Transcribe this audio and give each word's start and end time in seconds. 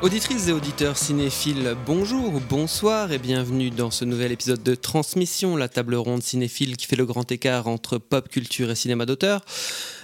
Auditrices 0.00 0.46
et 0.46 0.52
auditeurs 0.52 0.96
cinéphiles, 0.96 1.76
bonjour 1.84 2.36
ou 2.36 2.40
bonsoir 2.40 3.10
et 3.10 3.18
bienvenue 3.18 3.70
dans 3.70 3.90
ce 3.90 4.04
nouvel 4.04 4.30
épisode 4.30 4.62
de 4.62 4.76
Transmission, 4.76 5.56
la 5.56 5.68
table 5.68 5.96
ronde 5.96 6.22
cinéphile 6.22 6.76
qui 6.76 6.86
fait 6.86 6.94
le 6.94 7.04
grand 7.04 7.32
écart 7.32 7.66
entre 7.66 7.98
pop 7.98 8.28
culture 8.28 8.70
et 8.70 8.76
cinéma 8.76 9.06
d'auteur. 9.06 9.44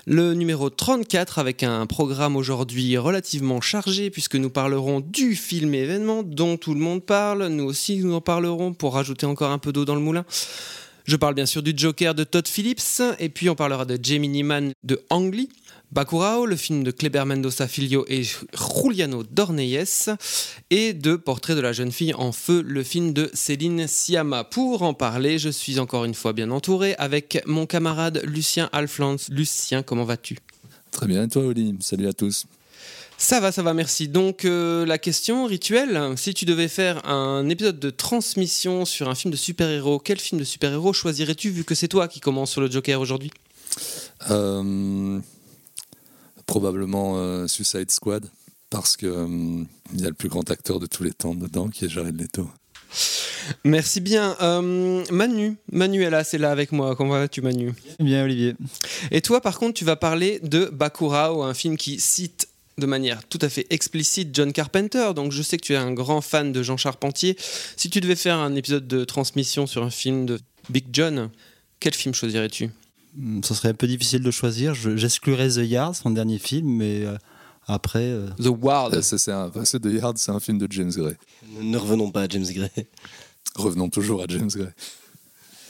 Le 0.07 0.35
numéro 0.35 0.69
34 0.69 1.39
avec 1.39 1.63
un 1.63 1.87
programme 1.87 2.35
aujourd'hui 2.35 2.99
relativement 2.99 3.61
chargé 3.61 4.11
puisque 4.11 4.35
nous 4.35 4.51
parlerons 4.51 4.99
du 4.99 5.37
film 5.37 5.75
événement 5.75 6.25
dont 6.25 6.57
tout 6.57 6.75
le 6.75 6.81
monde 6.81 7.05
parle. 7.05 7.47
Nous 7.47 7.65
aussi 7.65 7.99
nous 7.99 8.15
en 8.15 8.21
parlerons 8.21 8.75
pour 8.75 8.95
rajouter 8.95 9.27
encore 9.27 9.53
un 9.53 9.59
peu 9.59 9.73
d'eau 9.73 9.85
dans 9.85 9.95
le 9.95 10.01
moulin. 10.01 10.25
Je 11.05 11.17
parle 11.17 11.35
bien 11.35 11.45
sûr 11.45 11.63
du 11.63 11.75
Joker 11.77 12.15
de 12.15 12.25
Todd 12.25 12.49
Phillips 12.49 13.03
et 13.19 13.29
puis 13.29 13.51
on 13.51 13.55
parlera 13.55 13.85
de 13.85 13.99
Jamie 14.03 14.29
Neiman 14.29 14.73
de 14.85 15.03
Ang 15.11 15.35
Lee. 15.35 15.51
Bacurao, 15.93 16.47
le 16.47 16.57
film 16.57 16.83
de 16.83 16.91
Kleber 16.91 17.27
Mendoza 17.27 17.69
Filho 17.69 18.07
et 18.09 18.23
Juliano 18.25 19.23
Dornelles, 19.23 20.17
et 20.71 20.95
de 20.95 21.15
Portrait 21.15 21.55
de 21.55 21.61
la 21.61 21.73
jeune 21.73 21.93
fille 21.93 22.15
en 22.15 22.33
feu, 22.33 22.63
le 22.67 22.83
film 22.83 23.13
de 23.13 23.31
Céline 23.35 23.87
Siama. 23.87 24.45
Pour 24.45 24.83
en 24.83 24.95
parler, 24.95 25.39
je 25.39 25.51
suis 25.51 25.79
encore 25.79 26.07
une 26.07 26.15
fois 26.15 26.33
bien 26.33 26.51
entouré 26.51 26.95
avec 26.97 27.41
mon 27.47 27.67
camarade 27.67 28.23
Lucien 28.25 28.71
Alflands. 28.73 29.17
Lucien, 29.29 29.83
comment 29.83 30.05
vas-tu? 30.05 30.39
Très 30.91 31.07
bien, 31.07 31.25
et 31.25 31.29
toi 31.29 31.45
Oli 31.45 31.77
Salut 31.81 32.09
à 32.09 32.15
tous. 32.15 32.47
Ça 33.17 33.41
va, 33.41 33.53
ça 33.53 33.63
va, 33.63 33.75
merci. 33.75 34.09
Donc 34.09 34.45
euh, 34.45 34.85
la 34.85 34.99
question 34.99 35.47
rituelle, 35.47 36.15
si 36.17 36.35
tu 36.35 36.45
devais 36.45 36.69
faire 36.69 37.07
un 37.09 37.49
épisode 37.49 37.79
de 37.79 37.91
transmission 37.91 38.85
sur 38.85 39.09
un 39.09 39.15
film 39.15 39.31
de 39.31 39.37
super-héros, 39.37 39.99
quel 39.99 40.19
film 40.19 40.39
de 40.39 40.45
super-héros 40.45 40.93
choisirais-tu 40.93 41.51
vu 41.51 41.65
que 41.65 41.75
c'est 41.75 41.89
toi 41.89 42.09
qui 42.09 42.21
commence 42.21 42.51
sur 42.51 42.61
le 42.61 42.71
Joker 42.71 43.01
aujourd'hui? 43.01 43.31
Euh, 44.31 45.21
probablement 46.47 47.15
euh, 47.17 47.47
Suicide 47.47 47.91
Squad, 47.91 48.27
parce 48.71 48.97
que 48.97 49.07
euh, 49.07 49.65
il 49.95 50.01
y 50.01 50.05
a 50.05 50.09
le 50.09 50.15
plus 50.15 50.29
grand 50.29 50.51
acteur 50.51 50.81
de 50.81 50.87
tous 50.87 51.05
les 51.05 51.13
temps 51.13 51.35
dedans, 51.35 51.69
qui 51.69 51.85
est 51.85 51.89
Jared 51.89 52.21
Leto. 52.21 52.49
Merci 53.65 54.01
bien. 54.01 54.37
Euh, 54.41 55.05
Manu, 55.11 55.57
Manu 55.71 56.03
est 56.03 56.11
là, 56.11 56.25
c'est 56.25 56.39
là 56.39 56.51
avec 56.51 56.73
moi. 56.73 56.97
Comment 56.97 57.15
vas-tu 57.15 57.43
Manu? 57.43 57.75
Bien, 58.01 58.25
Olivier. 58.25 58.55
Et 59.11 59.21
toi, 59.21 59.41
par 59.41 59.59
contre, 59.59 59.75
tu 59.75 59.85
vas 59.85 59.97
parler 59.97 60.41
de 60.43 60.67
Bacurao, 60.73 61.43
un 61.43 61.55
film 61.55 61.77
qui 61.77 62.01
cite 62.01 62.49
de 62.79 62.87
manière 62.87 63.27
tout 63.29 63.39
à 63.41 63.49
fait 63.49 63.67
explicite 63.71 64.31
John 64.35 64.53
Carpenter. 64.53 65.13
Donc 65.15 65.33
je 65.33 65.43
sais 65.43 65.57
que 65.57 65.65
tu 65.65 65.73
es 65.75 65.77
un 65.77 65.93
grand 65.93 66.21
fan 66.21 66.53
de 66.53 66.63
Jean 66.63 66.77
Charpentier. 66.77 67.37
Si 67.77 67.89
tu 67.91 68.01
devais 68.01 68.17
faire 68.17 68.37
un 68.39 68.55
épisode 68.57 68.87
de 68.89 69.05
transmission 69.05 69.67
sur 69.67 69.83
un 69.85 69.91
film 69.91 70.27
de 70.27 70.39
Big 70.71 70.87
John, 70.93 71.31
quel 71.81 71.95
film 71.95 72.15
choisirais-tu? 72.15 72.71
Hmm, 73.17 73.43
Ça 73.43 73.55
serait 73.55 73.69
un 73.69 73.75
peu 73.75 73.87
difficile 73.87 74.23
de 74.23 74.31
choisir. 74.31 74.75
Je- 74.75 74.97
J'exclurais 74.97 75.49
The 75.51 75.67
Yard, 75.69 75.95
son 75.95 76.11
dernier 76.11 76.39
film, 76.39 76.69
mais 76.69 77.05
euh, 77.05 77.17
après. 77.67 78.01
euh, 78.03 78.29
The 78.43 78.47
Ward. 78.61 78.95
Euh, 78.95 78.99
enfin, 79.49 79.65
c'est 79.65 79.81
The 79.81 79.87
Yard, 79.93 80.19
c'est 80.19 80.33
un 80.33 80.41
film 80.41 80.59
de 80.59 80.67
James 80.71 80.91
Gray. 80.91 81.15
Ne 81.61 81.77
revenons 81.79 82.11
pas 82.11 82.23
à 82.23 82.29
James 82.29 82.47
Gray. 82.51 82.71
Revenons 83.55 83.89
toujours 83.89 84.21
à 84.23 84.27
James 84.29 84.49
Gray. 84.53 84.71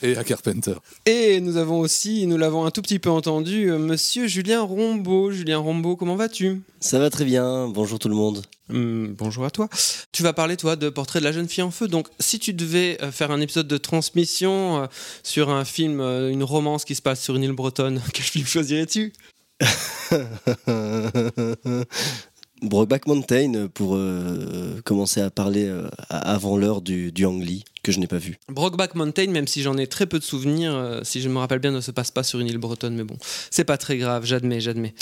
Et 0.03 0.17
à 0.17 0.25
Carpenter. 0.25 0.75
Et 1.07 1.41
nous 1.41 1.57
avons 1.57 1.81
aussi, 1.81 2.27
nous 2.27 2.37
l'avons 2.37 2.65
un 2.65 2.71
tout 2.71 2.83
petit 2.83 2.99
peu 2.99 3.11
entendu, 3.11 3.71
euh, 3.71 3.79
monsieur 3.79 4.27
Julien 4.27 4.63
Rombaud. 4.63 5.31
Julien 5.31 5.59
Rombaud, 5.59 5.97
comment 5.97 6.17
vas-tu? 6.17 6.63
Ça 6.81 6.99
va 6.99 7.11
très 7.11 7.25
bien, 7.25 7.69
bonjour 7.69 7.99
tout 7.99 8.09
le 8.09 8.15
monde. 8.15 8.43
Hum, 8.71 9.15
bonjour 9.19 9.45
à 9.45 9.51
toi. 9.51 9.69
Tu 10.13 10.23
vas 10.23 10.33
parler, 10.33 10.57
toi, 10.57 10.77
de 10.77 10.89
Portrait 10.89 11.19
de 11.19 11.25
la 11.25 11.33
jeune 11.33 11.49
fille 11.49 11.63
en 11.63 11.71
feu. 11.71 11.87
Donc, 11.87 12.09
si 12.19 12.39
tu 12.39 12.55
devais 12.55 12.97
euh, 13.03 13.13
faire 13.13 13.31
un 13.31 13.41
épisode 13.41 13.69
de 13.69 13.77
transmission 13.77 14.83
euh, 14.83 14.87
sur 15.23 15.51
un 15.51 15.67
film, 15.67 16.01
euh, 16.01 16.31
une 16.31 16.43
romance 16.43 16.87
qui 16.87 16.95
se 16.95 17.03
passe 17.03 17.23
sur 17.23 17.37
une 17.37 17.43
île 17.43 17.53
bretonne, 17.53 18.01
quel 18.13 18.25
film 18.25 18.47
choisirais-tu? 18.47 19.13
Brokeback 22.65 23.07
Mountain 23.07 23.69
pour 23.73 23.95
euh, 23.95 24.81
commencer 24.85 25.21
à 25.21 25.31
parler 25.31 25.67
euh, 25.67 25.89
avant 26.09 26.57
l'heure 26.57 26.81
du, 26.81 27.13
du 27.13 27.27
Ang 27.27 27.41
Lee, 27.41 27.65
que 27.83 27.93
je 27.93 28.01
n'ai 28.01 28.07
pas 28.07 28.17
vu. 28.19 28.39
Brokeback 28.49 28.95
Mountain, 28.95 29.27
même 29.29 29.47
si 29.47 29.63
j'en 29.63 29.77
ai 29.77 29.87
très 29.87 30.07
peu 30.07 30.19
de 30.19 30.25
souvenirs, 30.25 30.75
euh, 30.75 31.01
si 31.03 31.21
je 31.21 31.29
me 31.29 31.39
rappelle 31.39 31.59
bien, 31.59 31.71
ne 31.71 31.81
se 31.81 31.91
passe 31.91 32.11
pas 32.11 32.23
sur 32.23 32.41
une 32.41 32.47
île 32.47 32.59
bretonne, 32.59 32.95
mais 32.97 33.05
bon, 33.05 33.17
c'est 33.51 33.65
pas 33.65 33.77
très 33.77 33.99
grave, 33.99 34.25
j'admets, 34.25 34.61
j'admets. 34.61 34.95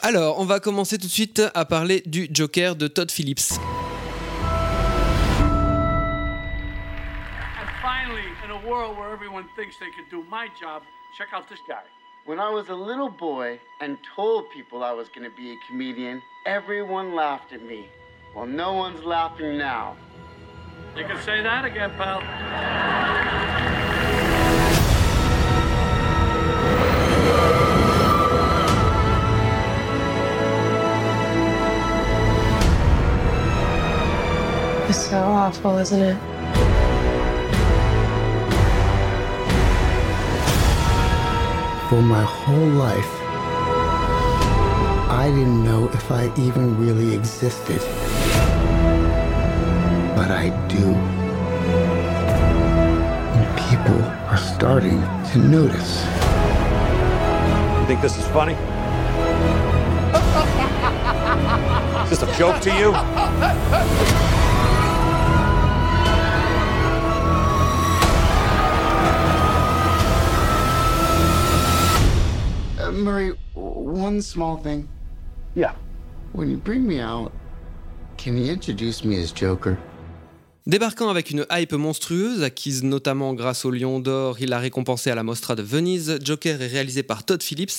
Alors, 0.00 0.38
on 0.38 0.44
va 0.44 0.60
commencer 0.60 0.96
tout 0.98 1.06
de 1.06 1.12
suite 1.12 1.42
à 1.54 1.64
parler 1.64 2.02
du 2.06 2.28
Joker 2.32 2.76
de 2.76 2.86
Todd 2.86 3.10
Phillips. 3.10 3.58
And 7.58 7.68
finally, 7.82 8.28
in 8.44 8.50
a 8.50 8.68
world 8.68 8.96
where 8.96 9.12
everyone 9.12 9.44
thinks 9.56 9.74
they 9.80 9.90
can 9.96 10.06
do 10.10 10.24
my 10.30 10.46
job, 10.60 10.82
check 11.18 11.28
out 11.34 11.48
this 11.48 11.58
guy. 11.68 11.82
When 12.24 12.38
I 12.38 12.50
was 12.50 12.68
a 12.68 12.74
little 12.74 13.08
boy 13.08 13.58
and 13.80 13.98
told 14.14 14.48
people 14.50 14.84
I 14.84 14.92
was 14.92 15.08
going 15.08 15.28
to 15.28 15.36
be 15.36 15.50
a 15.50 15.56
comedian, 15.66 16.22
everyone 16.46 17.16
laughed 17.16 17.52
at 17.52 17.64
me. 17.64 17.88
Well, 18.32 18.46
no 18.46 18.74
one's 18.74 19.02
laughing 19.02 19.58
now. 19.58 19.96
You 20.96 21.02
can 21.04 21.20
say 21.22 21.42
that 21.42 21.64
again, 21.64 21.90
pal. 21.96 22.20
It's 34.88 35.06
so 35.10 35.18
awful, 35.18 35.76
isn't 35.78 36.00
it? 36.00 36.31
For 41.92 42.00
my 42.00 42.22
whole 42.22 42.70
life, 42.70 43.12
I 45.10 45.26
didn't 45.28 45.62
know 45.62 45.90
if 45.90 46.10
I 46.10 46.32
even 46.38 46.78
really 46.80 47.14
existed. 47.14 47.80
But 50.16 50.30
I 50.30 50.48
do. 50.68 50.94
And 53.36 53.46
people 53.68 54.02
are 54.30 54.38
starting 54.38 55.02
to 55.32 55.38
notice. 55.38 56.02
You 57.78 57.86
think 57.86 58.00
this 58.00 58.16
is 58.16 58.26
funny? 58.28 58.54
is 62.04 62.08
this 62.08 62.22
a 62.22 62.38
joke 62.38 62.62
to 62.62 62.70
you? 62.74 64.38
Murray, 73.02 73.32
w- 73.54 74.02
one 74.02 74.20
small 74.22 74.56
thing. 74.62 74.86
Yeah. 75.54 75.74
When 76.32 76.50
you 76.50 76.56
bring 76.56 76.86
me 76.86 77.00
out, 77.00 77.32
can 78.16 78.36
you 78.36 78.50
introduce 78.50 79.04
me 79.04 79.16
as 79.22 79.32
Joker? 79.34 79.76
Débarquant 80.64 81.08
avec 81.08 81.30
une 81.32 81.44
hype 81.50 81.72
monstrueuse, 81.72 82.44
acquise 82.44 82.84
notamment 82.84 83.34
grâce 83.34 83.64
au 83.64 83.72
Lion 83.72 83.98
d'Or, 83.98 84.36
il 84.38 84.52
a 84.52 84.60
récompensé 84.60 85.10
à 85.10 85.16
la 85.16 85.24
Mostra 85.24 85.56
de 85.56 85.62
Venise. 85.62 86.20
Joker 86.22 86.62
est 86.62 86.68
réalisé 86.68 87.02
par 87.02 87.24
Todd 87.24 87.42
Phillips, 87.42 87.72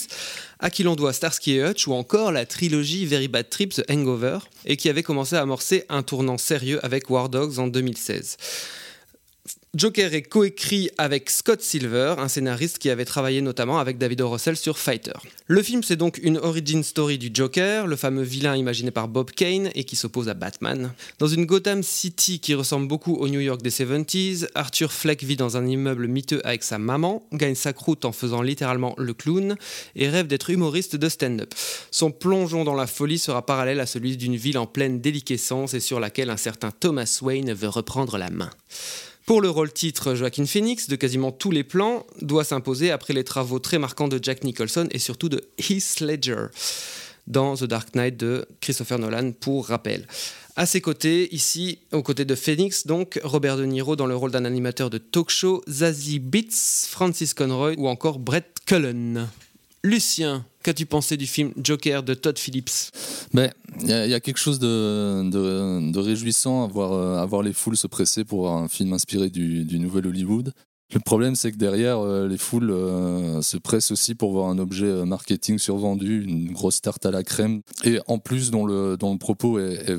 à 0.59 0.69
qui 0.69 0.83
l'on 0.83 0.97
doit 0.97 1.13
Starsky 1.13 1.53
et 1.53 1.63
Hutch 1.65 1.87
ou 1.87 1.93
encore 1.93 2.33
la 2.33 2.45
trilogie 2.45 3.05
Very 3.05 3.29
Bad 3.29 3.49
Trip 3.49 3.73
The 3.73 3.89
Hangover, 3.89 4.39
et 4.65 4.75
qui 4.75 4.89
avait 4.89 5.01
commencé 5.01 5.37
à 5.37 5.41
amorcer 5.41 5.85
un 5.87 6.03
tournant 6.03 6.37
sérieux 6.37 6.83
avec 6.85 7.09
War 7.09 7.29
Dogs 7.29 7.57
en 7.57 7.67
2016. 7.67 8.35
Joker 9.75 10.13
est 10.13 10.21
coécrit 10.21 10.91
avec 10.99 11.31
Scott 11.31 11.59
Silver, 11.63 12.13
un 12.19 12.27
scénariste 12.27 12.77
qui 12.77 12.91
avait 12.91 13.05
travaillé 13.05 13.41
notamment 13.41 13.79
avec 13.79 13.97
David 13.97 14.21
O. 14.21 14.29
Russell 14.29 14.55
sur 14.55 14.77
Fighter. 14.77 15.13
Le 15.47 15.63
film, 15.63 15.81
c'est 15.81 15.95
donc 15.95 16.19
une 16.21 16.37
origin 16.37 16.83
story 16.83 17.17
du 17.17 17.31
Joker, 17.33 17.87
le 17.87 17.95
fameux 17.95 18.21
vilain 18.21 18.55
imaginé 18.55 18.91
par 18.91 19.07
Bob 19.07 19.31
Kane 19.31 19.71
et 19.73 19.83
qui 19.83 19.95
s'oppose 19.95 20.29
à 20.29 20.35
Batman. 20.35 20.93
Dans 21.17 21.25
une 21.25 21.47
Gotham 21.47 21.81
City 21.81 22.39
qui 22.39 22.53
ressemble 22.53 22.87
beaucoup 22.87 23.15
au 23.15 23.27
New 23.27 23.39
York 23.39 23.63
des 23.63 23.71
70s, 23.71 24.47
Arthur 24.53 24.93
Fleck 24.93 25.23
vit 25.23 25.37
dans 25.37 25.57
un 25.57 25.65
immeuble 25.65 26.05
miteux 26.05 26.41
avec 26.43 26.61
sa 26.61 26.77
maman, 26.77 27.27
gagne 27.33 27.55
sa 27.55 27.73
croûte 27.73 28.05
en 28.05 28.11
faisant 28.11 28.43
littéralement 28.43 28.93
le 28.99 29.15
clown 29.15 29.55
et 29.95 30.07
rêve 30.07 30.27
d'être 30.27 30.51
humoriste 30.51 30.97
de 30.97 31.09
stand-up. 31.09 31.51
Son 31.89 32.11
plongeon 32.11 32.63
dans 32.63 32.75
la 32.75 32.85
folie 32.85 33.17
sera 33.17 33.43
parallèle 33.43 33.79
à 33.79 33.87
celui 33.87 34.17
d'une 34.17 34.35
ville 34.35 34.59
en 34.59 34.67
pleine 34.67 35.01
déliquescence 35.01 35.73
et 35.73 35.79
sur 35.79 35.99
laquelle 35.99 36.29
un 36.29 36.37
certain 36.37 36.69
Thomas 36.69 37.17
Wayne 37.23 37.53
veut 37.53 37.69
reprendre 37.69 38.19
la 38.19 38.29
main. 38.29 38.51
Pour 39.25 39.39
le 39.39 39.49
rôle 39.49 39.71
titre, 39.71 40.15
Joaquin 40.15 40.45
Phoenix, 40.45 40.89
de 40.89 40.97
quasiment 40.97 41.31
tous 41.31 41.51
les 41.51 41.63
plans, 41.63 42.05
doit 42.21 42.43
s'imposer 42.43 42.91
après 42.91 43.13
les 43.13 43.23
travaux 43.23 43.59
très 43.59 43.79
marquants 43.79 44.09
de 44.09 44.19
Jack 44.21 44.43
Nicholson 44.43 44.87
et 44.91 44.99
surtout 44.99 45.29
de 45.29 45.45
Heath 45.57 46.01
Ledger 46.01 46.47
dans 47.25 47.55
The 47.55 47.63
Dark 47.63 47.95
Knight 47.95 48.17
de 48.17 48.45
Christopher 48.59 48.99
Nolan, 48.99 49.31
pour 49.31 49.67
rappel. 49.67 50.07
À 50.57 50.65
ses 50.65 50.81
côtés, 50.81 51.33
ici, 51.33 51.79
aux 51.93 52.03
côtés 52.03 52.25
de 52.25 52.35
Phoenix, 52.35 52.85
donc, 52.85 53.17
Robert 53.23 53.55
De 53.55 53.63
Niro 53.63 53.95
dans 53.95 54.07
le 54.07 54.15
rôle 54.15 54.31
d'un 54.31 54.43
animateur 54.43 54.89
de 54.89 54.97
talk 54.97 55.29
show, 55.29 55.63
Zazie 55.69 56.19
Beats, 56.19 56.85
Francis 56.89 57.33
Conroy 57.33 57.75
ou 57.77 57.87
encore 57.87 58.19
Brett 58.19 58.57
Cullen. 58.65 59.29
Lucien, 59.83 60.45
qu'as-tu 60.63 60.85
pensé 60.85 61.17
du 61.17 61.27
film 61.27 61.51
Joker 61.61 62.01
de 62.03 62.13
Todd 62.13 62.39
Phillips? 62.39 62.91
Mais 63.33 63.51
il 63.81 63.89
y, 63.89 64.09
y 64.09 64.13
a 64.13 64.19
quelque 64.19 64.39
chose 64.39 64.59
de, 64.59 65.97
réjouissant 65.97 66.63
à 66.63 66.67
voir, 66.67 66.93
euh, 66.93 67.21
à 67.21 67.25
voir 67.25 67.43
les 67.43 67.53
foules 67.53 67.77
se 67.77 67.87
presser 67.87 68.23
pour 68.23 68.49
un 68.49 68.67
film 68.67 68.93
inspiré 68.93 69.29
du, 69.29 69.79
nouvel 69.79 70.07
Hollywood. 70.07 70.53
Le 70.93 70.99
problème, 70.99 71.35
c'est 71.35 71.51
que 71.51 71.57
derrière, 71.57 71.99
euh, 71.99 72.27
les 72.27 72.37
foules 72.37 72.69
euh, 72.69 73.41
se 73.41 73.57
pressent 73.57 73.91
aussi 73.91 74.15
pour 74.15 74.31
voir 74.31 74.49
un 74.49 74.59
objet 74.59 75.05
marketing 75.05 75.57
survendu, 75.57 76.23
une 76.23 76.51
grosse 76.51 76.81
tarte 76.81 77.05
à 77.05 77.11
la 77.11 77.23
crème, 77.23 77.61
et 77.83 77.99
en 78.07 78.19
plus 78.19 78.51
dont 78.51 78.65
le, 78.65 78.97
propos 79.17 79.59
est, 79.59 79.97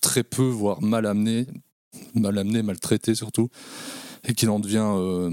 très 0.00 0.24
peu, 0.24 0.44
voire 0.44 0.82
mal 0.82 1.06
amené, 1.06 1.46
mal 2.14 2.38
amené, 2.38 2.62
maltraité 2.62 3.14
surtout, 3.14 3.48
et 4.26 4.34
qu'il 4.34 4.50
en 4.50 4.58
devient 4.58 5.30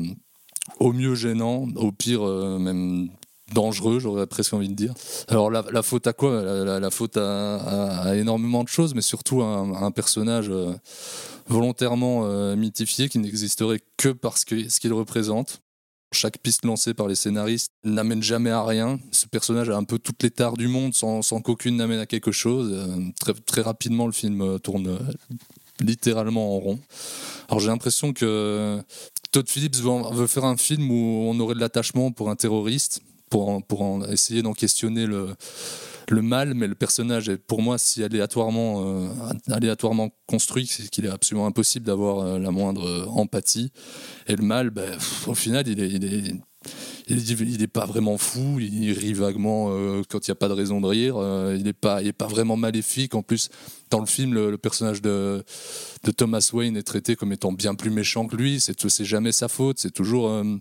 au 0.80 0.94
mieux 0.94 1.16
gênant, 1.16 1.68
au 1.75 1.92
pire 1.92 2.24
même 2.59 3.09
dangereux, 3.54 4.00
j'aurais 4.00 4.28
presque 4.28 4.54
envie 4.54 4.70
de 4.70 4.74
dire. 4.74 4.94
Alors 5.28 5.50
la, 5.50 5.84
faute 5.84 6.08
à 6.08 6.14
quoi? 6.14 6.42
La, 6.42 6.90
faute 6.90 7.18
à, 7.18 8.14
énormément 8.16 8.64
de 8.64 8.68
choses, 8.68 8.94
mais 8.94 9.02
surtout 9.02 9.42
à 9.42 9.60
un, 9.60 9.92
personnage 9.92 10.50
euh, 10.50 10.74
volontairement 11.48 12.26
euh, 12.26 12.56
mythifié 12.56 13.10
qui 13.10 13.20
n'existerait 13.20 13.82
que 13.98 14.10
parce 14.10 14.46
que 14.46 14.70
ce 14.70 14.80
qu'il 14.80 14.94
représente. 14.94 15.60
Chaque 16.12 16.38
piste 16.38 16.64
lancée 16.64 16.94
par 16.94 17.08
les 17.08 17.16
scénaristes 17.16 17.72
n'amène 17.84 18.22
jamais 18.22 18.52
à 18.52 18.64
rien. 18.64 19.00
Ce 19.12 19.26
personnage 19.26 19.72
a 19.72 19.76
un 19.76 19.84
peu 19.84 19.98
toutes 19.98 20.22
les 20.22 20.30
tares 20.30 20.58
du 20.58 20.68
monde 20.68 20.94
sans, 20.94 21.22
qu'aucune 21.42 21.78
n'amène 21.78 21.98
à 21.98 22.06
quelque 22.06 22.32
chose. 22.32 22.70
Euh, 22.72 23.34
très, 23.48 23.62
rapidement, 23.62 24.06
le 24.06 24.12
film 24.12 24.60
tourne 24.60 25.00
littéralement 25.80 26.56
en 26.56 26.60
rond. 26.60 26.80
Alors 27.48 27.60
j'ai 27.60 27.70
l'impression 27.70 28.14
que 28.14 28.80
Todd 29.32 29.50
Phillips 29.50 29.78
veut 29.78 30.28
faire 30.28 30.46
un 30.46 30.58
film 30.58 30.90
où 30.92 31.28
on 31.28 31.40
aurait 31.40 31.56
de 31.56 31.60
l'attachement 31.60 32.12
pour 32.12 32.30
un 32.30 32.36
terroriste, 32.36 33.02
pour, 33.33 33.50
en- 33.50 33.62
pour 33.62 33.81
en 33.81 34.03
essayer 34.06 34.44
d'en 34.44 34.53
questionner 34.53 35.07
le, 35.07 35.30
le 36.09 36.21
mal, 36.21 36.53
mais 36.53 36.68
le 36.68 36.75
personnage 36.75 37.30
est 37.30 37.38
pour 37.38 37.63
moi 37.63 37.80
si 37.80 38.03
aléatoirement, 38.03 38.83
euh, 38.85 39.07
aléatoirement 39.51 40.12
construit 40.27 40.68
qu'il 40.91 41.06
est 41.06 41.09
absolument 41.09 41.47
impossible 41.47 41.83
d'avoir 41.83 42.19
euh, 42.19 42.38
la 42.38 42.51
moindre 42.51 42.85
euh, 42.88 43.06
empathie. 43.07 43.71
Et 44.27 44.35
le 44.35 44.44
mal, 44.44 44.69
ben, 44.69 44.91
pff, 44.91 45.27
au 45.27 45.33
final, 45.33 45.68
il 45.68 45.80
est, 45.80 45.89
il 45.89 46.06
est, 46.06 46.24
il 47.07 47.18
est, 47.18 47.41
il 47.56 47.62
est 47.63 47.68
pas 47.68 47.88
vraiment 47.88 48.19
fou, 48.19 48.59
il 48.59 48.91
rit 48.91 49.13
vaguement 49.13 49.69
euh, 49.71 50.03
quand 50.07 50.27
il 50.27 50.30
n'y 50.30 50.33
a 50.33 50.35
pas 50.35 50.47
de 50.47 50.53
raison 50.53 50.80
de 50.80 50.85
rire, 50.88 51.15
euh, 51.18 51.56
il 51.57 51.63
n'est 51.63 51.74
pas, 51.74 52.03
il 52.03 52.07
est 52.09 52.13
pas 52.13 52.27
vraiment 52.27 52.56
maléfique. 52.56 53.15
En 53.15 53.24
plus, 53.24 53.50
dans 53.89 54.00
le 54.00 54.06
film, 54.06 54.35
le, 54.35 54.51
le 54.51 54.59
personnage 54.59 55.01
de, 55.01 55.44
de 56.03 56.12
Thomas 56.12 56.47
Wayne 56.53 56.77
est 56.77 56.83
traité 56.83 57.15
comme 57.15 57.33
étant 57.33 57.51
bien 57.51 57.74
plus 57.74 57.89
méchant 57.89 58.27
que 58.27 58.35
lui, 58.35 58.59
c'est 58.59 59.06
jamais 59.06 59.31
sa 59.31 59.47
faute, 59.47 59.80
c'est 59.80 59.91
toujours. 59.91 60.30
euh, 60.30 60.44
Mais 60.44 60.59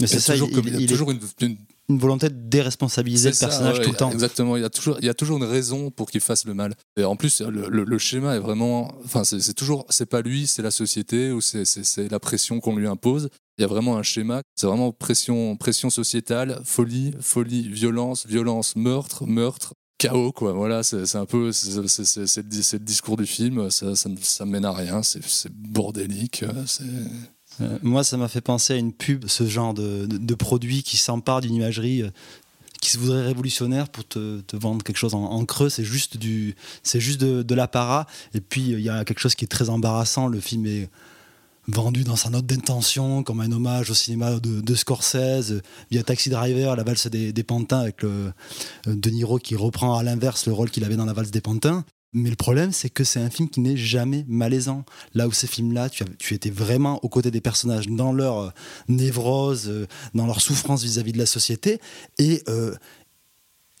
il 0.00 0.04
y 0.04 0.08
c'est 0.08 0.16
a 0.16 0.20
ça, 0.20 0.32
toujours, 0.34 0.48
il- 0.50 0.54
comme- 0.54 0.68
il 0.68 0.82
est- 0.82 0.86
toujours 0.86 1.10
une, 1.10 1.20
une- 1.40 1.56
Une 1.92 1.98
volonté 1.98 2.28
de 2.30 2.34
déresponsabiliser 2.34 3.28
le 3.30 3.34
ça, 3.34 3.46
personnage 3.46 3.78
ouais, 3.78 3.84
tout 3.84 3.90
le 3.90 3.96
temps. 3.96 4.10
Exactement, 4.10 4.56
il 4.56 4.62
y 4.62 4.64
a 4.64 4.70
toujours, 4.70 4.96
il 5.00 5.04
y 5.04 5.08
a 5.08 5.14
toujours 5.14 5.36
une 5.36 5.44
raison 5.44 5.90
pour 5.90 6.10
qu'il 6.10 6.20
fasse 6.20 6.44
le 6.46 6.54
mal. 6.54 6.74
Et 6.96 7.04
en 7.04 7.16
plus, 7.16 7.40
le, 7.42 7.68
le- 7.68 7.84
le 7.84 7.98
schéma 7.98 8.34
est 8.36 8.38
vraiment, 8.40 8.94
enfin, 9.04 9.24
c'est 9.24 9.54
toujours, 9.54 9.84
c'est 9.90 10.06
pas 10.06 10.22
lui, 10.22 10.46
c'est 10.46 10.62
la 10.62 10.70
société 10.70 11.30
ou 11.32 11.40
c'est- 11.40 11.64
la 12.10 12.18
pression 12.20 12.60
qu'on 12.60 12.76
lui 12.76 12.86
impose. 12.86 13.28
Il 13.58 13.62
y 13.62 13.64
a 13.64 13.68
vraiment 13.68 13.98
un 13.98 14.02
schéma, 14.02 14.40
c'est 14.56 14.66
vraiment 14.66 14.92
pression, 14.92 15.56
pression 15.56 15.90
sociétale, 15.90 16.60
folie, 16.64 17.12
folie, 17.20 17.68
violence, 17.68 18.26
violence, 18.26 18.74
meurtre, 18.76 19.26
meurtre. 19.26 19.74
Chaos, 19.98 20.32
quoi. 20.32 20.52
Voilà, 20.52 20.82
c'est 20.82 21.14
un 21.16 21.26
peu. 21.26 21.52
C'est 21.52 21.76
le, 21.76 22.78
discours 22.80 23.16
du 23.16 23.26
film. 23.26 23.70
Ça, 23.70 23.94
ça, 23.94 24.10
ça 24.20 24.44
mène 24.46 24.64
à 24.64 24.72
rien. 24.72 25.02
C'est 25.04 25.52
bordélique. 25.52 26.44
C'est. 26.66 26.82
Euh, 27.60 27.78
moi, 27.82 28.04
ça 28.04 28.16
m'a 28.16 28.28
fait 28.28 28.40
penser 28.40 28.74
à 28.74 28.76
une 28.76 28.92
pub, 28.92 29.26
ce 29.26 29.46
genre 29.46 29.74
de, 29.74 30.34
produit 30.34 30.82
qui 30.82 30.96
s'empare 30.96 31.40
d'une 31.40 31.54
imagerie 31.54 32.02
euh, 32.02 32.10
qui 32.80 32.90
se 32.90 32.98
voudrait 32.98 33.22
révolutionnaire 33.22 33.88
pour 33.88 34.06
te, 34.06 34.42
vendre 34.54 34.82
quelque 34.82 34.96
chose 34.96 35.14
en, 35.14 35.44
creux. 35.44 35.68
C'est 35.68 35.84
juste 35.84 36.16
du, 36.16 36.56
c'est 36.82 37.00
juste 37.00 37.20
de, 37.20 37.42
de 37.42 37.54
l'apparat. 37.54 38.06
Et 38.34 38.40
puis 38.40 38.62
il 38.62 38.80
y 38.80 38.88
a 38.88 39.04
quelque 39.04 39.20
chose 39.20 39.34
qui 39.34 39.44
est 39.44 39.48
très 39.48 39.68
embarrassant. 39.70 40.26
Le 40.26 40.40
film 40.40 40.66
est 40.66 40.88
vendu 41.68 42.02
dans 42.04 42.16
sa 42.16 42.30
note 42.30 42.46
d'intention 42.46 43.22
comme 43.22 43.40
un 43.40 43.52
hommage 43.52 43.90
au 43.90 43.94
cinéma 43.94 44.40
de, 44.40 44.60
de 44.60 44.74
Scorsese 44.74 45.62
via 45.90 46.02
Taxi 46.02 46.30
Driver, 46.30 46.74
la 46.76 46.82
valse 46.82 47.06
des, 47.06 47.44
pantins 47.44 47.80
avec 47.80 48.02
le, 48.02 48.32
euh, 48.88 49.38
qui 49.42 49.56
reprend 49.56 49.96
à 49.96 50.02
l'inverse 50.02 50.46
le 50.46 50.52
rôle 50.52 50.70
qu'il 50.70 50.84
avait 50.84 50.96
dans 50.96 51.04
la 51.04 51.12
valse 51.12 51.30
des 51.30 51.40
pantins. 51.40 51.84
Mais 52.14 52.28
le 52.28 52.36
problème, 52.36 52.72
c'est 52.72 52.90
que 52.90 53.04
c'est 53.04 53.20
un 53.20 53.30
film 53.30 53.48
qui 53.48 53.60
n'est 53.60 53.76
jamais 53.76 54.26
malaisant. 54.28 54.84
Là 55.14 55.28
où 55.28 55.32
ces 55.32 55.46
films-là, 55.46 55.88
tu, 55.88 56.04
tu 56.18 56.34
étais 56.34 56.50
vraiment 56.50 57.02
aux 57.02 57.08
côtés 57.08 57.30
des 57.30 57.40
personnages 57.40 57.88
dans 57.88 58.12
leur 58.12 58.38
euh, 58.38 58.50
névrose, 58.88 59.68
euh, 59.68 59.86
dans 60.14 60.26
leur 60.26 60.40
souffrance 60.42 60.82
vis-à-vis 60.82 61.12
de 61.12 61.18
la 61.18 61.26
société. 61.26 61.80
Et 62.18 62.42
euh, 62.48 62.74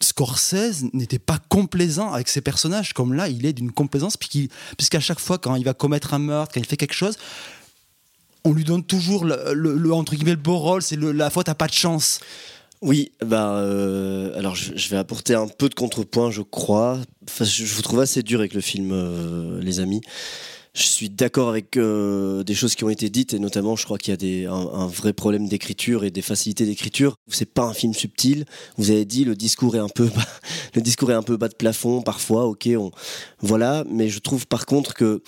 Scorsese 0.00 0.84
n'était 0.94 1.18
pas 1.18 1.38
complaisant 1.48 2.12
avec 2.12 2.28
ses 2.28 2.40
personnages, 2.40 2.94
comme 2.94 3.12
là, 3.12 3.28
il 3.28 3.44
est 3.44 3.52
d'une 3.52 3.70
complaisance, 3.70 4.16
puisqu'à 4.16 5.00
chaque 5.00 5.20
fois, 5.20 5.38
quand 5.38 5.54
il 5.54 5.64
va 5.64 5.74
commettre 5.74 6.14
un 6.14 6.18
meurtre, 6.18 6.54
quand 6.54 6.60
il 6.60 6.66
fait 6.66 6.78
quelque 6.78 6.94
chose, 6.94 7.18
on 8.44 8.52
lui 8.52 8.64
donne 8.64 8.82
toujours 8.82 9.24
le, 9.24 9.92
entre 9.92 10.14
guillemets 10.14 10.32
le 10.32 10.36
beau 10.36 10.58
rôle, 10.58 10.82
c'est 10.82 10.96
la 10.96 11.30
faute 11.30 11.48
à 11.48 11.54
pas 11.54 11.68
de 11.68 11.72
chance. 11.72 12.20
Oui, 12.82 13.12
bah, 13.24 13.58
euh, 13.58 14.36
alors 14.36 14.56
je, 14.56 14.88
vais 14.88 14.96
apporter 14.96 15.34
un 15.34 15.46
peu 15.46 15.68
de 15.68 15.74
contrepoint, 15.74 16.32
je 16.32 16.42
crois. 16.42 16.98
Je, 17.40 17.64
vous 17.64 17.82
trouve 17.82 18.00
assez 18.00 18.24
dur 18.24 18.40
avec 18.40 18.54
le 18.54 18.60
film, 18.60 18.90
euh, 18.92 19.60
les 19.62 19.78
amis. 19.78 20.00
Je 20.74 20.82
suis 20.82 21.08
d'accord 21.08 21.48
avec 21.48 21.76
euh, 21.76 22.42
des 22.42 22.54
choses 22.54 22.74
qui 22.74 22.82
ont 22.82 22.88
été 22.88 23.08
dites, 23.08 23.34
et 23.34 23.38
notamment, 23.38 23.76
je 23.76 23.84
crois 23.84 23.98
qu'il 23.98 24.20
y 24.20 24.46
a 24.46 24.52
un 24.52 24.86
vrai 24.88 25.12
problème 25.12 25.46
d'écriture 25.46 26.02
et 26.02 26.10
des 26.10 26.22
facilités 26.22 26.66
d'écriture. 26.66 27.14
C'est 27.28 27.54
pas 27.54 27.62
un 27.62 27.72
film 27.72 27.94
subtil. 27.94 28.46
Vous 28.78 28.90
avez 28.90 29.04
dit 29.04 29.24
le 29.24 29.36
discours 29.36 29.76
est 29.76 29.80
un 29.80 29.88
peu, 29.88 30.06
bas, 30.06 30.26
le 30.74 30.82
discours 30.82 31.12
est 31.12 31.14
un 31.14 31.22
peu 31.22 31.36
bas 31.36 31.48
de 31.48 31.54
plafond 31.54 32.02
parfois. 32.02 32.46
Ok, 32.46 32.68
on, 32.76 32.90
voilà. 33.38 33.84
Mais 33.88 34.08
je 34.08 34.18
trouve 34.18 34.48
par 34.48 34.66
contre 34.66 34.94
que 34.94 35.22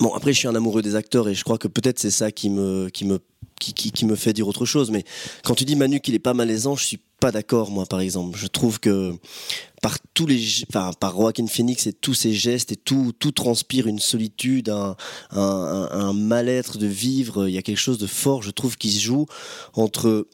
Bon, 0.00 0.12
après, 0.12 0.32
je 0.32 0.38
suis 0.40 0.48
un 0.48 0.54
amoureux 0.56 0.82
des 0.82 0.96
acteurs 0.96 1.28
et 1.28 1.34
je 1.34 1.44
crois 1.44 1.56
que 1.56 1.68
peut-être 1.68 2.00
c'est 2.00 2.10
ça 2.10 2.32
qui 2.32 2.50
me, 2.50 2.88
qui, 2.88 3.04
me, 3.04 3.20
qui, 3.58 4.04
me 4.04 4.16
fait 4.16 4.32
dire 4.32 4.46
autre 4.48 4.66
chose. 4.66 4.90
Mais 4.90 5.04
quand 5.42 5.54
tu 5.54 5.64
dis 5.64 5.76
Manu 5.76 6.00
qu'il 6.00 6.14
est 6.14 6.18
pas 6.18 6.34
malaisant, 6.34 6.76
je 6.76 6.84
suis 6.84 7.00
pas 7.20 7.32
d'accord, 7.32 7.70
moi, 7.70 7.86
par 7.86 8.00
exemple. 8.00 8.38
Je 8.38 8.46
trouve 8.46 8.80
que 8.80 9.14
par 9.80 9.98
tous 10.14 10.26
les, 10.26 10.42
enfin, 10.68 10.90
par 10.98 11.12
Joaquin 11.16 11.46
Phoenix 11.46 11.86
et 11.86 11.92
tous 11.92 12.14
ses 12.14 12.32
gestes 12.32 12.72
et 12.72 12.76
tout, 12.76 13.12
tout 13.18 13.32
transpire 13.32 13.86
une 13.86 13.98
solitude, 13.98 14.68
un, 14.68 14.96
un- 15.30 15.88
un 15.90 16.12
mal-être 16.12 16.78
de 16.78 16.86
vivre. 16.86 17.48
Il 17.48 17.54
y 17.54 17.58
a 17.58 17.62
quelque 17.62 17.78
chose 17.78 17.98
de 17.98 18.06
fort, 18.06 18.42
je 18.42 18.50
trouve, 18.50 18.76
qui 18.76 18.90
se 18.90 19.00
joue 19.00 19.26
entre 19.74 20.26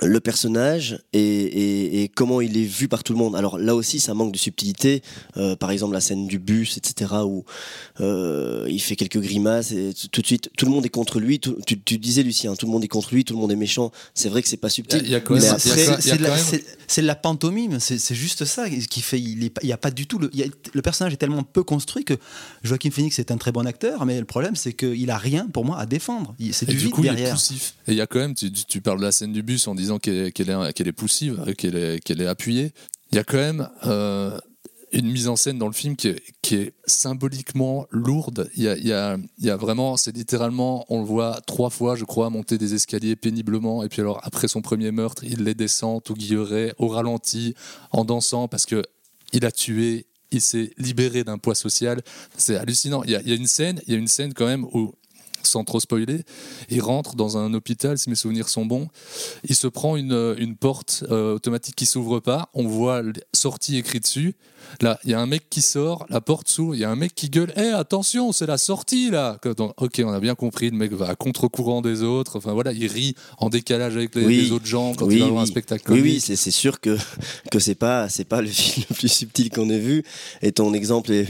le 0.00 0.20
personnage 0.20 0.98
et, 1.12 1.20
et- 1.20 2.02
et 2.02 2.08
comment 2.08 2.40
il 2.40 2.56
est 2.56 2.64
vu 2.64 2.88
par 2.88 3.04
tout 3.04 3.12
le 3.12 3.18
monde. 3.18 3.36
Alors 3.36 3.58
là 3.58 3.74
aussi, 3.74 4.00
ça 4.00 4.14
manque 4.14 4.32
de 4.32 4.38
subtilité. 4.38 5.02
Euh, 5.36 5.54
par 5.54 5.70
exemple, 5.70 5.92
la 5.92 6.00
scène 6.00 6.26
du 6.26 6.38
bus, 6.38 6.76
etc., 6.78 7.12
où 7.24 7.44
euh, 8.00 8.66
il 8.70 8.80
fait 8.80 8.96
quelques 8.96 9.20
grimaces 9.20 9.70
et 9.72 9.92
tout 10.10 10.22
de 10.22 10.26
suite, 10.26 10.50
tout 10.56 10.64
le 10.64 10.72
monde 10.72 10.84
est 10.86 10.90
contre 10.90 11.20
lui. 11.20 11.38
Tout- 11.40 11.56
tu, 11.66 11.80
tu 11.80 11.98
disais, 11.98 12.22
Lucien, 12.22 12.54
tout 12.56 12.66
le 12.66 12.72
monde 12.72 12.82
est 12.84 12.88
contre 12.88 13.14
lui, 13.14 13.24
tout 13.24 13.34
le 13.34 13.40
monde 13.40 13.52
est 13.52 13.56
méchant. 13.56 13.92
C'est 14.14 14.28
vrai 14.28 14.42
que 14.42 14.48
c'est 14.48 14.56
pas 14.56 14.70
subtil. 14.70 15.02
C'est 16.88 17.02
de 17.02 17.06
la- 17.06 17.14
pantomime, 17.14 17.78
c'est 17.78 18.14
juste 18.14 18.44
ça 18.44 18.68
qui 18.68 19.00
fait. 19.02 19.20
Il 19.20 19.50
n'y 19.62 19.72
a 19.72 19.76
pas 19.76 19.90
du 19.90 20.06
tout. 20.06 20.18
Le, 20.18 20.30
il 20.32 20.40
y 20.40 20.42
a- 20.42 20.46
le 20.72 20.82
personnage 20.82 21.12
est 21.12 21.16
tellement 21.18 21.42
peu 21.42 21.62
construit 21.62 22.04
que 22.04 22.14
Joaquin 22.64 22.90
Phoenix 22.90 23.18
est 23.18 23.30
un 23.30 23.36
très 23.36 23.52
bon 23.52 23.66
acteur, 23.66 24.04
mais 24.06 24.18
le 24.18 24.24
problème 24.24 24.56
c'est 24.56 24.72
qu'il 24.72 25.10
a 25.10 25.18
rien 25.18 25.46
pour 25.52 25.64
moi 25.64 25.78
à 25.78 25.86
défendre. 25.86 26.34
C'est 26.52 26.68
Et 26.68 26.72
du 26.72 26.78
du 26.78 26.84
vide 26.86 26.90
coup, 26.92 27.04
il 27.04 27.10
est 27.18 27.30
poussif. 27.30 27.74
Et 27.86 27.92
il 27.92 27.98
y 27.98 28.00
a 28.00 28.06
quand 28.06 28.18
même, 28.18 28.34
tu, 28.34 28.80
parles 28.80 28.98
de 28.98 29.04
la 29.04 29.12
scène 29.12 29.32
du 29.32 29.42
bus 29.42 29.68
en 29.68 29.74
disant 29.82 29.98
qu'elle 29.98 30.32
est, 30.48 30.92
poussive, 30.92 31.54
qu'elle 31.56 31.76
est, 31.76 32.26
appuyée. 32.26 32.72
Il 33.10 33.16
y 33.16 33.18
a 33.18 33.24
quand 33.24 33.38
même 33.38 33.68
euh, 33.86 34.38
une 34.92 35.10
mise 35.10 35.28
en 35.28 35.36
scène 35.36 35.58
dans 35.58 35.66
le 35.66 35.72
film 35.72 35.96
qui 35.96 36.08
est, 36.08 36.74
symboliquement 36.86 37.86
lourde. 37.90 38.50
Il 38.56 38.64
y 38.64 38.92
a, 38.92 39.56
vraiment, 39.56 39.96
c'est 39.96 40.14
littéralement, 40.14 40.84
on 40.88 41.00
le 41.00 41.06
voit 41.06 41.40
trois 41.46 41.70
fois, 41.70 41.96
je 41.96 42.04
crois, 42.04 42.28
monter 42.30 42.58
des 42.58 42.74
escaliers 42.74 43.16
péniblement. 43.16 43.82
Et 43.82 43.88
puis 43.88 44.00
alors, 44.00 44.20
après 44.22 44.48
son 44.48 44.60
premier 44.60 44.90
meurtre, 44.90 45.24
il 45.24 45.44
les 45.44 45.54
descend 45.54 46.02
tout 46.02 46.14
guilleret, 46.14 46.74
au 46.78 46.88
ralenti, 46.88 47.54
en 47.90 48.04
dansant, 48.04 48.48
parce 48.48 48.66
que 48.66 48.82
il 49.32 49.46
a 49.46 49.50
tué, 49.50 50.06
il 50.30 50.42
s'est 50.42 50.72
libéré 50.76 51.24
d'un 51.24 51.38
poids 51.38 51.54
social. 51.54 52.02
C'est 52.36 52.56
hallucinant. 52.56 53.02
Il 53.04 53.10
y 53.10 53.16
a 53.16 53.34
une 53.34 53.46
scène, 53.46 53.80
il 53.86 53.92
y 53.92 53.96
a 53.96 53.98
une 53.98 54.08
scène 54.08 54.34
quand 54.34 54.46
même 54.46 54.64
où 54.64 54.92
sans 55.46 55.64
trop 55.64 55.80
spoiler. 55.80 56.22
Il 56.70 56.80
rentre 56.82 57.16
dans 57.16 57.36
un 57.38 57.54
hôpital, 57.54 57.98
si 57.98 58.10
mes 58.10 58.16
souvenirs 58.16 58.48
sont 58.48 58.66
bons. 58.66 58.88
Il 59.48 59.54
se 59.54 59.66
prend 59.66 59.96
une, 59.96 60.34
une 60.38 60.56
porte 60.56 61.04
euh, 61.10 61.34
automatique 61.34 61.76
qui 61.76 61.86
s'ouvre 61.86 62.20
pas. 62.20 62.48
On 62.54 62.66
voit 62.66 63.02
sortie 63.34 63.76
écrit 63.76 64.00
dessus. 64.00 64.34
Là, 64.80 64.98
il 65.04 65.10
y 65.10 65.14
a 65.14 65.20
un 65.20 65.26
mec 65.26 65.50
qui 65.50 65.60
sort, 65.60 66.06
la 66.08 66.20
porte 66.20 66.48
s'ouvre, 66.48 66.74
il 66.76 66.80
y 66.80 66.84
a 66.84 66.90
un 66.90 66.94
mec 66.96 67.14
qui 67.16 67.28
gueule 67.28 67.52
Hé, 67.56 67.70
attention, 67.72 68.30
c'est 68.30 68.46
la 68.46 68.58
sortie 68.58 69.10
là 69.10 69.38
Ok, 69.76 70.00
on 70.04 70.12
a 70.12 70.20
bien 70.20 70.36
compris, 70.36 70.70
le 70.70 70.76
mec 70.76 70.92
va 70.92 71.08
à 71.08 71.14
contre-courant 71.16 71.82
des 71.82 72.02
autres. 72.04 72.36
Enfin 72.36 72.52
voilà, 72.52 72.72
il 72.72 72.86
rit 72.86 73.16
en 73.38 73.48
décalage 73.48 73.96
avec 73.96 74.14
les, 74.14 74.24
Oui. 74.24 74.40
les 74.42 74.52
autres 74.52 74.64
gens 74.66 74.94
quand 74.94 75.06
oui, 75.06 75.16
il 75.16 75.20
va 75.20 75.26
voir 75.26 75.40
un 75.40 75.44
oui. 75.44 75.50
spectacle 75.50 75.82
Oui, 75.90 75.98
comique. 75.98 76.14
oui, 76.14 76.20
c'est 76.20 76.36
c'est 76.36 76.52
sûr 76.52 76.80
que 76.80 76.96
que 77.50 77.58
c'est 77.58 77.74
pas 77.74 78.06
pas 78.28 78.40
le 78.40 78.48
film 78.48 78.86
le 78.88 78.94
plus 78.94 79.08
subtil 79.08 79.50
qu'on 79.50 79.68
ait 79.68 79.80
vu. 79.80 80.04
Et 80.42 80.52
ton 80.52 80.72
exemple 80.74 81.10
est, 81.10 81.26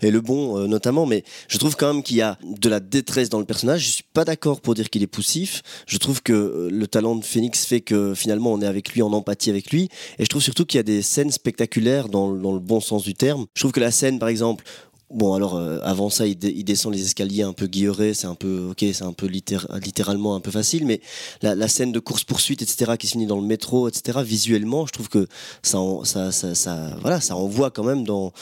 est 0.00 0.10
le 0.10 0.20
bon 0.20 0.56
euh, 0.56 0.66
notamment, 0.68 1.06
mais 1.06 1.24
je 1.48 1.58
trouve 1.58 1.74
quand 1.76 1.92
même 1.92 2.02
qu'il 2.04 2.16
y 2.18 2.22
a 2.22 2.38
de 2.44 2.68
la 2.68 2.78
détresse 2.78 3.28
dans 3.30 3.40
le 3.40 3.44
personnage. 3.46 3.55
Je 3.62 3.76
suis 3.78 4.04
pas 4.12 4.24
d'accord 4.24 4.60
pour 4.60 4.74
dire 4.74 4.90
qu'il 4.90 5.02
est 5.02 5.06
poussif. 5.06 5.62
Je 5.86 5.98
trouve 5.98 6.22
que 6.22 6.32
euh, 6.32 6.68
le 6.70 6.86
talent 6.86 7.16
de 7.16 7.24
Phoenix 7.24 7.64
fait 7.64 7.80
que 7.80 8.14
finalement 8.14 8.52
on 8.52 8.60
est 8.60 8.66
avec 8.66 8.92
lui, 8.92 9.02
en 9.02 9.12
empathie 9.12 9.50
avec 9.50 9.70
lui. 9.70 9.88
Et 10.18 10.24
je 10.24 10.28
trouve 10.28 10.42
surtout 10.42 10.64
qu'il 10.64 10.78
y 10.78 10.80
a 10.80 10.84
des 10.84 11.02
scènes 11.02 11.30
spectaculaires 11.30 12.08
dans 12.08 12.30
le 12.30 12.58
bon 12.58 12.80
sens 12.80 13.02
du 13.02 13.14
terme. 13.14 13.46
Je 13.54 13.62
trouve 13.62 13.72
que 13.72 13.80
la 13.80 13.90
scène, 13.90 14.18
par 14.18 14.28
exemple. 14.28 14.64
Bon 15.08 15.34
alors 15.34 15.54
euh, 15.54 15.78
avant 15.84 16.10
ça 16.10 16.26
il, 16.26 16.36
descend 16.36 16.92
les 16.92 17.00
escaliers 17.00 17.42
un 17.44 17.52
peu 17.52 17.68
guilleré, 17.68 18.12
c'est 18.12 18.26
un 18.26 18.34
peu 18.34 18.66
ok, 18.70 18.84
c'est 18.92 19.04
un 19.04 19.12
peu 19.12 19.28
littér- 19.28 19.68
littéralement 19.80 20.34
un 20.34 20.40
peu 20.40 20.50
facile, 20.50 20.84
mais 20.84 21.00
la, 21.42 21.68
scène 21.68 21.92
de 21.92 22.00
course 22.00 22.24
poursuite 22.24 22.60
etc 22.60 22.94
qui 22.98 23.06
se 23.06 23.12
finit 23.12 23.26
dans 23.26 23.38
le 23.40 23.46
métro 23.46 23.88
etc 23.88 24.18
visuellement 24.24 24.84
je 24.84 24.92
trouve 24.92 25.08
que 25.08 25.28
ça 25.62 25.78
en- 25.78 26.02
ça, 26.04 26.32
ça, 26.32 26.96
voilà 27.00 27.20
ça 27.20 27.36
envoie 27.36 27.70
quand 27.70 27.84
même 27.84 28.02
dans 28.02 28.32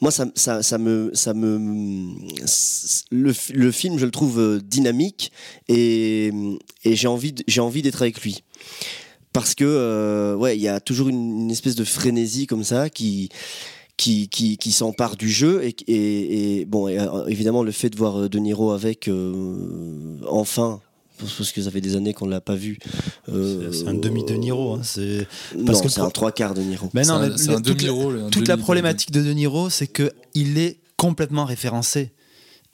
moi 0.00 0.12
ça, 0.12 0.26
ça, 0.36 0.78
me 0.78 1.10
ça 1.12 1.34
me 1.34 1.58
le, 3.10 3.34
le 3.52 3.72
film 3.72 3.98
je 3.98 4.04
le 4.04 4.12
trouve 4.12 4.38
euh, 4.38 4.60
dynamique 4.60 5.32
et, 5.68 6.30
et 6.84 6.94
j'ai 6.94 7.08
envie 7.08 7.32
d'être 7.82 8.00
avec 8.00 8.22
lui. 8.22 8.44
Parce 9.32 9.54
que 9.54 9.64
euh, 9.64 10.36
ouais 10.36 10.56
il 10.56 10.62
y 10.62 10.68
a 10.68 10.78
toujours 10.78 11.08
une 11.08 11.50
espèce 11.50 11.74
de 11.74 11.84
frénésie 11.84 12.46
comme 12.46 12.64
ça 12.64 12.90
qui 12.90 13.30
qui, 14.02 14.28
qui, 14.28 14.56
qui 14.56 14.72
s'empare 14.72 15.16
du 15.16 15.30
jeu 15.30 15.62
et, 15.64 15.74
et, 15.86 16.60
et 16.60 16.64
bon 16.64 16.88
et, 16.88 16.98
euh, 16.98 17.26
évidemment 17.26 17.62
le 17.62 17.72
fait 17.72 17.90
de 17.90 17.96
voir 17.96 18.14
euh, 18.22 18.28
De 18.28 18.38
Niro 18.38 18.72
avec 18.72 19.06
euh, 19.08 20.16
enfin 20.28 20.80
parce 21.18 21.52
que 21.52 21.62
ça 21.62 21.70
fait 21.70 21.80
des 21.80 21.94
années 21.94 22.14
qu'on 22.14 22.26
l'a 22.26 22.40
pas 22.40 22.56
vu. 22.56 22.78
euh, 23.28 23.70
C'est 23.72 23.86
un 23.86 23.94
demi 23.94 24.24
de 24.24 24.34
Niro. 24.34 24.74
hein, 24.74 24.80
c'est 24.82 25.26
non, 25.56 25.64
parce 25.66 25.80
que 25.80 25.88
c'est 25.88 26.00
pro- 26.00 26.08
un 26.08 26.10
trois 26.10 26.32
quarts 26.32 26.54
de 26.54 26.62
Niro. 26.62 26.88
Mais 26.94 27.04
non, 27.04 27.20
mais 27.20 27.26
un 27.26 27.60
toute, 27.60 27.82
la, 28.48 28.56
la 28.56 28.56
problématique 28.56 29.12
de 29.12 29.22
De 29.22 29.32
Niro, 29.32 29.70
c'est 29.70 29.86
que 29.86 30.10
il 30.34 30.58
est 30.58 30.80
complètement 30.96 31.44
référencé. 31.44 32.10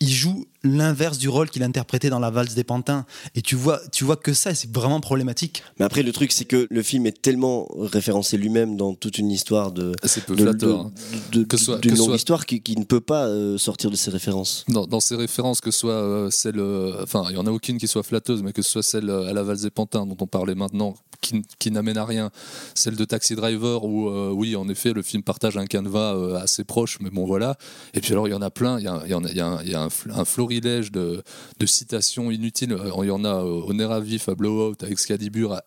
Il 0.00 0.08
joue 0.08 0.46
l'inverse 0.64 1.18
du 1.18 1.28
rôle 1.28 1.50
qu'il 1.50 1.62
interprétait 1.62 2.10
dans 2.10 2.18
La 2.18 2.30
valse 2.30 2.54
des 2.54 2.64
pantins. 2.64 3.06
Et 3.34 3.42
tu 3.42 3.54
vois, 3.54 3.80
tu 3.92 4.04
vois 4.04 4.16
que 4.16 4.32
ça, 4.32 4.54
c'est 4.54 4.70
vraiment 4.74 5.00
problématique. 5.00 5.62
Mais 5.78 5.84
après, 5.84 6.02
le 6.02 6.12
truc, 6.12 6.32
c'est 6.32 6.44
que 6.44 6.66
le 6.70 6.82
film 6.82 7.06
est 7.06 7.22
tellement 7.22 7.68
référencé 7.78 8.36
lui-même 8.36 8.76
dans 8.76 8.94
toute 8.94 9.18
une 9.18 9.30
histoire 9.30 9.72
de. 9.72 9.92
C'est 10.04 10.24
peu 10.24 10.34
de- 10.34 10.42
flatteur. 10.42 10.80
hein. 10.80 10.92
de- 11.32 11.38
de- 11.40 11.44
Que 11.44 11.56
soit- 11.56 11.78
d'une 11.78 11.92
que 11.92 11.98
longue 11.98 12.06
soit- 12.08 12.16
histoire 12.16 12.46
qui, 12.46 12.60
qui 12.60 12.76
ne 12.76 12.84
peut 12.84 13.00
pas 13.00 13.26
euh, 13.26 13.56
sortir 13.58 13.90
de 13.90 13.96
ses 13.96 14.10
références. 14.10 14.64
dans, 14.68 14.86
dans 14.86 15.00
ces 15.00 15.14
références, 15.16 15.60
que 15.60 15.70
ce 15.70 15.78
soit 15.80 15.92
euh, 15.92 16.30
celle, 16.30 16.58
euh, 16.58 17.02
enfin, 17.02 17.24
il 17.30 17.34
y 17.34 17.38
en 17.38 17.46
a 17.46 17.50
aucune 17.50 17.78
qui 17.78 17.86
soit 17.88 18.02
flatteuse, 18.02 18.42
mais 18.42 18.52
que 18.52 18.62
ce 18.62 18.70
soit 18.70 18.82
celle 18.82 19.08
euh, 19.10 19.28
à 19.28 19.32
la 19.32 19.42
valse 19.42 19.62
des 19.62 19.70
pantins 19.70 20.06
dont 20.06 20.16
on 20.20 20.26
parlait 20.26 20.54
maintenant, 20.54 20.94
qui, 21.20 21.42
qui 21.58 21.70
n'amène 21.70 21.98
à 21.98 22.04
rien, 22.04 22.30
celle 22.74 22.94
de 22.96 23.04
Taxi 23.04 23.34
Driver 23.34 23.84
où, 23.84 24.08
euh, 24.08 24.30
oui, 24.32 24.54
en 24.56 24.68
effet, 24.68 24.92
le 24.92 25.02
film 25.02 25.22
partage 25.22 25.56
un 25.56 25.66
canevas 25.66 26.14
euh, 26.14 26.36
assez 26.36 26.64
proche, 26.64 26.98
mais 27.00 27.10
bon, 27.10 27.26
voilà. 27.26 27.56
Et 27.94 28.00
puis 28.00 28.12
alors, 28.12 28.28
il 28.28 28.30
y 28.32 28.34
en 28.34 28.42
a 28.42 28.50
plein, 28.50 28.78
il 28.78 28.84
y, 28.84 28.88
a- 28.88 29.02
il 29.04 29.10
y 29.10 29.14
en 29.14 29.24
a, 29.24 29.30
il 29.30 29.36
y 29.36 29.40
a 29.40 29.46
un, 29.46 29.62
il 29.62 29.70
y 29.70 29.74
a 29.74 29.82
un 29.82 29.88
un 30.14 30.24
florilège 30.48 30.90
de, 30.92 31.22
citations 31.64 32.30
inutiles. 32.30 32.76
Il 33.02 33.06
y 33.06 33.10
en 33.10 33.24
a 33.24 33.42
au 33.42 33.72
nerf 33.72 33.92
à 33.92 34.00
vif, 34.00 34.28
à 34.28 34.34
Blowout, 34.34 34.76
à 34.82 34.88
Excalibur, 34.88 35.52
à 35.52 35.64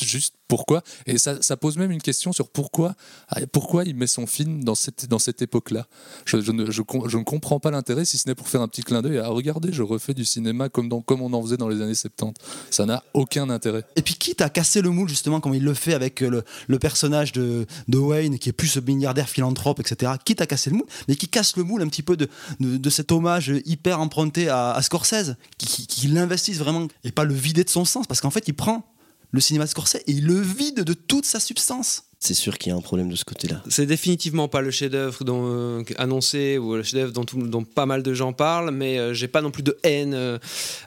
juste 0.00 0.34
pourquoi. 0.48 0.82
Et 1.06 1.18
ça, 1.18 1.56
pose 1.56 1.76
même 1.76 1.90
une 1.90 2.00
question 2.00 2.32
sur 2.32 2.48
pourquoi 2.48 2.94
ah, 3.28 3.40
pourquoi 3.52 3.84
il 3.84 3.94
met 3.94 4.06
son 4.06 4.26
film 4.26 4.64
dans 4.64 4.74
cette 4.74 5.06
dans 5.06 5.18
cette 5.18 5.42
époque 5.42 5.70
là 5.70 5.86
je, 6.24 6.40
je 6.40 6.52
ne, 6.52 6.70
je, 6.70 6.82
je 7.06 7.18
ne 7.18 7.24
comprends 7.24 7.60
pas 7.60 7.70
l'intérêt 7.70 8.04
si 8.04 8.16
ce 8.16 8.28
n'est 8.28 8.34
pour 8.34 8.48
faire 8.48 8.62
un 8.62 8.68
petit 8.68 8.82
clin 8.82 9.02
d'œil 9.02 9.18
à 9.18 9.28
regardez 9.28 9.72
je 9.72 9.82
refais 9.82 10.14
du 10.14 10.24
cinéma 10.24 10.68
comme 10.68 10.88
dans 10.88 11.02
comme 11.02 11.20
on 11.20 11.32
en 11.32 11.42
faisait 11.42 11.56
dans 11.56 11.68
les 11.68 11.82
années 11.82 11.94
70 11.94 12.34
ça 12.70 12.86
n'a 12.86 13.02
aucun 13.14 13.50
intérêt. 13.50 13.84
Et 13.96 14.02
puis 14.02 14.14
quitte 14.14 14.40
à 14.40 14.48
casser 14.48 14.82
le 14.82 14.90
moule, 14.90 15.08
justement, 15.08 15.40
comme 15.40 15.54
il 15.54 15.64
le 15.64 15.74
fait 15.74 15.94
avec 15.94 16.22
euh, 16.22 16.30
le, 16.30 16.44
le 16.66 16.78
personnage 16.78 17.32
de, 17.32 17.66
de 17.88 17.98
Wayne, 17.98 18.38
qui 18.38 18.48
est 18.48 18.52
plus 18.52 18.68
ce 18.68 18.80
milliardaire 18.80 19.28
philanthrope, 19.28 19.80
etc., 19.80 20.12
quitte 20.24 20.40
à 20.40 20.46
casser 20.46 20.70
le 20.70 20.76
moule, 20.76 20.86
mais 21.08 21.16
qui 21.16 21.28
casse 21.28 21.56
le 21.56 21.64
moule 21.64 21.82
un 21.82 21.88
petit 21.88 22.02
peu 22.02 22.16
de, 22.16 22.28
de, 22.60 22.90
cet 22.90 23.12
hommage 23.12 23.52
hyper 23.64 24.00
emprunté 24.00 24.48
à, 24.48 24.78
Scorsese, 24.82 25.36
qui 25.58 26.06
l'investisse 26.08 26.58
vraiment, 26.58 26.88
et 27.04 27.12
pas 27.12 27.24
le 27.24 27.34
vider 27.34 27.64
de 27.64 27.70
son 27.70 27.84
sens, 27.84 28.06
parce 28.06 28.20
qu'en 28.20 28.30
fait, 28.30 28.44
il 28.48 28.54
prend 28.54 28.84
le 29.30 29.40
cinéma 29.40 29.64
de 29.64 29.70
Scorsese 29.70 29.96
et 30.06 30.12
il 30.12 30.26
le 30.26 30.40
vide 30.40 30.82
de 30.82 30.92
toute 30.92 31.24
sa 31.24 31.40
substance. 31.40 32.04
C'est 32.20 32.34
sûr 32.34 32.58
qu'il 32.58 32.70
y 32.70 32.74
a 32.74 32.76
un 32.76 32.80
problème 32.80 33.08
de 33.10 33.14
ce 33.14 33.24
côté-là. 33.24 33.62
C'est 33.68 33.86
définitivement 33.86 34.48
pas 34.48 34.60
le 34.60 34.72
chef-d'œuvre 34.72 35.22
dont, 35.22 35.42
euh, 35.44 35.82
annoncé 35.98 36.58
ou 36.58 36.74
le 36.74 36.82
chef-d'œuvre 36.82 37.12
dont, 37.12 37.64
pas 37.64 37.86
mal 37.86 38.02
de 38.02 38.12
gens 38.12 38.32
parlent, 38.32 38.72
mais 38.72 38.98
euh, 38.98 39.14
j'ai 39.14 39.28
pas 39.28 39.40
non 39.40 39.52
plus 39.52 39.62
de 39.62 39.78
haine 39.84 40.14
euh, 40.14 40.38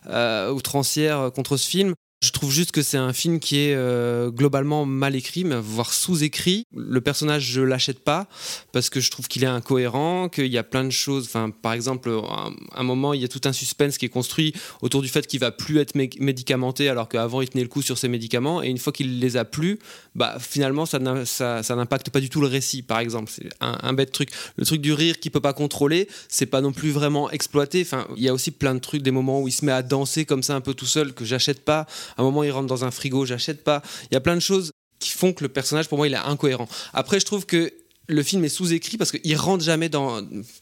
euh, 0.08 0.52
outrancière 0.52 1.32
contre 1.34 1.56
ce 1.56 1.70
film. 1.70 1.94
Je 2.24 2.30
trouve 2.30 2.52
juste 2.52 2.72
que 2.72 2.84
c'est 2.84 2.98
un 2.98 3.14
film 3.14 3.40
qui 3.40 3.58
est 3.58 3.74
euh, 3.74 4.30
globalement 4.30 4.86
mal 4.86 5.16
écrit, 5.16 5.44
voire 5.44 5.92
sous-écrit. 5.92 6.68
Le 6.76 7.02
personnage, 7.02 7.46
je 7.46 7.62
l'achète 7.62 7.98
pas 8.04 8.28
parce 8.72 8.92
que 8.92 9.00
je 9.00 9.10
trouve 9.10 9.28
qu'il 9.28 9.44
est 9.44 9.48
incohérent, 9.48 10.30
qu'il 10.30 10.46
y 10.46 10.60
a 10.60 10.64
plein 10.64 10.84
de 10.84 10.92
choses. 10.92 11.26
Enfin, 11.26 11.50
par 11.50 11.74
exemple, 11.74 12.12
à 12.12 12.80
un 12.80 12.84
moment, 12.84 13.16
il 13.16 13.22
y 13.22 13.26
a 13.26 13.28
tout 13.28 13.42
un 13.46 13.54
suspense 13.54 13.98
qui 13.98 14.06
est 14.06 14.10
construit 14.10 14.54
autour 14.84 15.02
du 15.02 15.08
fait 15.08 15.26
qu'il 15.26 15.40
va 15.40 15.50
plus 15.50 15.80
être 15.80 15.96
mé- 15.96 16.16
médicamenté, 16.22 16.90
alors 16.90 17.10
qu'avant 17.10 17.42
il 17.42 17.50
tenait 17.50 17.64
le 17.64 17.70
coup 17.70 17.82
sur 17.82 17.98
ses 17.98 18.08
médicaments. 18.08 18.62
Et 18.62 18.68
une 18.68 18.78
fois 18.78 18.94
qu'il 18.94 19.18
les 19.20 19.36
a 19.36 19.44
plus, 19.44 19.80
bah 20.14 20.38
finalement 20.40 20.86
ça 20.86 21.00
n'a- 21.00 21.26
ça 21.26 21.64
ça 21.64 21.76
n'impacte 21.76 22.12
pas 22.12 22.20
du 22.20 22.30
tout 22.30 22.42
le 22.42 22.48
récit. 22.48 22.84
Par 22.84 23.00
exemple, 23.00 23.32
c'est 23.34 23.50
un, 23.62 23.80
un 23.82 23.94
bête 23.94 24.12
truc. 24.12 24.30
Le 24.58 24.66
truc 24.68 24.80
du 24.80 24.94
rire 24.94 25.20
qu'il 25.20 25.32
peut 25.32 25.40
pas 25.42 25.54
contrôler, 25.54 26.08
c'est 26.30 26.46
pas 26.46 26.62
non 26.62 26.72
plus 26.72 26.92
vraiment 26.92 27.32
exploité. 27.32 27.82
Enfin, 27.82 28.06
il 28.16 28.22
y 28.22 28.30
a 28.30 28.34
aussi 28.34 28.52
plein 28.52 28.76
de 28.76 28.80
trucs, 28.80 29.02
des 29.02 29.10
moments 29.10 29.42
où 29.42 29.48
il 29.48 29.52
se 29.52 29.66
met 29.66 29.72
à 29.72 29.82
danser 29.82 30.26
comme 30.26 30.44
ça 30.44 30.54
un 30.56 30.62
peu 30.62 30.76
tout 30.76 30.86
seul 30.86 31.14
que 31.16 31.26
j'achète 31.26 31.66
pas. 31.66 31.88
À 32.18 32.22
un 32.22 32.24
moment, 32.24 32.44
il 32.44 32.52
rentre 32.52 32.68
dans 32.68 32.86
un 32.86 32.92
frigo, 32.92 33.26
j'achète 33.26 33.64
pas. 33.64 33.82
Il 34.10 34.14
y 34.14 34.18
a 34.18 34.22
plein 34.22 34.36
de 34.36 34.42
choses 34.42 34.72
qui 35.00 35.12
font 35.12 35.34
que 35.34 35.44
le 35.44 35.50
personnage, 35.50 35.88
pour 35.90 35.98
moi, 35.98 36.08
il 36.08 36.14
est 36.14 36.18
incohérent. 36.18 36.68
Après, 36.94 37.20
je 37.20 37.26
trouve 37.26 37.46
que 37.46 37.72
le 38.08 38.24
film 38.24 38.44
est 38.44 38.50
sous-écrit 38.50 38.98
parce 38.98 39.12
qu'il 39.12 39.36
rentre 39.38 39.64
jamais 39.64 39.88
dans. 39.88 40.22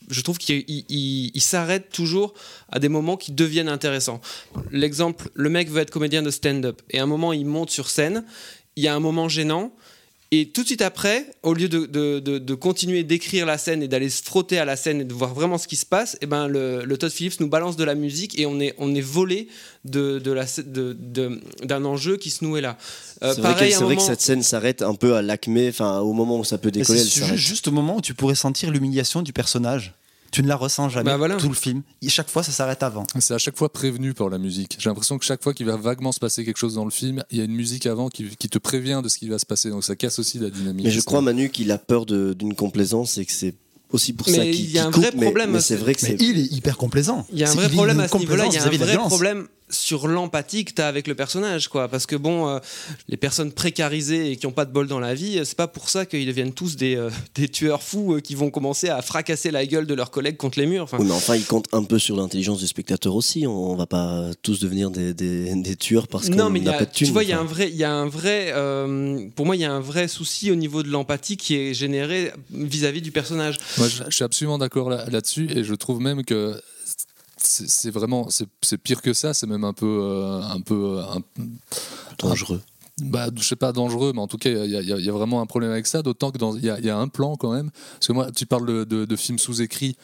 Je 0.09 0.21
trouve 0.21 0.37
qu'il 0.37 0.63
il- 0.67 0.85
il- 0.89 1.31
il 1.33 1.41
s'arrête 1.41 1.89
toujours 1.89 2.33
à 2.71 2.79
des 2.79 2.89
moments 2.89 3.17
qui 3.17 3.31
deviennent 3.31 3.69
intéressants. 3.69 4.21
L'exemple, 4.71 5.29
le 5.33 5.49
mec 5.49 5.69
veut 5.69 5.81
être 5.81 5.89
comédien 5.89 6.21
de 6.21 6.29
stand-up 6.29 6.81
et 6.91 6.99
à 6.99 7.03
un 7.03 7.07
moment 7.07 7.33
il 7.33 7.45
monte 7.45 7.71
sur 7.71 7.89
scène, 7.89 8.23
il 8.75 8.83
y 8.83 8.87
a 8.87 8.93
un 8.95 8.99
moment 8.99 9.29
gênant. 9.29 9.73
Et 10.31 10.49
tout 10.49 10.61
de 10.61 10.67
suite 10.67 10.83
après, 10.83 11.25
au 11.41 11.55
lieu 11.55 11.67
de, 11.69 11.87
de- 11.87 12.19
de- 12.19 12.37
de 12.37 12.53
continuer 12.53 13.03
d'écrire 13.03 13.47
la 13.47 13.57
scène 13.57 13.81
et 13.81 13.87
d'aller 13.87 14.11
se 14.11 14.21
frotter 14.21 14.59
à 14.59 14.65
la 14.65 14.75
scène 14.75 15.01
et 15.01 15.03
de 15.03 15.13
voir 15.13 15.33
vraiment 15.33 15.57
ce 15.57 15.67
qui 15.67 15.75
se 15.75 15.87
passe, 15.87 16.17
et 16.21 16.27
ben 16.27 16.47
le, 16.47 16.83
le 16.85 16.97
Todd 16.99 17.09
Phillips 17.11 17.39
nous 17.39 17.49
balance 17.49 17.77
de 17.77 17.83
la 17.83 17.95
musique 17.95 18.37
et 18.39 18.45
on 18.45 18.59
est, 18.59 18.75
on 18.77 18.93
est 18.93 19.01
volé 19.01 19.47
de, 19.85 20.19
de 20.19 20.31
la, 20.31 20.45
de- 20.67 20.95
de- 20.99 21.39
d'un 21.63 21.83
enjeu 21.83 22.17
qui 22.17 22.29
se 22.29 22.43
nouait 22.43 22.61
là. 22.61 22.77
Euh, 23.23 23.33
c'est 23.33 23.41
vrai, 23.41 23.53
pareil, 23.53 23.73
que, 23.73 23.83
vrai 23.85 23.95
cette 23.99 24.21
scène 24.21 24.43
s'arrête 24.43 24.83
un 24.83 24.93
peu 24.93 25.15
à 25.15 25.23
l'acmé, 25.23 25.69
enfin 25.69 25.99
au 26.01 26.13
moment 26.13 26.37
où 26.37 26.43
ça 26.43 26.59
peut 26.59 26.69
décoller, 26.69 26.99
c'est 27.03 27.35
juste 27.35 27.67
au 27.67 27.71
moment 27.71 27.95
où 27.97 28.01
tu 28.01 28.13
pourrais 28.13 28.35
sentir 28.35 28.69
l'humiliation 28.69 29.23
du 29.23 29.33
personnage. 29.33 29.93
Tu 30.31 30.43
ne 30.43 30.47
la 30.47 30.55
ressens 30.55 30.89
jamais 30.89 31.05
Bah 31.09 31.17
voilà. 31.17 31.37
tout 31.37 31.49
le 31.49 31.55
film. 31.55 31.81
Et 32.01 32.09
chaque 32.09 32.29
fois, 32.29 32.43
ça 32.43 32.51
s'arrête 32.51 32.83
avant. 32.83 33.05
c'est 33.19 33.33
à 33.33 33.37
chaque 33.37 33.57
fois 33.57 33.71
prévenu 33.71 34.13
par 34.13 34.29
la 34.29 34.37
musique 34.37 34.75
j'ai 34.79 34.89
l'impression 34.89 35.17
que 35.17 35.25
chaque 35.25 35.41
fois 35.43 35.53
qu'il 35.53 35.65
va 35.65 35.75
vaguement 35.75 36.11
se 36.11 36.19
passer 36.19 36.43
quelque 36.45 36.57
chose 36.57 36.75
dans 36.75 36.85
le 36.85 36.91
film 36.91 37.23
il 37.31 37.37
y 37.37 37.41
a 37.41 37.43
une 37.45 37.53
musique 37.55 37.85
avant 37.85 38.09
qui, 38.09 38.25
qui 38.37 38.49
te 38.49 38.57
prévient 38.59 39.01
de 39.03 39.09
ce 39.09 39.17
qui 39.17 39.27
va 39.29 39.39
se 39.39 39.45
passer 39.45 39.69
donc 39.69 39.83
ça 39.83 39.95
casse 39.95 40.19
aussi 40.19 40.37
la 40.39 40.49
dynamique 40.49 40.85
Mais 40.85 40.91
je 40.91 41.01
crois, 41.01 41.21
Manu, 41.21 41.49
qu'il 41.49 41.71
a 41.71 41.77
peur 41.77 42.05
d'une 42.05 42.53
complaisance 42.55 43.17
et 43.17 43.25
que 43.25 43.31
c'est 43.31 43.55
aussi 43.91 44.13
pour 44.13 44.27
Mais 44.29 44.35
ça 44.37 44.45
il 44.45 44.55
qu'il 44.55 44.71
y 44.71 44.77
a 44.79 44.85
un 44.85 44.91
coupe, 44.91 45.01
vrai 45.03 45.11
mais- 45.15 45.25
problème, 45.25 45.51
Mais, 45.51 45.61
c'est 45.61 45.75
vrai 45.75 45.95
que 45.95 46.05
Mais 46.05 46.15
il 46.19 46.37
est 46.39 46.51
hyper 46.51 46.77
complaisant. 46.77 47.25
Il 47.33 47.39
y 47.39 47.43
a 47.43 47.49
un 47.49 47.55
vrai 47.55 47.69
problème 47.69 47.99
à 47.99 48.07
ce 48.07 48.17
niveau-là. 48.17 48.45
Il 48.45 48.53
y 48.53 48.57
a 48.57 48.63
un 48.63 48.69
vrai 48.69 48.97
problème 48.97 49.47
sur 49.69 50.07
l'empathie 50.07 50.65
que 50.65 50.73
tu 50.73 50.81
as 50.81 50.87
avec 50.87 51.07
le 51.07 51.15
personnage, 51.15 51.67
quoi. 51.67 51.87
Parce 51.87 52.05
que 52.05 52.15
bon, 52.15 52.47
euh, 52.47 52.59
les 53.07 53.17
personnes 53.17 53.51
précarisées 53.51 54.31
et 54.31 54.35
qui 54.37 54.45
n'ont 54.47 54.51
pas 54.51 54.65
de 54.65 54.71
bol 54.71 54.87
dans 54.87 54.99
la 54.99 55.13
vie, 55.13 55.39
c'est 55.45 55.55
pas 55.57 55.67
pour 55.67 55.89
ça 55.89 56.05
qu'ils 56.05 56.25
deviennent 56.25 56.53
tous 56.53 56.75
des, 56.75 56.95
euh, 56.95 57.09
des 57.35 57.47
tueurs 57.49 57.83
fous 57.83 58.15
euh, 58.15 58.19
qui 58.19 58.35
vont 58.35 58.49
commencer 58.49 58.89
à 58.89 59.01
fracasser 59.01 59.51
la 59.51 59.65
gueule 59.65 59.85
de 59.85 59.93
leurs 59.93 60.11
collègues 60.11 60.37
contre 60.37 60.59
les 60.59 60.65
murs. 60.65 60.83
Enfin, 60.83 60.97
Oui, 60.99 61.05
mais 61.07 61.13
enfin, 61.13 61.35
il 61.35 61.45
compte 61.45 61.67
un 61.71 61.83
peu 61.83 61.99
sur 61.99 62.15
l'intelligence 62.17 62.59
du 62.59 62.67
spectateur 62.67 63.15
aussi. 63.15 63.45
On 63.47 63.75
va 63.75 63.85
pas 63.85 64.25
tous 64.41 64.59
devenir 64.59 64.89
des, 64.91 65.13
des, 65.13 65.53
des 65.55 65.75
tueurs 65.75 66.07
parce 66.07 66.29
qu'on 66.29 66.35
n'a 66.35 66.45
a- 66.45 66.77
pas 66.77 66.85
de 66.85 66.91
thunes. 66.91 67.07
tu 67.07 67.13
vois, 67.13 67.23
il 67.23 67.29
y 67.29 67.33
a 67.33 67.35
enfin. 67.37 67.45
un 67.45 67.47
vrai, 67.47 67.69
il 67.69 67.75
y 67.77 67.83
a 67.83 67.93
un 67.93 68.07
vrai, 68.07 68.51
euh, 68.55 69.27
pour 69.35 69.45
moi, 69.45 69.55
il 69.55 69.61
y 69.61 69.65
a 69.65 69.71
un 69.71 69.79
vrai 69.79 70.07
souci 70.07 70.51
au 70.51 70.55
niveau 70.55 70.83
de 70.83 70.89
l'empathie 70.89 71.37
qui 71.37 71.55
est 71.55 71.73
généré 71.73 72.31
vis-à-vis 72.51 73.01
du 73.01 73.11
personnage. 73.11 73.57
Moi, 73.77 73.87
je, 73.87 74.03
je 74.09 74.15
suis 74.15 74.23
absolument 74.23 74.57
d'accord 74.57 74.89
là- 74.89 75.05
là-dessus 75.09 75.47
et 75.55 75.63
je 75.63 75.73
trouve 75.75 75.99
même 76.01 76.23
que 76.25 76.59
c'est 77.49 77.91
vraiment 77.91 78.27
c'est 78.29 78.77
pire 78.77 79.01
que 79.01 79.13
ça. 79.13 79.33
C'est 79.33 79.47
même 79.47 79.63
un 79.63 79.73
peu 79.73 79.99
euh, 80.01 80.41
un 80.41 80.61
peu 80.61 80.97
euh, 80.99 81.03
un- 81.03 81.21
dangereux. 82.17 82.61
bah, 83.01 83.27
je 83.35 83.43
sais 83.43 83.55
pas, 83.55 83.71
dangereux, 83.71 84.11
mais 84.13 84.21
en 84.21 84.27
tout 84.27 84.37
cas, 84.37 84.49
il 84.49 84.71
y, 84.71 84.75
a- 84.75 84.81
y 84.81 85.05
y 85.05 85.09
vraiment 85.09 85.41
un 85.41 85.45
problème 85.45 85.71
avec 85.71 85.87
ça, 85.87 86.01
d'autant 86.01 86.31
que 86.31 86.37
il 86.57 86.65
y, 86.65 86.69
a- 86.69 86.77
il 86.79 86.85
y 86.85 86.89
a 86.89 86.97
un 86.97 87.07
plan 87.07 87.35
quand 87.37 87.51
même. 87.53 87.71
Parce 87.93 88.07
que 88.07 88.13
moi, 88.13 88.31
tu 88.31 88.45
parles 88.45 88.65
de, 88.67 88.83
de, 88.83 89.05
de 89.05 89.15
films 89.15 89.39
sous-écrits, 89.39 89.95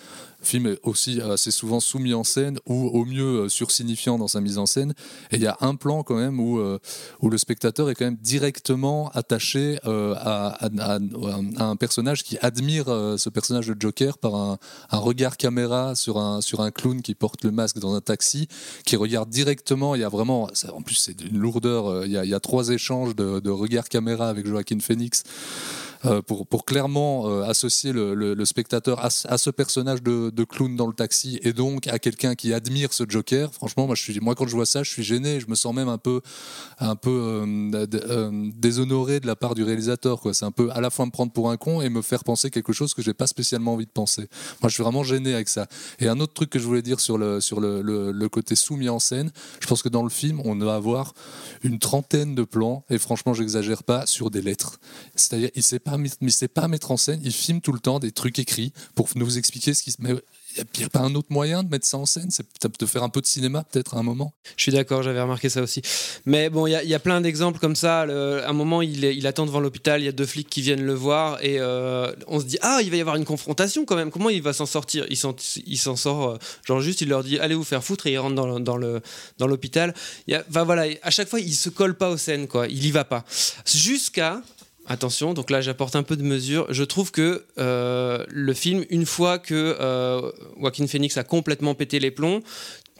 film 0.41 0.75
aussi 0.83 1.21
assez 1.21 1.51
souvent 1.51 1.79
sous-mis 1.79 2.13
en 2.13 2.23
scène, 2.23 2.59
ou 2.67 2.87
au 2.87 3.05
mieux 3.05 3.43
euh, 3.43 3.49
sursignifiant 3.49 4.17
dans 4.17 4.27
sa 4.27 4.41
mise 4.41 4.57
en 4.57 4.65
scène. 4.65 4.93
Et 5.31 5.37
il 5.37 5.41
y 5.41 5.47
a 5.47 5.57
un 5.61 5.75
plan 5.75 6.03
quand 6.03 6.15
même 6.15 6.39
où, 6.39 6.59
euh, 6.59 6.79
où 7.21 7.29
le 7.29 7.37
spectateur 7.37 7.89
est 7.89 7.95
quand 7.95 8.05
même 8.05 8.17
directement 8.21 9.09
attaché 9.11 9.79
euh, 9.85 10.15
à, 10.17 10.69
un 11.57 11.75
personnage 11.75 12.23
qui 12.23 12.37
admire 12.39 12.85
ce 12.85 13.29
personnage 13.29 13.67
de 13.67 13.75
Joker 13.79 14.17
par 14.17 14.35
un, 14.35 14.57
regard 14.91 15.37
caméra 15.37 15.95
sur 15.95 16.17
un, 16.17 16.41
sur 16.41 16.61
un 16.61 16.71
clown 16.71 17.01
qui 17.01 17.15
porte 17.15 17.43
le 17.43 17.51
masque 17.51 17.79
dans 17.79 17.93
un 17.95 18.01
taxi, 18.01 18.47
qui 18.85 18.95
regarde 18.95 19.29
directement. 19.29 19.95
Il 19.95 20.01
y 20.01 20.03
a 20.03 20.09
vraiment, 20.09 20.49
en 20.73 20.81
plus, 20.81 20.95
c'est 20.95 21.15
d'une 21.15 21.37
lourdeur. 21.37 22.05
Il 22.05 22.11
y, 22.11 22.17
a, 22.17 22.25
il 22.25 22.29
y 22.29 22.33
a 22.33 22.39
trois 22.39 22.69
échanges 22.69 23.15
de, 23.15 23.39
de 23.39 23.49
regards 23.49 23.89
caméra 23.89 24.29
avec 24.29 24.47
Joaquin 24.47 24.79
Phoenix. 24.79 25.23
Euh, 26.03 26.21
pour, 26.21 26.65
clairement 26.65 27.29
euh, 27.29 27.43
associer 27.43 27.91
le, 27.93 28.43
spectateur 28.45 29.03
à, 29.03 29.09
ce- 29.09 29.49
personnage 29.49 30.03
de, 30.03 30.43
clown 30.43 30.75
dans 30.75 30.87
le 30.87 30.93
taxi 30.93 31.39
et 31.43 31.53
donc 31.53 31.87
à 31.87 31.99
quelqu'un 31.99 32.35
qui 32.35 32.53
admire 32.53 32.91
ce 32.93 33.03
Joker. 33.07 33.53
Franchement, 33.53 33.85
moi, 33.85 33.95
je 33.95 34.01
suis, 34.01 34.19
moi 34.19 34.35
quand 34.35 34.47
je 34.47 34.55
vois 34.55 34.65
ça, 34.65 34.83
je 34.83 34.89
suis 34.89 35.03
gêné. 35.03 35.39
Je 35.39 35.47
me 35.47 35.55
sens 35.55 35.73
même 35.73 35.89
un 35.89 35.97
peu, 35.97 36.21
un 36.79 36.95
peu 36.95 37.45
euh, 37.85 38.51
déshonoré 38.55 39.19
de 39.19 39.27
la 39.27 39.35
part 39.35 39.55
du 39.55 39.63
réalisateur. 39.63 40.21
C'est 40.33 40.45
un 40.45 40.51
peu 40.51 40.69
à 40.71 40.81
la 40.81 40.89
fois 40.89 41.05
me 41.05 41.11
prendre 41.11 41.31
pour 41.31 41.49
un 41.49 41.57
con 41.57 41.81
et 41.81 41.89
me 41.89 42.01
faire 42.01 42.23
penser 42.23 42.49
quelque 42.49 42.73
chose 42.73 42.93
que 42.93 43.01
j'ai 43.01 43.13
pas 43.13 43.27
spécialement 43.27 43.73
envie 43.73 43.85
de 43.85 43.91
penser. 43.91 44.27
Moi, 44.61 44.69
je 44.69 44.73
suis 44.73 44.83
vraiment 44.83 45.03
gêné 45.03 45.33
avec 45.33 45.49
ça. 45.49 45.67
Et 45.99 46.07
un 46.07 46.19
autre 46.19 46.33
truc 46.33 46.49
que 46.49 46.59
je 46.59 46.65
voulais 46.65 46.81
dire 46.81 46.99
sur 46.99 47.17
le, 47.17 47.39
sur 47.41 47.59
le, 47.59 47.81
le- 47.81 48.11
le 48.11 48.29
côté 48.29 48.55
soumis 48.55 48.89
en 48.89 48.99
scène, 48.99 49.31
je 49.59 49.67
pense 49.67 49.81
que 49.81 49.89
dans 49.89 50.03
le 50.03 50.09
film, 50.09 50.41
on 50.45 50.55
va 50.55 50.75
avoir 50.75 51.13
une 51.63 51.79
trentaine 51.79 52.35
de 52.35 52.43
plans, 52.43 52.83
et 52.89 52.97
franchement, 52.97 53.33
j'exagère 53.33 53.83
pas, 53.83 54.05
sur 54.05 54.29
des 54.31 54.41
lettres. 54.41 54.79
C'est-à-dire, 55.15 55.49
il 55.55 55.63
sait 55.63 55.79
pas, 55.85 55.97
il 56.21 56.31
sait 56.31 56.47
pas 56.47 56.67
mettre 56.67 56.91
en 56.91 56.97
scène, 56.97 57.21
il 57.23 57.31
filme 57.31 57.61
tout 57.61 57.71
le 57.71 57.79
temps 57.79 57.99
des 57.99 58.11
trucs 58.11 58.39
écrits 58.39 58.73
pour 58.95 59.07
nous 59.15 59.37
expliquer 59.37 59.73
ce 59.73 59.83
qui 59.83 59.91
se. 59.91 59.97
Mais 59.99 60.15
il 60.57 60.79
n'y 60.79 60.85
a, 60.85 60.89
pas 60.89 60.99
un 60.99 61.13
autre 61.15 61.27
moyen 61.31 61.63
de 61.63 61.69
mettre 61.69 61.85
ça 61.85 61.97
en 61.97 62.05
scène? 62.05 62.29
C'est 62.31 62.45
de 62.79 62.85
faire 62.85 63.03
un 63.03 63.09
peu 63.09 63.21
de 63.21 63.25
cinéma, 63.25 63.65
peut-être 63.69 63.95
à 63.95 63.99
un 63.99 64.03
moment. 64.03 64.33
Je 64.55 64.63
suis 64.63 64.71
d'accord, 64.71 65.03
j'avais 65.03 65.21
remarqué 65.21 65.49
ça 65.49 65.61
aussi. 65.61 65.81
Mais 66.25 66.49
bon, 66.49 66.65
il 66.65 66.71
y, 66.71 66.93
a- 66.93 66.99
plein 66.99 67.21
d'exemples 67.21 67.59
comme 67.59 67.75
ça. 67.75 68.01
À 68.01 68.49
un 68.49 68.53
moment, 68.53 68.81
il, 68.81 69.27
attend 69.27 69.45
devant 69.45 69.59
l'hôpital, 69.59 70.01
il 70.01 70.05
y 70.05 70.07
a 70.07 70.11
deux 70.13 70.25
flics 70.25 70.49
qui 70.49 70.61
viennent 70.61 70.83
le 70.83 70.93
voir 70.93 71.43
et 71.43 71.57
euh, 71.59 72.11
on 72.27 72.39
se 72.39 72.45
dit 72.45 72.57
Ah, 72.61 72.79
il 72.81 72.89
va 72.89 72.95
y 72.95 73.01
avoir 73.01 73.17
une 73.17 73.25
confrontation 73.25 73.85
quand 73.85 73.95
même. 73.95 74.11
Comment 74.11 74.29
il 74.29 74.41
va 74.41 74.53
s'en 74.53 74.65
sortir? 74.65 75.05
Il 75.09 75.17
s'en 75.77 75.95
sort, 75.95 76.29
euh, 76.29 76.37
genre 76.65 76.81
juste, 76.81 77.01
il 77.01 77.09
leur 77.09 77.23
dit 77.23 77.37
Allez 77.37 77.55
vous 77.55 77.63
faire 77.63 77.83
foutre 77.83 78.07
et 78.07 78.13
il 78.13 78.17
rentre 78.17 78.35
dans, 78.35 78.59
dans 78.59 78.79
dans 79.37 79.47
l'hôpital. 79.47 79.93
A- 80.31 80.43
enfin, 80.49 80.63
voilà, 80.63 80.85
à 81.01 81.11
chaque 81.11 81.27
fois, 81.27 81.39
il 81.39 81.53
se 81.53 81.69
colle 81.69 81.95
pas 81.95 82.09
aux 82.09 82.17
scènes, 82.17 82.47
quoi. 82.47 82.67
Il 82.67 82.85
y 82.85 82.91
va 82.91 83.03
pas. 83.03 83.25
Jusqu'à. 83.65 84.41
Attention, 84.87 85.33
donc 85.33 85.49
là 85.49 85.61
j'apporte 85.61 85.95
un 85.95 86.03
peu 86.03 86.15
de 86.15 86.23
mesure. 86.23 86.67
Je 86.69 86.83
trouve 86.83 87.11
que 87.11 87.43
euh, 87.57 88.23
le 88.29 88.53
film, 88.53 88.85
une 88.89 89.05
fois 89.05 89.39
que 89.39 89.77
euh, 89.79 90.31
Joaquin 90.59 90.85
Phoenix 90.85 91.17
a 91.17 91.23
complètement 91.23 91.73
pété 91.73 91.99
les 91.99 92.11
plombs, 92.11 92.41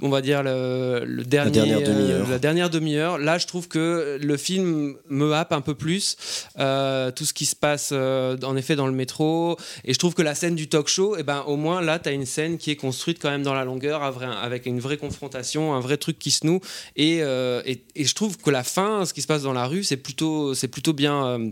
on 0.01 0.09
va 0.09 0.21
dire 0.21 0.43
le, 0.43 1.03
le 1.05 1.23
dernier, 1.23 1.51
dernière 1.51 1.77
euh, 1.77 1.85
demi-heure. 1.85 2.29
la 2.29 2.39
dernière 2.39 2.69
demi-heure, 2.69 3.17
là 3.17 3.37
je 3.37 3.47
trouve 3.47 3.67
que 3.67 4.17
le 4.21 4.37
film 4.37 4.95
me 5.09 5.33
happe 5.33 5.53
un 5.53 5.61
peu 5.61 5.75
plus. 5.75 6.17
Euh, 6.59 7.11
tout 7.11 7.23
ce 7.23 7.33
qui 7.33 7.45
se 7.45 7.55
passe 7.55 7.91
euh, 7.93 8.35
en 8.43 8.57
effet 8.57 8.75
dans 8.75 8.87
le 8.87 8.93
métro. 8.93 9.57
Et 9.83 9.93
je 9.93 9.99
trouve 9.99 10.13
que 10.13 10.21
la 10.21 10.35
scène 10.35 10.55
du 10.55 10.67
talk 10.67 10.87
show, 10.87 11.15
eh 11.17 11.23
ben, 11.23 11.43
au 11.47 11.55
moins 11.55 11.81
là 11.81 11.99
tu 11.99 12.09
as 12.09 12.11
une 12.11 12.25
scène 12.25 12.57
qui 12.57 12.71
est 12.71 12.75
construite 12.75 13.19
quand 13.21 13.29
même 13.29 13.43
dans 13.43 13.53
la 13.53 13.63
longueur, 13.63 14.03
avec 14.03 14.65
une 14.65 14.79
vraie 14.79 14.97
confrontation, 14.97 15.73
un 15.73 15.79
vrai 15.79 15.97
truc 15.97 16.19
qui 16.19 16.31
se 16.31 16.45
noue. 16.45 16.59
Et, 16.95 17.19
euh, 17.21 17.61
et, 17.65 17.83
et 17.95 18.05
je 18.05 18.15
trouve 18.15 18.37
que 18.37 18.49
la 18.49 18.63
fin, 18.63 19.05
ce 19.05 19.13
qui 19.13 19.21
se 19.21 19.27
passe 19.27 19.43
dans 19.43 19.53
la 19.53 19.67
rue, 19.67 19.83
c'est 19.83 19.97
plutôt, 19.97 20.53
c'est 20.55 20.67
plutôt 20.67 20.93
bien. 20.93 21.51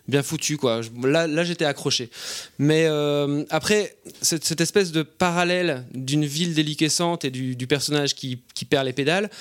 bien 0.11 0.21
foutu 0.21 0.57
quoi. 0.57 0.81
Là, 1.03 1.25
là 1.25 1.43
j'étais 1.43 1.65
accroché. 1.65 2.11
Mais 2.59 2.85
euh, 2.85 3.43
après, 3.49 3.97
cette, 4.21 4.45
cette 4.45 4.61
espèce 4.61 4.91
de 4.91 5.01
parallèle 5.01 5.85
d'une 5.95 6.25
ville 6.25 6.53
déliquescente 6.53 7.25
et 7.25 7.31
du, 7.31 7.55
du 7.55 7.65
personnage 7.65 8.13
qui, 8.13 8.41
qui 8.53 8.65
perd 8.65 8.85
les 8.85 8.93
pédales, 8.93 9.31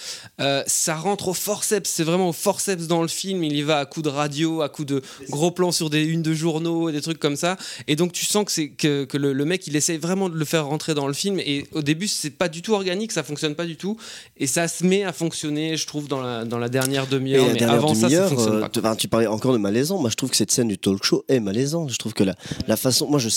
euh, 0.41 0.63
ça 0.67 0.95
rentre 0.95 1.29
au 1.29 1.35
forceps. 1.35 1.91
C'est 1.91 2.05
vraiment 2.05 2.31
au 2.31 2.33
forceps 2.33 2.87
dans 2.87 3.03
le 3.03 3.09
film. 3.09 3.45
Il 3.45 3.55
y 3.55 3.63
va 3.63 3.79
à 3.79 3.85
coups 3.85 4.05
de 4.05 4.11
radio, 4.11 4.63
à 4.63 4.69
coups 4.69 4.89
de 4.89 5.03
gros 5.29 5.51
plans 5.51 5.73
sur 5.73 5.91
des 5.91 6.05
unes 6.05 6.23
de 6.23 6.33
journaux 6.33 6.89
et 6.89 6.93
des 6.93 7.03
trucs 7.03 7.19
comme 7.19 7.37
ça. 7.37 7.57
Et 7.87 7.97
donc 7.97 8.13
tu 8.13 8.25
sens 8.25 8.45
que, 8.47 8.53
c'est, 8.53 8.69
que, 8.71 9.05
que 9.05 9.19
le, 9.19 9.33
le 9.35 9.45
mec, 9.45 9.67
il 9.67 9.77
essaie 9.77 9.99
vraiment 9.99 10.29
de 10.31 10.37
le 10.37 10.45
faire 10.47 10.67
rentrer 10.67 10.95
dans 10.95 11.07
le 11.07 11.13
film. 11.13 11.39
Et 11.41 11.67
au 11.73 11.83
début, 11.83 12.09
c'est 12.09 12.31
pas 12.31 12.49
du 12.49 12.63
tout 12.63 12.73
organique, 12.73 13.13
ça 13.13 13.23
fonctionne 13.23 13.55
pas 13.55 13.67
du 13.67 13.77
tout. 13.77 13.97
Et 14.37 14.47
ça 14.47 14.69
se 14.69 14.85
met 14.87 15.05
à 15.05 15.13
fonctionner, 15.13 15.77
je 15.77 15.87
trouve, 15.87 16.09
dans 16.09 16.21
la, 16.21 16.45
dans 16.45 16.59
la 16.59 16.69
dernière 16.69 17.07
demi-heure. 17.07 17.49
Mais 17.53 17.63
avant 17.63 17.95
ça, 17.95 18.03
ça 18.03 18.07
demi-heure, 18.07 18.29
fonctionne 18.29 18.63
euh, 18.63 18.81
pas. 18.83 18.97
tu 18.97 19.09
parlais 19.09 19.27
encore 19.27 19.53
de 19.53 19.59
malaisant. 19.59 19.99
Moi, 19.99 20.11
je 20.11 20.17
trouve 20.17 20.31
que 20.31 20.37
cette 20.37 20.53
du 20.69 20.79
talk 20.79 21.05
show 21.05 21.25
est 21.29 21.41
malaisante. 21.41 21.91
Je 21.91 21.99
trouve 21.99 22.13
que 22.13 22.25
la, 22.25 22.77
façon. 22.77 23.09
Moi, 23.09 23.19
je, 23.19 23.29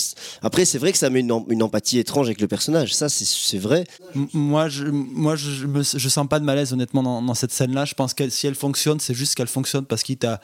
après, 0.42 0.64
c'est 0.64 0.78
vrai 0.78 0.92
que 0.92 0.98
ça 0.98 1.10
met 1.10 1.20
une, 1.20 1.32
em- 1.32 1.44
une 1.48 1.62
empathie 1.62 1.98
étrange 1.98 2.26
avec 2.26 2.40
le 2.40 2.48
personnage. 2.48 2.94
Ça, 2.94 3.08
c'est- 3.08 3.58
vrai. 3.58 3.84
Moi, 4.32 4.68
je, 4.68 4.84
moi, 4.84 5.36
je, 5.36 6.08
sens 6.08 6.26
pas 6.28 6.40
de 6.40 6.44
malaise 6.44 6.72
honnêtement 6.72 7.02
dans, 7.02 7.34
cette 7.34 7.52
scène-là. 7.52 7.84
Je 7.84 7.94
pense 7.94 8.14
que 8.14 8.28
si 8.28 8.46
elle 8.46 8.54
fonctionne, 8.54 9.00
c'est 9.00 9.14
juste 9.14 9.34
qu'elle 9.34 9.48
fonctionne 9.48 9.84
parce 9.84 10.02
qu'il 10.02 10.18
t'a, 10.18 10.40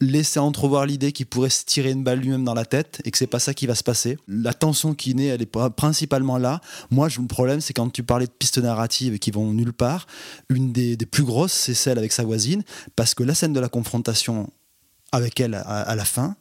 laissé 0.00 0.38
entrevoir 0.38 0.86
l'idée 0.86 1.12
qu'il 1.12 1.26
pourrait 1.26 1.50
se 1.50 1.64
tirer 1.64 1.92
une 1.92 2.02
balle 2.02 2.18
lui-même 2.18 2.44
dans 2.44 2.52
la 2.52 2.64
tête 2.64 3.00
et 3.04 3.10
que 3.10 3.16
c'est 3.16 3.28
pas 3.28 3.38
ça 3.38 3.54
qui 3.54 3.66
va 3.66 3.74
se 3.74 3.84
passer. 3.84 4.18
La 4.28 4.52
tension 4.52 4.92
qui 4.92 5.14
naît, 5.14 5.26
elle 5.26 5.42
est 5.42 5.52
pr- 5.52 5.70
principalement 5.72 6.36
là. 6.36 6.60
Moi, 6.90 7.08
le 7.16 7.26
problème, 7.26 7.60
c'est 7.60 7.72
quand 7.72 7.90
tu 7.90 8.02
parlais 8.02 8.26
de 8.26 8.32
pistes 8.32 8.58
narratives 8.58 9.18
qui 9.18 9.30
vont 9.30 9.52
nulle 9.52 9.72
part. 9.72 10.06
Une 10.48 10.72
des 10.72 10.96
plus 10.96 11.22
grosses, 11.22 11.52
c'est 11.52 11.74
celle 11.74 11.98
avec 11.98 12.12
sa 12.12 12.24
voisine, 12.24 12.64
parce 12.96 13.14
que 13.14 13.22
la 13.22 13.34
scène 13.34 13.52
de 13.52 13.60
la 13.60 13.68
confrontation 13.68 14.50
avec 15.14 15.40
elle 15.40 15.54
à, 15.54 15.94
la 15.94 16.04
fin, 16.04 16.36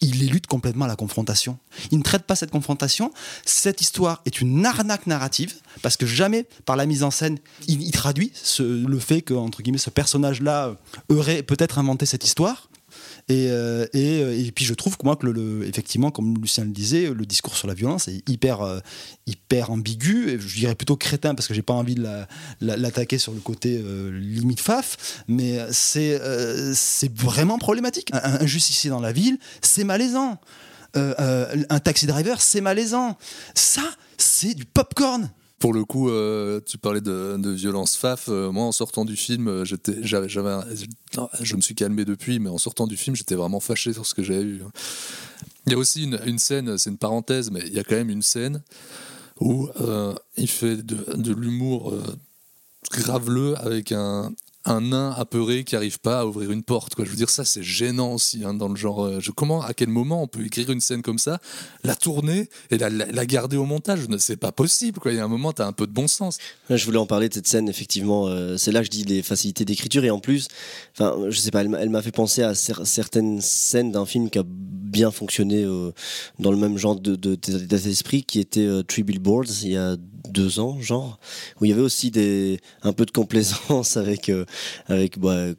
il 0.00 0.22
élude 0.22 0.46
complètement 0.46 0.86
la 0.86 0.96
confrontation. 0.96 1.58
Il 1.90 1.98
ne 1.98 2.02
traite 2.02 2.24
pas 2.24 2.36
cette 2.36 2.50
confrontation. 2.50 3.12
Cette 3.44 3.80
histoire 3.80 4.20
est 4.26 4.40
une 4.40 4.66
arnaque 4.66 5.06
narrative 5.06 5.54
parce 5.82 5.96
que 5.96 6.06
jamais, 6.06 6.46
par 6.64 6.76
la 6.76 6.86
mise 6.86 7.02
en 7.02 7.10
scène, 7.10 7.38
il, 7.66 7.90
traduit 7.92 8.30
ce- 8.34 8.62
le 8.62 8.98
fait 8.98 9.22
que 9.22 9.32
entre 9.34 9.62
guillemets 9.62 9.78
ce 9.78 9.90
personnage-là 9.90 10.76
aurait 11.08 11.42
peut-être 11.42 11.78
inventé 11.78 12.04
cette 12.06 12.24
histoire. 12.24 12.68
Et, 13.28 13.50
euh, 13.50 13.86
euh, 13.96 14.38
et 14.38 14.52
puis 14.52 14.64
je 14.64 14.72
trouve 14.72 14.96
que 14.96 15.04
moi 15.04 15.16
que 15.16 15.26
le, 15.26 15.66
effectivement, 15.66 16.12
comme 16.12 16.36
Lucien 16.40 16.64
le 16.64 16.70
disait, 16.70 17.10
le 17.12 17.26
discours 17.26 17.56
sur 17.56 17.66
la 17.66 17.74
violence 17.74 18.06
est 18.06 18.22
hyper, 18.28 18.60
euh, 18.62 18.78
hyper 19.26 19.70
ambigu. 19.70 20.30
Et 20.30 20.38
je 20.38 20.56
dirais 20.58 20.76
plutôt 20.76 20.96
crétin 20.96 21.34
parce 21.34 21.48
que 21.48 21.54
j'ai 21.54 21.62
pas 21.62 21.74
envie 21.74 21.96
de 21.96 22.02
la- 22.04 22.28
la- 22.60 22.76
l'attaquer 22.76 23.18
sur 23.18 23.32
le 23.32 23.40
côté 23.40 23.82
limite 24.12 24.60
faf. 24.60 25.24
Mais 25.26 25.58
c'est 25.72 26.20
c'est 26.74 27.12
vraiment 27.12 27.58
problématique. 27.58 28.10
Un, 28.12 28.46
justicier 28.46 28.90
dans 28.90 29.00
la 29.00 29.10
ville, 29.12 29.38
c'est 29.60 29.84
malaisant. 29.84 30.38
Un 30.94 31.80
taxi 31.80 32.06
driver, 32.06 32.40
c'est 32.40 32.60
malaisant. 32.60 33.18
Ça, 33.54 33.82
c'est 34.18 34.54
du 34.54 34.64
popcorn. 34.64 35.30
Pour 35.58 35.72
le 35.72 35.84
coup, 35.84 36.10
euh, 36.10 36.60
tu 36.66 36.76
parlais 36.76 37.00
de, 37.00 37.50
violence 37.50 37.96
faf. 37.96 38.28
euh, 38.28 38.52
moi, 38.52 38.64
en 38.64 38.72
sortant 38.72 39.04
du 39.06 39.16
film, 39.16 39.48
euh, 39.48 39.64
j'étais, 39.64 39.96
j'avais, 40.02 40.28
je 40.28 41.56
me 41.56 41.60
suis 41.62 41.74
calmé 41.74 42.04
depuis, 42.04 42.38
mais 42.38 42.50
en 42.50 42.58
sortant 42.58 42.86
du 42.86 42.96
film, 42.96 43.16
j'étais 43.16 43.36
vraiment 43.36 43.60
fâché 43.60 43.94
sur 43.94 44.04
ce 44.04 44.14
que 44.14 44.22
j'avais 44.22 44.44
vu. 44.44 44.62
hein. 44.62 44.70
Il 45.66 45.72
y 45.72 45.74
a 45.74 45.78
aussi 45.78 46.04
une, 46.04 46.38
scène, 46.38 46.78
c'est 46.78 46.90
une 46.90 46.98
parenthèse, 46.98 47.50
mais 47.50 47.60
il 47.66 47.72
y 47.72 47.80
a 47.80 47.84
quand 47.84 47.96
même 47.96 48.10
une 48.10 48.22
scène 48.22 48.62
où 49.40 49.68
il 50.36 50.48
fait 50.48 50.76
de, 50.76 51.16
de 51.16 51.32
l'humour 51.32 51.92
graveleux 52.92 53.56
avec 53.58 53.90
un, 53.90 54.32
un 54.66 54.80
nain 54.80 55.14
apeuré 55.16 55.64
qui 55.64 55.76
arrive 55.76 56.00
pas 56.00 56.20
à 56.20 56.26
ouvrir 56.26 56.50
une 56.50 56.62
porte. 56.62 56.92
Je 56.98 57.04
veux 57.08 57.16
dire, 57.16 57.30
ça, 57.30 57.44
c'est 57.44 57.62
gênant 57.62 58.12
aussi 58.12 58.42
hein, 58.44 58.52
dans 58.52 58.68
le 58.68 58.76
genre. 58.76 59.04
euh, 59.04 59.20
je, 59.20 59.30
comment, 59.30 59.62
à 59.62 59.72
quel 59.72 59.88
moment 59.88 60.22
on 60.22 60.26
peut 60.26 60.44
écrire 60.44 60.70
une 60.70 60.80
scène 60.80 61.02
comme 61.02 61.18
ça, 61.18 61.40
la 61.84 61.94
tourner 61.94 62.48
et 62.70 62.78
la, 62.78 62.90
garder 63.26 63.56
au 63.56 63.64
montage? 63.64 64.00
C'est 64.18 64.36
pas 64.36 64.52
possible. 64.52 65.00
Il 65.06 65.14
y 65.14 65.18
a 65.18 65.24
un 65.24 65.28
moment, 65.28 65.52
tu 65.52 65.62
as 65.62 65.66
un 65.66 65.72
peu 65.72 65.86
de 65.86 65.92
bon 65.92 66.08
sens. 66.08 66.38
Je 66.68 66.84
voulais 66.84 66.98
en 66.98 67.06
parler 67.06 67.28
de 67.28 67.34
cette 67.34 67.46
scène, 67.46 67.68
effectivement. 67.68 68.26
euh, 68.26 68.56
c'est 68.56 68.72
là 68.72 68.80
que 68.80 68.86
je 68.86 68.90
dis 68.90 69.04
les 69.04 69.22
facilités 69.22 69.64
d'écriture. 69.64 70.04
Et 70.04 70.10
en 70.10 70.18
plus, 70.18 70.48
je 70.98 71.38
sais 71.38 71.50
pas, 71.50 71.62
elle, 71.62 71.90
m'a- 71.90 72.02
fait 72.02 72.12
penser 72.12 72.42
à 72.42 72.52
cer- 72.52 72.84
certaines 72.84 73.40
scènes 73.40 73.92
d'un 73.92 74.06
film 74.06 74.30
qui 74.30 74.38
a 74.38 74.44
bien 74.46 75.10
fonctionné 75.10 75.62
euh, 75.62 75.92
dans 76.38 76.50
le 76.50 76.56
même 76.56 76.76
genre 76.78 76.98
de, 76.98 77.16
de, 77.16 77.34
d'esprit, 77.34 78.24
qui 78.24 78.40
était 78.40 78.66
euh, 78.66 78.82
Billboards, 78.98 79.62
il 79.62 79.70
y 79.70 79.76
a 79.76 79.96
deux 80.28 80.60
ans, 80.60 80.80
genre, 80.80 81.18
où 81.60 81.64
il 81.64 81.70
y 81.70 81.72
avait 81.72 81.82
aussi 81.82 82.10
des, 82.10 82.60
un 82.82 82.92
peu 82.92 83.04
de 83.06 83.10
complaisance 83.10 83.96
avec, 83.96 84.28
euh, 84.28 84.44
avec 84.86 85.18
bah, 85.18 85.30
euh, 85.30 85.54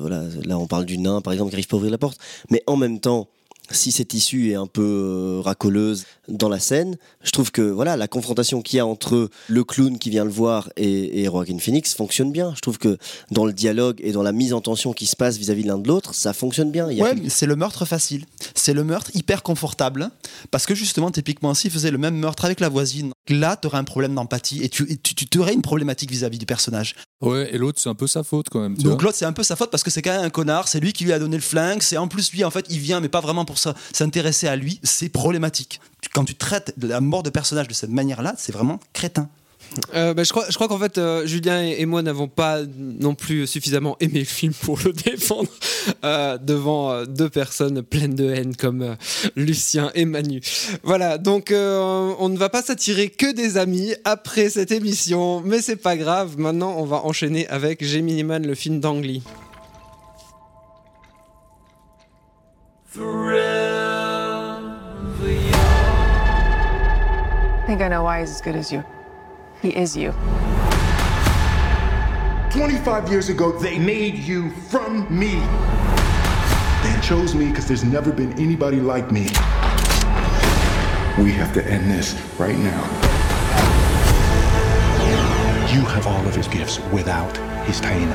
voilà, 0.00 0.24
là 0.44 0.58
on 0.58 0.66
parle 0.66 0.84
du 0.84 0.98
nain, 0.98 1.20
par 1.20 1.32
exemple, 1.32 1.50
qui 1.50 1.56
arrive 1.56 1.68
pas 1.68 1.76
ouvrir 1.76 1.90
la 1.92 1.98
porte. 1.98 2.18
Mais 2.50 2.62
en 2.66 2.76
même 2.76 3.00
temps, 3.00 3.28
si 3.72 3.92
cette 3.92 4.14
issue 4.14 4.50
est 4.50 4.54
un 4.54 4.66
peu 4.66 4.82
euh, 4.82 5.40
racoleuse 5.42 6.04
dans 6.28 6.48
la 6.48 6.58
scène, 6.60 6.96
je 7.22 7.30
trouve 7.30 7.50
que 7.50 7.62
voilà 7.62 7.96
la 7.96 8.08
confrontation 8.08 8.62
qu'il 8.62 8.76
y 8.76 8.80
a 8.80 8.86
entre 8.86 9.28
le 9.48 9.64
clown 9.64 9.98
qui 9.98 10.10
vient 10.10 10.24
le 10.24 10.30
voir 10.30 10.70
et, 10.76 11.20
et 11.22 11.24
Joaquin 11.26 11.58
Phoenix 11.58 11.94
fonctionne 11.94 12.32
bien. 12.32 12.52
Je 12.56 12.60
trouve 12.60 12.78
que 12.78 12.96
dans 13.30 13.44
le 13.46 13.52
dialogue 13.52 14.00
et 14.02 14.12
dans 14.12 14.22
la 14.22 14.32
mise 14.32 14.52
en 14.52 14.60
tension 14.60 14.92
qui 14.92 15.06
se 15.06 15.16
passe 15.16 15.36
vis-à-vis 15.36 15.62
de 15.64 15.68
l'un 15.68 15.78
de 15.78 15.88
l'autre, 15.88 16.14
ça 16.14 16.32
fonctionne 16.32 16.70
bien. 16.70 16.90
Il 16.90 16.98
y 16.98 17.00
a 17.00 17.04
Ouais, 17.04 17.10
quelque- 17.10 17.24
mais 17.24 17.28
c'est 17.30 17.46
le 17.46 17.56
meurtre 17.56 17.84
facile. 17.84 18.24
C'est 18.54 18.74
le 18.74 18.84
meurtre 18.84 19.10
hyper 19.14 19.42
confortable. 19.42 20.10
Parce 20.50 20.66
que 20.66 20.74
justement, 20.74 21.10
typiquement, 21.10 21.54
s'il 21.54 21.70
faisait 21.70 21.90
le 21.90 21.98
même 21.98 22.16
meurtre 22.16 22.44
avec 22.44 22.60
la 22.60 22.68
voisine, 22.68 23.12
là, 23.28 23.56
tu 23.60 23.66
aurais 23.68 23.78
un 23.78 23.84
problème 23.84 24.14
d'empathie 24.14 24.62
et 24.62 24.68
tu, 24.68 24.90
et 24.90 24.96
tu, 24.96 25.14
tu 25.14 25.38
aurais 25.38 25.52
une 25.54 25.62
problématique 25.62 26.10
vis-à-vis 26.10 26.38
du 26.38 26.46
personnage. 26.46 26.94
Ouais, 27.20 27.54
et 27.54 27.58
l'autre, 27.58 27.78
c'est 27.80 27.88
un 27.88 27.94
peu 27.94 28.06
sa 28.08 28.22
faute 28.24 28.46
quand 28.50 28.60
même. 28.60 28.76
Tu 28.76 28.82
Donc 28.84 28.94
vois. 28.94 29.02
l'autre, 29.04 29.16
c'est 29.16 29.24
un 29.24 29.32
peu 29.32 29.42
sa 29.44 29.54
faute 29.56 29.70
parce 29.70 29.82
que 29.82 29.90
c'est 29.90 30.02
quand 30.02 30.12
même 30.12 30.24
un 30.24 30.30
connard. 30.30 30.66
C'est 30.68 30.80
lui 30.80 30.92
qui 30.92 31.04
lui 31.04 31.12
a 31.12 31.18
donné 31.18 31.36
le 31.36 31.42
flingue. 31.42 31.82
C'est 31.82 31.96
en 31.96 32.08
plus 32.08 32.32
lui, 32.32 32.42
en 32.44 32.50
fait, 32.50 32.66
il 32.68 32.78
vient, 32.80 32.98
mais 33.00 33.08
pas 33.08 33.20
vraiment 33.20 33.44
pour 33.44 33.58
ça, 33.58 33.61
s'intéresser 33.92 34.48
à 34.48 34.56
lui. 34.56 34.80
C'est 34.82 35.08
problématique. 35.08 35.80
Quand 36.14 36.24
tu 36.24 36.34
traites 36.34 36.74
la 36.80 37.00
mort 37.00 37.22
de 37.22 37.30
personnage 37.30 37.68
de 37.68 37.74
cette 37.74 37.90
manière-là, 37.90 38.34
c'est 38.36 38.52
vraiment 38.52 38.80
crétin. 38.92 39.28
Euh, 39.94 40.14
bah, 40.14 40.24
je 40.24 40.30
crois, 40.30 40.44
je 40.48 40.54
crois 40.54 40.68
qu'en 40.68 40.78
fait, 40.78 40.98
euh, 40.98 41.26
Julien 41.26 41.62
et, 41.62 41.86
moi 41.86 42.02
n'avons 42.02 42.28
pas 42.28 42.60
non 42.76 43.14
plus 43.14 43.46
suffisamment 43.46 43.96
aimé 44.00 44.20
le 44.20 44.24
film 44.24 44.52
pour 44.52 44.78
le 44.84 44.92
défendre 45.10 45.48
euh, 46.04 46.38
devant 46.38 46.90
euh, 46.90 47.04
deux 47.06 47.28
personnes 47.28 47.82
pleines 47.82 48.14
de 48.14 48.30
haine 48.30 48.56
comme 48.56 48.96
Lucien 49.36 49.90
et 49.94 50.04
Manu. 50.04 50.40
Voilà, 50.82 51.18
donc 51.18 51.52
on 51.52 52.28
ne 52.28 52.36
va 52.36 52.48
pas 52.48 52.62
s'attirer 52.62 53.08
que 53.08 53.32
des 53.32 53.56
amis 53.56 53.94
après 54.04 54.50
cette 54.50 54.72
émission, 54.72 55.40
mais 55.44 55.60
c'est 55.62 55.76
pas 55.76 55.96
grave. 55.96 56.38
Maintenant, 56.38 56.74
on 56.78 56.84
va 56.84 57.04
enchaîner 57.04 57.46
avec 57.48 57.84
Gemini 57.84 58.24
Man, 58.24 58.46
le 58.46 58.54
film 58.54 58.80
d'Ang 58.80 59.02
I 62.94 63.00
think 67.66 67.80
I 67.80 67.88
know 67.88 68.02
why 68.02 68.20
he's 68.20 68.30
as 68.32 68.42
good 68.42 68.54
as 68.54 68.70
you. 68.70 68.84
He 69.62 69.70
is 69.70 69.96
you. 69.96 70.12
25 72.50 73.08
years 73.08 73.30
ago, 73.30 73.52
they 73.52 73.78
made 73.78 74.16
you 74.16 74.50
from 74.50 75.06
me. 75.08 75.40
They 76.82 77.00
chose 77.00 77.34
me 77.34 77.48
because 77.48 77.66
there's 77.66 77.82
never 77.82 78.12
been 78.12 78.34
anybody 78.34 78.78
like 78.78 79.10
me. 79.10 79.22
We 81.16 81.32
have 81.32 81.54
to 81.54 81.64
end 81.66 81.90
this 81.90 82.14
right 82.38 82.58
now. 82.58 82.82
You 85.72 85.80
have 85.80 86.06
all 86.06 86.26
of 86.26 86.34
his 86.34 86.46
gifts 86.46 86.78
without 86.92 87.34
his 87.64 87.80
pain. 87.80 88.08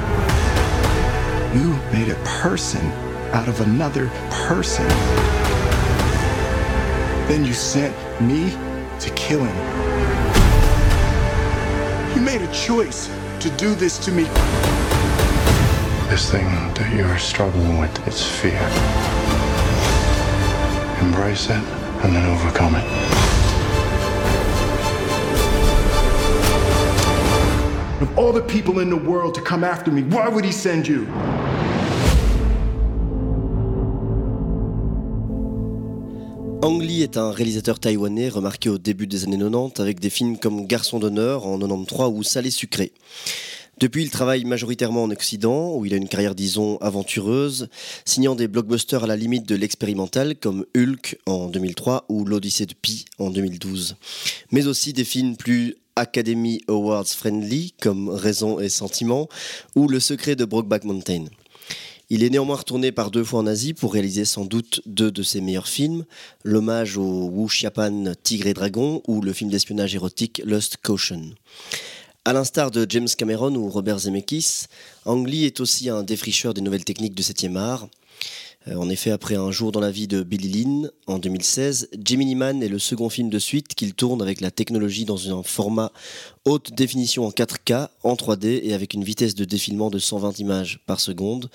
You 1.55 1.73
made 1.91 2.09
a 2.09 2.23
person 2.25 3.06
out 3.37 3.47
of 3.47 3.61
another 3.61 4.07
person. 4.31 4.87
Then 7.27 7.45
you 7.45 7.53
sent 7.53 7.93
me 8.19 8.49
to 8.99 9.11
kill 9.11 9.43
him. 9.43 9.57
You 12.15 12.21
made 12.21 12.41
a 12.41 12.51
choice 12.51 13.11
to 13.41 13.51
do 13.51 13.75
this 13.75 13.99
to 14.05 14.11
me. 14.11 14.23
This 16.09 16.31
thing 16.31 16.47
that 16.73 16.91
you're 16.95 17.19
struggling 17.19 17.77
with, 17.77 18.07
it's 18.07 18.25
fear. 18.25 18.59
Embrace 21.05 21.45
it 21.51 21.63
and 22.03 22.15
then 22.15 22.25
overcome 22.35 22.73
it. 22.73 22.85
Of 28.01 28.17
all 28.17 28.33
the 28.33 28.41
people 28.41 28.79
in 28.79 28.89
the 28.89 28.97
world 28.97 29.35
to 29.35 29.41
come 29.41 29.63
after 29.63 29.91
me, 29.91 30.01
why 30.01 30.27
would 30.27 30.43
he 30.43 30.51
send 30.51 30.87
you? 30.87 31.05
Ang 36.63 36.81
Lee 36.81 37.03
est 37.03 37.17
un 37.17 37.31
réalisateur 37.31 37.79
taïwanais 37.79 38.29
remarqué 38.29 38.69
au 38.69 38.79
début 38.79 39.05
des 39.05 39.23
années 39.25 39.37
90 39.37 39.79
avec 39.79 39.99
des 39.99 40.09
films 40.09 40.37
comme 40.37 40.65
Garçon 40.65 40.97
d'honneur 40.97 41.45
en 41.45 41.59
93 41.59 42.09
ou 42.11 42.23
Salé 42.23 42.49
sucré. 42.49 42.91
Depuis, 43.79 44.01
il 44.01 44.09
travaille 44.09 44.43
majoritairement 44.43 45.03
en 45.03 45.11
Occident, 45.11 45.75
où 45.75 45.85
il 45.85 45.93
a 45.93 45.97
une 45.97 46.07
carrière, 46.07 46.33
disons, 46.33 46.77
aventureuse, 46.77 47.69
signant 48.05 48.33
des 48.33 48.47
blockbusters 48.47 49.03
à 49.03 49.07
la 49.07 49.15
limite 49.15 49.47
de 49.47 49.55
l'expérimental, 49.55 50.35
comme 50.35 50.65
Hulk 50.75 51.19
en 51.27 51.47
2003 51.47 52.05
ou 52.09 52.25
L'Odyssée 52.25 52.65
de 52.65 52.73
Pi 52.73 53.05
en 53.19 53.29
2012. 53.29 53.95
Mais 54.51 54.65
aussi 54.65 54.93
des 54.93 55.03
films 55.03 55.37
plus 55.37 55.75
Academy 55.95 56.61
Awards 56.67 57.05
friendly, 57.05 57.73
comme 57.79 58.09
Raison 58.09 58.59
et 58.59 58.69
Sentiment, 58.69 59.29
ou 59.75 59.87
Le 59.87 59.99
secret 59.99 60.35
de 60.35 60.45
Brokeback 60.45 60.83
Mountain. 60.83 61.25
Il 62.09 62.23
est 62.23 62.29
néanmoins 62.29 62.55
retourné 62.55 62.93
par 62.93 63.11
deux 63.11 63.23
fois 63.25 63.41
en 63.41 63.47
Asie 63.47 63.73
pour 63.73 63.91
réaliser 63.91 64.23
sans 64.23 64.45
doute 64.45 64.81
deux 64.85 65.11
de 65.11 65.23
ses 65.23 65.41
meilleurs 65.41 65.67
films, 65.67 66.05
l'hommage 66.45 66.97
au 66.97 67.29
Wu 67.29 67.47
Xiapan 67.47 68.13
Tigre 68.23 68.47
et 68.47 68.53
Dragon 68.53 69.01
ou 69.07 69.19
le 69.21 69.33
film 69.33 69.49
d'espionnage 69.49 69.93
érotique 69.93 70.41
Lost 70.45 70.77
Caution. 70.77 71.31
À 72.23 72.31
l'instar 72.31 72.71
de 72.71 72.85
James 72.87 73.09
Cameron 73.17 73.53
ou 73.55 73.69
Robert 73.69 73.99
Zemeckis, 73.99 74.67
Ang 75.03 75.27
Lee 75.27 75.43
est 75.43 75.59
aussi 75.59 75.89
un 75.89 76.03
défricheur 76.03 76.53
des 76.53 76.61
nouvelles 76.61 76.85
techniques 76.85 77.15
de 77.15 77.23
7e 77.23 77.57
art. 77.57 77.89
Euh, 78.67 78.75
En 78.75 78.89
effet, 78.89 79.11
après 79.11 79.35
Un 79.35 79.51
jour 79.51 79.71
dans 79.71 79.79
la 79.79 79.91
vie 79.91 80.07
de 80.07 80.23
Billy 80.23 80.63
Lynn 80.63 80.91
en 81.07 81.19
2016, 81.19 81.89
Gemini 82.05 82.35
Man 82.35 82.63
est 82.63 82.69
le 82.69 82.79
second 82.79 83.09
film 83.09 83.29
de 83.29 83.39
suite 83.39 83.75
qu'il 83.75 83.93
tourne 83.93 84.21
avec 84.21 84.41
la 84.41 84.51
technologie 84.51 85.05
dans 85.05 85.37
un 85.37 85.43
format 85.43 85.91
haute 86.45 86.73
définition 86.73 87.25
en 87.25 87.31
4K, 87.31 87.89
en 88.03 88.15
3D 88.15 88.61
et 88.63 88.73
avec 88.73 88.93
une 88.93 89.03
vitesse 89.03 89.35
de 89.35 89.45
défilement 89.45 89.89
de 89.89 89.99
120 89.99 90.39
images 90.39 90.79
par 90.85 90.99
seconde. 90.99 91.49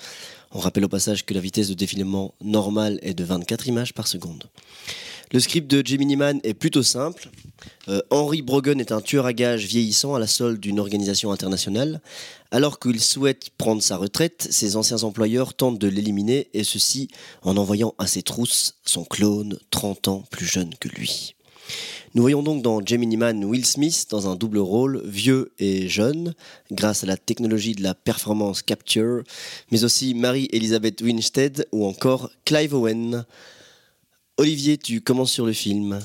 On 0.55 0.59
rappelle 0.59 0.85
au 0.85 0.89
passage 0.89 1.25
que 1.25 1.33
la 1.33 1.39
vitesse 1.39 1.67
de 1.67 1.73
défilement 1.73 2.35
normale 2.41 2.99
est 3.01 3.15
de 3.15 3.23
24 3.23 3.67
images 3.67 3.93
par 3.93 4.07
seconde. 4.07 4.49
Le 5.31 5.39
script 5.39 5.69
de 5.69 5.83
Gemini 5.83 6.15
Man 6.15 6.39
est 6.43 6.53
plutôt 6.53 6.83
simple. 6.83 7.31
Euh, 7.87 8.01
Henry 8.11 8.43
Brogan 8.43 8.79
est 8.79 8.91
un 8.91 9.01
tueur 9.01 9.25
à 9.25 9.33
gages 9.33 9.65
vieillissant 9.65 10.13
à 10.13 10.19
la 10.19 10.27
solde 10.27 10.59
d'une 10.59 10.79
organisation 10.79 11.31
internationale. 11.31 12.01
Alors 12.51 12.79
qu'il 12.79 12.99
souhaite 13.01 13.49
prendre 13.57 13.81
sa 13.81 13.97
retraite, 13.97 14.47
ses 14.51 14.75
anciens 14.75 15.01
employeurs 15.01 15.55
tentent 15.55 15.79
de 15.79 15.87
l'éliminer, 15.87 16.49
et 16.53 16.63
ceci 16.63 17.07
en 17.41 17.57
envoyant 17.57 17.95
à 17.97 18.05
ses 18.05 18.21
trousses 18.21 18.75
son 18.85 19.05
clone 19.05 19.57
30 19.71 20.07
ans 20.07 20.23
plus 20.29 20.45
jeune 20.45 20.75
que 20.79 20.87
lui. 20.87 21.33
Nous 22.15 22.21
voyons 22.21 22.43
donc 22.43 22.61
dans 22.61 22.85
Gemini 22.85 23.17
Man 23.17 23.43
Will 23.43 23.65
Smith 23.65 24.05
dans 24.11 24.29
un 24.29 24.35
double 24.35 24.59
rôle, 24.59 25.01
vieux 25.05 25.51
et 25.57 25.87
jeune, 25.89 26.33
grâce 26.71 27.03
à 27.03 27.07
la 27.07 27.17
technologie 27.17 27.73
de 27.73 27.81
la 27.81 27.95
performance 27.95 28.61
capture, 28.61 29.23
mais 29.71 29.83
aussi 29.83 30.13
Marie-Elisabeth 30.13 31.01
Winstead 31.01 31.67
ou 31.71 31.85
encore 31.85 32.29
Clive 32.45 32.75
Owen. 32.75 33.25
Olivier, 34.37 34.77
tu 34.77 35.01
commences 35.01 35.31
sur 35.31 35.45
le 35.45 35.53
film. 35.53 35.99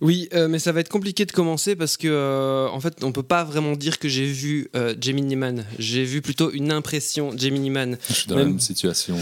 Oui, 0.00 0.28
euh, 0.32 0.48
mais 0.48 0.58
ça 0.58 0.72
va 0.72 0.80
être 0.80 0.88
compliqué 0.88 1.26
de 1.26 1.32
commencer 1.32 1.76
parce 1.76 1.96
que 1.98 2.08
euh, 2.08 2.68
en 2.68 2.80
fait, 2.80 3.04
on 3.04 3.12
peut 3.12 3.22
pas 3.22 3.44
vraiment 3.44 3.76
dire 3.76 3.98
que 3.98 4.08
j'ai 4.08 4.24
vu 4.24 4.68
euh, 4.74 4.94
Gemini 4.98 5.36
Man. 5.36 5.66
J'ai 5.78 6.04
vu 6.04 6.22
plutôt 6.22 6.50
une 6.52 6.72
impression 6.72 7.36
Gemini 7.36 7.68
Man. 7.70 7.98
Je 8.08 8.14
suis 8.14 8.26
dans 8.28 8.36
la 8.36 8.42
Même- 8.44 8.52
même 8.52 8.60
situation. 8.60 9.16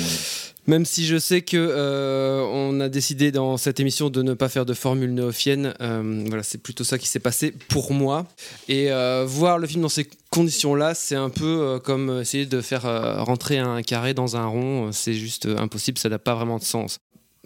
Même 0.69 0.85
si 0.85 1.07
je 1.07 1.17
sais 1.17 1.41
que 1.41 1.57
euh, 1.57 2.43
on 2.43 2.79
a 2.81 2.91
décidé 2.91 3.33
dans 3.33 3.57
cette 3.57 3.81
émission 3.81 4.11
de 4.11 4.21
ne 4.21 4.35
pas 4.35 4.51
faire 4.51 4.67
de 4.67 4.75
formule 4.75 5.15
néophienne, 5.15 5.73
euh, 5.81 6.25
voilà, 6.27 6.43
c'est 6.43 6.63
plutôt 6.63 6.85
ça 6.85 6.99
qui 6.99 7.09
s'est 7.09 7.21
passé 7.21 7.55
pour 7.71 7.95
moi. 7.95 8.27
Et 8.69 8.93
euh, 8.93 9.25
voir 9.27 9.59
le 9.59 9.67
film 9.67 9.81
dans 9.81 9.89
ces 9.89 10.07
conditions-là, 10.29 10.95
c'est 10.95 11.15
un 11.15 11.31
peu 11.31 11.81
comme 11.83 12.21
essayer 12.21 12.45
de 12.45 12.61
faire 12.61 12.83
rentrer 13.25 13.57
un 13.57 13.81
carré 13.81 14.13
dans 14.13 14.37
un 14.37 14.45
rond. 14.45 14.93
C'est 14.93 15.15
juste 15.15 15.47
impossible, 15.47 15.97
ça 15.97 16.11
n'a 16.11 16.19
pas 16.19 16.35
vraiment 16.35 16.59
de 16.59 16.65
sens. 16.65 16.99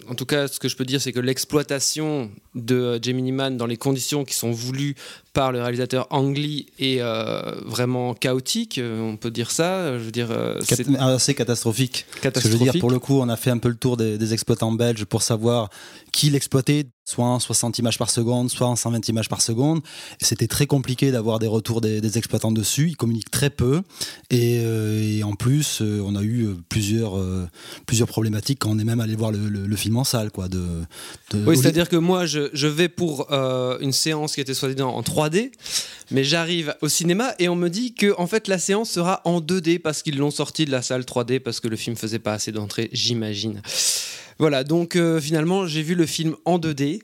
En 0.08 0.14
tout 0.16 0.26
cas, 0.26 0.48
ce 0.48 0.58
que 0.58 0.68
je 0.68 0.76
peux 0.76 0.84
dire, 0.84 1.00
c'est 1.00 1.12
que 1.12 1.20
l'exploitation 1.20 2.30
de 2.56 2.98
Gemini 3.00 3.30
Man 3.30 3.56
dans 3.56 3.66
les 3.66 3.76
conditions 3.76 4.24
qui 4.24 4.34
sont 4.34 4.50
voulues 4.50 4.96
par 5.32 5.50
le 5.52 5.60
réalisateur 5.62 6.06
Ang 6.10 6.34
Lee 6.36 6.66
est 6.78 6.98
euh, 7.00 7.40
vraiment 7.64 8.12
chaotique. 8.14 8.78
euh, 8.78 9.00
On 9.00 9.16
peut 9.16 9.30
dire 9.30 9.50
ça. 9.50 9.98
Je 9.98 10.04
veux 10.04 10.10
dire, 10.10 10.28
euh, 10.30 10.58
c'est 10.62 10.86
assez 10.98 11.34
catastrophique. 11.34 12.04
Je 12.10 12.16
veux 12.16 12.20
catastrophique. 12.22 12.62
dire, 12.72 12.80
pour 12.80 12.90
le 12.90 12.98
coup, 12.98 13.18
on 13.18 13.28
a 13.28 13.36
fait 13.36 13.50
un 13.50 13.58
peu 13.58 13.68
le 13.70 13.76
tour 13.76 13.96
des, 13.96 14.18
des 14.18 14.34
exploitants 14.34 14.72
belges 14.72 15.04
pour 15.06 15.22
savoir 15.22 15.70
qui 16.12 16.28
l'exploitait, 16.28 16.84
soit 17.06 17.24
en 17.24 17.40
60 17.40 17.78
images 17.78 17.96
par 17.98 18.10
seconde, 18.10 18.50
soit 18.50 18.66
en 18.66 18.76
120 18.76 19.08
images 19.08 19.28
par 19.30 19.40
seconde. 19.40 19.80
C'était 20.20 20.46
très 20.46 20.66
compliqué 20.66 21.10
d'avoir 21.10 21.38
des 21.38 21.46
retours 21.46 21.80
des, 21.80 22.02
des 22.02 22.18
exploitants 22.18 22.52
dessus. 22.52 22.88
Ils 22.90 22.96
communiquent 22.96 23.30
très 23.30 23.48
peu. 23.50 23.80
Et, 24.30 24.60
euh, 24.64 25.02
et 25.02 25.22
en 25.24 25.32
plus, 25.32 25.80
on 25.80 26.14
a 26.14 26.22
eu 26.22 26.48
plusieurs, 26.68 27.14
plusieurs 27.86 28.08
problématiques 28.08 28.58
quand 28.60 28.70
on 28.70 28.78
est 28.78 28.84
même 28.84 29.00
allé 29.00 29.16
voir 29.16 29.32
le, 29.32 29.48
le- 29.48 29.66
le 29.66 29.76
film 29.76 29.96
en 29.96 30.04
salle. 30.04 30.30
Quoi, 30.30 30.48
de, 30.48 30.62
de- 31.32 31.46
Oui, 31.46 31.56
c'est-à-dire 31.56 31.88
que 31.88 31.96
moi, 31.96 32.26
je, 32.26 32.50
je 32.52 32.66
vais 32.66 32.88
pour 32.90 33.32
une 33.80 33.92
séance 33.92 34.34
qui 34.34 34.42
était 34.42 34.54
soi-disant 34.54 34.90
en 34.94 35.02
3D, 35.28 35.52
mais 36.10 36.24
j'arrive 36.24 36.74
au 36.80 36.88
cinéma 36.88 37.34
et 37.38 37.48
on 37.48 37.56
me 37.56 37.68
dit 37.68 37.94
que 37.94 38.14
en 38.18 38.26
fait 38.26 38.48
la 38.48 38.58
séance 38.58 38.90
sera 38.90 39.20
en 39.24 39.40
2D 39.40 39.78
parce 39.78 40.02
qu'ils 40.02 40.18
l'ont 40.18 40.30
sorti 40.30 40.64
de 40.64 40.70
la 40.70 40.82
salle 40.82 41.02
3D 41.02 41.40
parce 41.40 41.60
que 41.60 41.68
le 41.68 41.76
film 41.76 41.96
faisait 41.96 42.18
pas 42.18 42.32
assez 42.34 42.52
d'entrées, 42.52 42.88
j'imagine. 42.92 43.62
Voilà, 44.38 44.64
donc 44.64 44.96
euh, 44.96 45.20
finalement, 45.20 45.66
j'ai 45.66 45.82
vu 45.82 45.94
le 45.94 46.06
film 46.06 46.34
en 46.44 46.58
2D 46.58 47.00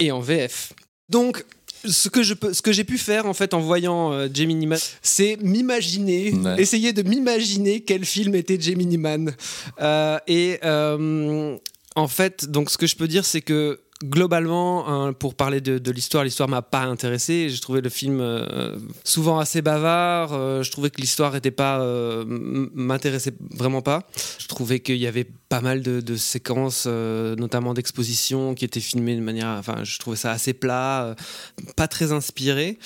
et 0.00 0.10
en 0.12 0.20
VF. 0.20 0.72
Donc 1.08 1.44
ce 1.86 2.08
que 2.08 2.22
je 2.22 2.32
peux, 2.34 2.52
ce 2.54 2.62
que 2.62 2.72
j'ai 2.72 2.84
pu 2.84 2.96
faire 2.98 3.26
en 3.26 3.34
fait 3.34 3.52
en 3.54 3.60
voyant 3.60 4.12
euh, 4.12 4.28
Gemini 4.32 4.66
Man, 4.66 4.78
c'est 5.02 5.36
m'imaginer, 5.42 6.32
Ouais. 6.32 6.60
essayer 6.60 6.92
de 6.92 7.02
m'imaginer 7.02 7.80
quel 7.82 8.04
film 8.04 8.34
était 8.34 8.58
Gemini 8.60 8.96
Man. 8.98 9.34
Euh, 9.80 10.18
et 10.26 10.58
euh, 10.64 11.56
En 11.96 12.08
fait, 12.08 12.46
donc 12.50 12.70
ce 12.70 12.78
que 12.78 12.86
je 12.86 12.96
peux 12.96 13.06
dire, 13.06 13.24
c'est 13.24 13.40
que 13.42 13.80
globalement, 14.02 14.88
hein, 14.88 15.12
pour 15.12 15.34
parler 15.34 15.60
de, 15.60 15.78
de 15.78 15.90
l'histoire, 15.90 16.24
l'histoire 16.24 16.48
m'a 16.48 16.62
pas 16.62 16.82
intéressé. 16.82 17.48
J'ai 17.48 17.60
trouvé 17.60 17.80
le 17.80 17.88
film 17.88 18.20
euh, 18.20 18.76
souvent 19.04 19.38
assez 19.38 19.62
bavard. 19.62 20.32
Euh, 20.32 20.62
je 20.62 20.70
trouvais 20.70 20.90
que 20.90 21.00
l'histoire 21.00 21.36
était 21.36 21.50
pas 21.50 21.80
euh, 21.80 22.24
m'intéressait 22.26 23.34
vraiment 23.50 23.82
pas. 23.82 24.06
Je 24.38 24.46
trouvais 24.48 24.80
qu'il 24.80 24.96
y 24.96 25.06
avait 25.06 25.24
pas 25.48 25.60
mal 25.60 25.82
de, 25.82 26.00
de 26.00 26.16
séquences, 26.16 26.86
notamment 26.86 27.74
d'exposition, 27.74 28.54
qui 28.54 28.64
étaient 28.64 28.80
filmées 28.80 29.16
de 29.16 29.20
manière. 29.20 29.48
Enfin, 29.58 29.84
je 29.84 29.98
trouvais 29.98 30.16
ça 30.16 30.32
assez 30.32 30.52
plat, 30.52 31.14
pas 31.76 31.86
très 31.86 32.12
inspiré. 32.12 32.78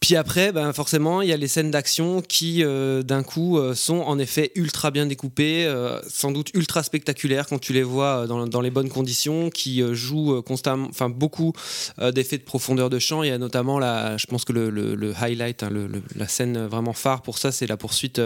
Puis 0.00 0.14
après, 0.14 0.52
ben 0.52 0.72
forcément, 0.72 1.22
il 1.22 1.28
y 1.28 1.32
a 1.32 1.36
les 1.36 1.48
scènes 1.48 1.70
d'action 1.70 2.20
qui, 2.20 2.62
euh, 2.62 3.02
d'un 3.02 3.22
coup, 3.22 3.58
euh, 3.58 3.74
sont 3.74 4.00
en 4.00 4.18
effet 4.18 4.52
ultra 4.54 4.90
bien 4.90 5.06
découpées, 5.06 5.66
euh, 5.66 6.00
sans 6.06 6.30
doute 6.30 6.50
ultra 6.54 6.82
spectaculaires 6.82 7.46
quand 7.46 7.58
tu 7.58 7.72
les 7.72 7.82
vois 7.82 8.26
dans, 8.26 8.60
les 8.60 8.70
bonnes 8.70 8.90
conditions, 8.90 9.48
qui 9.48 9.82
jouent 9.94 10.42
constamment, 10.42 10.86
enfin 10.90 11.08
beaucoup 11.08 11.52
d'effets 12.12 12.38
de 12.38 12.42
profondeur 12.42 12.90
de 12.90 12.98
champ. 12.98 13.22
Il 13.22 13.28
y 13.28 13.32
a 13.32 13.38
notamment, 13.38 13.78
la, 13.78 14.16
je 14.16 14.26
pense 14.26 14.44
que 14.44 14.52
le, 14.52 15.14
highlight, 15.20 15.62
hein, 15.62 15.70
la 16.14 16.28
scène 16.28 16.66
vraiment 16.66 16.92
phare 16.92 17.22
pour 17.22 17.38
ça, 17.38 17.50
c'est 17.50 17.66
la 17.66 17.76
poursuite 17.76 18.20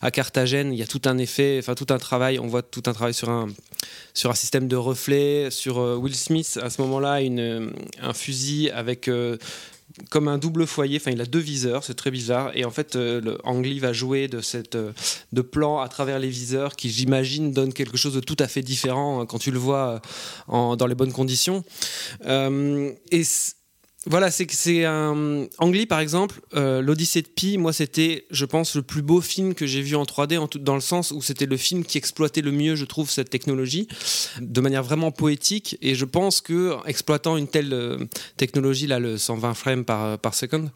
à 0.00 0.10
Carthagène. 0.10 0.72
Il 0.72 0.78
y 0.78 0.82
a 0.82 0.86
tout 0.86 1.02
un 1.04 1.18
effet, 1.18 1.56
enfin 1.60 1.74
tout 1.74 1.86
un 1.90 1.98
travail. 1.98 2.38
On 2.38 2.46
voit 2.46 2.62
tout 2.62 2.82
un 2.86 2.92
travail 2.92 3.14
sur 3.14 3.30
un 3.30 3.48
sur 4.14 4.30
un 4.30 4.34
système 4.34 4.68
de 4.68 4.76
reflets, 4.76 5.50
sur 5.50 5.78
Will 5.78 6.14
Smith 6.14 6.58
à 6.62 6.68
ce 6.68 6.82
moment-là, 6.82 7.20
un 8.02 8.12
fusil 8.12 8.70
avec 8.70 9.08
comme 10.10 10.28
un 10.28 10.38
double 10.38 10.66
foyer, 10.66 10.96
enfin 10.98 11.10
il 11.10 11.20
a 11.20 11.26
deux 11.26 11.38
viseurs, 11.38 11.84
c'est 11.84 11.94
très 11.94 12.10
bizarre. 12.10 12.50
Et 12.54 12.64
en 12.64 12.70
fait, 12.70 12.96
euh, 12.96 13.20
va 13.80 13.92
jouer 13.92 14.28
de 14.28 14.40
cette 14.40 14.74
euh, 14.74 14.92
de 15.32 15.42
plan 15.42 15.80
à 15.80 15.88
travers 15.88 16.18
les 16.18 16.28
viseurs 16.28 16.76
qui, 16.76 16.90
j'imagine, 16.90 17.52
donne 17.52 17.72
quelque 17.72 17.96
chose 17.96 18.14
de 18.14 18.20
tout 18.20 18.36
à 18.38 18.48
fait 18.48 18.62
différent 18.62 19.22
euh, 19.22 19.24
quand 19.24 19.38
tu 19.38 19.50
le 19.50 19.58
vois 19.58 19.88
euh, 19.88 19.98
en- 20.48 20.76
dans 20.76 20.86
les 20.86 20.94
bonnes 20.94 21.12
conditions. 21.12 21.64
Euh, 22.26 22.92
et 23.10 23.22
voilà, 24.06 24.32
c'est 24.32 24.46
que 24.46 24.54
c'est 24.54 24.84
un. 24.84 25.46
Ang 25.58 25.72
Lee, 25.72 25.86
par 25.86 26.00
exemple, 26.00 26.40
euh, 26.54 26.82
l'Odyssée 26.82 27.22
de 27.22 27.28
Pi, 27.28 27.56
moi, 27.56 27.72
c'était, 27.72 28.24
je 28.32 28.44
pense, 28.44 28.74
le 28.74 28.82
plus 28.82 29.00
beau 29.02 29.20
film 29.20 29.54
que 29.54 29.64
j'ai 29.64 29.80
vu 29.80 29.94
en 29.94 30.02
3D, 30.02 30.38
en 30.38 30.48
tout, 30.48 30.58
dans 30.58 30.74
le 30.74 30.80
sens 30.80 31.12
où 31.12 31.22
c'était 31.22 31.46
le 31.46 31.56
film 31.56 31.84
qui 31.84 31.98
exploitait 31.98 32.40
le 32.40 32.50
mieux, 32.50 32.74
je 32.74 32.84
trouve, 32.84 33.08
cette 33.10 33.30
technologie, 33.30 33.86
de 34.40 34.60
manière 34.60 34.82
vraiment 34.82 35.12
poétique. 35.12 35.78
Et 35.82 35.94
je 35.94 36.04
pense 36.04 36.40
que, 36.40 36.76
exploitant 36.86 37.36
une 37.36 37.46
telle 37.46 37.72
euh, 37.72 37.98
technologie, 38.36 38.88
là, 38.88 38.98
le 38.98 39.18
120 39.18 39.54
frames 39.54 39.84
par, 39.84 40.18
par 40.18 40.34
seconde, 40.34 40.70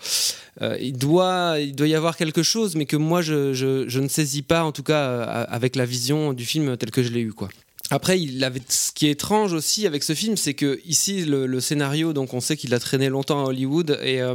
euh, 0.62 0.78
il, 0.80 0.96
doit, 0.96 1.56
il 1.58 1.74
doit 1.74 1.88
y 1.88 1.94
avoir 1.96 2.16
quelque 2.16 2.44
chose, 2.44 2.76
mais 2.76 2.86
que 2.86 2.96
moi, 2.96 3.22
je, 3.22 3.52
je- 3.52 3.98
ne 4.00 4.08
saisis 4.08 4.42
pas, 4.42 4.62
en 4.62 4.70
tout 4.70 4.84
cas, 4.84 5.00
euh, 5.00 5.44
avec 5.48 5.74
la 5.74 5.84
vision 5.84 6.32
du 6.32 6.44
film 6.44 6.76
tel 6.76 6.92
que 6.92 7.02
je 7.02 7.08
l'ai 7.08 7.20
eu, 7.20 7.32
quoi. 7.32 7.48
Après, 7.90 8.20
il 8.20 8.42
avait, 8.42 8.62
ce 8.68 8.90
qui 8.90 9.06
est 9.06 9.12
étrange 9.12 9.52
aussi 9.52 9.86
avec 9.86 10.02
ce 10.02 10.12
film, 10.12 10.36
c'est 10.36 10.54
que 10.54 10.80
ici, 10.86 11.24
le, 11.24 11.60
scénario, 11.60 12.12
donc 12.12 12.34
on 12.34 12.40
sait 12.40 12.56
qu'il 12.56 12.74
a 12.74 12.80
traîné 12.80 13.08
longtemps 13.08 13.44
à 13.44 13.48
Hollywood, 13.48 13.98
et 14.02 14.20
euh, 14.20 14.34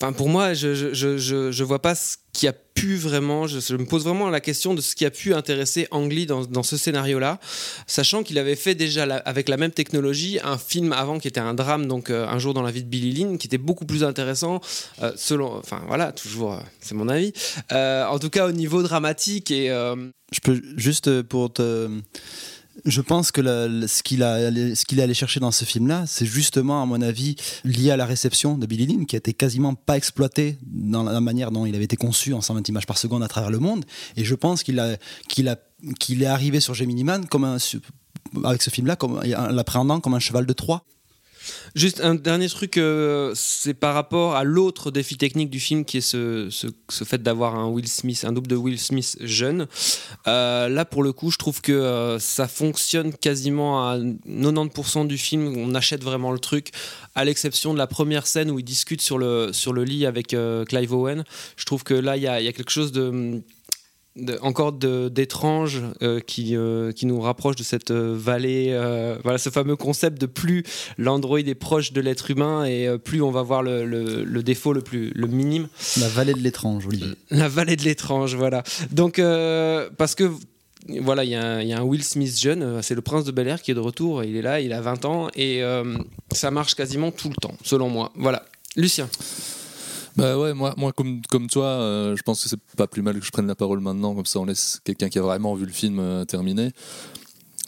enfin, 0.00 0.12
pour 0.12 0.28
moi, 0.28 0.54
je, 0.54 0.74
je, 0.74 0.92
je, 0.92 1.50
je- 1.50 1.64
vois 1.64 1.80
pas 1.82 1.94
ce 1.94 2.16
qui 2.32 2.46
a 2.46 2.52
pu 2.52 2.96
vraiment, 2.96 3.46
je, 3.46 3.74
me 3.76 3.86
pose 3.86 4.04
vraiment 4.04 4.28
la 4.28 4.40
question 4.40 4.74
de 4.74 4.80
ce 4.82 4.94
qui 4.94 5.06
a 5.06 5.10
pu 5.10 5.32
intéresser 5.32 5.88
Ang 5.90 6.10
Lee 6.12 6.26
dans, 6.26 6.44
dans 6.44 6.62
ce 6.62 6.76
scénario-là, 6.76 7.40
sachant 7.86 8.22
qu'il 8.22 8.38
avait 8.38 8.56
fait 8.56 8.74
déjà 8.74 9.04
avec 9.04 9.48
la 9.48 9.56
même 9.56 9.70
technologie 9.70 10.38
un 10.44 10.58
film 10.58 10.92
avant 10.92 11.18
qui 11.18 11.28
était 11.28 11.40
un 11.40 11.54
drame, 11.54 11.86
donc 11.86 12.10
euh, 12.10 12.26
Un 12.28 12.38
jour 12.38 12.52
dans 12.52 12.62
la 12.62 12.70
vie 12.70 12.82
de 12.82 12.88
Billy 12.88 13.12
Lynn, 13.12 13.38
qui 13.38 13.46
était 13.46 13.56
beaucoup 13.58 13.86
plus 13.86 14.04
intéressant, 14.04 14.60
euh, 15.02 15.12
selon, 15.16 15.56
enfin 15.56 15.82
voilà, 15.88 16.12
toujours, 16.12 16.52
euh, 16.52 16.60
c'est 16.80 16.94
mon 16.94 17.08
avis, 17.08 17.32
en 17.70 18.18
tout 18.18 18.30
cas 18.30 18.46
au 18.46 18.52
niveau 18.52 18.82
dramatique 18.82 19.50
et 19.50 19.68
Je 20.32 20.40
peux 20.42 20.60
juste 20.76 21.22
pour 21.22 21.52
te. 21.52 21.88
Je 22.84 23.00
pense 23.00 23.32
que 23.32 23.40
ce 23.86 24.02
qu'il 24.02 24.22
a, 24.22 24.50
ce 24.50 24.84
qu'il 24.84 24.98
est 24.98 25.02
allé 25.02 25.14
chercher 25.14 25.40
dans 25.40 25.50
ce 25.50 25.64
film-là, 25.64 26.04
c'est 26.06 26.26
justement, 26.26 26.82
à 26.82 26.86
mon 26.86 27.00
avis, 27.00 27.36
lié 27.64 27.90
à 27.90 27.96
la 27.96 28.06
réception 28.06 28.58
de 28.58 28.66
Billy 28.66 28.86
Lynn, 28.86 29.06
qui 29.06 29.16
a 29.16 29.18
été 29.18 29.32
quasiment 29.32 29.74
pas 29.74 29.96
exploitée 29.96 30.58
dans 30.62 31.02
la 31.02 31.20
manière 31.20 31.50
dont 31.50 31.66
il 31.66 31.74
avait 31.74 31.84
été 31.84 31.96
conçu 31.96 32.32
en 32.34 32.40
120 32.40 32.68
images 32.68 32.86
par 32.86 32.98
seconde 32.98 33.22
à 33.22 33.28
travers 33.28 33.50
le 33.50 33.58
monde. 33.58 33.84
Et 34.16 34.24
je 34.24 34.34
pense 34.34 34.62
qu'il 34.62 34.78
est 34.78 36.26
arrivé 36.26 36.60
sur 36.60 36.74
Gemini 36.74 37.04
Man 37.04 37.26
comme 37.26 37.58
avec 38.44 38.62
ce 38.62 38.70
film-là, 38.70 38.96
comme 38.96 39.18
en 39.18 39.46
l'appréhendant 39.48 40.00
comme 40.00 40.14
un 40.14 40.20
cheval 40.20 40.46
de 40.46 40.52
Troie. 40.52 40.84
Juste 41.74 42.00
un 42.00 42.14
dernier 42.14 42.48
truc, 42.48 42.78
euh, 42.78 43.32
c'est 43.34 43.74
par 43.74 43.94
rapport 43.94 44.34
à 44.34 44.44
l'autre 44.44 44.90
défi 44.90 45.16
technique 45.16 45.50
du 45.50 45.60
film 45.60 45.84
qui 45.84 45.98
est 45.98 46.00
ce, 46.00 46.48
ce, 46.50 47.04
fait 47.04 47.22
d'avoir 47.22 47.56
un 47.56 47.68
Will 47.68 47.88
Smith, 47.88 48.24
un 48.26 48.32
double 48.32 48.48
de 48.48 48.56
Will 48.56 48.78
Smith 48.78 49.16
jeune. 49.20 49.66
Euh, 50.26 50.68
là, 50.68 50.84
pour 50.84 51.02
le 51.02 51.12
coup, 51.12 51.30
je 51.30 51.38
trouve 51.38 51.60
que 51.60 51.72
euh, 51.72 52.18
ça 52.18 52.48
fonctionne 52.48 53.12
quasiment 53.12 53.88
à 53.88 53.98
90% 53.98 55.06
du 55.06 55.18
film. 55.18 55.54
On 55.56 55.74
achète 55.74 56.02
vraiment 56.02 56.32
le 56.32 56.38
truc, 56.38 56.70
à 57.14 57.24
l'exception 57.24 57.72
de 57.72 57.78
la 57.78 57.86
première 57.86 58.26
scène 58.26 58.50
où 58.50 58.58
il 58.58 58.64
discute 58.64 59.00
sur 59.00 59.18
le, 59.18 59.52
sur 59.52 59.72
le 59.72 59.84
lit 59.84 60.06
avec 60.06 60.36
Clive 60.68 60.92
Owen. 60.92 61.24
Je 61.56 61.64
trouve 61.64 61.84
que 61.84 61.94
là, 61.94 62.16
il 62.16 62.22
y 62.22 62.28
a 62.28 62.52
quelque 62.52 62.70
chose 62.70 62.92
de 62.92 63.42
de- 64.16 64.38
encore 64.42 64.72
de- 64.72 65.08
d'étrange 65.08 65.82
euh, 66.02 66.20
qui, 66.20 66.56
euh, 66.56 66.92
qui 66.92 67.06
nous 67.06 67.20
rapproche 67.20 67.56
de 67.56 67.62
cette 67.62 67.90
euh, 67.90 68.14
vallée, 68.16 68.68
voilà 69.22 69.38
ce 69.38 69.50
fameux 69.50 69.76
concept 69.76 70.20
de 70.20 70.26
plus 70.26 70.62
l'android 70.98 71.38
est 71.40 71.54
proche 71.54 71.92
de 71.92 72.00
l'être 72.00 72.30
humain 72.30 72.64
et 72.64 72.88
plus 73.02 73.22
on 73.22 73.30
va 73.30 73.42
voir 73.42 73.62
le, 73.62 73.84
le- 73.84 74.24
le 74.24 74.42
défaut 74.42 74.72
le 74.72 74.80
plus 74.80 75.12
le 75.14 75.26
minime. 75.26 75.68
La 76.00 76.08
vallée 76.08 76.34
de 76.34 76.40
l'étrange, 76.40 76.86
Olivier. 76.86 77.08
La 77.30 77.48
vallée 77.48 77.76
de 77.76 77.82
l'étrange, 77.82 78.34
voilà. 78.34 78.62
Donc 78.90 79.20
parce 79.96 80.14
que 80.14 80.30
voilà, 81.00 81.24
il 81.24 81.30
y, 81.30 81.34
a 81.34 81.44
un- 81.44 81.60
il 81.62 81.68
y 81.68 81.72
a 81.72 81.78
un 81.80 81.82
Will 81.82 82.04
Smith 82.04 82.38
jeune, 82.38 82.80
c'est 82.82 82.94
le 82.94 83.00
prince 83.02 83.24
de 83.24 83.32
Bel 83.32 83.48
Air 83.48 83.60
qui 83.60 83.70
est 83.72 83.74
de 83.74 83.80
retour, 83.80 84.22
il 84.24 84.36
est 84.36 84.42
là, 84.42 84.60
il 84.60 84.72
a 84.72 84.80
20 84.80 85.04
ans 85.04 85.28
et 85.34 85.62
ça 86.32 86.50
marche 86.50 86.74
quasiment 86.74 87.10
tout 87.10 87.28
le 87.28 87.34
temps, 87.34 87.54
selon 87.64 87.88
moi. 87.88 88.12
Voilà. 88.16 88.44
Lucien. 88.76 89.08
Bah 90.16 90.38
ouais, 90.38 90.54
moi, 90.54 90.74
moi 90.78 90.92
comme, 90.92 91.20
comme 91.28 91.46
toi, 91.46 91.66
euh, 91.66 92.16
je 92.16 92.22
pense 92.22 92.42
que 92.42 92.48
c'est 92.48 92.60
pas 92.76 92.86
plus 92.86 93.02
mal 93.02 93.18
que 93.18 93.24
je 93.24 93.30
prenne 93.30 93.46
la 93.46 93.54
parole 93.54 93.80
maintenant, 93.80 94.14
comme 94.14 94.24
ça 94.24 94.40
on 94.40 94.46
laisse 94.46 94.80
quelqu'un 94.82 95.10
qui 95.10 95.18
a 95.18 95.22
vraiment 95.22 95.54
vu 95.54 95.66
le 95.66 95.72
film 95.72 95.98
euh, 95.98 96.24
terminer. 96.24 96.72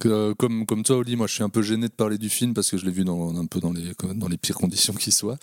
Euh, 0.07 0.33
comme, 0.35 0.65
comme 0.65 0.83
toi, 0.83 0.97
Oli, 0.97 1.17
moi 1.17 1.27
je 1.27 1.35
suis 1.35 1.43
un 1.43 1.51
peu 1.51 1.61
gêné 1.61 1.89
de 1.89 1.93
parler 1.93 2.17
du 2.17 2.31
film 2.31 2.55
parce 2.55 2.71
que 2.71 2.79
je 2.79 2.87
l'ai 2.87 2.93
vu 2.93 3.05
dans, 3.05 3.37
un 3.37 3.45
peu 3.47 3.61
dans 3.61 3.73
les, 3.73 3.93
dans 4.15 4.29
les 4.29 4.39
pires 4.39 4.57
conditions 4.57 4.95
qui 4.95 5.11
soient. 5.11 5.37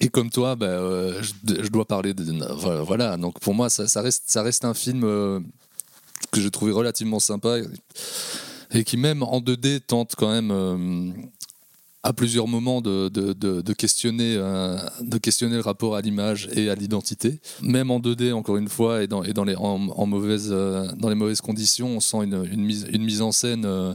Et 0.00 0.08
comme 0.08 0.30
toi, 0.30 0.54
bah, 0.54 0.66
euh, 0.66 1.20
je, 1.22 1.68
dois 1.68 1.86
parler 1.86 2.14
de. 2.14 2.24
Voilà, 2.84 3.16
donc 3.16 3.40
pour 3.40 3.54
moi, 3.54 3.68
ça, 3.68 4.00
reste, 4.00 4.24
ça 4.26 4.42
reste 4.42 4.64
un 4.64 4.74
film 4.74 5.00
que 6.30 6.40
j'ai 6.40 6.50
trouvé 6.50 6.70
relativement 6.70 7.18
sympa 7.18 7.56
et 8.70 8.84
qui, 8.84 8.96
même 8.96 9.22
en 9.22 9.40
2D, 9.40 9.80
tente 9.80 10.14
quand 10.16 10.30
même. 10.30 11.30
À 12.06 12.12
plusieurs 12.12 12.46
moments 12.46 12.80
de, 12.80 13.08
de, 13.08 13.32
de, 13.32 13.72
questionner, 13.72 14.36
euh, 14.38 14.78
de 15.00 15.18
questionner 15.18 15.56
le 15.56 15.60
rapport 15.60 15.96
à 15.96 16.00
l'image 16.00 16.48
et 16.52 16.70
à 16.70 16.76
l'identité. 16.76 17.40
Même 17.62 17.90
en 17.90 17.98
2D, 17.98 18.32
encore 18.32 18.58
une 18.58 18.68
fois, 18.68 19.02
et 19.02 19.08
dans, 19.08 19.24
et 19.24 19.32
dans, 19.32 19.42
les, 19.42 19.56
en, 19.56 19.88
en 19.88 20.12
euh, 20.12 20.88
dans 20.98 21.08
les 21.08 21.16
mauvaises 21.16 21.40
conditions, 21.40 21.96
on 21.96 22.00
sent 22.00 22.18
une, 22.18 22.48
une, 22.52 22.64
mise, 22.64 22.86
une 22.92 23.02
mise 23.02 23.22
en 23.22 23.32
scène 23.32 23.64
euh, 23.64 23.92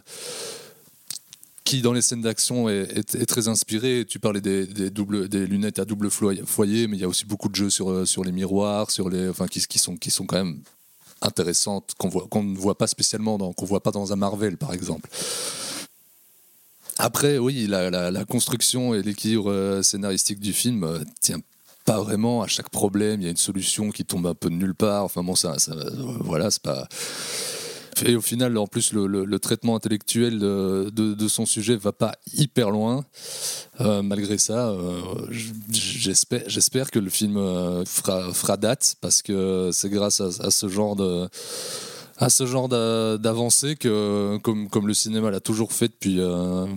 qui, 1.64 1.82
dans 1.82 1.94
les 1.94 2.02
scènes 2.02 2.22
d'action, 2.22 2.68
est, 2.68 3.16
est, 3.16 3.26
très 3.26 3.48
inspirée. 3.48 4.04
Tu 4.06 4.20
parlais 4.20 4.42
des, 4.42 4.68
des, 4.68 4.90
doubles, 4.90 5.30
des 5.30 5.48
lunettes 5.48 5.80
à 5.80 5.86
double 5.86 6.10
foyer, 6.12 6.88
mais 6.88 6.98
il 6.98 7.00
y 7.00 7.06
a 7.06 7.08
aussi 7.08 7.24
beaucoup 7.24 7.48
de 7.48 7.56
jeux 7.56 7.70
sur, 7.70 8.06
sur 8.06 8.26
les 8.26 8.34
miroirs, 8.34 8.92
sur 8.92 9.10
les, 9.10 9.30
enfin, 9.30 9.48
qui, 9.48 9.66
qui, 9.66 9.80
sont, 9.80 9.96
qui 9.96 10.12
sont 10.12 10.26
quand 10.26 10.44
même 10.44 10.60
intéressantes, 11.22 11.94
qu'on 11.98 12.10
qu'on 12.10 12.44
ne 12.44 12.58
voit 12.58 12.78
pas 12.78 12.88
spécialement, 12.88 13.38
qu'on 13.54 13.66
voit 13.66 13.84
pas 13.84 13.92
dans 13.92 14.12
un 14.12 14.18
Marvel, 14.18 14.58
par 14.58 14.74
exemple. 14.74 15.10
Après, 16.98 17.38
oui, 17.38 17.68
la, 17.68 18.26
construction 18.26 18.94
et 18.94 19.02
l'équilibre 19.02 19.52
euh, 19.52 19.82
scénaristique 19.82 20.40
du 20.40 20.54
film 20.54 20.84
euh, 20.84 21.00
tient 21.20 21.40
pas 21.86 22.00
vraiment 22.00 22.44
à 22.44 22.48
chaque 22.48 22.70
problème. 22.70 23.22
Il 23.22 23.24
y 23.24 23.28
a 23.28 23.32
une 23.32 23.38
solution 23.38 23.90
qui 23.90 24.06
tombe 24.06 24.28
un 24.28 24.36
peu 24.36 24.50
de 24.50 24.56
nulle 24.56 24.76
part. 24.76 25.04
Enfin 25.04 25.24
bon, 25.24 25.36
ça, 25.36 25.56
euh, 25.70 25.90
voilà, 26.20 26.52
c'est 26.52 26.62
pas. 26.62 26.88
Et 28.06 28.16
au 28.16 28.22
final, 28.22 28.58
en 28.58 28.68
plus, 28.68 28.94
le, 28.94 29.40
traitement 29.40 29.76
intellectuel 29.76 30.40
de, 30.40 31.28
son 31.28 31.46
sujet 31.46 31.76
va 31.76 31.92
pas 31.92 32.14
hyper 32.34 32.72
loin. 32.72 33.06
Malgré 33.80 34.40
ça, 34.40 34.74
j'espère, 35.70 36.90
que 36.90 36.98
le 36.98 37.10
film 37.12 37.36
fera, 37.86 38.34
fera 38.34 38.58
date 38.58 38.96
parce 39.02 39.22
que 39.22 39.70
c'est 39.72 39.90
grâce 39.90 40.20
à 40.20 40.50
ce 40.50 40.68
genre 40.68 40.96
de 40.96 41.30
à 42.22 42.30
ce 42.30 42.46
genre 42.46 42.70
d'avancée 42.70 43.76
que, 43.76 44.38
comme, 44.44 44.70
comme 44.70 44.88
le 44.88 44.94
cinéma 44.94 45.32
l'a 45.32 45.40
toujours 45.40 45.74
fait 45.74 45.88
depuis, 45.88 46.18
euh, 46.20 46.68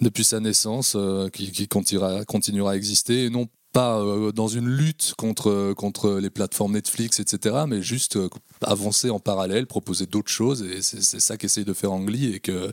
depuis 0.00 0.24
sa 0.24 0.40
naissance, 0.40 0.94
euh, 0.96 1.28
qui, 1.28 1.52
qui 1.52 1.68
continuera, 1.68 2.24
continuera 2.24 2.72
à 2.72 2.76
exister, 2.76 3.26
et 3.26 3.30
non 3.30 3.48
pas 3.74 3.98
euh, 3.98 4.32
dans 4.32 4.48
une 4.48 4.66
lutte 4.66 5.12
contre, 5.18 5.74
contre 5.74 6.12
les 6.12 6.30
plateformes 6.30 6.72
Netflix, 6.72 7.20
etc., 7.20 7.64
mais 7.68 7.82
juste 7.82 8.18
avancer 8.62 9.10
en 9.10 9.20
parallèle, 9.20 9.66
proposer 9.66 10.06
d'autres 10.06 10.32
choses, 10.32 10.62
et 10.62 10.80
c'est 10.80 11.20
ça 11.20 11.36
qu'essaye 11.36 11.66
de 11.66 11.74
faire 11.74 11.92
Ang 11.92 12.08
Lee, 12.08 12.34
et 12.34 12.40
que... 12.40 12.72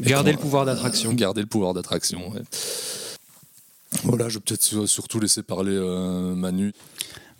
Garder 0.00 0.32
le 0.32 0.38
pouvoir 0.38 0.64
d'attraction. 0.64 1.12
Garder 1.14 1.42
le 1.42 1.46
pouvoir 1.46 1.72
d'attraction, 1.72 2.32
ouais. 2.32 2.42
Voilà, 4.04 4.28
je 4.28 4.38
vais 4.38 4.40
peut-être 4.40 4.86
surtout 4.86 5.20
laisser 5.20 5.44
parler 5.44 5.78
Manu. 6.34 6.72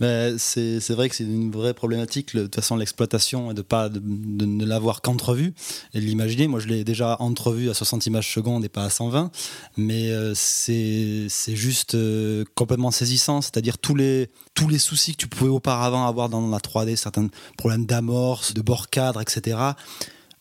Mais 0.02 0.34
c'est 0.36 0.90
vrai 0.90 1.08
que 1.08 1.14
c'est 1.14 1.22
une 1.22 1.52
vraie 1.52 1.74
problématique, 1.74 2.34
de 2.34 2.42
toute 2.42 2.56
façon, 2.56 2.74
l'exploitation 2.74 3.52
et 3.52 3.54
de 3.54 3.62
pas 3.62 3.88
de, 3.88 4.00
ne 4.00 4.66
l'avoir 4.66 5.00
qu'entrevu 5.00 5.54
et 5.94 6.00
de 6.00 6.04
l'imaginer. 6.04 6.48
Moi, 6.48 6.58
je 6.58 6.66
l'ai 6.66 6.82
déjà 6.82 7.16
entrevu 7.20 7.70
à 7.70 7.74
60 7.74 8.06
images 8.06 8.34
secondes 8.34 8.64
et 8.64 8.68
pas 8.68 8.82
à 8.82 8.90
120, 8.90 9.30
mais 9.76 10.10
euh, 10.10 10.32
c'est 10.34 11.26
c'est 11.28 11.54
juste 11.54 11.94
euh, 11.94 12.44
complètement 12.56 12.90
saisissant. 12.90 13.42
C'est-à-dire 13.42 13.78
tous 13.78 13.94
les, 13.94 14.28
tous 14.54 14.68
les 14.68 14.80
soucis 14.80 15.12
que 15.12 15.18
tu 15.18 15.28
pouvais 15.28 15.50
auparavant 15.50 16.04
avoir 16.08 16.28
dans 16.28 16.48
la 16.48 16.58
3D, 16.58 16.96
certains 16.96 17.28
problèmes 17.56 17.86
d'amorce, 17.86 18.54
de 18.54 18.60
bord 18.60 18.90
cadre, 18.90 19.20
etc. 19.20 19.56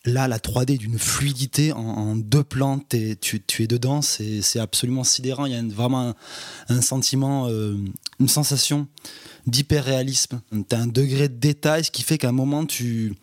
Là, 0.03 0.27
la 0.27 0.39
3D 0.39 0.79
d'une 0.79 0.97
fluidité 0.97 1.73
en, 1.73 2.15
deux 2.15 2.43
plans, 2.43 2.79
tu, 2.89 3.63
es 3.63 3.67
dedans, 3.67 4.01
c'est 4.01 4.59
absolument 4.59 5.03
sidérant. 5.03 5.45
Il 5.45 5.51
y 5.51 5.55
a 5.55 5.61
vraiment 5.61 6.15
un, 6.69 6.81
sentiment, 6.81 7.47
euh, 7.49 7.75
une 8.19 8.27
sensation 8.27 8.87
d'hyper-réalisme. 9.45 10.41
Tu 10.51 10.75
as 10.75 10.79
un 10.79 10.87
degré 10.87 11.29
de 11.29 11.35
détail, 11.35 11.83
ce 11.83 11.91
qui 11.91 12.01
fait 12.01 12.17
qu'à 12.17 12.29
un 12.29 12.31
moment, 12.31 12.65
tu, 12.65 13.13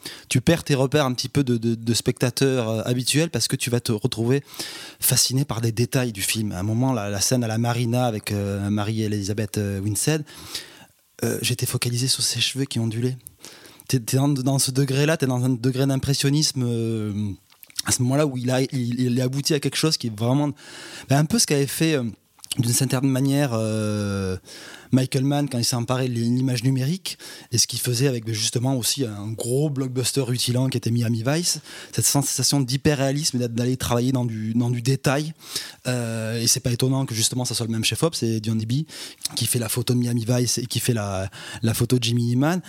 perds 0.45 0.63
tes 0.63 0.77
repères 0.77 1.05
un 1.05 1.15
petit 1.15 1.29
peu 1.29 1.43
de, 1.43 1.57
de, 1.57 1.75
de 1.75 1.95
spectateur 1.95 2.69
euh, 2.69 2.83
habituel 2.85 3.31
parce 3.31 3.49
que 3.49 3.57
tu 3.57 3.71
vas 3.71 3.81
te 3.81 3.91
retrouver 3.91 4.45
fasciné 5.01 5.45
par 5.45 5.61
des 5.61 5.73
détails 5.73 6.13
du 6.13 6.23
film. 6.23 6.53
À 6.53 6.61
un 6.61 6.63
moment, 6.63 6.93
la, 6.93 7.21
scène 7.21 7.43
à 7.43 7.49
la 7.49 7.59
marina 7.59 8.07
avec 8.07 8.31
euh, 8.31 8.71
Marie-Elisabeth 8.71 9.59
Winstead, 9.83 10.25
j'étais 11.43 11.67
focalisé 11.67 12.07
sur 12.07 12.23
ses 12.23 12.39
cheveux 12.39 12.67
qui 12.67 12.79
ondulaient. 12.79 13.17
Tu 13.89 13.97
es, 13.97 14.01
dans, 14.01 14.59
ce 14.59 14.71
degré-là, 14.71 15.17
tu 15.17 15.25
es 15.25 15.29
dans 15.29 15.45
un 15.45 15.51
degré 15.51 15.87
d'impressionnisme. 15.87 16.63
euh, 16.65 17.33
à 17.85 17.93
ce 17.93 18.03
moment-là 18.03 18.27
où 18.27 18.37
il 18.37 18.51
a, 18.51 18.61
il, 18.61 19.01
il 19.01 19.21
abouti 19.21 19.55
à 19.55 19.61
quelque 19.61 19.77
chose 19.77 19.97
qui 19.97 20.09
est 20.09 20.17
vraiment 20.17 20.51
ben, 21.09 21.19
un 21.19 21.25
peu 21.25 21.39
ce 21.39 21.47
qu'avait 21.47 21.67
fait 21.67 21.95
euh, 21.95 22.05
d'une 22.59 22.73
certaine 22.73 23.09
manière 23.09 23.51
euh, 23.53 24.37
Michael 24.91 25.25
Mann 25.25 25.49
quand 25.49 25.59
il 25.59 25.65
s'est 25.65 25.77
emparé 25.77 26.09
de 26.09 26.15
l'image 26.15 26.65
numérique 26.65 27.19
et 27.53 27.59
ce 27.59 27.67
qu'il 27.67 27.79
faisait 27.79 28.09
avec 28.09 28.25
ben, 28.25 28.35
justement 28.35 28.77
aussi 28.77 29.05
un 29.05 29.29
gros 29.33 29.71
blockbuster 29.71 30.23
rutilant 30.23 30.69
qui 30.69 30.77
était 30.77 30.91
Miami 30.91 31.23
Vice 31.25 31.61
cette 31.93 32.05
sensation 32.05 32.61
d'hyper-réalisme 32.61 33.39
d'aller 33.49 33.77
travailler 33.77 34.13
dans 34.13 34.25
du, 34.25 34.55
dans 34.55 34.71
du 34.71 34.83
détail 34.83 35.33
Euh, 35.87 36.43
et 36.43 36.47
c'est 36.47 36.61
pas 36.61 36.73
étonnant 36.73 37.07
que 37.07 37.15
justement 37.15 37.47
ça 37.47 37.55
soit 37.55 37.67
le 37.67 37.73
même 37.73 37.85
chef-op 37.85 38.15
c'est 38.15 38.41
Dion 38.41 38.57
B 38.57 38.85
qui 39.37 39.47
fait 39.47 39.59
la 39.59 39.69
photo 39.69 39.95
de 39.95 39.99
Miami 39.99 40.27
Vice 40.29 40.59
et 40.59 40.67
qui 40.67 40.81
fait 40.81 40.93
la, 40.93 41.31
la 41.63 41.73
photo 41.73 41.99
de 41.99 42.05
Jimmy 42.05 42.33
Eman 42.33 42.61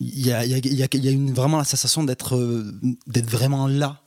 il 0.00 0.26
y 0.26 0.32
a, 0.32 1.10
une, 1.10 1.32
vraiment 1.32 1.58
la 1.58 1.64
sensation 1.64 2.04
d'être 2.04 2.36
euh, 2.36 2.72
d'être 3.06 3.30
vraiment 3.30 3.66
là 3.66 4.02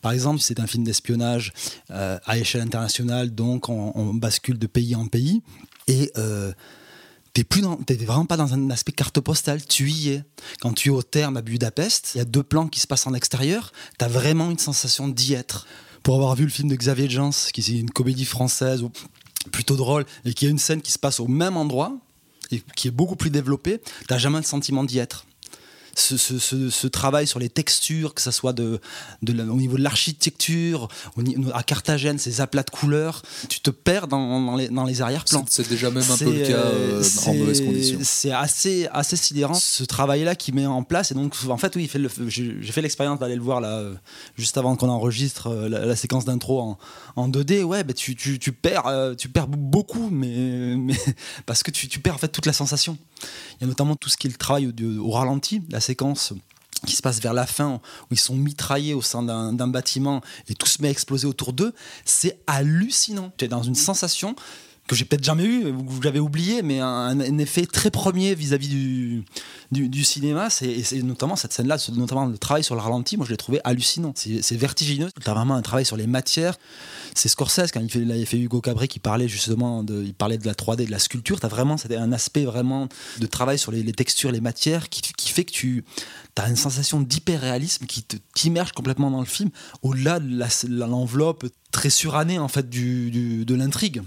par 0.00 0.12
exemple, 0.12 0.40
c'est 0.40 0.60
un 0.60 0.66
film 0.66 0.84
d'espionnage 0.84 1.52
euh, 1.90 2.18
à 2.24 2.38
échelle 2.38 2.60
internationale, 2.60 3.34
donc 3.34 3.68
on, 3.68 4.14
bascule 4.14 4.58
de 4.58 4.66
pays 4.66 4.94
en 4.94 5.06
pays. 5.06 5.42
Et 5.86 6.12
euh, 6.16 6.52
t'es 7.32 7.44
vraiment 7.96 8.26
pas 8.26 8.36
dans 8.36 8.54
un 8.54 8.70
aspect 8.70 8.92
carte 8.92 9.20
postale, 9.20 9.64
tu 9.64 9.90
y 9.90 10.10
es. 10.10 10.24
Quand 10.60 10.72
tu 10.72 10.88
es 10.88 10.92
au 10.92 11.02
terme 11.02 11.36
à 11.36 11.42
Budapest, 11.42 12.12
il 12.14 12.18
y 12.18 12.20
a 12.20 12.24
deux 12.24 12.42
plans 12.42 12.68
qui 12.68 12.80
se 12.80 12.86
passent 12.86 13.06
en 13.06 13.14
extérieur, 13.14 13.72
t'as 13.96 14.08
vraiment 14.08 14.50
une 14.50 14.58
sensation 14.58 15.08
d'y 15.08 15.34
être. 15.34 15.66
Pour 16.02 16.14
avoir 16.14 16.36
vu 16.36 16.44
le 16.44 16.50
film 16.50 16.68
de 16.68 16.76
Xavier 16.76 17.10
Jans, 17.10 17.30
qui 17.52 17.60
est 17.60 17.80
une 17.80 17.90
comédie 17.90 18.24
française 18.24 18.84
plutôt 19.50 19.76
drôle, 19.76 20.04
et 20.24 20.32
qui 20.32 20.46
a 20.46 20.48
une 20.48 20.58
scène 20.58 20.80
qui 20.80 20.92
se 20.92 20.98
passe 20.98 21.20
au 21.20 21.26
même 21.26 21.56
endroit, 21.56 21.98
et 22.50 22.62
qui 22.76 22.88
est 22.88 22.92
beaucoup 22.92 23.16
plus 23.16 23.30
développée, 23.30 23.80
t'as 24.06 24.18
jamais 24.18 24.38
le 24.38 24.44
sentiment 24.44 24.84
d'y 24.84 24.98
être 24.98 25.26
ce, 26.00 26.16
ce- 26.16 26.38
ce- 26.38 26.70
ce 26.70 26.86
travail 26.86 27.26
sur 27.26 27.38
les 27.38 27.48
textures, 27.48 28.14
que 28.14 28.20
ce 28.22 28.30
soit 28.30 28.52
de, 28.52 28.80
de 29.22 29.32
la- 29.32 29.44
au 29.44 29.56
niveau 29.56 29.76
de 29.76 29.82
l'architecture, 29.82 30.88
à 31.54 31.62
Carthagène, 31.62 32.18
ces 32.18 32.40
aplats 32.40 32.62
de 32.62 32.70
couleurs, 32.70 33.22
tu 33.48 33.60
te 33.60 33.70
perds 33.70 34.08
dans, 34.08 34.40
dans 34.40 34.56
les, 34.56 34.68
dans 34.68 34.84
les 34.84 35.02
arrière-plans. 35.02 35.44
C'est 35.48 35.68
déjà 35.68 35.90
même 35.90 36.04
un 36.10 36.16
peu 36.16 36.32
le 36.32 36.46
cas 36.48 36.54
euh, 36.56 37.02
en 37.26 37.34
mauvaise 37.34 37.60
condition. 37.60 37.98
C'est 38.02 38.30
assez, 38.32 38.88
assez 38.92 39.16
sidérant 39.16 39.54
ce 39.54 39.84
travail-là 39.84 40.34
qui 40.34 40.52
met 40.52 40.66
en 40.66 40.82
place. 40.82 41.10
Et 41.10 41.14
donc, 41.14 41.34
en 41.48 41.56
fait, 41.56 41.74
oui, 41.76 41.90
j'ai 42.28 42.72
fait 42.72 42.82
l'expérience 42.82 43.18
d'aller 43.18 43.36
le 43.36 43.42
voir 43.42 43.60
là, 43.60 43.78
euh, 43.78 43.94
juste 44.36 44.56
avant 44.58 44.76
qu'on 44.76 44.88
enregistre 44.88 45.48
euh, 45.48 45.68
la, 45.68 45.84
la 45.86 45.96
séquence 45.96 46.24
d'intro 46.24 46.60
en, 46.60 46.78
en 47.16 47.28
2D. 47.28 47.62
Ouais, 47.62 47.84
bah, 47.84 47.92
tu, 47.92 48.14
tu, 48.16 48.38
tu 48.38 48.52
perds, 48.52 49.14
tu 49.18 49.28
perds 49.28 49.48
beaucoup, 49.48 50.08
mais, 50.10 50.76
mais 50.76 50.94
parce 51.46 51.62
que 51.62 51.70
tu, 51.70 51.88
tu 51.88 52.00
perds 52.00 52.14
en 52.14 52.18
fait 52.18 52.28
toute 52.28 52.46
la 52.46 52.52
sensation. 52.52 52.98
Il 53.60 53.62
y 53.62 53.64
a 53.64 53.66
notamment 53.66 53.96
tout 53.96 54.08
ce 54.08 54.16
qui 54.16 54.28
est 54.28 54.30
le 54.30 54.36
travail 54.36 54.66
au, 54.68 55.04
au 55.06 55.10
ralenti, 55.10 55.62
la 55.70 55.80
qui 56.86 56.94
se 56.94 57.02
passe 57.02 57.20
vers 57.20 57.32
la 57.32 57.46
fin, 57.46 57.80
où 58.10 58.14
ils 58.14 58.18
sont 58.18 58.36
mitraillés 58.36 58.94
au 58.94 59.02
sein 59.02 59.22
d'un 59.22 59.52
d'un 59.52 59.66
bâtiment 59.66 60.22
et 60.48 60.54
tout 60.54 60.66
se 60.66 60.80
met 60.80 60.88
à 60.88 60.90
exploser 60.90 61.26
autour 61.26 61.52
d'eux, 61.52 61.74
c'est 62.04 62.38
hallucinant. 62.46 63.32
Tu 63.36 63.46
es 63.46 63.48
dans 63.48 63.62
une 63.62 63.74
sensation 63.74 64.36
que 64.88 64.96
j'ai 64.96 65.04
peut-être 65.04 65.22
jamais 65.22 65.44
eu, 65.44 65.64
que 65.64 66.02
j'avais 66.02 66.18
oublié, 66.18 66.62
mais 66.62 66.80
un, 66.80 67.38
effet 67.38 67.66
très 67.66 67.90
premier 67.90 68.34
vis-à-vis 68.34 68.68
du, 69.70 70.04
cinéma. 70.04 70.50
C'est 70.50 71.02
notamment 71.02 71.36
cette 71.36 71.52
scène-là, 71.52 71.76
notamment 71.94 72.26
le 72.26 72.38
travail 72.38 72.64
sur 72.64 72.74
le 72.74 72.80
ralenti, 72.80 73.16
moi 73.16 73.26
je 73.26 73.30
l'ai 73.30 73.36
trouvé 73.36 73.60
hallucinant. 73.64 74.12
C'est 74.16 74.56
vertigineux. 74.56 75.10
Tu 75.22 75.30
as 75.30 75.34
vraiment 75.34 75.54
un 75.54 75.62
travail 75.62 75.84
sur 75.84 75.96
les 75.96 76.06
matières. 76.06 76.58
C'est 77.14 77.28
Scorsese, 77.28 77.70
quand 77.72 77.80
il, 77.80 77.90
fait, 77.90 78.24
fait 78.24 78.38
Hugo 78.38 78.60
Cabret, 78.60 78.88
qui 78.88 78.98
parlait 78.98 79.28
justement 79.28 79.84
de, 79.84 80.02
il 80.02 80.14
parlait 80.14 80.38
de 80.38 80.46
la 80.46 80.54
3D, 80.54 80.86
de 80.86 80.90
la 80.90 80.98
sculpture. 80.98 81.38
Tu 81.38 81.46
as 81.46 81.50
vraiment 81.50 81.76
un 81.90 82.12
aspect 82.12 82.44
vraiment 82.44 82.88
de 83.18 83.26
travail 83.26 83.58
sur 83.58 83.70
les, 83.70 83.92
textures, 83.92 84.32
les 84.32 84.40
matières, 84.40 84.88
qui, 84.88 85.28
fait 85.28 85.44
que 85.44 85.52
tu 85.52 85.84
as 86.36 86.48
une 86.48 86.56
sensation 86.56 87.00
d'hyper-réalisme 87.00 87.86
qui 87.86 88.04
t'immerge 88.34 88.72
complètement 88.72 89.10
dans 89.10 89.20
le 89.20 89.26
film, 89.26 89.50
au-delà 89.82 90.18
de 90.18 90.68
l'enveloppe 90.68 91.46
très 91.72 91.90
surannée 91.90 92.38
en 92.38 92.48
fait 92.48 92.70
de 92.70 93.54
l'intrigue. 93.54 94.02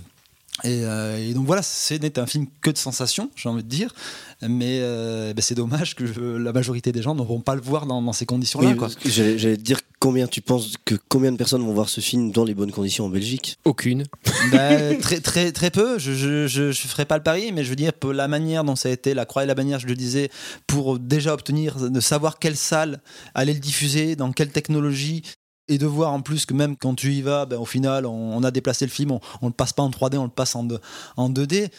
Et, 0.63 0.81
euh, 0.83 1.17
et 1.17 1.33
donc 1.33 1.47
voilà, 1.47 1.61
ce 1.63 1.93
n'est 1.95 2.19
un 2.19 2.25
film 2.27 2.45
que 2.61 2.69
de 2.69 2.77
sensations, 2.77 3.31
j'ai 3.35 3.47
envie 3.49 3.63
de 3.63 3.69
dire, 3.69 3.95
mais 4.41 4.79
euh, 4.81 5.33
ben 5.33 5.41
c'est 5.41 5.55
dommage 5.55 5.95
que 5.95 6.05
je- 6.05 6.19
la 6.37 6.51
majorité 6.53 6.91
des 6.91 7.01
gens 7.01 7.15
ne 7.15 7.23
vont 7.23 7.39
pas 7.39 7.55
le 7.55 7.61
voir 7.61 7.85
dans, 7.85 8.01
dans 8.01 8.11
ces 8.13 8.25
conditions-là. 8.25 8.75
Oui, 8.77 8.95
que 9.01 9.09
J'allais 9.09 9.57
te 9.57 9.61
dire 9.61 9.79
combien 9.99 10.27
tu 10.27 10.41
penses 10.41 10.73
que 10.83 10.95
combien 11.07 11.31
de 11.31 11.37
personnes 11.37 11.65
vont 11.65 11.73
voir 11.73 11.87
ce 11.89 12.01
film 12.01 12.31
dans 12.31 12.43
les 12.43 12.53
bonnes 12.53 12.71
conditions 12.71 13.05
en 13.05 13.09
Belgique? 13.09 13.57
Aucune. 13.65 14.03
Ben, 14.51 14.97
très, 15.01 15.21
très, 15.21 15.51
très 15.53 15.71
peu, 15.71 15.97
je 15.97 16.11
je, 16.13 16.47
je, 16.47 16.71
je 16.71 16.87
ferai 16.87 17.05
pas 17.05 17.17
le 17.17 17.23
pari, 17.23 17.51
mais 17.53 17.63
je 17.63 17.69
veux 17.69 17.75
dire, 17.77 17.93
la 18.13 18.27
manière 18.27 18.63
dont 18.63 18.75
ça 18.75 18.89
a 18.89 18.91
été, 18.91 19.13
la 19.13 19.25
croix 19.25 19.43
et 19.45 19.47
la 19.47 19.55
bannière, 19.55 19.79
je 19.79 19.87
le 19.87 19.95
disais, 19.95 20.29
pour 20.67 20.99
déjà 20.99 21.33
obtenir, 21.33 21.77
de 21.89 21.99
savoir 22.01 22.39
quelle 22.39 22.57
salle 22.57 22.99
allait 23.33 23.53
le 23.53 23.59
diffuser, 23.59 24.15
dans 24.17 24.31
quelle 24.33 24.51
technologie, 24.51 25.23
et 25.67 25.77
de 25.77 25.85
voir 25.85 26.11
en 26.11 26.21
plus 26.21 26.45
que 26.45 26.53
même 26.53 26.75
quand 26.75 26.95
tu 26.95 27.13
y 27.13 27.21
vas, 27.21 27.45
ben, 27.45 27.57
au 27.57 27.65
final, 27.65 28.05
on, 28.05 28.43
a 28.43 28.51
déplacé 28.51 28.85
le 28.85 28.91
film, 28.91 29.11
on, 29.11 29.19
on 29.41 29.47
le 29.47 29.53
passe 29.53 29.73
pas 29.73 29.83
en 29.83 29.89
3D, 29.89 30.17
on 30.17 30.23
le 30.23 30.29
passe 30.29 30.55
en, 30.55 30.63
deux- 30.63 30.79
en 31.17 31.29
2D. 31.29 31.69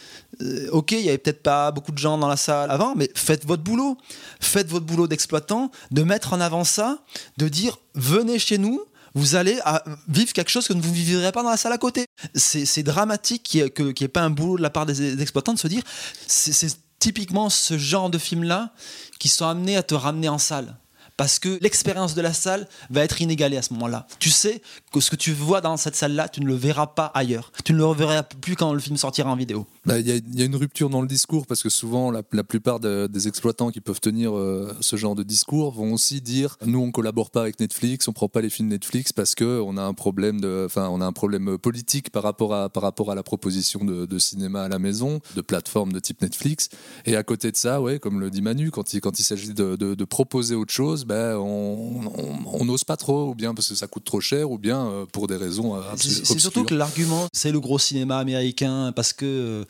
Euh, 0.41 0.69
ok, 0.71 0.91
il 0.93 1.01
y 1.01 1.09
avait 1.09 1.17
peut-être 1.17 1.43
pas 1.43 1.71
beaucoup 1.71 1.91
de 1.91 1.97
gens 1.97 2.17
dans 2.17 2.27
la 2.27 2.37
salle 2.37 2.71
avant, 2.71 2.95
mais 2.95 3.09
faites 3.15 3.45
votre 3.45 3.63
boulot. 3.63 3.97
Faites 4.39 4.67
votre 4.67 4.85
boulot 4.85 5.07
d'exploitant, 5.07 5.69
de 5.91 6.03
mettre 6.03 6.33
en 6.33 6.41
avant 6.41 6.63
ça, 6.63 7.03
de 7.37 7.47
dire 7.47 7.77
venez 7.93 8.39
chez 8.39 8.57
nous. 8.57 8.81
Vous 9.15 9.35
allez 9.35 9.59
vivre 10.07 10.33
quelque 10.33 10.49
chose 10.49 10.67
que 10.67 10.73
vous 10.73 10.79
ne 10.79 10.93
vivrez 10.93 11.31
pas 11.31 11.43
dans 11.43 11.51
la 11.51 11.57
salle 11.57 11.73
à 11.73 11.77
côté. 11.77 12.05
C'est 12.33 12.81
dramatique 12.81 13.43
qu'il 13.43 13.61
n'y 13.61 13.93
ait, 14.01 14.07
pas 14.07 14.21
un 14.21 14.31
boulot 14.31 14.57
de 14.57 14.63
la 14.63 14.71
part 14.71 14.87
des, 14.87 15.15
des 15.15 15.21
exploitants 15.21 15.53
de 15.53 15.59
se 15.59 15.67
dire 15.67 15.83
c'est 16.25 16.75
typiquement 16.97 17.49
ce 17.51 17.77
genre 17.77 18.09
de 18.09 18.17
film-là 18.17 18.73
qui 19.19 19.29
sont 19.29 19.45
amenés 19.45 19.77
à 19.77 19.83
te 19.83 19.93
ramener 19.93 20.29
en 20.29 20.39
salle. 20.39 20.77
Parce 21.15 21.37
que 21.37 21.59
l'expérience 21.61 22.15
de 22.15 22.21
la 22.21 22.33
salle 22.33 22.67
va 22.89 23.03
être 23.03 23.21
inégalée 23.21 23.57
à 23.57 23.61
ce 23.61 23.73
moment-là. 23.73 24.07
Tu 24.19 24.29
sais 24.31 24.61
que 24.91 24.99
ce 24.99 25.11
que 25.11 25.15
tu 25.15 25.31
vois 25.31 25.61
dans 25.61 25.77
cette 25.77 25.95
salle-là, 25.95 26.27
tu 26.27 26.41
ne 26.41 26.47
le 26.47 26.55
verras 26.55 26.87
pas 26.87 27.05
ailleurs. 27.13 27.51
Tu 27.63 27.73
ne 27.73 27.77
le 27.77 27.85
reverras 27.85 28.23
plus 28.23 28.55
quand 28.55 28.73
le 28.73 28.79
film 28.79 28.97
sortira 28.97 29.29
en 29.29 29.35
vidéo. 29.35 29.67
Bah, 29.85 29.99
Il 29.99 30.07
y, 30.07 30.11
a- 30.11 30.45
une 30.45 30.55
rupture 30.55 30.89
dans 30.89 31.01
le 31.01 31.07
discours 31.07 31.45
parce 31.45 31.61
que 31.61 31.69
souvent 31.69 32.09
la, 32.09 32.23
plupart 32.23 32.79
de- 32.79 33.07
des 33.07 33.27
exploitants 33.27 33.69
qui 33.69 33.79
peuvent 33.79 33.99
tenir 33.99 34.35
euh, 34.35 34.75
ce 34.81 34.95
genre 34.95 35.15
de 35.15 35.23
discours 35.23 35.71
vont 35.71 35.93
aussi 35.93 36.19
dire 36.21 36.57
nous 36.65 36.79
on 36.79 36.91
collabore 36.91 37.31
pas 37.31 37.41
avec 37.41 37.59
Netflix, 37.59 38.07
on 38.07 38.13
prend 38.13 38.27
pas 38.27 38.41
les 38.41 38.49
films 38.49 38.69
Netflix 38.69 39.13
parce 39.13 39.35
que 39.35 39.61
on 39.61 39.77
a 39.77 39.83
un 39.83 39.93
problème 39.93 40.41
a 40.43 41.05
un 41.05 41.11
problème 41.13 41.57
politique 41.57 42.09
par 42.09 42.23
rapport 42.23 42.53
à 42.53 42.69
par 42.69 42.83
rapport 42.83 43.11
à 43.11 43.15
la 43.15 43.23
proposition 43.23 43.83
de, 43.83 44.19
cinéma 44.19 44.63
à 44.63 44.67
la 44.69 44.79
maison, 44.79 45.19
de 45.35 45.41
plateforme 45.41 45.91
de 45.93 45.99
type 45.99 46.21
Netflix. 46.21 46.69
Et 47.05 47.15
à 47.15 47.23
côté 47.23 47.51
de 47.51 47.57
ça, 47.57 47.81
ouais, 47.81 47.99
comme 47.99 48.19
le 48.19 48.29
dit 48.29 48.41
Manu, 48.41 48.71
quand 48.71 48.93
il 48.93 49.01
quand 49.01 49.19
il 49.19 49.23
s'agit 49.23 49.53
de 49.53 50.05
proposer 50.05 50.55
autre 50.55 50.73
chose, 50.73 51.02
ben 51.05 51.35
on 51.37 52.65
n'ose 52.65 52.83
pas 52.83 52.97
trop, 52.97 53.29
ou 53.29 53.35
bien 53.35 53.53
parce 53.53 53.69
que 53.69 53.75
ça 53.75 53.87
coûte 53.87 54.03
trop 54.05 54.21
cher, 54.21 54.49
ou 54.51 54.57
bien 54.57 54.85
euh, 54.87 55.05
pour 55.11 55.27
des 55.27 55.35
raisons 55.35 55.75
euh, 55.75 55.81
C'est 55.81 55.91
absolument 55.93 56.25
c'est 56.25 56.39
surtout 56.39 56.63
que 56.63 56.75
l'argument, 56.75 57.27
c'est 57.33 57.51
le 57.51 57.59
gros 57.59 57.79
cinéma 57.79 58.17
américain 58.17 58.91
parce 58.95 59.13
que 59.13 59.65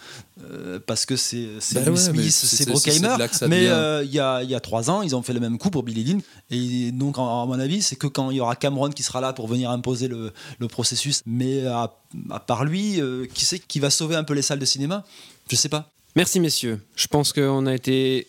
euh, 0.52 0.80
parce 0.86 1.06
que 1.06 1.15
c'est 1.15 1.48
c'est 1.60 1.76
Ben 1.76 1.86
ouais, 1.93 2.12
mais 2.13 2.30
Smith, 2.30 2.32
c'est- 2.32 3.28
ça 3.34 3.48
Mais 3.48 3.67
euh, 3.67 4.04
il 4.04 4.12
y, 4.13 4.19
a, 4.19 4.43
il 4.43 4.50
y 4.50 4.56
a 4.56 4.60
trois 4.60 4.89
ans, 4.89 5.02
ils 5.02 5.15
ont 5.15 5.22
fait 5.22 5.34
le 5.34 5.39
même 5.39 5.58
coup 5.58 5.69
pour 5.69 5.84
Billy 5.84 6.04
Lynn. 6.04 6.22
Et 6.52 6.91
donc, 6.91 7.17
en- 7.17 7.43
à 7.43 7.46
mon 7.46 7.60
avis, 7.60 7.82
c'est 7.82 7.96
que 7.96 8.08
quand 8.08 8.32
il 8.32 8.38
y 8.38 8.39
aura 8.41 8.56
Cameron 8.56 8.89
qui 8.89 9.04
sera 9.04 9.22
là 9.22 9.34
pour 9.34 9.48
venir 9.48 9.69
imposer 9.69 10.08
le, 10.08 10.32
le 10.60 10.67
processus. 10.67 11.22
Mais 11.26 11.65
à, 11.67 11.93
à 12.32 12.39
part 12.39 12.65
lui, 12.65 13.00
euh, 13.02 13.26
qui 13.34 13.46
c'est 13.46 13.60
qui 13.60 13.80
va 13.80 13.89
sauver 13.89 14.15
un 14.15 14.24
peu 14.24 14.34
les 14.34 14.41
salles 14.41 14.60
de 14.60 14.65
cinéma? 14.65 15.04
Je 15.50 15.56
sais 15.56 15.69
pas. 15.69 15.89
Merci 16.15 16.39
messieurs. 16.39 16.80
Je 16.96 17.08
pense 17.08 17.34
qu'on 17.34 17.65
a 17.65 17.74
été 17.74 18.28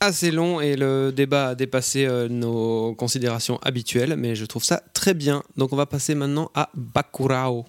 assez 0.00 0.30
long 0.30 0.60
et 0.60 0.76
le 0.76 1.12
débat 1.12 1.48
a 1.48 1.54
dépassé 1.54 2.06
euh, 2.06 2.26
nos 2.28 2.94
considérations 2.94 3.58
habituelles, 3.62 4.16
mais 4.16 4.34
je 4.34 4.46
trouve 4.46 4.64
ça 4.64 4.82
très 4.94 5.12
bien. 5.12 5.42
Donc 5.56 5.72
on 5.72 5.76
va 5.76 5.86
passer 5.86 6.14
maintenant 6.14 6.50
à 6.54 6.70
Bakurao. 6.74 7.66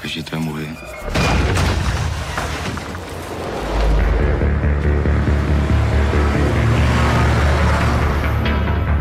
Brigitte 0.00 0.30
va 0.30 0.38
mourir. 0.38 0.68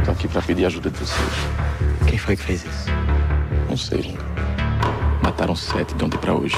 Tant 0.05 0.13
qu'il 0.15 0.29
parle, 0.29 0.45
il 0.49 0.59
y 0.59 0.65
a 0.65 0.69
de 0.69 0.89
tout 0.89 1.05
ça. 1.05 1.15
Quem 2.11 2.19
foi 2.19 2.35
que 2.35 2.43
fez 2.43 2.65
isso? 2.65 2.89
Não 3.69 3.77
sei, 3.77 4.01
Linda. 4.01 4.21
Mataram 5.23 5.55
sete 5.55 5.95
de 5.95 6.03
ontem 6.03 6.17
pra 6.17 6.33
hoje. 6.33 6.57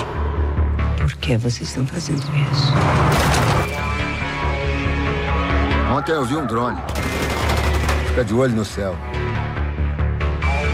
Por 0.97 1.13
que 1.17 1.37
vocês 1.37 1.69
estão 1.69 1.85
fazendo 1.85 2.23
isso? 2.51 2.73
Ontem 5.95 6.11
eu 6.11 6.25
vi 6.25 6.37
um 6.37 6.47
drone. 6.47 6.81
Fica 8.07 8.25
de 8.25 8.33
olho 8.33 8.55
no 8.55 8.65
céu. 8.65 8.95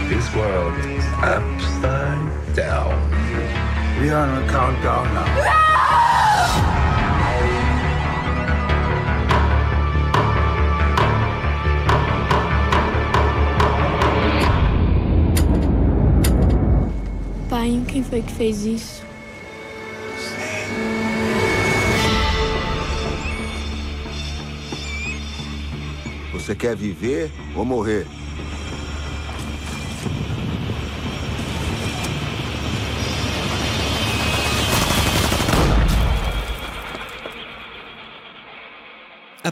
This 0.08 0.34
world 0.34 0.78
is 0.96 1.04
upside 1.18 2.54
down. 2.54 2.94
We 4.00 4.08
are 4.08 4.30
on 4.30 4.42
a 4.42 4.50
countdown 4.50 5.04
now. 5.12 5.59
Quem 17.90 18.04
foi 18.04 18.22
que 18.22 18.32
fez 18.32 18.64
isso? 18.64 19.02
Você 26.32 26.54
quer 26.54 26.76
viver 26.76 27.30
ou 27.56 27.64
morrer? 27.64 28.06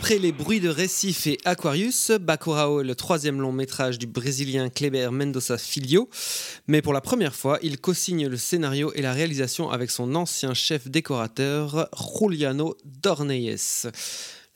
Après 0.09 0.21
les 0.21 0.33
bruits 0.33 0.61
de 0.61 0.71
récif 0.71 1.27
et 1.27 1.37
Aquarius, 1.45 2.13
Bacurao 2.13 2.81
est 2.81 2.85
le 2.85 2.95
troisième 2.95 3.43
long 3.43 3.53
métrage 3.53 3.99
du 3.99 4.07
Brésilien 4.07 4.71
Kleber 4.71 5.13
Mendoza 5.13 5.59
Filho. 5.59 6.09
Mais 6.67 6.81
pour 6.81 6.95
la 6.95 7.03
première 7.03 7.35
fois, 7.35 7.59
il 7.63 7.79
co-signe 7.79 8.27
le 8.27 8.39
scénario 8.39 8.91
et 8.95 9.03
la 9.03 9.13
réalisation 9.13 9.69
avec 9.69 9.91
son 9.91 10.15
ancien 10.15 10.55
chef 10.55 10.89
décorateur, 10.89 11.91
Juliano 12.19 12.75
Dornelles. 12.87 13.59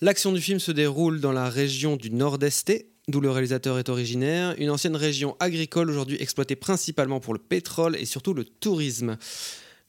L'action 0.00 0.32
du 0.32 0.40
film 0.40 0.58
se 0.58 0.72
déroule 0.72 1.20
dans 1.20 1.32
la 1.32 1.50
région 1.50 1.96
du 1.96 2.10
Nord-Est, 2.10 2.72
d'où 3.08 3.20
le 3.20 3.30
réalisateur 3.30 3.78
est 3.78 3.90
originaire, 3.90 4.54
une 4.56 4.70
ancienne 4.70 4.96
région 4.96 5.36
agricole 5.38 5.90
aujourd'hui 5.90 6.16
exploitée 6.18 6.56
principalement 6.56 7.20
pour 7.20 7.34
le 7.34 7.40
pétrole 7.40 7.96
et 7.96 8.06
surtout 8.06 8.32
le 8.32 8.46
tourisme. 8.46 9.18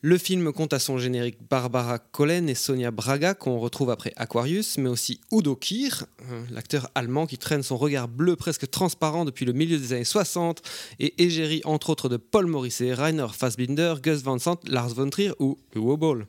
Le 0.05 0.17
film 0.17 0.51
compte 0.51 0.73
à 0.73 0.79
son 0.79 0.97
générique 0.97 1.37
Barbara 1.49 1.97
Collen 1.97 2.49
et 2.49 2.55
Sonia 2.55 2.91
Braga, 2.91 3.35
qu'on 3.35 3.57
retrouve 3.57 3.89
après 3.89 4.11
Aquarius, 4.17 4.77
mais 4.77 4.89
aussi 4.89 5.21
Udo 5.31 5.55
Kier, 5.55 5.91
euh, 6.29 6.43
l'acteur 6.51 6.89
allemand 6.93 7.25
qui 7.25 7.37
traîne 7.37 7.63
son 7.63 7.77
regard 7.77 8.09
bleu 8.09 8.35
presque 8.35 8.69
transparent 8.69 9.23
depuis 9.23 9.45
le 9.45 9.53
milieu 9.53 9.77
des 9.77 9.93
années 9.93 10.03
60 10.03 10.61
et 10.99 11.23
égérie 11.23 11.61
entre 11.63 11.89
autres 11.89 12.09
de 12.09 12.17
Paul 12.17 12.47
Morisset, 12.47 12.93
Rainer 12.93 13.27
Fassbinder, 13.31 13.95
Gus 14.03 14.23
Van 14.23 14.39
Sant, 14.39 14.59
Lars 14.67 14.89
von 14.89 15.09
Trier 15.09 15.31
ou 15.39 15.57
Uwe 15.73 15.95
Boll. 15.95 16.27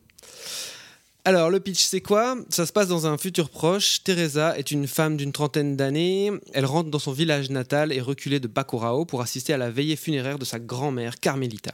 Alors, 1.24 1.50
le 1.50 1.58
pitch, 1.58 1.82
c'est 1.82 2.00
quoi? 2.00 2.36
Ça 2.50 2.66
se 2.66 2.72
passe 2.72 2.86
dans 2.86 3.08
un 3.08 3.18
futur 3.18 3.50
proche. 3.50 4.04
Teresa 4.04 4.56
est 4.56 4.70
une 4.70 4.86
femme 4.86 5.16
d'une 5.16 5.32
trentaine 5.32 5.74
d'années. 5.74 6.30
Elle 6.52 6.66
rentre 6.66 6.90
dans 6.90 7.00
son 7.00 7.12
village 7.12 7.50
natal 7.50 7.92
et 7.92 8.00
reculé 8.00 8.38
de 8.38 8.46
Bacurao 8.46 9.04
pour 9.04 9.20
assister 9.20 9.52
à 9.52 9.58
la 9.58 9.70
veillée 9.70 9.96
funéraire 9.96 10.38
de 10.38 10.44
sa 10.44 10.60
grand-mère, 10.60 11.18
Carmelita. 11.18 11.72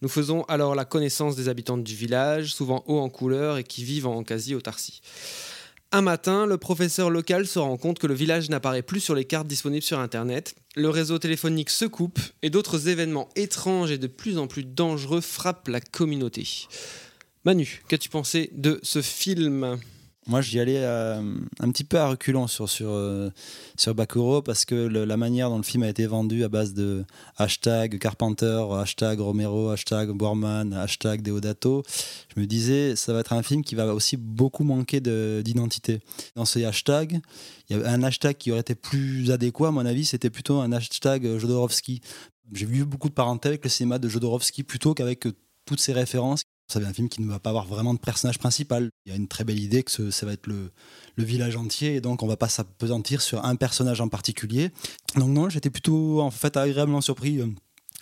Nous 0.00 0.08
faisons 0.08 0.42
alors 0.44 0.74
la 0.74 0.84
connaissance 0.84 1.34
des 1.34 1.48
habitants 1.48 1.78
du 1.78 1.94
village, 1.94 2.54
souvent 2.54 2.84
hauts 2.86 3.00
en 3.00 3.08
couleur 3.08 3.58
et 3.58 3.64
qui 3.64 3.82
vivent 3.82 4.06
en 4.06 4.22
quasi-autarcie. 4.22 5.00
Un 5.90 6.02
matin, 6.02 6.44
le 6.44 6.58
professeur 6.58 7.08
local 7.08 7.46
se 7.46 7.58
rend 7.58 7.78
compte 7.78 7.98
que 7.98 8.06
le 8.06 8.14
village 8.14 8.50
n'apparaît 8.50 8.82
plus 8.82 9.00
sur 9.00 9.14
les 9.14 9.24
cartes 9.24 9.46
disponibles 9.46 9.82
sur 9.82 9.98
Internet. 9.98 10.54
Le 10.76 10.90
réseau 10.90 11.18
téléphonique 11.18 11.70
se 11.70 11.86
coupe 11.86 12.20
et 12.42 12.50
d'autres 12.50 12.88
événements 12.88 13.30
étranges 13.36 13.90
et 13.90 13.98
de 13.98 14.06
plus 14.06 14.36
en 14.36 14.46
plus 14.46 14.64
dangereux 14.64 15.22
frappent 15.22 15.68
la 15.68 15.80
communauté. 15.80 16.46
Manu, 17.44 17.82
qu'as-tu 17.88 18.10
pensé 18.10 18.50
de 18.52 18.78
ce 18.82 19.00
film? 19.00 19.78
Moi, 20.28 20.42
j'y 20.42 20.60
allais 20.60 20.76
euh, 20.76 21.22
un 21.58 21.70
petit 21.70 21.84
peu 21.84 21.98
à 21.98 22.08
reculons 22.10 22.46
sur, 22.48 22.68
sur, 22.68 22.90
euh, 22.90 23.30
sur 23.78 23.94
Bakuro 23.94 24.42
parce 24.42 24.66
que 24.66 24.74
la 24.74 25.16
manière 25.16 25.48
dont 25.48 25.56
le 25.56 25.62
film 25.62 25.82
a 25.84 25.88
été 25.88 26.06
vendu 26.06 26.44
à 26.44 26.50
base 26.50 26.74
de 26.74 27.06
hashtag 27.38 27.98
Carpenter, 27.98 28.62
hashtag 28.78 29.20
Romero, 29.20 29.70
hashtag 29.70 30.10
Borman, 30.10 30.74
hashtag 30.74 31.22
Deodato, 31.22 31.82
je 32.34 32.40
me 32.40 32.46
disais, 32.46 32.94
ça 32.94 33.14
va 33.14 33.20
être 33.20 33.32
un 33.32 33.42
film 33.42 33.64
qui 33.64 33.74
va 33.74 33.94
aussi 33.94 34.18
beaucoup 34.18 34.64
manquer 34.64 35.00
de- 35.00 35.40
d'identité. 35.42 36.00
Dans 36.36 36.44
ces 36.44 36.66
hashtags, 36.66 37.20
il 37.70 37.76
y 37.76 37.80
avait 37.80 37.88
un 37.88 38.02
hashtag 38.02 38.36
qui 38.36 38.50
aurait 38.50 38.60
été 38.60 38.74
plus 38.74 39.30
adéquat, 39.30 39.68
à 39.68 39.70
mon 39.70 39.86
avis, 39.86 40.04
c'était 40.04 40.30
plutôt 40.30 40.60
un 40.60 40.72
hashtag 40.72 41.38
Jodorowsky. 41.38 42.02
J'ai 42.52 42.66
vu 42.66 42.84
beaucoup 42.84 43.08
de 43.08 43.14
parenté 43.14 43.48
avec 43.48 43.64
le 43.64 43.70
cinéma 43.70 43.98
de 43.98 44.10
Jodorowsky 44.10 44.62
plutôt 44.62 44.92
qu'avec 44.92 45.26
toutes 45.64 45.80
ces 45.80 45.94
références. 45.94 46.42
C'est 46.70 46.84
un 46.84 46.92
film 46.92 47.08
qui 47.08 47.22
ne 47.22 47.28
va 47.28 47.38
pas 47.38 47.48
avoir 47.50 47.66
vraiment 47.66 47.94
de 47.94 47.98
personnage 47.98 48.38
principal. 48.38 48.90
Il 49.06 49.10
y 49.10 49.12
a 49.12 49.16
une 49.16 49.26
très 49.26 49.44
belle 49.44 49.58
idée 49.58 49.82
que 49.82 49.90
ce- 49.90 50.10
ça 50.10 50.26
va 50.26 50.32
être 50.34 50.46
le, 50.46 50.70
village 51.16 51.56
entier 51.56 51.96
et 51.96 52.00
donc 52.00 52.22
on 52.22 52.26
va 52.28 52.36
pas 52.36 52.48
s'apesantir 52.48 53.22
sur 53.22 53.44
un 53.44 53.56
personnage 53.56 54.00
en 54.00 54.08
particulier. 54.08 54.70
Donc 55.16 55.30
non, 55.30 55.48
j'étais 55.48 55.70
plutôt 55.70 56.20
en 56.20 56.30
fait 56.30 56.56
agréablement 56.56 57.00
surpris. 57.00 57.40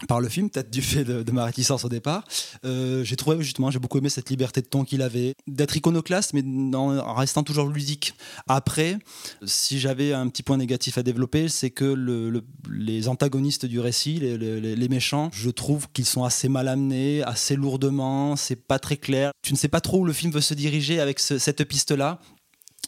Par 0.09 0.21
le 0.21 0.29
film, 0.29 0.51
peut-être 0.51 0.71
du 0.71 0.83
fait 0.83 1.05
de, 1.05 1.33
ma 1.33 1.47
réticence 1.47 1.85
au 1.85 1.89
départ. 1.89 2.25
Euh, 2.67 3.03
j'ai 3.03 3.17
trouvé 3.17 3.43
justement, 3.43 3.71
j'ai 3.71 3.79
beaucoup 3.79 3.97
aimé 3.97 4.11
cette 4.11 4.29
liberté 4.29 4.61
de 4.61 4.67
ton 4.67 4.85
qu'il 4.85 5.01
avait, 5.01 5.33
d'être 5.47 5.75
iconoclaste, 5.77 6.35
mais 6.35 6.45
en, 6.77 7.15
restant 7.15 7.43
toujours 7.43 7.69
ludique. 7.69 8.15
Après, 8.47 8.99
si 9.47 9.81
j'avais 9.81 10.13
un 10.13 10.29
petit 10.29 10.43
point 10.43 10.59
négatif 10.59 10.99
à 10.99 11.03
développer, 11.03 11.49
c'est 11.49 11.71
que 11.71 11.85
le- 11.85 12.29
le- 12.29 12.45
les 12.71 13.09
antagonistes 13.09 13.65
du 13.65 13.81
récit, 13.81 14.19
les, 14.21 14.89
méchants, 14.89 15.31
je 15.33 15.49
trouve 15.51 15.89
qu'ils 15.93 16.05
sont 16.05 16.25
assez 16.25 16.49
mal 16.49 16.69
amenés, 16.69 17.23
assez 17.23 17.57
lourdement, 17.57 18.37
c'est 18.37 18.57
pas 18.57 18.79
très 18.79 18.99
clair. 18.99 19.33
Tu 19.43 19.53
ne 19.55 19.59
sais 19.59 19.69
pas 19.69 19.81
trop 19.81 20.01
où 20.01 20.05
le 20.05 20.13
film 20.13 20.31
veut 20.31 20.41
se 20.43 20.55
diriger 20.55 21.01
avec 21.01 21.19
ce- 21.21 21.39
cette 21.39 21.65
piste-là. 21.65 22.21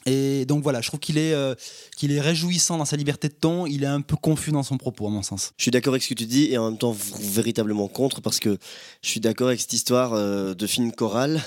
Et 0.07 0.45
donc 0.47 0.63
voilà, 0.63 0.81
je 0.81 0.89
trouve 0.89 1.01
qu'il 1.01 1.19
est, 1.19 1.33
euh, 1.35 1.55
qu'il 1.97 2.13
est 2.13 2.21
réjouissant 2.21 2.79
dans 2.79 2.85
sa 2.85 2.97
liberté 2.97 3.29
de 3.29 3.35
ton, 3.35 3.67
il 3.67 3.83
est 3.83 3.87
un 3.89 4.01
peu 4.01 4.17
confus 4.17 4.53
dans 4.53 4.63
son 4.63 4.79
propos, 4.79 5.07
à 5.07 5.11
mon 5.11 5.23
sens. 5.23 5.53
Je 5.59 5.63
suis 5.63 5.71
d'accord 5.71 5.93
avec 5.93 6.03
ce 6.03 6.09
que 6.09 6.15
tu 6.15 6.25
dis 6.25 6.47
et 6.53 6.57
en 6.59 6.71
même 6.71 6.79
temps 6.79 6.97
véritablement 7.21 7.89
contre 7.89 8.21
parce 8.23 8.39
que 8.41 8.57
je 9.03 9.09
suis 9.09 9.21
d'accord 9.21 9.49
avec 9.49 9.61
cette 9.61 9.73
histoire 9.73 10.15
euh, 10.15 10.55
de 10.55 10.67
film 10.67 10.93
choral, 10.93 11.43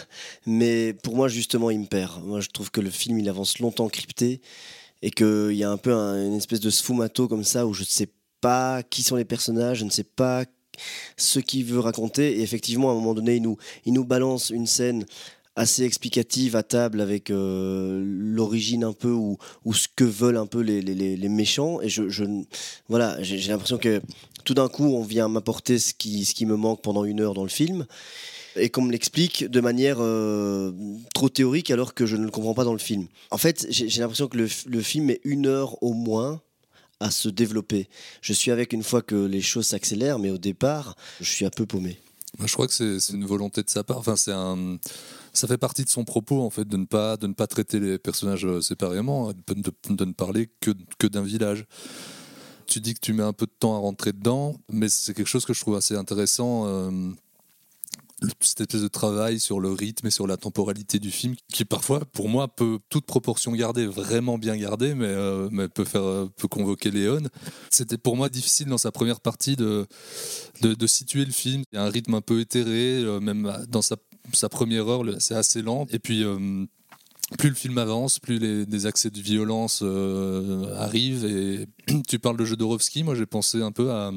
mais 0.45 0.93
pour 0.93 1.15
moi 1.15 1.27
justement 1.27 1.71
il 1.71 1.79
me 1.79 1.85
perd. 1.87 2.23
Moi 2.23 2.39
je 2.41 2.49
trouve 2.49 2.69
que 2.71 2.81
le 2.81 2.89
film 2.89 3.17
il 3.19 3.27
avance 3.29 3.59
longtemps 3.59 3.87
crypté 3.89 4.41
et 5.01 5.09
qu'il 5.11 5.53
y 5.55 5.63
a 5.63 5.71
un 5.71 5.77
peu 5.77 5.93
un- 5.93 6.27
une 6.27 6.35
espèce 6.35 6.59
de 6.59 6.69
sfumato 6.69 7.27
comme 7.27 7.43
ça 7.43 7.65
où 7.65 7.73
je 7.73 7.81
ne 7.81 7.87
sais 7.87 8.09
pas 8.41 8.83
qui 8.83 9.01
sont 9.01 9.15
les 9.15 9.25
personnages, 9.25 9.79
je 9.79 9.85
ne 9.85 9.89
sais 9.89 10.03
pas 10.03 10.45
ce 11.17 11.39
qu'il 11.39 11.65
veut 11.65 11.79
raconter 11.79 12.37
et 12.39 12.41
effectivement 12.41 12.89
à 12.89 12.91
un 12.91 12.95
moment 12.95 13.13
donné 13.13 13.35
il 13.37 13.41
nous, 13.41 13.57
il 13.85 13.93
nous 13.93 14.05
balance 14.05 14.49
une 14.51 14.67
scène 14.67 15.05
assez 15.55 15.83
explicative 15.83 16.55
à 16.55 16.63
table 16.63 17.01
avec 17.01 17.29
euh, 17.29 18.01
l'origine 18.05 18.83
un 18.83 18.93
peu 18.93 19.11
ou, 19.11 19.37
ce 19.73 19.87
que 19.95 20.03
veulent 20.03 20.37
un 20.37 20.45
peu 20.45 20.61
les, 20.61 21.29
méchants 21.29 21.81
et 21.81 21.89
je, 21.89 22.03
voilà 22.87 23.21
j'ai 23.21 23.49
l'impression 23.49 23.77
que 23.77 24.01
tout 24.43 24.53
d'un 24.53 24.69
coup 24.69 24.85
on 24.85 25.03
vient 25.03 25.27
m'apporter 25.27 25.77
ce 25.77 25.93
qui, 25.93 26.25
ce 26.25 26.33
qui 26.33 26.45
me 26.45 26.55
manque 26.55 26.81
pendant 26.81 27.03
une 27.03 27.19
heure 27.19 27.33
dans 27.33 27.43
le 27.43 27.49
film 27.49 27.85
et 28.55 28.69
qu'on 28.69 28.81
me 28.81 28.91
l'explique 28.91 29.45
de 29.45 29.61
manière 29.61 29.97
euh, 29.99 30.71
trop 31.13 31.29
théorique 31.29 31.71
alors 31.71 31.93
que 31.93 32.05
je 32.05 32.15
ne 32.15 32.25
le 32.25 32.31
comprends 32.31 32.53
pas 32.53 32.63
dans 32.63 32.73
le 32.73 32.79
film. 32.79 33.07
En 33.29 33.37
fait, 33.37 33.65
j'ai 33.69 34.01
l'impression 34.01 34.27
que 34.27 34.37
le, 34.37 34.81
film 34.81 35.05
met 35.05 35.21
une 35.23 35.47
heure 35.47 35.81
au 35.81 35.93
moins 35.93 36.41
à 36.99 37.11
se 37.11 37.29
développer. 37.29 37.87
Je 38.21 38.33
suis 38.33 38.51
avec 38.51 38.73
une 38.73 38.83
fois 38.83 39.01
que 39.01 39.15
les 39.15 39.41
choses 39.41 39.67
s'accélèrent, 39.67 40.19
mais 40.19 40.29
au 40.29 40.37
départ, 40.37 40.95
je 41.19 41.31
suis 41.31 41.45
un 41.45 41.49
peu 41.49 41.65
paumé. 41.65 41.97
Je 42.43 42.51
crois 42.53 42.67
que 42.67 42.73
c'est 42.73 43.13
une 43.13 43.25
volonté 43.25 43.63
de 43.63 43.69
sa 43.69 43.83
part. 43.83 43.97
Enfin, 43.97 44.15
c'est 44.15 44.31
un, 44.31 44.77
ça 45.33 45.47
fait 45.47 45.57
partie 45.57 45.83
de 45.83 45.89
son 45.89 46.03
propos 46.03 46.41
en 46.41 46.49
fait 46.49 46.67
de 46.67 46.77
ne 46.77 46.85
pas 46.85 47.17
de 47.17 47.27
ne 47.27 47.33
pas 47.33 47.47
traiter 47.47 47.79
les 47.79 47.97
personnages 47.97 48.45
euh, 48.45 48.61
séparément, 48.61 49.31
de, 49.31 49.35
de- 49.95 50.05
ne 50.05 50.11
parler 50.13 50.49
que 50.59 50.71
que 50.99 51.07
d'un 51.07 51.23
village. 51.23 51.65
Tu 52.67 52.79
dis 52.79 52.93
que 52.93 52.99
tu 53.01 53.13
mets 53.13 53.23
un 53.23 53.33
peu 53.33 53.45
de 53.45 53.51
temps 53.59 53.75
à 53.75 53.79
rentrer 53.79 54.13
dedans, 54.13 54.55
mais 54.69 54.87
c'est 54.87 55.13
quelque 55.13 55.27
chose 55.27 55.45
que 55.45 55.53
je 55.53 55.59
trouve 55.61 55.75
assez 55.75 55.95
intéressant. 55.95 56.65
euh, 56.67 57.11
cette 58.39 58.61
espèce 58.61 58.81
de 58.83 58.87
travail 58.87 59.39
sur 59.39 59.59
le 59.59 59.71
rythme 59.71 60.05
et 60.07 60.11
sur 60.11 60.27
la 60.27 60.37
temporalité 60.37 60.99
du 60.99 61.09
film, 61.09 61.35
qui 61.51 61.65
parfois, 61.65 62.01
pour 62.05 62.29
moi, 62.29 62.47
peut 62.47 62.77
toute 62.89 63.05
proportion 63.05 63.51
garder, 63.53 63.87
vraiment 63.87 64.37
bien 64.37 64.55
garder, 64.55 64.93
mais, 64.93 65.07
euh, 65.07 65.49
mais 65.51 65.67
peut 65.67 65.85
faire, 65.85 66.03
euh, 66.03 66.29
peut 66.37 66.47
convoquer 66.47 66.91
Léon. 66.91 67.23
C'était 67.71 67.97
pour 67.97 68.15
moi 68.15 68.29
difficile 68.29 68.67
dans 68.67 68.77
sa 68.77 68.91
première 68.91 69.21
partie 69.21 69.55
de, 69.55 69.87
de, 70.61 70.87
situer 70.87 71.25
le 71.25 71.31
film. 71.31 71.63
Il 71.71 71.77
y 71.77 71.79
a 71.79 71.83
un 71.83 71.89
rythme 71.89 72.13
un 72.13 72.21
peu 72.21 72.41
éthéré, 72.41 73.03
même 73.21 73.51
dans 73.67 73.81
sa, 73.81 73.95
sa 74.33 74.49
première 74.49 74.87
heure, 74.87 75.03
c'est 75.19 75.35
assez 75.35 75.61
lent. 75.61 75.87
Et 75.91 75.99
puis, 75.99 76.23
euh, 76.23 76.65
plus 77.37 77.49
le 77.49 77.55
film 77.55 77.77
avance, 77.77 78.19
plus 78.19 78.39
les, 78.39 78.65
des 78.65 78.85
accès 78.85 79.09
de 79.09 79.19
violence 79.19 79.81
euh, 79.83 80.75
arrivent. 80.77 81.25
Et 81.25 81.67
tu 82.07 82.19
parles 82.19 82.37
de 82.37 82.45
Jodorowsky, 82.45 83.03
moi 83.03 83.15
j'ai 83.15 83.25
pensé 83.25 83.61
un 83.61 83.71
peu 83.71 83.91
à, 83.91 84.11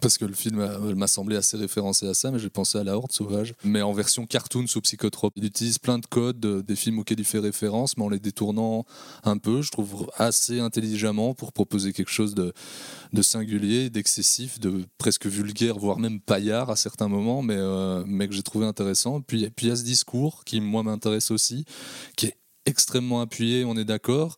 parce 0.00 0.18
que 0.18 0.24
le 0.24 0.34
film 0.34 0.60
euh, 0.60 0.94
m'a 0.94 1.06
semblé 1.06 1.36
assez 1.36 1.56
référencé 1.56 2.06
à 2.06 2.14
ça, 2.14 2.30
mais 2.30 2.38
j'ai 2.38 2.50
pensé 2.50 2.78
à 2.78 2.84
La 2.84 2.96
Horde 2.96 3.12
Sauvage, 3.12 3.54
mais 3.64 3.82
en 3.82 3.92
version 3.92 4.26
cartoon 4.26 4.66
sous 4.66 4.80
psychotrope. 4.80 5.32
Il 5.36 5.44
utilise 5.44 5.78
plein 5.78 5.98
de 5.98 6.06
codes 6.06 6.44
euh, 6.44 6.62
des 6.62 6.76
films 6.76 7.00
auxquels 7.00 7.20
il 7.20 7.24
fait 7.24 7.38
référence, 7.38 7.96
mais 7.96 8.04
en 8.04 8.08
les 8.08 8.18
détournant 8.18 8.84
un 9.24 9.38
peu, 9.38 9.62
je 9.62 9.70
trouve 9.70 10.10
assez 10.16 10.60
intelligemment 10.60 11.34
pour 11.34 11.52
proposer 11.52 11.92
quelque 11.92 12.10
chose 12.10 12.34
de, 12.34 12.52
singulier, 13.22 13.90
d'excessif, 13.90 14.60
de 14.60 14.84
presque 14.98 15.26
vulgaire, 15.26 15.78
voire 15.78 15.98
même 15.98 16.20
paillard 16.20 16.70
à 16.70 16.76
certains 16.76 17.08
moments, 17.08 17.42
mais, 17.42 17.56
euh, 17.56 18.04
que 18.04 18.32
j'ai 18.32 18.42
trouvé 18.42 18.66
intéressant. 18.66 19.20
Puis, 19.20 19.50
puis 19.50 19.66
il 19.66 19.68
y 19.70 19.72
a 19.72 19.76
ce 19.76 19.82
discours 19.82 20.44
qui, 20.44 20.60
moi, 20.60 20.82
m'intéresse 20.82 21.30
aussi, 21.30 21.64
qui 22.16 22.26
est 22.26 22.36
extrêmement 22.66 23.20
appuyé, 23.20 23.64
on 23.64 23.76
est 23.76 23.84
d'accord, 23.84 24.36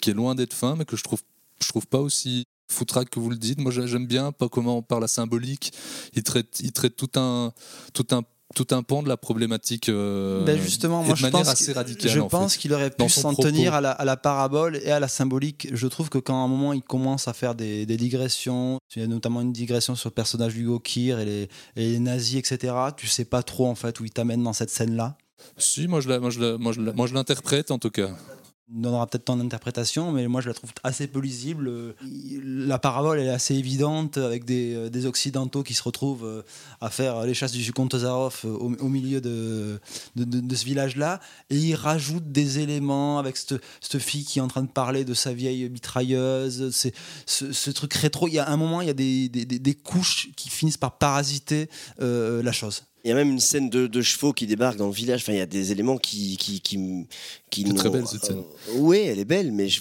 qui 0.00 0.10
est 0.10 0.14
loin 0.14 0.34
d'être 0.34 0.54
fin, 0.54 0.76
mais 0.76 0.84
que 0.84 0.96
je 0.96 1.02
trouve 1.02 1.20
je 1.60 1.68
trouve 1.68 1.86
pas 1.86 2.00
aussi 2.00 2.46
foutraque 2.68 3.10
que 3.10 3.20
vous 3.20 3.30
le 3.30 3.36
dites. 3.36 3.60
Moi, 3.60 3.72
j'aime 3.72 4.06
bien 4.06 4.32
pas 4.32 4.48
comment 4.48 4.78
on 4.78 4.82
parle 4.82 5.02
la 5.02 5.08
symbolique. 5.08 5.72
Il 6.14 6.22
traite, 6.22 6.60
il 6.60 6.72
traite 6.72 6.96
tout 6.96 7.10
un, 7.16 7.52
tout 7.92 8.06
un 8.12 8.22
tout 8.54 8.68
un 8.70 8.82
pan 8.84 9.02
de 9.02 9.08
la 9.08 9.16
problématique 9.16 9.88
euh, 9.88 10.44
ben 10.44 10.56
justement, 10.58 11.02
moi, 11.02 11.12
de 11.14 11.18
je 11.18 11.22
manière 11.24 11.40
pense 11.40 11.48
assez 11.48 11.72
radicale. 11.72 12.10
Je 12.10 12.20
en 12.20 12.28
pense 12.28 12.54
fait, 12.54 12.60
qu'il 12.60 12.72
aurait 12.72 12.90
pu 12.90 13.08
s'en 13.08 13.34
tenir 13.34 13.74
à 13.74 13.80
la, 13.80 13.90
à 13.90 14.04
la 14.04 14.16
parabole 14.16 14.76
et 14.84 14.90
à 14.92 15.00
la 15.00 15.08
symbolique. 15.08 15.68
Je 15.72 15.86
trouve 15.88 16.08
que 16.08 16.16
quand 16.18 16.40
à 16.40 16.44
un 16.44 16.48
moment 16.48 16.72
il 16.72 16.80
commence 16.80 17.26
à 17.28 17.32
faire 17.34 17.54
des, 17.56 17.84
des 17.86 17.96
digressions, 17.96 18.78
il 18.94 19.02
y 19.02 19.04
a 19.04 19.08
notamment 19.08 19.40
une 19.42 19.52
digression 19.52 19.94
sur 19.96 20.10
le 20.10 20.14
personnage 20.14 20.54
d'Hugo 20.54 20.78
Kir 20.78 21.18
et 21.18 21.24
les, 21.24 21.42
et 21.74 21.90
les 21.90 21.98
nazis, 21.98 22.36
etc. 22.36 22.72
Tu 22.96 23.08
sais 23.08 23.24
pas 23.24 23.42
trop 23.42 23.66
en 23.66 23.74
fait 23.74 23.98
où 24.00 24.04
il 24.04 24.10
t'amène 24.10 24.42
dans 24.44 24.52
cette 24.54 24.70
scène-là. 24.70 25.18
Si, 25.58 25.86
moi 25.88 26.00
je 26.00 26.08
la- 26.08 26.20
moi, 26.20 26.30
je 26.30 26.40
la- 26.40 26.56
moi, 26.56 26.72
je 26.72 26.80
la- 26.80 26.92
moi, 26.92 27.06
je 27.08 27.14
l'interprète 27.14 27.72
en 27.72 27.78
tout 27.78 27.90
cas. 27.90 28.10
On 28.74 28.80
donnera 28.80 29.06
peut-être 29.06 29.26
ton 29.26 29.38
interprétation, 29.38 30.10
mais 30.10 30.26
moi 30.26 30.40
je 30.40 30.48
la 30.48 30.54
trouve 30.54 30.72
assez 30.82 31.06
peu 31.06 31.20
lisible. 31.20 31.94
La 32.42 32.80
parabole 32.80 33.20
est 33.20 33.28
assez 33.28 33.54
évidente 33.54 34.18
avec 34.18 34.44
des, 34.44 34.74
euh, 34.74 35.06
occidentaux 35.06 35.62
qui 35.62 35.72
se 35.72 35.84
retrouvent 35.84 36.26
euh, 36.26 36.42
à 36.80 36.90
faire 36.90 37.22
les 37.22 37.32
chasses 37.32 37.52
du 37.52 37.72
comte 37.72 37.96
Zaroff 37.96 38.44
euh, 38.44 38.48
au, 38.48 38.74
au 38.74 38.88
milieu 38.88 39.20
de, 39.20 39.78
ce 40.16 40.64
village-là, 40.64 41.20
et 41.48 41.56
ils 41.56 41.76
rajoutent 41.76 42.32
des 42.32 42.58
éléments 42.58 43.20
avec 43.20 43.36
cette, 43.36 43.98
fille 43.98 44.24
qui 44.24 44.40
est 44.40 44.42
en 44.42 44.48
train 44.48 44.62
de 44.62 44.68
parler 44.68 45.04
de 45.04 45.14
sa 45.14 45.32
vieille 45.32 45.68
mitrailleuse, 45.70 46.74
ce, 47.26 47.70
truc 47.70 47.94
rétro. 47.94 48.26
Il 48.26 48.34
y 48.34 48.40
a 48.40 48.48
un 48.48 48.56
moment, 48.56 48.80
il 48.80 48.88
y 48.88 48.90
a 48.90 48.94
des, 48.94 49.74
couches 49.84 50.30
qui 50.34 50.50
finissent 50.50 50.76
par 50.76 50.98
parasiter 50.98 51.70
la 51.98 52.52
chose. 52.52 52.82
Il 53.06 53.10
y 53.10 53.12
a 53.12 53.14
même 53.14 53.30
une 53.30 53.38
scène 53.38 53.70
de, 53.70 53.86
de 53.86 54.02
chevaux 54.02 54.32
qui 54.32 54.48
débarquent 54.48 54.78
dans 54.78 54.88
le 54.88 54.92
village. 54.92 55.20
Enfin, 55.22 55.32
il 55.32 55.38
y 55.38 55.40
a 55.40 55.46
des 55.46 55.70
éléments 55.70 55.96
qui. 55.96 56.36
qui, 56.36 56.60
qui, 56.60 56.76
qui 57.50 57.64
C'est 57.64 57.74
très 57.74 57.88
belle, 57.88 58.04
cette 58.08 58.24
scène. 58.24 58.38
Euh, 58.38 58.72
oui, 58.78 58.98
elle 58.98 59.20
est 59.20 59.24
belle, 59.24 59.52
mais 59.52 59.68
je- 59.68 59.80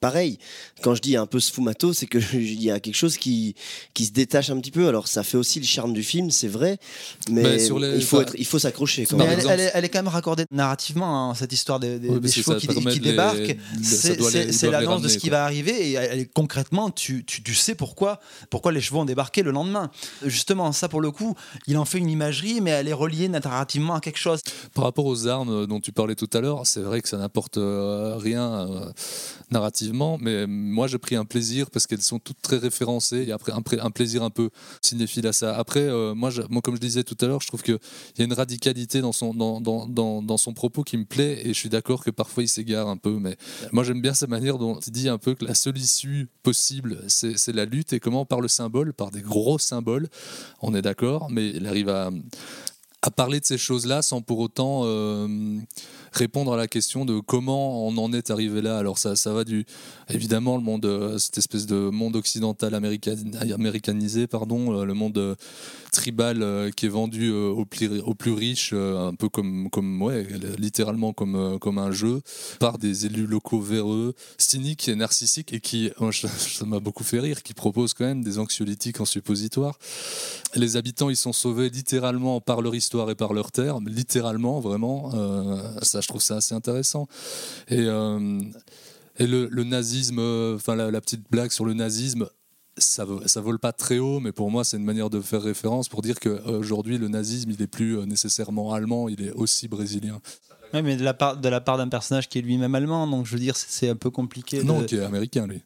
pareil, 0.00 0.38
quand 0.80 0.94
je 0.94 1.02
dis 1.02 1.14
un 1.16 1.26
peu 1.26 1.38
sfumato, 1.38 1.92
c'est 1.92 2.06
qu'il 2.06 2.62
y 2.62 2.70
a 2.70 2.80
quelque 2.80 2.94
chose 2.96 3.18
qui, 3.18 3.54
qui 3.92 4.06
se 4.06 4.12
détache 4.12 4.48
un 4.48 4.58
petit 4.58 4.70
peu. 4.70 4.88
Alors, 4.88 5.06
ça 5.06 5.22
fait 5.22 5.36
aussi 5.36 5.60
le 5.60 5.66
charme 5.66 5.92
du 5.92 6.02
film, 6.02 6.30
c'est 6.30 6.48
vrai, 6.48 6.78
mais 7.30 7.42
Mais 7.42 7.58
sur 7.58 7.78
les- 7.78 7.94
il 7.96 8.02
faut, 8.02 8.22
être- 8.22 8.34
il 8.38 8.46
faut 8.46 8.58
s'accrocher 8.58 9.04
quand 9.04 9.18
Mais 9.18 9.24
même. 9.24 9.32
elle, 9.34 9.38
exemple- 9.40 9.54
elle 9.54 9.60
est, 9.60 9.70
elle 9.74 9.84
est 9.84 9.88
quand 9.90 9.98
même 9.98 10.08
raccordée 10.08 10.44
narrativement, 10.50 11.30
hein, 11.30 11.34
cette 11.34 11.52
histoire 11.52 11.78
des, 11.78 11.98
des- 11.98 12.08
Oui, 12.08 12.14
des 12.14 12.20
parce 12.22 12.34
que 12.34 12.40
chevaux 12.40 12.52
ça 12.58 12.90
qui, 12.90 12.98
les- 13.00 13.10
débarquent. 13.10 13.56
C'est 13.82 14.70
l'annonce 14.70 15.02
de 15.02 15.08
ce 15.08 15.18
qui 15.18 15.28
quoi. 15.28 15.38
va 15.38 15.44
arriver 15.44 15.90
et 15.90 15.92
elle 15.92 16.28
concrètement, 16.30 16.90
tu, 16.90 17.24
tu, 17.26 17.42
tu 17.42 17.54
sais 17.54 17.74
pourquoi, 17.74 18.18
pourquoi 18.48 18.72
les 18.72 18.80
chevaux 18.80 19.00
ont 19.00 19.04
débarqué 19.04 19.42
le 19.42 19.50
lendemain. 19.50 19.90
Justement, 20.24 20.72
ça 20.72 20.88
pour 20.88 21.02
le 21.02 21.10
coup, 21.10 21.34
il 21.66 21.76
en 21.76 21.84
fait 21.84 21.98
une 21.98 22.08
imagerie, 22.08 22.60
mais 22.62 22.70
elle 22.70 22.88
est 22.88 22.92
reliée 22.92 23.28
narrativement 23.28 23.94
à 23.94 24.00
quelque 24.00 24.18
chose. 24.18 24.40
Par 24.74 24.84
rapport 24.84 25.06
aux 25.06 25.26
armes 25.26 25.66
dont 25.66 25.80
tu 25.80 25.92
parlais 25.92 26.14
tout 26.14 26.30
à 26.32 26.40
l'heure, 26.40 26.66
c'est 26.66 26.80
vrai 26.80 27.02
que 27.02 27.08
ça 27.08 27.18
n'apporte 27.18 27.58
euh, 27.58 28.16
rien 28.16 28.68
euh, 28.68 28.90
narrativement, 29.50 30.18
mais 30.20 30.46
moi 30.46 30.86
j'ai 30.86 30.98
pris 30.98 31.16
un 31.16 31.24
plaisir 31.24 31.70
parce 31.70 31.86
qu'elles 31.86 32.02
sont 32.02 32.18
toutes 32.18 32.40
très 32.40 32.56
référencées. 32.58 33.30
A 33.30 33.34
après 33.34 33.80
un, 33.80 33.90
plaisir 33.90 34.22
un 34.22 34.30
peu 34.30 34.50
cinéphile 34.80 35.26
à 35.26 35.32
ça. 35.32 35.56
Après, 35.56 35.80
euh, 35.80 36.14
moi, 36.14 36.30
comme 36.62 36.76
je 36.76 36.80
disais 36.80 37.02
tout 37.02 37.16
à 37.20 37.26
l'heure, 37.26 37.40
je 37.40 37.48
trouve 37.48 37.62
qu'il 37.62 37.78
y 38.18 38.22
a 38.22 38.24
une 38.24 38.32
radicalité 38.32 39.00
dans 39.00 39.10
son, 39.12 39.34
dans, 39.34 39.60
dans, 39.60 40.22
dans, 40.22 40.36
son 40.36 40.54
propos 40.54 40.84
qui 40.84 40.96
me 40.96 41.04
plaît 41.04 41.40
et 41.44 41.48
je 41.48 41.58
suis 41.58 41.68
d'accord 41.68 42.04
que 42.04 42.10
parfois 42.10 42.44
il 42.44 42.48
s'égare 42.48 42.88
un 42.88 42.96
peu, 42.96 43.18
mais 43.18 43.36
moi 43.72 43.82
j'aime 43.82 44.00
bien 44.00 44.14
sa 44.14 44.26
manière 44.28 44.58
dont 44.58 44.78
il 44.78 44.92
dit 44.92 45.08
un 45.08 45.18
peu 45.18 45.34
que 45.34 45.44
la 45.44 45.54
seule 45.54 45.76
issue 45.76 46.28
possible, 46.42 46.98
c'est 47.08 47.52
la 47.52 47.64
lutte 47.64 47.92
et 47.92 48.00
comment 48.00 48.24
par 48.24 48.40
le 48.40 48.48
symbole, 48.48 48.92
par 48.92 49.10
des 49.10 49.22
gros 49.22 49.58
symboles, 49.58 50.08
on 50.60 50.74
est 50.74 50.82
d'accord, 50.82 51.28
mais 51.30 51.48
il 51.48 51.66
arrive 51.66 51.88
à 51.88 52.10
à 53.02 53.10
parler 53.10 53.40
de 53.40 53.44
ces 53.44 53.58
choses-là 53.58 54.00
sans 54.00 54.22
pour 54.22 54.38
autant 54.38 54.82
euh, 54.84 55.58
répondre 56.12 56.52
à 56.52 56.56
la 56.56 56.68
question 56.68 57.04
de 57.04 57.20
comment 57.20 57.86
on 57.86 57.96
en 57.98 58.12
est 58.12 58.30
arrivé 58.30 58.60
là. 58.62 58.78
Alors 58.78 58.98
ça, 58.98 59.16
ça 59.16 59.32
va 59.32 59.44
du 59.44 59.64
évidemment 60.08 60.56
le 60.56 60.62
monde, 60.62 60.84
euh, 60.84 61.18
cette 61.18 61.38
espèce 61.38 61.66
de 61.66 61.90
monde 61.90 62.16
occidental 62.16 62.74
américanisé, 62.74 64.26
pardon, 64.26 64.80
euh, 64.80 64.84
le 64.84 64.94
monde 64.94 65.18
euh, 65.18 65.34
tribal 65.90 66.70
qui 66.74 66.86
est 66.86 66.88
vendu 66.88 67.30
aux, 67.30 67.64
plus, 67.64 68.00
aux 68.00 68.14
plus 68.14 68.32
riches, 68.32 68.72
un 68.72 69.14
peu 69.14 69.28
comme, 69.28 69.68
comme 69.70 70.00
ouais, 70.00 70.26
littéralement 70.58 71.12
comme, 71.12 71.58
comme 71.58 71.76
un 71.78 71.90
jeu, 71.90 72.22
par 72.58 72.78
des 72.78 73.04
élus 73.06 73.26
locaux 73.26 73.60
véreux, 73.60 74.14
cyniques 74.38 74.88
et 74.88 74.96
narcissiques 74.96 75.52
et 75.52 75.60
qui, 75.60 75.90
je- 76.10 76.26
ça 76.26 76.64
m'a 76.64 76.80
beaucoup 76.80 77.04
fait 77.04 77.20
rire, 77.20 77.42
qui 77.42 77.52
proposent 77.52 77.92
quand 77.92 78.06
même 78.06 78.24
des 78.24 78.38
anxiolytiques 78.38 79.00
en 79.00 79.04
suppositoire. 79.04 79.78
Les 80.54 80.76
habitants, 80.76 81.10
ils 81.10 81.16
sont 81.16 81.32
sauvés 81.34 81.68
littéralement 81.68 82.40
par 82.40 82.62
leur 82.62 82.74
histoire 82.74 83.10
et 83.10 83.14
par 83.14 83.34
leur 83.34 83.52
terre, 83.52 83.78
littéralement, 83.86 84.60
vraiment. 84.60 85.10
Je 86.02 86.08
trouve 86.08 86.20
ça 86.22 86.36
assez 86.36 86.54
intéressant. 86.54 87.06
Et, 87.68 87.78
euh, 87.80 88.40
et 89.18 89.26
le, 89.26 89.48
le 89.50 89.64
nazisme, 89.64 90.18
euh, 90.18 90.56
enfin 90.56 90.74
la, 90.76 90.90
la 90.90 91.00
petite 91.00 91.24
blague 91.30 91.50
sur 91.52 91.64
le 91.64 91.74
nazisme, 91.74 92.28
ça, 92.78 93.06
ça 93.26 93.40
vole 93.42 93.58
pas 93.58 93.72
très 93.72 93.98
haut, 93.98 94.18
mais 94.20 94.32
pour 94.32 94.50
moi, 94.50 94.64
c'est 94.64 94.76
une 94.78 94.84
manière 94.84 95.10
de 95.10 95.20
faire 95.20 95.42
référence 95.42 95.88
pour 95.88 96.00
dire 96.02 96.18
qu'aujourd'hui, 96.20 96.96
le 96.98 97.08
nazisme, 97.08 97.50
il 97.50 97.60
est 97.62 97.66
plus 97.66 97.98
euh, 97.98 98.06
nécessairement 98.06 98.72
allemand, 98.72 99.08
il 99.08 99.22
est 99.22 99.32
aussi 99.32 99.68
brésilien. 99.68 100.20
Ouais, 100.72 100.80
mais 100.80 100.96
de 100.96 101.04
la 101.04 101.12
part, 101.12 101.36
de 101.36 101.48
la 101.50 101.60
part 101.60 101.76
d'un 101.76 101.88
personnage 101.90 102.30
qui 102.30 102.38
est 102.38 102.42
lui-même 102.42 102.74
allemand, 102.74 103.06
donc 103.06 103.26
je 103.26 103.32
veux 103.34 103.38
dire, 103.38 103.56
c'est- 103.56 103.90
un 103.90 103.96
peu 103.96 104.08
compliqué. 104.10 104.64
Non, 104.64 104.80
de- 104.80 104.86
qui 104.86 104.96
est 104.96 105.00
américain, 105.02 105.46
lui. 105.46 105.62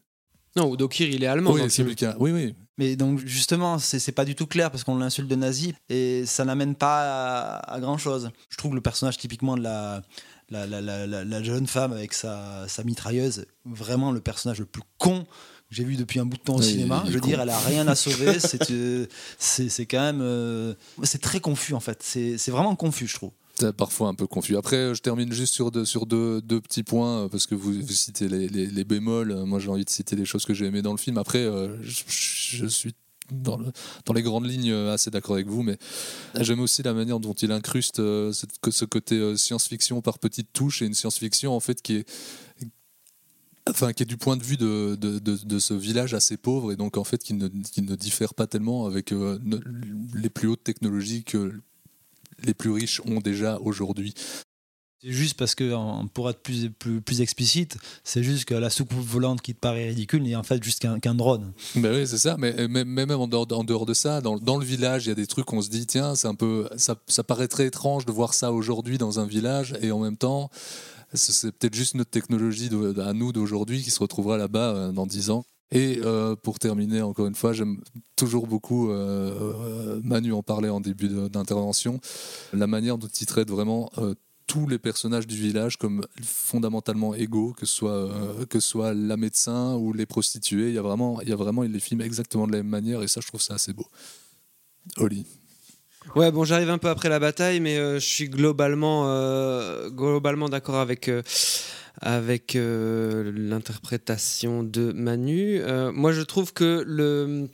Non, 0.57 0.73
Udo 0.73 0.89
Kier, 0.89 1.07
il 1.13 1.23
est 1.23 1.27
allemand. 1.27 1.51
Oui, 1.51 1.59
dans 1.59 1.63
le 1.65 1.69
c'est 1.69 1.75
film. 1.77 1.87
américain. 1.87 2.15
Oui, 2.19 2.31
oui. 2.31 2.55
Mais 2.77 2.95
donc 2.95 3.19
justement, 3.25 3.79
c'est 3.79 4.11
pas 4.11 4.25
du 4.25 4.35
tout 4.35 4.45
clair 4.45 4.69
parce 4.69 4.83
qu'on 4.83 4.97
l'insulte 4.97 5.27
de 5.27 5.35
nazi 5.35 5.73
et 5.89 6.25
ça 6.25 6.45
n'amène 6.45 6.75
pas 6.75 7.55
à, 7.57 7.73
à 7.73 7.79
grand 7.79 7.97
chose. 7.97 8.29
Je 8.49 8.57
trouve 8.57 8.75
le 8.75 8.81
personnage 8.81 9.17
typiquement 9.17 9.57
de 9.57 9.63
la, 9.63 10.03
la, 10.49 10.67
la, 10.67 10.79
la- 10.81 11.07
la- 11.07 11.23
la 11.23 11.43
jeune 11.43 11.65
femme 11.67 11.91
avec 11.91 12.13
sa, 12.13 12.67
sa 12.67 12.83
mitrailleuse, 12.83 13.45
vraiment 13.65 14.11
le 14.11 14.19
personnage 14.19 14.59
le 14.59 14.65
plus 14.65 14.83
con 14.99 15.23
que 15.69 15.75
j'ai 15.75 15.83
vu 15.83 15.95
depuis 15.95 16.19
un 16.19 16.25
bout 16.25 16.37
de 16.37 16.41
temps 16.43 16.55
au 16.55 16.59
Oui, 16.59 16.65
cinéma. 16.65 17.03
Je 17.07 17.11
veux 17.13 17.19
con. 17.19 17.27
dire, 17.27 17.41
elle 17.41 17.49
a 17.49 17.59
rien 17.59 17.87
à 17.87 17.95
sauver. 17.95 18.39
c'est 18.39 18.71
euh, 18.71 19.05
quand 19.89 19.99
même. 19.99 20.19
euh, 20.21 20.73
c'est 21.03 21.21
très 21.21 21.39
confus 21.39 21.73
en 21.73 21.79
fait. 21.79 21.99
C'est 22.03 22.37
c'est 22.37 22.51
vraiment 22.51 22.75
confus, 22.75 23.07
je 23.07 23.15
trouve. 23.15 23.31
Parfois 23.77 24.09
un 24.09 24.13
peu 24.15 24.27
confus. 24.27 24.55
Après, 24.57 24.93
je 24.93 25.01
termine 25.01 25.31
juste 25.31 25.53
sur 25.53 25.71
deux, 25.71 25.85
sur 25.85 26.05
deux, 26.05 26.41
deux 26.41 26.61
petits 26.61 26.83
points, 26.83 27.23
euh, 27.25 27.27
parce 27.29 27.45
que 27.47 27.55
vous, 27.55 27.73
vous 27.73 27.87
citez 27.93 28.27
les, 28.27 28.47
les- 28.47 28.67
les 28.67 28.83
bémols. 28.83 29.31
Euh, 29.31 29.45
Moi, 29.45 29.59
j'ai 29.59 29.69
envie 29.69 29.85
de 29.85 29.89
citer 29.89 30.15
les 30.15 30.25
choses 30.25 30.45
que 30.45 30.53
j'ai 30.53 30.65
aimées 30.65 30.81
dans 30.83 30.91
le 30.91 30.97
film. 30.97 31.17
Après, 31.17 31.39
euh, 31.43 31.75
je, 31.81 32.03
je 32.07 32.65
suis 32.67 32.93
dans, 33.31 33.57
le- 33.57 33.71
dans 34.05 34.13
les 34.13 34.21
grandes 34.21 34.45
lignes 34.47 34.71
assez 34.71 35.09
d'accord 35.09 35.35
avec 35.35 35.47
vous, 35.47 35.63
mais 35.63 35.77
j'aime 36.39 36.59
aussi 36.59 36.83
la 36.83 36.93
manière 36.93 37.19
dont 37.19 37.33
il 37.33 37.51
incruste 37.51 37.99
euh, 37.99 38.31
ce 38.31 38.85
côté 38.85 39.15
euh, 39.15 39.35
science-fiction 39.35 40.01
par 40.01 40.19
petites 40.19 40.53
touches 40.53 40.81
et 40.81 40.85
une 40.85 40.93
science-fiction 40.93 41.53
en 41.53 41.59
fait 41.59 41.81
qui 41.81 41.95
est 41.95 42.05
enfin 43.69 43.91
qui 43.91 44.03
est 44.03 44.05
du 44.05 44.15
point 44.15 44.37
de 44.37 44.43
vue 44.43 44.55
de, 44.55 44.95
de, 44.95 45.19
de- 45.19 45.35
de 45.43 45.59
ce 45.59 45.73
village 45.73 46.13
assez 46.13 46.37
pauvre 46.37 46.71
et 46.71 46.77
donc 46.77 46.95
en 46.95 47.03
fait 47.03 47.21
qui 47.21 47.33
ne, 47.33 47.49
qui 47.49 47.81
ne 47.81 47.95
diffère 47.95 48.33
pas 48.33 48.47
tellement 48.47 48.85
avec 48.85 49.11
euh, 49.11 49.39
les 50.15 50.29
plus 50.29 50.47
hautes 50.47 50.63
technologies 50.63 51.23
que 51.25 51.53
les 52.43 52.53
plus 52.53 52.71
riches 52.71 53.01
ont 53.05 53.19
déjà 53.19 53.57
aujourd'hui. 53.61 54.13
C'est 55.03 55.11
juste 55.11 55.35
parce 55.37 55.53
que, 55.53 55.73
en- 55.73 56.07
pour 56.07 56.27
être 56.27 56.41
plus, 56.41 56.71
plus, 56.71 57.01
plus 57.01 57.21
explicite, 57.21 57.77
c'est 58.03 58.23
juste 58.23 58.45
que 58.45 58.55
la 58.55 58.71
soucoupe 58.71 58.97
volante 58.97 59.41
qui 59.41 59.53
te 59.53 59.59
paraît 59.59 59.89
ridicule 59.89 60.23
n'est 60.23 60.35
en 60.35 60.41
fait 60.41 60.61
juste 60.63 60.79
qu'un 60.99 61.13
drone. 61.15 61.53
Ben 61.75 61.93
oui, 61.95 62.07
c'est 62.07 62.17
ça. 62.17 62.35
Mais, 62.39 62.67
mais, 62.67 62.83
mais 62.83 63.05
même 63.05 63.11
en 63.19 63.27
dehors, 63.27 63.45
en 63.51 63.63
dehors 63.63 63.85
de 63.85 63.93
ça, 63.93 64.21
dans, 64.21 64.37
dans 64.39 64.57
le 64.57 64.65
village, 64.65 65.05
il 65.05 65.09
y 65.09 65.11
a 65.11 65.15
des 65.15 65.27
trucs 65.27 65.53
on 65.53 65.61
se 65.61 65.69
dit, 65.69 65.85
tiens, 65.85 66.15
c'est 66.15 66.27
un 66.27 66.33
peu, 66.33 66.67
ça, 66.77 66.95
ça 67.07 67.23
paraît 67.23 67.47
très 67.47 67.67
étrange 67.67 68.05
de 68.07 68.11
voir 68.11 68.33
ça 68.33 68.51
aujourd'hui 68.51 68.97
dans 68.97 69.19
un 69.19 69.27
village, 69.27 69.75
et 69.81 69.91
en 69.91 69.99
même 69.99 70.17
temps, 70.17 70.49
c'est- 71.13 71.51
peut-être 71.51 71.75
juste 71.75 71.93
notre 71.93 72.09
technologie 72.09 72.69
de- 72.69 72.99
à 72.99 73.13
nous 73.13 73.31
d'aujourd'hui 73.31 73.83
qui 73.83 73.91
se 73.91 73.99
retrouvera 73.99 74.37
là-bas 74.37 74.73
euh, 74.73 74.91
dans 74.91 75.05
10 75.05 75.29
ans. 75.29 75.45
Et 75.71 75.99
euh, 76.03 76.35
pour 76.35 76.59
terminer, 76.59 77.01
encore 77.01 77.27
une 77.27 77.35
fois, 77.35 77.53
j'aime 77.53 77.81
toujours 78.15 78.47
beaucoup, 78.47 78.89
euh, 78.89 79.97
euh, 79.97 80.01
Manu 80.03 80.31
en 80.31 80.43
parlait 80.43 80.69
en 80.69 80.79
début 80.79 81.09
d'intervention, 81.29 81.99
la 82.53 82.67
manière 82.67 82.97
dont 82.97 83.07
il 83.07 83.25
traite 83.25 83.49
vraiment 83.49 83.91
tous 84.47 84.65
les 84.65 84.79
personnages 84.79 85.27
du 85.27 85.35
village 85.35 85.75
comme 85.75 86.05
fondamentalement 86.23 87.13
égaux, 87.13 87.51
que 87.51 87.65
ce 87.65 87.73
soit, 87.73 88.09
que 88.49 88.61
soit 88.61 88.93
la 88.93 89.17
médecin 89.17 89.75
ou 89.75 89.91
les 89.91 90.05
prostituées. 90.05 90.69
Il 90.69 90.75
y 90.75 90.77
a 90.77 90.81
vraiment, 90.81 91.19
il 91.21 91.27
y 91.27 91.33
a 91.33 91.35
vraiment, 91.35 91.65
il 91.65 91.71
les 91.71 91.81
filme 91.81 91.99
exactement 91.99 92.47
de 92.47 92.53
la 92.53 92.59
même 92.59 92.69
manière 92.69 93.03
et 93.03 93.09
ça, 93.09 93.19
je 93.19 93.27
trouve 93.27 93.41
ça 93.41 93.55
assez 93.55 93.73
beau. 93.73 93.87
Oli. 94.97 95.25
Ouais, 96.15 96.31
bon, 96.31 96.45
j'arrive 96.45 96.69
un 96.69 96.77
peu 96.77 96.89
après 96.89 97.09
la 97.09 97.19
bataille, 97.19 97.59
mais 97.59 97.77
euh, 97.77 97.95
je 97.95 98.05
suis 98.05 98.29
globalement, 98.29 99.07
euh, 99.07 99.89
globalement 99.89 100.49
d'accord 100.49 100.77
avec, 100.77 101.09
euh, 101.09 101.21
avec 102.01 102.55
l'interprétation 102.55 104.63
de 104.63 104.93
Manu. 104.93 105.61
Moi, 105.93 106.13
je 106.13 106.21
trouve 106.21 106.53
que 106.53 106.83
le, 106.85 107.49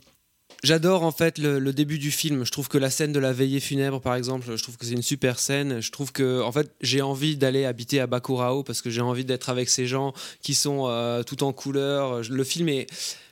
J'adore 0.62 1.02
en 1.02 1.10
fait 1.10 1.36
le, 1.36 1.72
début 1.72 1.98
du 1.98 2.10
film. 2.10 2.44
Je 2.44 2.50
trouve 2.50 2.68
que 2.68 2.78
la 2.78 2.88
scène 2.88 3.12
de 3.12 3.18
la 3.18 3.34
veillée 3.34 3.60
funèbre, 3.60 4.00
par 4.00 4.14
exemple, 4.14 4.56
je 4.56 4.62
trouve 4.62 4.78
que 4.78 4.86
c'est 4.86 4.92
une 4.92 5.02
super 5.02 5.38
scène. 5.38 5.80
Je 5.80 5.90
trouve 5.90 6.10
que 6.10 6.40
en 6.40 6.52
fait 6.52 6.70
j'ai 6.80 7.02
envie 7.02 7.36
d'aller 7.36 7.66
habiter 7.66 8.00
à 8.00 8.06
Bakurao 8.06 8.62
parce 8.62 8.80
que 8.80 8.88
j'ai 8.88 9.02
envie 9.02 9.26
d'être 9.26 9.50
avec 9.50 9.68
ces 9.68 9.86
gens 9.86 10.14
qui 10.40 10.54
sont 10.54 10.88
tout 11.26 11.44
en 11.44 11.52
couleur. 11.52 12.22
Le 12.22 12.44
film 12.44 12.70
est, 12.70 12.86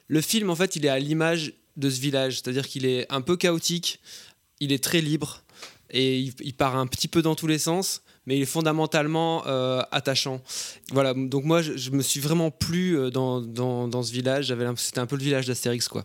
le 0.09 0.21
film 0.21 0.51
en 0.51 0.57
fait, 0.57 0.77
il 0.77 0.85
est 0.85 0.91
à 0.91 0.99
l'image 0.99 1.55
de 1.79 1.89
ce 1.89 2.01
village, 2.01 2.35
c'est-à-dire 2.35 2.69
qu'il 2.69 2.85
est 2.85 3.11
un 3.11 3.23
peu 3.23 3.37
chaotique, 3.37 4.01
il 4.63 4.73
est 4.73 4.83
très 4.83 5.01
libre 5.01 5.43
et 5.91 6.21
il, 6.21 6.55
part 6.55 6.77
un 6.77 6.87
petit 6.87 7.09
peu 7.09 7.21
dans 7.21 7.35
tous 7.35 7.49
les 7.49 7.59
sens 7.59 8.03
mais 8.27 8.37
il 8.37 8.43
est 8.43 8.47
fondamentalement 8.47 9.43
euh, 9.47 9.83
attachant. 9.91 10.41
Voilà, 10.93 11.15
donc 11.15 11.45
moi, 11.45 11.63
je, 11.63 11.77
je 11.77 11.91
me 11.91 12.03
suis 12.03 12.21
vraiment 12.21 12.51
plu 12.51 12.97
euh, 12.97 13.11
dans, 13.11 13.41
dans, 13.41 13.89
dans 13.89 14.03
ce 14.03 14.13
village. 14.13 14.47
J'avais 14.47 14.67
C'était 14.77 15.01
un 15.01 15.07
peu 15.07 15.17
le 15.17 15.23
village 15.25 15.47
d'Astérix, 15.47 15.89
quoi. 15.89 16.05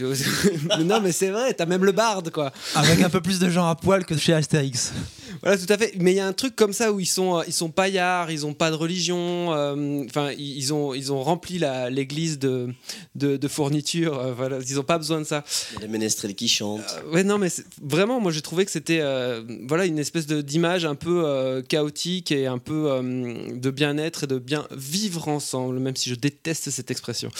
non, 0.80 1.00
mais 1.02 1.12
c'est 1.12 1.28
vrai, 1.28 1.52
t'as 1.52 1.66
même 1.66 1.84
le 1.84 1.92
barde, 1.92 2.30
quoi. 2.30 2.52
Avec 2.74 3.02
un 3.02 3.10
peu 3.10 3.20
plus 3.20 3.38
de 3.38 3.50
gens 3.50 3.68
à 3.68 3.74
poil 3.74 4.06
que 4.06 4.16
chez 4.16 4.32
Astérix. 4.32 4.92
Voilà, 5.42 5.58
tout 5.58 5.70
à 5.70 5.76
fait. 5.76 5.92
Mais 5.98 6.12
il 6.12 6.16
y 6.16 6.20
a 6.20 6.26
un 6.26 6.32
truc 6.32 6.56
comme 6.56 6.72
ça 6.72 6.90
où 6.92 7.00
ils 7.00 7.06
sont, 7.06 7.38
euh, 7.38 7.42
ils 7.46 7.52
sont 7.52 7.70
paillards, 7.70 8.30
ils 8.30 8.46
ont 8.46 8.54
pas 8.54 8.70
de 8.70 8.76
religion. 8.76 9.50
Enfin, 10.06 10.30
ils 10.32 10.56
ils 10.60 10.72
ont, 10.74 10.94
ils 10.94 11.12
ont 11.12 11.22
rempli 11.22 11.60
l'église 11.90 12.38
de, 12.38 12.68
de, 13.14 13.36
de 13.36 13.48
fournitures. 13.48 14.18
euh, 14.18 14.32
voilà, 14.32 14.58
ils 14.66 14.78
ont 14.78 14.84
pas 14.84 14.98
besoin 14.98 15.20
de 15.20 15.24
ça. 15.24 15.44
Il 15.72 15.74
y 15.74 15.78
a 15.78 15.80
les 15.82 15.88
ménestrels 15.88 16.34
qui 16.34 16.48
chantent. 16.48 16.80
Ouais, 17.12 17.24
non, 17.24 17.38
mais 17.38 17.48
vraiment, 17.82 18.20
moi 18.20 18.32
j'ai 18.32 18.42
trouvé 18.42 18.64
que 18.64 18.70
c'était 18.70 19.00
euh, 19.00 19.42
voilà, 19.66 19.86
une 19.86 19.98
espèce 19.98 20.26
d'image 20.26 20.84
un 20.84 20.94
peu 20.94 21.24
euh, 21.50 21.62
chaotique 21.62 22.32
et 22.32 22.46
un 22.46 22.58
peu 22.58 22.90
euh, 22.90 23.52
de 23.52 23.70
bien-être 23.70 24.24
et 24.24 24.26
de 24.26 24.38
bien 24.38 24.66
vivre 24.70 25.28
ensemble, 25.28 25.78
même 25.78 25.96
si 25.96 26.10
je 26.10 26.14
déteste 26.14 26.70
cette 26.70 26.90
expression. 26.90 27.30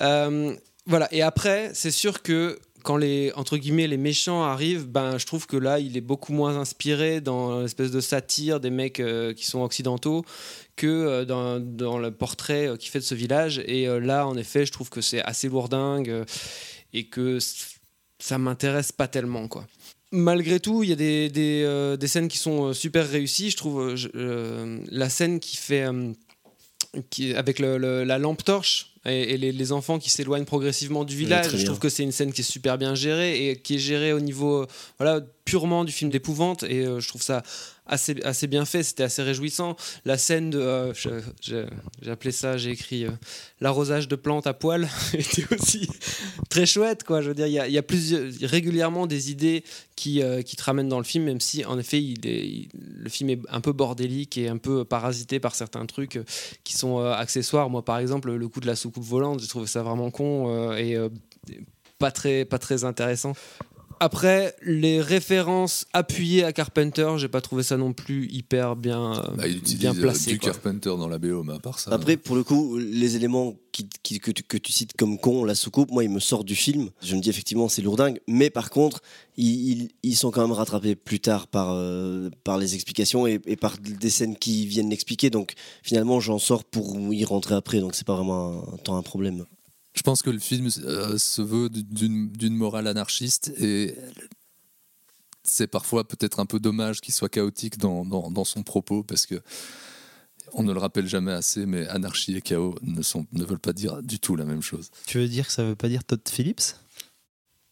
Euh, 0.00 0.54
voilà, 0.86 1.08
et 1.12 1.22
après, 1.22 1.70
c'est 1.74 1.90
sûr 1.90 2.22
que 2.22 2.58
quand 2.84 2.96
les 2.96 3.32
entre 3.34 3.56
guillemets 3.56 3.88
les 3.88 3.96
méchants 3.96 4.44
arrivent, 4.44 4.86
ben 4.86 5.18
je 5.18 5.26
trouve 5.26 5.48
que 5.48 5.56
là 5.56 5.80
il 5.80 5.96
est 5.96 6.00
beaucoup 6.00 6.32
moins 6.32 6.56
inspiré 6.56 7.20
dans 7.20 7.62
l'espèce 7.62 7.90
de 7.90 8.00
satire 8.00 8.60
des 8.60 8.70
mecs 8.70 9.02
qui 9.36 9.44
sont 9.44 9.62
occidentaux 9.62 10.24
que 10.76 11.24
dans, 11.24 11.58
dans 11.58 11.98
le 11.98 12.12
portrait 12.12 12.68
euh, 12.68 12.76
qu'il 12.76 12.90
fait 12.90 13.00
de 13.00 13.04
ce 13.04 13.16
village. 13.16 13.60
Et 13.66 13.86
là, 13.86 14.26
en 14.26 14.36
effet, 14.36 14.64
je 14.66 14.72
trouve 14.72 14.88
que 14.88 15.00
c'est 15.00 15.22
assez 15.22 15.48
lourdingue 15.48 16.24
et 16.92 17.08
que 17.08 17.38
ça 18.18 18.38
m'intéresse 18.38 18.92
pas 18.92 19.08
tellement 19.08 19.48
quoi. 19.48 19.66
Malgré 20.12 20.60
tout, 20.60 20.82
il 20.84 20.90
y 20.90 20.92
a 20.92 20.96
des, 20.96 21.28
des, 21.28 21.62
euh, 21.64 21.96
des 21.96 22.06
scènes 22.06 22.28
qui 22.28 22.38
sont 22.38 22.66
euh, 22.66 22.72
super 22.72 23.08
réussies. 23.08 23.50
Je 23.50 23.56
trouve 23.56 23.80
euh, 23.80 23.96
je- 23.96 24.08
euh, 24.14 24.78
la 24.90 25.08
scène 25.10 25.40
qui 25.40 25.56
fait 25.56 25.82
euh, 25.84 26.12
qui, 27.10 27.34
avec 27.34 27.58
le- 27.58 27.76
le- 27.76 28.04
la 28.04 28.18
lampe 28.18 28.44
torche 28.44 28.92
et, 29.04 29.34
et 29.34 29.36
les, 29.36 29.52
les 29.52 29.72
enfants 29.72 29.98
qui 29.98 30.08
s'éloignent 30.10 30.44
progressivement 30.44 31.04
du 31.04 31.16
village. 31.16 31.44
je 31.58 31.64
trouve 31.66 31.78
que 31.80 31.88
c'est 31.88 32.02
une 32.04 32.12
scène 32.12 32.32
qui 32.32 32.40
est 32.42 32.44
super 32.44 32.78
bien 32.78 32.94
gérée 32.94 33.48
et 33.50 33.56
qui 33.56 33.74
est 33.74 33.78
gérée 33.78 34.12
au 34.12 34.20
niveau 34.20 34.66
voilà 34.98 35.20
purement 35.44 35.84
du 35.84 35.92
film 35.92 36.10
d'épouvante 36.10 36.62
et 36.62 36.84
je 36.84 37.08
trouve 37.08 37.22
ça 37.22 37.42
assez, 37.86 38.16
assez 38.22 38.46
bien 38.46 38.64
fait. 38.64 38.82
C'était 38.82 39.04
assez 39.04 39.22
réjouissant. 39.22 39.76
La 40.04 40.18
scène 40.18 40.50
de 40.50 40.58
euh, 40.58 40.92
j'ai 41.40 42.10
appelé 42.10 42.32
ça, 42.32 42.56
j'ai 42.56 42.70
écrit 42.70 43.04
euh, 43.04 43.10
l'arrosage 43.60 44.08
de 44.08 44.16
plantes 44.16 44.46
à 44.46 44.54
poil 44.54 44.88
était 45.12 45.44
aussi 45.54 45.88
très 46.48 46.66
chouette 46.66 47.04
quoi. 47.04 47.22
Je 47.22 47.28
veux 47.28 47.34
dire, 47.34 47.46
il 47.46 47.52
y 47.52 47.78
a, 47.78 47.82
plusieurs 47.82 48.22
régulièrement 48.42 49.06
des 49.06 49.30
idées 49.30 49.64
qui, 49.94 50.22
euh, 50.22 50.42
qui 50.42 50.56
te 50.56 50.62
ramènent 50.62 50.88
dans 50.88 50.98
le 50.98 51.04
film, 51.04 51.24
même 51.24 51.40
si 51.40 51.64
en 51.64 51.78
effet 51.78 52.02
il 52.02 52.26
est, 52.26 52.68
le 52.74 53.08
film 53.08 53.30
est 53.30 53.40
un 53.48 53.60
peu 53.60 53.72
bordélique 53.72 54.36
et 54.38 54.48
un 54.48 54.58
peu 54.58 54.84
parasité 54.84 55.40
par 55.40 55.54
certains 55.54 55.86
trucs 55.86 56.20
qui 56.64 56.74
sont 56.74 56.98
accessoires. 56.98 57.70
Moi 57.70 57.84
par 57.84 57.98
exemple, 57.98 58.32
le 58.32 58.48
coup 58.48 58.60
de 58.60 58.66
la 58.66 58.76
soucoupe 58.76 59.04
volante, 59.04 59.40
j'ai 59.40 59.48
trouvé 59.48 59.66
ça 59.66 59.82
vraiment 59.82 60.10
con 60.10 60.72
et 60.74 60.96
pas 61.98 62.10
très, 62.10 62.44
pas 62.44 62.58
très 62.58 62.84
intéressant. 62.84 63.32
Après, 64.00 64.54
les 64.62 65.00
références 65.00 65.86
appuyées 65.92 66.44
à 66.44 66.52
Carpenter, 66.52 67.12
j'ai 67.16 67.28
pas 67.28 67.40
trouvé 67.40 67.62
ça 67.62 67.76
non 67.76 67.92
plus 67.92 68.28
hyper 68.30 68.76
bien, 68.76 69.14
euh, 69.14 69.36
Bah, 69.36 69.46
il 69.48 69.56
utilise 69.58 69.78
bien 69.80 69.94
euh, 69.96 70.00
placé. 70.00 70.30
du 70.32 70.38
quoi. 70.38 70.50
Carpenter 70.52 70.90
dans 70.90 71.08
la 71.08 71.18
BO, 71.18 71.42
mais 71.42 71.54
à 71.54 71.58
part 71.58 71.78
ça. 71.78 71.92
Après, 71.92 72.16
pour 72.16 72.36
le 72.36 72.44
coup, 72.44 72.76
les 72.78 73.16
éléments 73.16 73.54
qui- 73.72 73.88
qui- 74.02 74.18
que, 74.20 74.30
tu, 74.30 74.42
que 74.42 74.56
tu 74.58 74.72
cites 74.72 74.92
comme 74.98 75.18
con, 75.18 75.44
la 75.44 75.54
soucoupe, 75.54 75.90
moi, 75.90 76.04
ils 76.04 76.10
me 76.10 76.20
sortent 76.20 76.46
du 76.46 76.54
film. 76.56 76.90
Je 77.02 77.16
me 77.16 77.20
dis 77.20 77.30
effectivement, 77.30 77.68
c'est 77.68 77.82
lourdingue. 77.82 78.20
Mais 78.28 78.50
par 78.50 78.70
contre, 78.70 79.00
ils, 79.36 79.70
ils- 79.72 79.88
ils 80.02 80.16
sont 80.16 80.30
quand 80.30 80.42
même 80.42 80.52
rattrapés 80.52 80.94
plus 80.94 81.20
tard 81.20 81.46
par, 81.46 81.70
euh, 81.72 82.28
par 82.44 82.58
les 82.58 82.74
explications 82.74 83.26
et, 83.26 83.40
et 83.46 83.56
par 83.56 83.76
des 83.78 84.10
scènes 84.10 84.36
qui 84.36 84.66
viennent 84.66 84.90
l'expliquer. 84.90 85.30
Donc 85.30 85.54
finalement, 85.82 86.20
j'en 86.20 86.38
sors 86.38 86.64
pour 86.64 86.96
y 87.12 87.24
rentrer 87.24 87.54
après. 87.54 87.80
Donc 87.80 87.94
c'est 87.94 88.06
pas 88.06 88.14
vraiment 88.16 88.62
un, 88.74 88.76
tant 88.78 88.96
un 88.96 89.02
problème. 89.02 89.44
Je 89.96 90.02
pense 90.02 90.22
que 90.22 90.30
le 90.30 90.38
film 90.38 90.68
euh, 90.84 91.18
se 91.18 91.42
veut 91.42 91.70
d'une 91.70 92.56
morale 92.56 92.86
anarchiste 92.86 93.52
et 93.58 93.94
c'est 95.42 95.66
parfois 95.66 96.06
peut-être 96.06 96.40
un 96.40 96.46
peu 96.46 96.60
dommage 96.60 97.00
qu'il 97.00 97.14
soit 97.14 97.28
chaotique 97.28 97.78
dans, 97.78 98.04
dans, 98.04 98.30
dans 98.30 98.44
son 98.44 98.62
propos 98.62 99.02
parce 99.02 99.26
que 99.26 99.40
on 100.52 100.62
ne 100.62 100.72
le 100.72 100.78
rappelle 100.78 101.06
jamais 101.06 101.32
assez, 101.32 101.66
mais 101.66 101.86
anarchie 101.88 102.36
et 102.36 102.40
chaos 102.40 102.74
ne, 102.82 103.02
sont, 103.02 103.26
ne 103.32 103.44
veulent 103.44 103.58
pas 103.58 103.72
dire 103.72 104.02
du 104.02 104.18
tout 104.18 104.36
la 104.36 104.44
même 104.44 104.62
chose. 104.62 104.90
Tu 105.06 105.18
veux 105.18 105.28
dire 105.28 105.46
que 105.46 105.52
ça 105.52 105.64
veut 105.64 105.74
pas 105.74 105.88
dire 105.88 106.04
Todd 106.04 106.20
Phillips? 106.28 106.76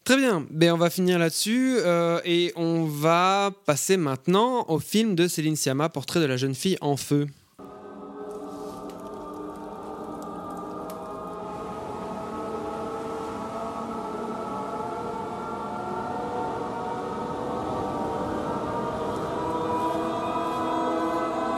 Très 0.03 0.17
bien, 0.17 0.45
ben, 0.51 0.73
on 0.73 0.77
va 0.77 0.91
finir 0.91 1.17
là-dessus 1.17 1.77
euh, 1.79 2.19
et 2.25 2.53
on 2.55 2.85
va 2.85 3.51
passer 3.65 3.97
maintenant 3.97 4.65
au 4.67 4.79
film 4.79 5.15
de 5.15 5.27
Céline 5.27 5.55
Sciamma, 5.55 5.89
Portrait 5.89 6.19
de 6.19 6.25
la 6.25 6.37
jeune 6.37 6.53
fille 6.53 6.77
en 6.81 6.95
feu. 6.95 7.27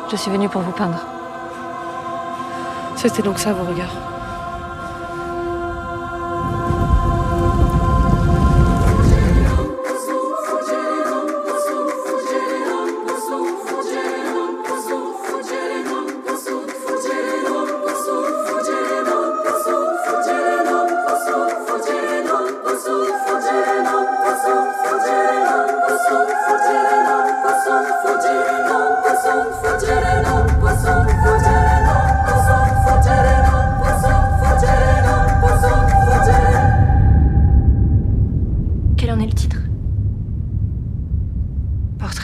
Je 0.09 0.15
suis 0.15 0.31
venue 0.31 0.47
pour 0.47 0.61
vous 0.61 0.71
peindre. 0.71 1.05
C'était 2.95 3.21
donc 3.21 3.39
ça 3.39 3.51
vos 3.51 3.65
regards. 3.65 4.16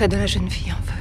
De 0.09 0.17
la 0.17 0.27
jeune 0.27 0.49
fille 0.49 0.69
en 0.69 0.81
feu. 0.83 0.99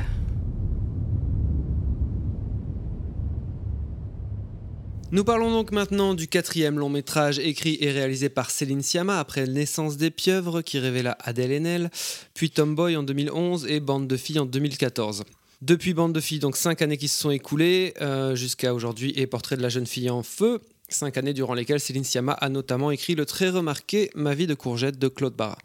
Nous 5.11 5.25
parlons 5.25 5.51
donc 5.51 5.73
maintenant 5.73 6.15
du 6.15 6.29
quatrième 6.29 6.79
long 6.79 6.89
métrage 6.89 7.41
écrit 7.41 7.79
et 7.81 7.91
réalisé 7.91 8.29
par 8.29 8.53
Céline 8.53 8.81
Sciamma 8.81 9.19
après 9.19 9.49
Naissance 9.49 9.97
des 9.97 10.13
pieuvres 10.13 10.63
qui 10.63 10.79
révéla 10.79 11.19
Adèle 11.21 11.51
Haenel, 11.51 11.91
puis 12.33 12.51
Tomboy 12.51 12.97
en 12.97 13.03
2011 13.03 13.67
et 13.67 13.81
Bande 13.81 14.07
de 14.07 14.17
filles 14.17 14.39
en 14.39 14.47
2014. 14.47 15.25
Depuis 15.63 15.95
Bande 15.95 16.13
de 16.13 16.21
filles, 16.21 16.39
donc 16.39 16.57
cinq 16.57 16.81
années 16.81 16.97
qui 16.97 17.09
se 17.09 17.21
sont 17.21 17.33
écoulées 17.33 17.95
euh, 18.01 18.37
jusqu'à 18.37 18.73
aujourd'hui 18.73 19.13
et 19.17 19.27
Portrait 19.27 19.57
de 19.57 19.63
la 19.63 19.69
jeune 19.69 19.87
fille 19.87 20.11
en 20.11 20.23
feu, 20.23 20.61
cinq 20.89 21.17
années 21.17 21.35
durant 21.35 21.55
lesquelles 21.55 21.81
Céline 21.81 22.05
Sciamma 22.05 22.35
a 22.35 22.49
notamment 22.49 22.93
écrit 22.93 23.17
le 23.17 23.27
très 23.27 23.49
remarqué 23.49 24.11
Ma 24.15 24.37
vie 24.37 24.47
de 24.47 24.55
courgette 24.55 25.01
de 25.01 25.09
Claude 25.09 25.35
Barra. 25.35 25.59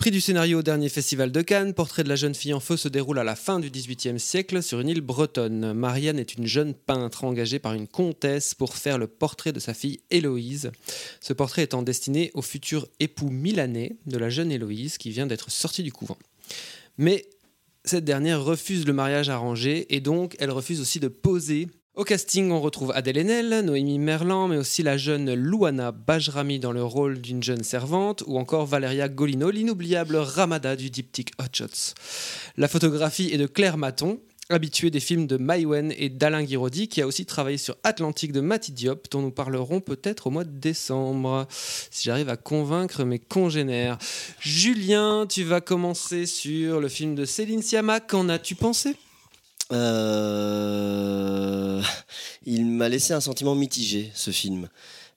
Prix 0.00 0.10
du 0.10 0.22
scénario 0.22 0.60
au 0.60 0.62
dernier 0.62 0.88
festival 0.88 1.30
de 1.30 1.42
Cannes, 1.42 1.74
Portrait 1.74 2.04
de 2.04 2.08
la 2.08 2.16
jeune 2.16 2.34
fille 2.34 2.54
en 2.54 2.60
feu 2.60 2.78
se 2.78 2.88
déroule 2.88 3.18
à 3.18 3.22
la 3.22 3.36
fin 3.36 3.60
du 3.60 3.70
XVIIIe 3.70 4.18
siècle 4.18 4.62
sur 4.62 4.80
une 4.80 4.88
île 4.88 5.02
bretonne. 5.02 5.74
Marianne 5.74 6.18
est 6.18 6.36
une 6.36 6.46
jeune 6.46 6.72
peintre 6.72 7.24
engagée 7.24 7.58
par 7.58 7.74
une 7.74 7.86
comtesse 7.86 8.54
pour 8.54 8.76
faire 8.76 8.96
le 8.96 9.08
portrait 9.08 9.52
de 9.52 9.60
sa 9.60 9.74
fille 9.74 10.00
Héloïse. 10.10 10.72
Ce 11.20 11.34
portrait 11.34 11.64
étant 11.64 11.82
destiné 11.82 12.30
au 12.32 12.40
futur 12.40 12.88
époux 12.98 13.28
milanais 13.28 13.98
de 14.06 14.16
la 14.16 14.30
jeune 14.30 14.50
Héloïse 14.50 14.96
qui 14.96 15.10
vient 15.10 15.26
d'être 15.26 15.50
sortie 15.50 15.82
du 15.82 15.92
couvent. 15.92 16.16
Mais 16.96 17.26
cette 17.84 18.06
dernière 18.06 18.42
refuse 18.42 18.86
le 18.86 18.94
mariage 18.94 19.28
arrangé 19.28 19.94
et 19.94 20.00
donc 20.00 20.34
elle 20.38 20.50
refuse 20.50 20.80
aussi 20.80 20.98
de 20.98 21.08
poser. 21.08 21.68
Au 21.96 22.04
casting, 22.04 22.52
on 22.52 22.60
retrouve 22.60 22.92
Adèle 22.94 23.18
Haenel, 23.18 23.64
Noémie 23.64 23.98
Merlan, 23.98 24.46
mais 24.46 24.56
aussi 24.56 24.84
la 24.84 24.96
jeune 24.96 25.34
Louana 25.34 25.90
Bajrami 25.90 26.60
dans 26.60 26.70
le 26.70 26.84
rôle 26.84 27.20
d'une 27.20 27.42
jeune 27.42 27.64
servante, 27.64 28.22
ou 28.28 28.38
encore 28.38 28.64
Valeria 28.64 29.08
Golino, 29.08 29.50
l'inoubliable 29.50 30.14
Ramada 30.14 30.76
du 30.76 30.88
diptyque 30.88 31.32
Hot 31.40 31.52
Shots. 31.52 31.94
La 32.56 32.68
photographie 32.68 33.30
est 33.32 33.38
de 33.38 33.48
Claire 33.48 33.76
Maton. 33.76 34.20
habitué 34.50 34.90
des 34.90 35.00
films 35.00 35.26
de 35.26 35.36
Maïwen 35.36 35.92
et 35.96 36.08
d'Alain 36.08 36.44
Guiraudy, 36.44 36.86
qui 36.86 37.02
a 37.02 37.08
aussi 37.08 37.26
travaillé 37.26 37.58
sur 37.58 37.76
Atlantique 37.82 38.32
de 38.32 38.40
Mati 38.40 38.70
Diop, 38.70 39.08
dont 39.10 39.22
nous 39.22 39.30
parlerons 39.32 39.80
peut-être 39.80 40.28
au 40.28 40.30
mois 40.30 40.44
de 40.44 40.58
décembre, 40.58 41.46
si 41.50 42.04
j'arrive 42.04 42.28
à 42.28 42.36
convaincre 42.36 43.02
mes 43.02 43.18
congénères. 43.18 43.98
Julien, 44.38 45.26
tu 45.28 45.42
vas 45.42 45.60
commencer 45.60 46.26
sur 46.26 46.80
le 46.80 46.88
film 46.88 47.16
de 47.16 47.24
Céline 47.24 47.62
Sciamma. 47.62 47.98
Qu'en 47.98 48.28
as-tu 48.28 48.54
pensé? 48.54 48.96
Euh, 49.72 51.30
Il 52.46 52.66
m'a 52.66 52.88
laissé 52.88 53.12
un 53.12 53.20
sentiment 53.20 53.54
mitigé, 53.54 54.10
ce 54.14 54.30
film. 54.30 54.68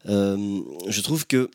Euh, 0.07 0.61
je 0.87 1.01
trouve 1.01 1.25
que 1.25 1.49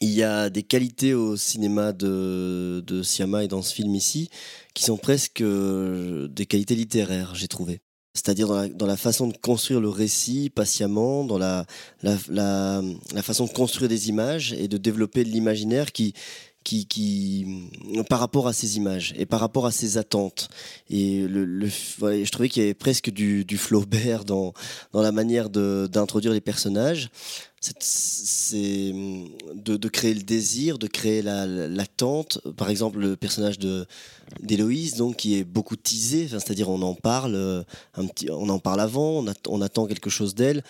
il 0.00 0.10
y 0.10 0.22
a 0.22 0.50
des 0.50 0.62
qualités 0.64 1.14
au 1.14 1.36
cinéma 1.36 1.92
de, 1.92 2.82
de 2.86 3.02
Siama 3.02 3.44
et 3.44 3.48
dans 3.48 3.62
ce 3.62 3.72
film 3.72 3.94
ici 3.94 4.28
qui 4.74 4.82
sont 4.82 4.96
presque 4.96 5.40
euh, 5.40 6.26
des 6.28 6.46
qualités 6.46 6.74
littéraires, 6.74 7.34
j'ai 7.34 7.48
trouvé. 7.48 7.80
C'est-à-dire 8.12 8.48
dans 8.48 8.56
la, 8.56 8.68
dans 8.68 8.86
la 8.86 8.96
façon 8.96 9.28
de 9.28 9.36
construire 9.36 9.80
le 9.80 9.88
récit 9.88 10.50
patiemment, 10.50 11.24
dans 11.24 11.38
la, 11.38 11.64
la, 12.02 12.16
la, 12.28 12.82
la 13.12 13.22
façon 13.22 13.46
de 13.46 13.52
construire 13.52 13.88
des 13.88 14.08
images 14.08 14.52
et 14.52 14.68
de 14.68 14.76
développer 14.78 15.24
de 15.24 15.30
l'imaginaire 15.30 15.92
qui, 15.92 16.12
qui, 16.64 17.46
par 18.08 18.18
rapport 18.20 18.48
à 18.48 18.52
ces 18.52 18.76
images 18.78 19.14
et 19.16 19.26
par 19.26 19.38
rapport 19.40 19.66
à 19.66 19.70
ces 19.70 19.98
attentes. 19.98 20.48
Et 20.90 21.20
le, 21.28 21.66
je 21.68 22.30
trouvais 22.30 22.48
qu'il 22.48 22.62
y 22.62 22.64
avait 22.64 22.74
presque 22.74 23.10
du, 23.10 23.44
Flaubert 23.58 24.24
dans, 24.24 24.52
dans 24.92 25.02
la 25.02 25.12
manière 25.12 25.50
d'introduire 25.50 26.32
les 26.32 26.40
personnages. 26.40 27.10
C'est- 27.78 28.92
de, 29.54 29.88
créer 29.88 30.12
le 30.14 30.22
désir, 30.22 30.78
de 30.78 30.86
créer 30.86 31.22
la- 31.22 31.46
la- 31.46 31.68
l'attente. 31.68 32.38
Par 32.56 32.68
exemple, 32.68 32.98
le 32.98 33.16
personnage 33.16 33.58
d'Héloïse, 34.40 34.96
donc 34.96 35.16
qui 35.16 35.36
est 35.38 35.44
beaucoup 35.44 35.76
teasé, 35.76 36.28
c'est-à-dire 36.28 36.68
on 36.68 36.82
en 36.82 36.94
parle, 36.94 37.34
euh, 37.34 37.62
un 37.94 38.06
petit, 38.06 38.28
on 38.30 38.48
en 38.50 38.58
parle 38.58 38.80
avant, 38.80 39.20
on, 39.20 39.26
att- 39.28 39.48
on 39.48 39.62
attend 39.62 39.86
quelque 39.86 40.10
chose 40.10 40.34
d'elle. 40.34 40.62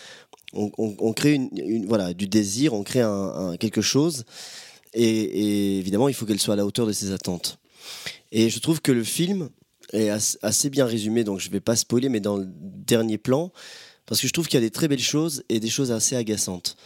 On, 0.57 1.13
crée 1.15 1.33
une, 1.35 1.85
voilà, 1.87 2.15
du 2.15 2.29
désir, 2.29 2.75
on 2.75 2.85
crée 2.85 3.01
un- 3.01 3.57
quelque 3.59 3.81
chose. 3.81 4.25
Et, 4.95 5.79
évidemment, 5.79 6.09
il 6.09 6.15
faut 6.15 6.25
qu'elle 6.27 6.41
soit 6.41 6.55
à 6.55 6.57
la 6.57 6.65
hauteur 6.65 6.87
de 6.87 6.93
ses 6.93 7.13
attentes. 7.13 7.59
Et 8.33 8.49
je 8.51 8.59
trouve 8.59 8.81
que 8.81 8.93
le 8.93 9.05
film 9.05 9.51
est 9.93 10.09
as- 10.09 10.39
assez 10.43 10.71
bien 10.71 10.87
résumé, 10.87 11.25
donc 11.25 11.41
je 11.41 11.49
ne 11.49 11.53
vais 11.53 11.61
pas 11.61 11.77
spoiler, 11.77 12.09
mais 12.09 12.21
dans 12.21 12.37
le 12.37 12.47
dernier 12.49 13.19
plan, 13.19 13.53
parce 14.07 14.21
que 14.21 14.27
je 14.27 14.33
trouve 14.33 14.47
qu'il 14.47 14.55
y 14.55 14.63
a 14.63 14.67
des 14.67 14.71
très 14.71 14.89
belles 14.89 14.99
choses 15.01 15.45
et 15.49 15.61
des 15.61 15.69
choses 15.69 15.93
assez 15.93 16.17
agaçantes. 16.17 16.77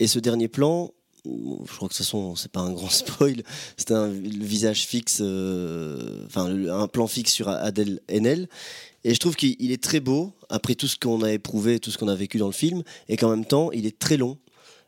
Et 0.00 0.06
ce 0.06 0.18
dernier 0.18 0.48
plan, 0.48 0.92
je 1.24 1.74
crois 1.76 1.88
que 1.88 1.94
ce 1.94 2.04
sont, 2.04 2.36
c'est 2.36 2.50
pas 2.50 2.60
un 2.60 2.72
grand 2.72 2.90
spoil, 2.90 3.42
c'est 3.76 3.92
un 3.92 4.08
visage 4.08 4.86
fixe, 4.86 5.18
euh, 5.20 6.24
enfin 6.26 6.46
un 6.46 6.88
plan 6.88 7.06
fixe 7.06 7.32
sur 7.32 7.48
Adèle 7.48 8.00
Haenel. 8.08 8.48
Et 9.04 9.12
je 9.14 9.18
trouve 9.20 9.36
qu'il 9.36 9.56
il 9.58 9.70
est 9.70 9.82
très 9.82 10.00
beau, 10.00 10.32
après 10.48 10.74
tout 10.74 10.86
ce 10.88 10.96
qu'on 10.96 11.22
a 11.22 11.32
éprouvé, 11.32 11.78
tout 11.78 11.90
ce 11.90 11.98
qu'on 11.98 12.08
a 12.08 12.14
vécu 12.14 12.38
dans 12.38 12.46
le 12.46 12.52
film, 12.52 12.82
et 13.08 13.16
qu'en 13.16 13.30
même 13.30 13.44
temps, 13.44 13.70
il 13.72 13.86
est 13.86 13.98
très 13.98 14.16
long. 14.16 14.38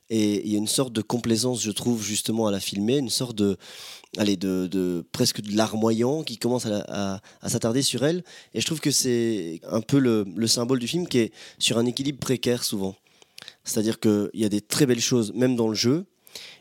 Et 0.08 0.46
il 0.46 0.52
y 0.52 0.54
a 0.54 0.58
une 0.58 0.68
sorte 0.68 0.92
de 0.92 1.02
complaisance, 1.02 1.62
je 1.62 1.70
trouve, 1.70 2.02
justement, 2.02 2.46
à 2.46 2.52
la 2.52 2.60
filmer, 2.60 2.98
une 2.98 3.10
sorte 3.10 3.36
de, 3.36 3.56
allez, 4.16 4.36
de, 4.36 4.68
de 4.68 5.04
presque 5.12 5.40
de 5.40 5.56
larmoyant 5.56 6.22
qui 6.22 6.38
commence 6.38 6.66
à, 6.66 7.20
s'attarder 7.46 7.82
sur 7.82 8.04
elle. 8.04 8.22
Et 8.54 8.60
je 8.60 8.66
trouve 8.66 8.80
que 8.80 8.92
c'est 8.92 9.60
un 9.68 9.80
peu 9.80 9.98
le, 9.98 10.24
le 10.36 10.46
symbole 10.46 10.78
du 10.78 10.86
film 10.86 11.08
qui 11.08 11.18
est 11.18 11.32
sur 11.58 11.78
un 11.78 11.86
équilibre 11.86 12.18
précaire 12.18 12.62
souvent. 12.62 12.94
C'est-à-dire 13.64 13.98
qu'il 13.98 14.30
y 14.34 14.44
a 14.44 14.48
des 14.48 14.60
très 14.60 14.86
belles 14.86 15.00
choses, 15.00 15.32
même 15.34 15.56
dans 15.56 15.68
le 15.68 15.74
jeu, 15.74 16.06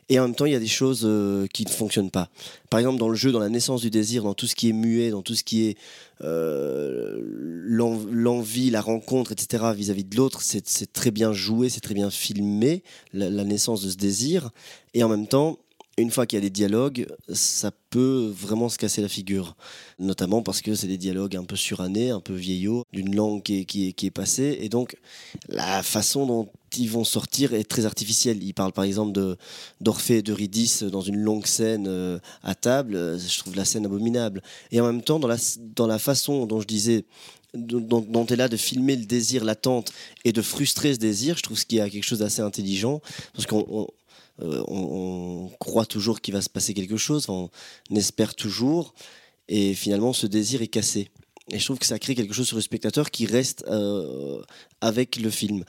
et 0.09 0.19
en 0.19 0.23
même 0.23 0.35
temps, 0.35 0.45
il 0.45 0.51
y 0.51 0.55
a 0.55 0.59
des 0.59 0.67
choses 0.67 1.01
euh, 1.03 1.47
qui 1.47 1.65
ne 1.65 1.69
fonctionnent 1.69 2.11
pas. 2.11 2.29
Par 2.69 2.79
exemple, 2.79 2.99
dans 2.99 3.09
le 3.09 3.15
jeu, 3.15 3.31
dans 3.31 3.39
la 3.39 3.49
naissance 3.49 3.81
du 3.81 3.89
désir, 3.89 4.23
dans 4.23 4.33
tout 4.35 4.45
ce 4.45 4.55
qui 4.55 4.69
est 4.69 4.73
muet, 4.73 5.09
dans 5.09 5.23
tout 5.23 5.33
ce 5.35 5.43
qui 5.43 5.65
est 5.65 5.77
euh, 6.21 7.19
l'en- 7.23 7.99
l'envie, 8.11 8.69
la 8.69 8.81
rencontre, 8.81 9.31
etc., 9.31 9.63
vis-à-vis 9.75 10.03
de 10.03 10.15
l'autre, 10.15 10.41
c'est 10.41 10.93
très 10.93 11.11
bien 11.11 11.33
joué, 11.33 11.69
c'est 11.69 11.81
très 11.81 11.95
bien 11.95 12.11
filmé, 12.11 12.83
la 13.13 13.43
naissance 13.43 13.81
de 13.81 13.89
ce 13.89 13.97
désir. 13.97 14.51
Et 14.93 15.03
en 15.03 15.09
même 15.09 15.27
temps, 15.27 15.57
une 15.97 16.11
fois 16.11 16.25
qu'il 16.25 16.37
y 16.37 16.41
a 16.41 16.41
des 16.41 16.49
dialogues, 16.49 17.07
ça 17.31 17.71
peut 17.89 18.31
vraiment 18.35 18.69
se 18.69 18.77
casser 18.77 19.01
la 19.01 19.07
figure. 19.07 19.55
Notamment 19.97 20.41
parce 20.41 20.61
que 20.61 20.75
c'est 20.75 20.87
des 20.87 20.97
dialogues 20.97 21.35
un 21.37 21.45
peu 21.45 21.55
surannés, 21.55 22.09
un 22.09 22.19
peu 22.19 22.33
vieillots, 22.33 22.83
d'une 22.91 23.15
langue 23.15 23.41
qui 23.43 23.59
est, 23.59 23.75
est, 23.75 24.03
est 24.03 24.11
passée. 24.11 24.57
Et 24.61 24.69
donc, 24.69 24.97
la 25.47 25.83
façon 25.83 26.25
dont 26.25 26.49
ils 26.77 26.89
vont 26.89 27.03
sortir 27.03 27.53
est 27.53 27.63
très 27.63 27.85
artificielle. 27.85 28.43
Ils 28.43 28.53
parlent 28.53 28.73
par 28.73 28.83
exemple 28.83 29.19
d'Orphée 29.81 30.17
et 30.17 30.21
d'Eurydice 30.21 30.83
dans 30.83 31.01
une 31.01 31.17
longue 31.17 31.45
scène 31.45 31.85
euh, 31.87 32.19
à 32.43 32.55
table. 32.55 33.17
Je 33.17 33.39
trouve 33.39 33.55
la 33.55 33.65
scène 33.65 33.85
abominable. 33.85 34.41
Et 34.71 34.81
en 34.81 34.85
même 34.85 35.01
temps, 35.01 35.19
dans 35.19 35.87
la, 35.87 35.99
façon 35.99 36.45
dont 36.45 36.61
je 36.61 36.67
disais 36.67 37.05
dont, 37.53 38.25
elle 38.29 38.41
a 38.41 38.49
de 38.49 38.57
filmer 38.57 38.97
le 38.97 39.05
désir, 39.05 39.45
l'attente 39.45 39.93
et 40.25 40.33
de 40.33 40.41
frustrer 40.41 40.93
ce 40.93 40.99
désir, 40.99 41.37
je 41.37 41.43
trouve 41.43 41.63
qu'il 41.65 41.77
y 41.77 41.81
a 41.81 41.89
quelque 41.89 42.03
chose 42.03 42.19
d'assez 42.19 42.41
intelligent 42.41 43.01
parce 43.33 43.45
qu'on 43.45 43.65
on, 43.69 43.87
euh, 44.41 44.63
on- 44.67 45.49
croit 45.59 45.85
toujours 45.85 46.21
qu'il 46.21 46.33
va 46.33 46.41
se 46.41 46.49
passer 46.49 46.73
quelque 46.73 46.97
chose, 46.97 47.29
on 47.29 47.49
espère 47.95 48.35
toujours 48.35 48.93
et 49.47 49.73
finalement 49.73 50.13
ce 50.13 50.27
désir 50.27 50.61
est 50.61 50.67
cassé. 50.67 51.09
Et 51.51 51.59
je 51.59 51.65
trouve 51.65 51.77
que 51.79 51.85
ça 51.85 51.99
crée 51.99 52.15
quelque 52.15 52.33
chose 52.33 52.47
sur 52.47 52.55
le 52.55 52.61
spectateur 52.61 53.11
qui 53.11 53.25
reste 53.25 53.63
euh, 53.67 54.41
avec 54.81 55.17
le 55.17 55.29
film. 55.29 55.63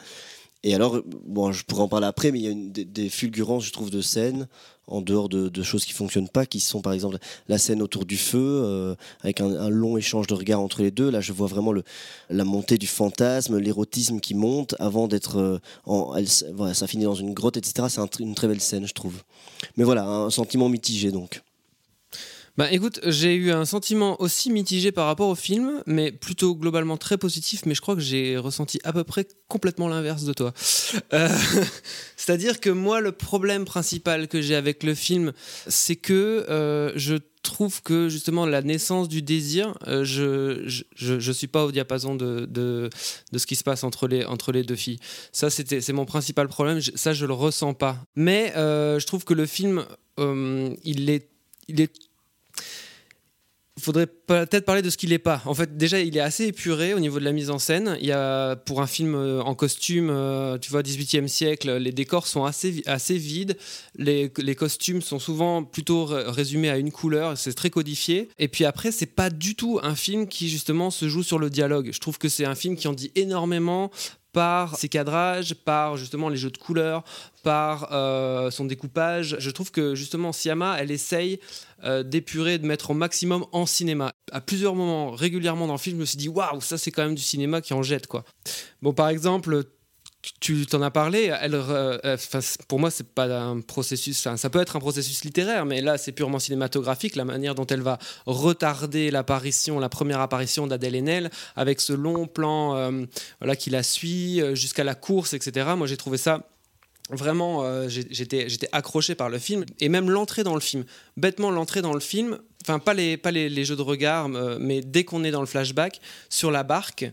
Et 0.63 0.75
alors, 0.75 1.03
bon, 1.25 1.53
je 1.53 1.65
pourrais 1.65 1.83
en 1.83 1.89
parler 1.89 2.07
après, 2.07 2.33
mais 2.33 2.39
il 2.41 2.45
y 2.45 2.49
a 2.49 2.51
une, 2.51 2.73
des, 2.73 2.85
des 2.85 3.09
fulgurances, 3.09 3.65
je 3.67 3.73
trouve, 3.73 3.91
de 3.91 4.01
scènes, 4.01 4.49
en 4.87 5.01
dehors 5.01 5.29
de, 5.29 5.49
de 5.49 5.63
choses 5.63 5.85
qui 5.85 5.93
fonctionnent 5.93 6.29
pas, 6.29 6.47
qui 6.47 6.61
sont 6.61 6.81
par 6.81 6.93
exemple 6.93 7.19
la 7.49 7.59
scène 7.59 7.83
autour 7.83 8.05
du 8.05 8.17
feu, 8.17 8.39
euh, 8.39 8.95
avec 9.23 9.41
un, 9.41 9.69
long 9.69 9.97
échange 9.97 10.27
de 10.27 10.35
regards 10.35 10.61
entre 10.61 10.83
les 10.83 10.91
deux. 10.91 11.11
Là, 11.11 11.21
je 11.21 11.33
vois 11.33 11.49
vraiment 11.49 11.73
la 12.31 12.45
montée 12.45 12.79
du 12.79 12.87
fantasme, 12.87 13.59
l'érotisme 13.59 14.21
qui 14.21 14.35
monte 14.35 14.75
avant 14.79 15.09
d'être. 15.09 15.39
euh, 15.39 15.59
en, 15.87 16.15
voilà, 16.55 16.75
ça 16.75 16.87
finit 16.87 17.05
dans 17.05 17.15
une 17.15 17.35
grotte, 17.35 17.57
etc. 17.57 17.89
C'est 17.89 18.21
une 18.21 18.35
très 18.35 18.49
belle 18.49 18.61
scène, 18.61 18.87
je 18.87 18.95
trouve. 18.95 19.23
Mais 19.77 19.85
voilà, 19.85 20.07
un 20.07 20.31
sentiment 20.31 20.69
mitigé 20.69 21.11
donc. 21.11 21.43
Bah 22.57 22.73
écoute, 22.73 23.01
j'ai 23.05 23.35
eu 23.35 23.53
un 23.53 23.67
sentiment 23.67 24.19
aussi 24.23 24.51
mitigé 24.51 24.91
par 24.91 25.07
rapport 25.07 25.29
au 25.29 25.35
film, 25.35 25.83
mais 25.85 26.11
plutôt 26.11 26.55
globalement 26.55 26.97
très 26.97 27.19
positif, 27.19 27.67
mais 27.67 27.75
je 27.75 27.83
crois 27.83 27.95
que 27.95 28.01
j'ai 28.01 28.39
ressenti 28.39 28.81
à 28.83 28.95
peu 28.95 29.05
près 29.05 29.29
complètement 29.47 29.89
l'inverse 29.89 30.25
de 30.25 30.33
toi. 30.33 30.55
Euh, 31.13 31.29
C'est-à-dire 32.17 32.59
que 32.59 32.71
moi, 32.71 33.03
le 33.03 33.13
problème 33.13 33.67
principal 33.67 34.27
que 34.27 34.41
j'ai 34.41 34.55
avec 34.55 34.85
le 34.85 34.95
film, 34.95 35.35
c'est 35.67 35.97
que 35.97 36.47
euh, 36.49 36.93
je 36.97 37.17
trouve 37.43 37.83
que 37.83 38.09
justement 38.09 38.47
la 38.47 38.63
naissance 38.63 39.09
du 39.09 39.21
désir, 39.21 39.77
euh, 39.87 40.03
je, 40.03 40.63
je, 40.95 41.21
je, 41.21 41.33
suis 41.33 41.49
pas 41.49 41.67
au 41.67 41.71
diapason 41.71 42.15
de, 42.15 42.47
de, 42.47 42.89
ce 43.37 43.47
qui 43.47 43.57
se 43.57 43.65
passe 43.65 43.85
entre 43.85 44.09
les, 44.09 44.25
entre 44.25 44.51
les 44.51 44.63
deux 44.63 44.77
filles. 44.77 44.99
Ça, 45.31 45.51
c'est 45.51 45.93
mon 45.93 46.07
principal 46.07 46.49
problème, 46.49 46.81
ça, 46.81 47.13
je 47.13 47.27
le 47.27 47.35
ressens 47.35 47.75
pas. 47.75 47.99
Mais 48.15 48.55
je 48.57 49.05
trouve 49.05 49.27
que 49.27 49.35
le 49.35 49.45
film, 49.45 49.85
il 50.19 51.11
est... 51.11 51.29
Il 51.69 51.81
est 51.81 51.93
faudrait 53.79 54.07
peut-être 54.07 54.65
parler 54.65 54.83
de 54.83 54.89
ce 54.91 54.97
qu'il 54.97 55.11
n'est 55.11 55.19
pas. 55.19 55.43
En 55.45 55.55
fait, 55.55 55.77
déjà, 55.77 56.01
il 56.01 56.17
est 56.17 56.21
assez 56.21 56.47
épuré 56.47 56.95
au 56.95 56.99
niveau 57.01 57.19
de 57.21 57.25
la 57.25 57.33
mise 57.33 57.51
en 57.51 57.59
scène. 57.59 57.97
Il 58.01 58.07
y 58.07 58.13
a, 58.13 58.57
pour 58.57 58.81
un 58.81 58.87
film 58.87 59.15
euh, 59.15 59.43
en 59.43 59.55
costume, 59.55 60.09
euh, 60.11 60.57
tu 60.59 60.71
vois, 60.71 60.83
18e 60.83 61.29
siècle, 61.29 61.77
les 61.77 61.93
décors 61.93 62.27
sont 62.27 62.45
assez, 62.45 62.83
assez 62.87 63.19
vides. 63.19 63.57
Les, 63.97 64.33
les 64.39 64.55
costumes 64.55 65.03
sont 65.03 65.19
souvent 65.19 65.63
plutôt 65.63 66.07
ré- 66.07 66.25
résumés 66.27 66.71
à 66.71 66.79
une 66.79 66.91
couleur. 66.91 67.37
C'est 67.37 67.53
très 67.53 67.71
codifié. 67.71 68.29
Et 68.39 68.49
puis 68.49 68.65
après, 68.65 68.93
c'est 68.93 69.07
pas 69.07 69.29
du 69.31 69.55
tout 69.55 69.79
un 69.83 69.95
film 69.95 70.27
qui, 70.27 70.49
justement, 70.49 70.91
se 70.91 71.09
joue 71.09 71.23
sur 71.23 71.39
le 71.39 71.51
dialogue. 71.51 71.91
Je 71.93 72.01
trouve 72.01 72.19
que 72.19 72.29
c'est 72.29 72.47
un 72.47 72.55
film 72.55 72.77
qui 72.77 72.89
en 72.89 72.95
dit 72.95 73.13
énormément 73.15 73.91
par 74.37 74.77
ses 74.77 74.91
cadrages, 74.91 75.55
par 75.55 75.97
justement 75.97 76.29
les 76.29 76.37
jeux 76.37 76.51
de 76.51 76.59
couleurs, 76.59 77.05
par 77.43 77.89
euh, 77.93 78.51
son 78.51 78.67
découpage. 78.67 79.37
Je 79.39 79.51
trouve 79.51 79.71
que 79.71 79.95
justement 79.95 80.31
Siama, 80.31 80.77
elle 80.79 80.91
essaye 80.91 81.41
euh, 81.85 82.03
d'épurer, 82.03 82.59
de 82.59 82.67
mettre 82.67 82.91
au 82.91 82.95
maximum 82.95 83.47
en 83.53 83.65
cinéma. 83.65 84.13
À 84.33 84.43
plusieurs 84.43 84.75
moments, 84.75 85.13
régulièrement 85.13 85.67
dans 85.67 85.73
le 85.73 85.79
film, 85.79 85.97
je 85.97 86.01
me 86.01 86.05
suis 86.05 86.19
dit 86.19 86.29
waouh, 86.29 86.61
ça 86.61 86.77
c'est 86.77 86.91
quand 86.91 87.03
même 87.03 87.15
du 87.15 87.23
cinéma 87.23 87.63
qui 87.63 87.73
en 87.73 87.83
jette 87.83 88.09
quoi. 88.09 88.25
Bon, 88.83 88.93
par 88.93 89.09
exemple. 89.09 89.65
Tu 90.41 90.67
t'en 90.67 90.83
as 90.83 90.91
parlé, 90.91 91.31
euh, 91.31 92.17
pour 92.67 92.81
moi 92.81 92.91
c'est 92.91 93.07
pas 93.07 93.27
un 93.27 93.61
processus, 93.61 94.27
ça 94.35 94.51
peut 94.51 94.61
être 94.61 94.75
un 94.75 94.81
processus 94.81 95.23
littéraire, 95.25 95.65
mais 95.67 95.81
là 95.81 95.99
c'est 95.99 96.11
purement 96.11 96.41
cinématographique, 96.41 97.15
la 97.15 97.25
manière 97.25 97.55
dont 97.55 97.67
elle 97.67 97.83
va 97.83 97.99
retarder 98.27 99.13
l'apparition, 99.13 99.79
la 99.79 99.89
première 99.89 100.21
apparition 100.21 100.67
d'Adèle 100.67 100.97
Haenel, 100.97 101.31
avec 101.55 101.81
ce 101.81 101.93
long 101.93 102.27
plan 102.27 102.77
euh, 102.77 103.05
voilà, 103.41 103.55
qui 103.55 103.71
la 103.71 103.85
suit 103.85 104.41
euh, 104.41 104.57
jusqu'à 104.57 104.83
la 104.83 104.97
course, 104.97 105.33
etc. 105.33 105.69
Moi 105.77 105.87
j'ai 105.87 105.97
trouvé 105.97 106.19
ça 106.19 106.49
vraiment, 107.11 107.89
j'étais 107.89 108.49
j'étais 108.49 108.69
accroché 108.73 109.15
par 109.15 109.29
le 109.29 109.39
film 109.39 109.65
et 109.79 109.89
même 109.89 110.11
l'entrée 110.11 110.43
dans 110.43 110.55
le 110.55 110.61
film. 110.61 110.85
Bêtement, 111.17 111.53
l'entrée 111.53 111.81
dans 111.81 111.95
le 111.95 112.01
film, 112.01 112.39
enfin 112.65 112.81
pas 112.81 112.95
les, 112.95 113.17
pas 113.17 113.31
les, 113.31 113.65
jeux 113.65 113.77
de 113.77 113.83
regard, 113.83 114.29
mais 114.29 114.81
dès 114.81 115.05
qu'on 115.05 115.23
est 115.23 115.31
dans 115.31 115.41
le 115.41 115.47
flashback, 115.47 116.01
sur 116.31 116.51
la 116.51 116.65
barque, 116.65 117.07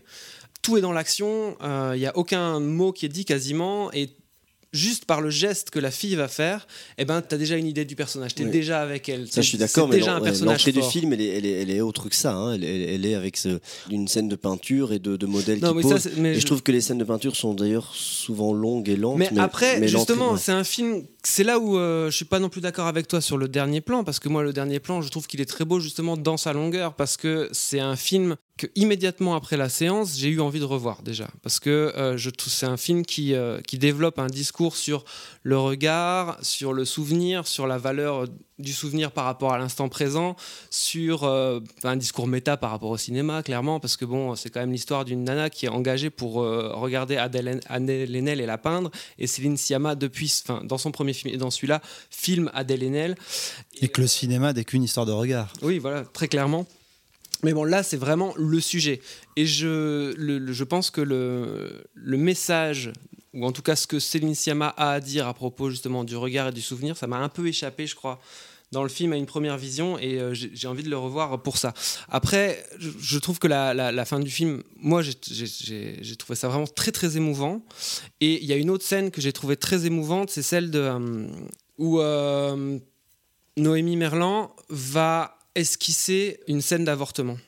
tout 0.64 0.76
est 0.78 0.80
dans 0.80 0.92
l'action, 0.92 1.56
il 1.94 1.98
n'y 2.00 2.06
a 2.06 2.16
aucun 2.16 2.58
mot 2.58 2.90
qui 2.92 3.06
est 3.06 3.10
dit 3.10 3.24
quasiment 3.24 3.92
et 3.92 4.10
juste 4.72 5.04
par 5.04 5.20
le 5.20 5.30
geste 5.30 5.70
que 5.70 5.78
la 5.78 5.92
fille 5.92 6.16
va 6.16 6.26
faire, 6.26 6.66
eh 6.98 7.04
ben, 7.04 7.22
tu 7.22 7.32
as 7.32 7.38
déjà 7.38 7.56
une 7.56 7.68
idée 7.68 7.84
du 7.84 7.94
personnage. 7.94 8.34
Tu 8.34 8.42
es 8.42 8.46
Oui. 8.46 8.50
déjà 8.50 8.80
avec 8.82 9.08
elle. 9.08 9.28
Ça, 9.30 9.40
je 9.40 9.46
suis 9.46 9.56
d'accord, 9.56 9.86
mais 9.86 10.00
l'entrée 10.00 10.72
du 10.72 10.82
film, 10.82 11.12
elle 11.12 11.20
est, 11.20 11.28
elle 11.28 11.46
est, 11.46 11.62
elle 11.62 11.70
est 11.70 11.80
autre 11.80 12.08
que 12.08 12.16
ça. 12.16 12.34
hein. 12.34 12.54
Elle, 12.54 12.64
est- 12.64 12.94
elle 12.96 13.06
est 13.06 13.14
avec 13.14 13.36
ce- 13.36 13.60
une 13.88 14.08
scène 14.08 14.26
de 14.28 14.34
peinture 14.34 14.92
et 14.92 14.98
de, 14.98 15.14
de 15.16 15.26
modèles 15.26 15.60
Non, 15.60 15.70
qui 15.70 15.86
mais 15.86 15.96
ça, 16.00 16.08
et 16.08 16.34
je... 16.34 16.40
je- 16.40 16.46
trouve 16.46 16.64
que 16.64 16.72
les 16.72 16.80
scènes 16.80 16.98
de 16.98 17.04
peinture 17.04 17.36
sont 17.36 17.54
d'ailleurs 17.54 17.94
souvent 17.94 18.52
longues 18.52 18.88
et 18.88 18.96
lentes. 18.96 19.18
Mais, 19.18 19.30
après, 19.38 19.78
mais 19.78 19.86
justement, 19.86 20.32
ouais. 20.32 20.38
c'est 20.40 20.50
un 20.50 20.64
film. 20.64 21.04
C'est 21.22 21.44
là 21.44 21.60
où 21.60 21.78
euh, 21.78 22.10
je 22.10 22.16
suis 22.16 22.24
pas 22.24 22.40
non 22.40 22.48
plus 22.48 22.60
d'accord 22.60 22.88
avec 22.88 23.06
toi 23.06 23.20
sur 23.20 23.36
le 23.38 23.46
dernier 23.46 23.80
plan, 23.80 24.02
parce 24.02 24.18
que 24.18 24.28
moi, 24.28 24.42
le 24.42 24.52
dernier 24.52 24.80
plan, 24.80 25.02
je 25.02 25.08
trouve 25.08 25.28
qu'il 25.28 25.40
est 25.40 25.44
très 25.48 25.64
beau 25.64 25.78
justement 25.78 26.16
dans 26.16 26.36
sa 26.36 26.52
longueur, 26.52 26.94
parce 26.94 27.16
que 27.16 27.48
c'est 27.52 27.78
un 27.80 27.94
film 27.94 28.34
que 28.56 28.66
immédiatement 28.76 29.34
après 29.34 29.56
la 29.56 29.68
séance, 29.68 30.16
j'ai 30.16 30.28
eu 30.28 30.40
envie 30.40 30.60
de 30.60 30.64
revoir 30.64 31.02
déjà, 31.02 31.28
parce 31.42 31.58
que 31.58 31.92
euh, 31.96 32.16
je 32.16 32.30
c'est 32.46 32.66
un 32.66 32.76
film 32.76 33.04
qui 33.04 33.34
euh, 33.34 33.60
qui 33.60 33.78
développe 33.78 34.18
un 34.18 34.28
discours 34.28 34.76
sur 34.76 35.04
le 35.42 35.58
regard, 35.58 36.38
sur 36.42 36.72
le 36.72 36.84
souvenir, 36.84 37.46
sur 37.46 37.66
la 37.66 37.78
valeur 37.78 38.26
du 38.58 38.72
souvenir 38.72 39.10
par 39.10 39.24
rapport 39.24 39.52
à 39.52 39.58
l'instant 39.58 39.88
présent, 39.88 40.36
sur 40.70 41.24
euh, 41.24 41.60
un 41.82 41.96
discours 41.96 42.26
méta 42.26 42.56
par 42.56 42.70
rapport 42.70 42.90
au 42.90 42.96
cinéma, 42.96 43.42
clairement, 43.42 43.80
parce 43.80 43.96
que 43.96 44.04
bon, 44.04 44.34
c'est 44.36 44.50
quand 44.50 44.60
même 44.60 44.72
l'histoire 44.72 45.04
d'une 45.04 45.24
nana 45.24 45.50
qui 45.50 45.66
est 45.66 45.70
engagée 45.70 46.10
pour 46.10 46.42
euh, 46.42 46.72
regarder 46.74 47.16
Adèle, 47.16 47.60
Adèle 47.68 48.14
Haenel 48.14 48.40
et 48.40 48.46
la 48.46 48.58
peindre, 48.58 48.90
et 49.18 49.26
Céline 49.26 49.56
Sciamma, 49.56 49.94
depuis, 49.94 50.42
enfin, 50.46 50.62
dans 50.64 50.78
son 50.78 50.92
premier 50.92 51.12
film 51.12 51.34
et 51.34 51.36
dans 51.36 51.50
celui-là, 51.50 51.80
filme 52.10 52.50
Adèle 52.54 52.84
Haenel. 52.84 53.16
Et 53.80 53.88
que 53.88 54.00
le 54.00 54.06
cinéma 54.06 54.52
n'est 54.52 54.64
qu'une 54.64 54.84
histoire 54.84 55.06
de 55.06 55.12
regard. 55.12 55.52
Oui, 55.62 55.78
voilà, 55.78 56.04
très 56.04 56.28
clairement. 56.28 56.66
Mais 57.44 57.52
bon, 57.52 57.64
là, 57.64 57.82
c'est 57.82 57.96
vraiment 57.96 58.34
le 58.36 58.60
sujet. 58.60 59.00
Et 59.36 59.46
je, 59.46 60.14
je 60.50 60.64
pense 60.64 60.90
que 60.90 61.00
le, 61.00 61.84
le 61.94 62.16
message, 62.16 62.92
ou 63.32 63.44
en 63.46 63.52
tout 63.52 63.62
cas 63.62 63.76
ce 63.76 63.86
que 63.86 63.98
Céline 63.98 64.34
Sciamma 64.34 64.68
a 64.76 64.92
à 64.92 65.00
dire 65.00 65.26
à 65.28 65.34
propos 65.34 65.70
justement 65.70 66.04
du 66.04 66.16
regard 66.16 66.48
et 66.48 66.52
du 66.52 66.62
souvenir, 66.62 66.96
ça 66.96 67.06
m'a 67.06 67.18
un 67.18 67.28
peu 67.28 67.46
échappé, 67.46 67.86
je 67.86 67.94
crois, 67.94 68.20
dans 68.72 68.82
le 68.82 68.88
film 68.88 69.12
à 69.12 69.16
une 69.16 69.26
première 69.26 69.56
vision, 69.56 69.98
et 69.98 70.18
euh, 70.18 70.34
j'ai 70.34 70.66
envie 70.66 70.82
de 70.82 70.90
le 70.90 70.96
revoir 70.98 71.40
pour 71.42 71.58
ça. 71.58 71.74
Après, 72.08 72.64
je, 72.78 73.18
trouve 73.18 73.38
que 73.38 73.46
la, 73.46 73.72
la- 73.72 74.04
fin 74.04 74.18
du 74.18 74.30
film, 74.30 74.62
moi, 74.80 75.02
j'ai 75.02 76.16
trouvé 76.16 76.34
ça 76.34 76.48
vraiment 76.48 76.66
très, 76.66 76.90
très 76.90 77.16
émouvant. 77.16 77.64
Et 78.20 78.42
il 78.42 78.48
y 78.48 78.52
a 78.52 78.56
une 78.56 78.70
autre 78.70 78.84
scène 78.84 79.12
que 79.12 79.20
j'ai 79.20 79.32
trouvée 79.32 79.56
très 79.56 79.86
émouvante, 79.86 80.30
c'est 80.30 80.42
celle 80.42 80.70
de, 80.70 80.80
euh, 80.80 81.26
où... 81.78 82.00
euh, 82.00 82.78
Noémie 83.56 83.96
Merlan 83.96 84.52
va 84.68 85.38
esquisser 85.54 86.40
une 86.46 86.60
scène 86.60 86.84
d'avortement. 86.84 87.38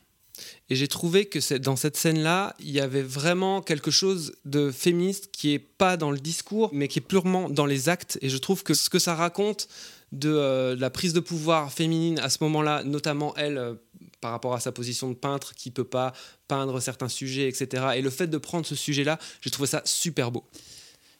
Et 0.68 0.76
j'ai 0.76 0.88
trouvé 0.88 1.26
que 1.26 1.56
dans 1.58 1.76
cette 1.76 1.96
scène-là, 1.96 2.54
il 2.58 2.70
y 2.70 2.80
avait 2.80 3.02
vraiment 3.02 3.62
quelque 3.62 3.90
chose 3.90 4.34
de 4.44 4.70
féministe 4.70 5.30
qui 5.32 5.54
est 5.54 5.58
pas 5.58 5.96
dans 5.96 6.10
le 6.10 6.18
discours, 6.18 6.70
mais 6.72 6.88
qui 6.88 6.98
est 6.98 7.02
purement 7.02 7.48
dans 7.48 7.66
les 7.66 7.88
actes. 7.88 8.18
Et 8.20 8.28
je 8.28 8.36
trouve 8.36 8.62
que 8.62 8.74
ce 8.74 8.90
que 8.90 8.98
ça 8.98 9.14
raconte 9.14 9.68
de, 10.12 10.30
euh, 10.30 10.76
la 10.76 10.90
prise 10.90 11.12
de 11.12 11.20
pouvoir 11.20 11.72
féminine 11.72 12.18
à 12.18 12.30
ce 12.30 12.38
moment-là, 12.42 12.82
notamment 12.84 13.34
elle, 13.36 13.58
euh, 13.58 13.74
par 14.20 14.30
rapport 14.30 14.54
à 14.54 14.60
sa 14.60 14.72
position 14.72 15.08
de 15.08 15.14
peintre, 15.14 15.54
qui 15.54 15.70
peut 15.70 15.84
pas 15.84 16.12
peindre 16.48 16.80
certains 16.80 17.08
sujets, 17.08 17.48
etc. 17.48 17.86
Et 17.96 18.02
le 18.02 18.10
fait 18.10 18.26
de 18.26 18.38
prendre 18.38 18.66
ce 18.66 18.74
sujet-là, 18.74 19.18
j'ai 19.40 19.50
trouvé 19.50 19.68
ça 19.68 19.82
super 19.84 20.30
beau. 20.30 20.44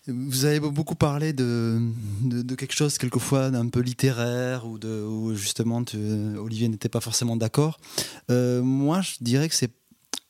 Vous 0.08 0.44
avez 0.44 0.60
beaucoup 0.60 0.94
parlé 0.94 1.32
de, 1.32 1.80
quelque 2.56 2.74
chose 2.74 2.96
quelquefois 2.96 3.50
d'un 3.50 3.68
peu 3.68 3.80
littéraire 3.80 4.66
ou 4.66 4.78
de 4.78 5.02
où 5.02 5.34
justement 5.34 5.82
Olivier 6.38 6.68
n'était 6.68 6.88
pas 6.88 7.00
forcément 7.00 7.36
d'accord. 7.36 7.78
Euh, 8.30 8.62
moi, 8.62 9.00
je 9.00 9.14
dirais 9.20 9.48
que 9.48 9.54
c'est 9.54 9.72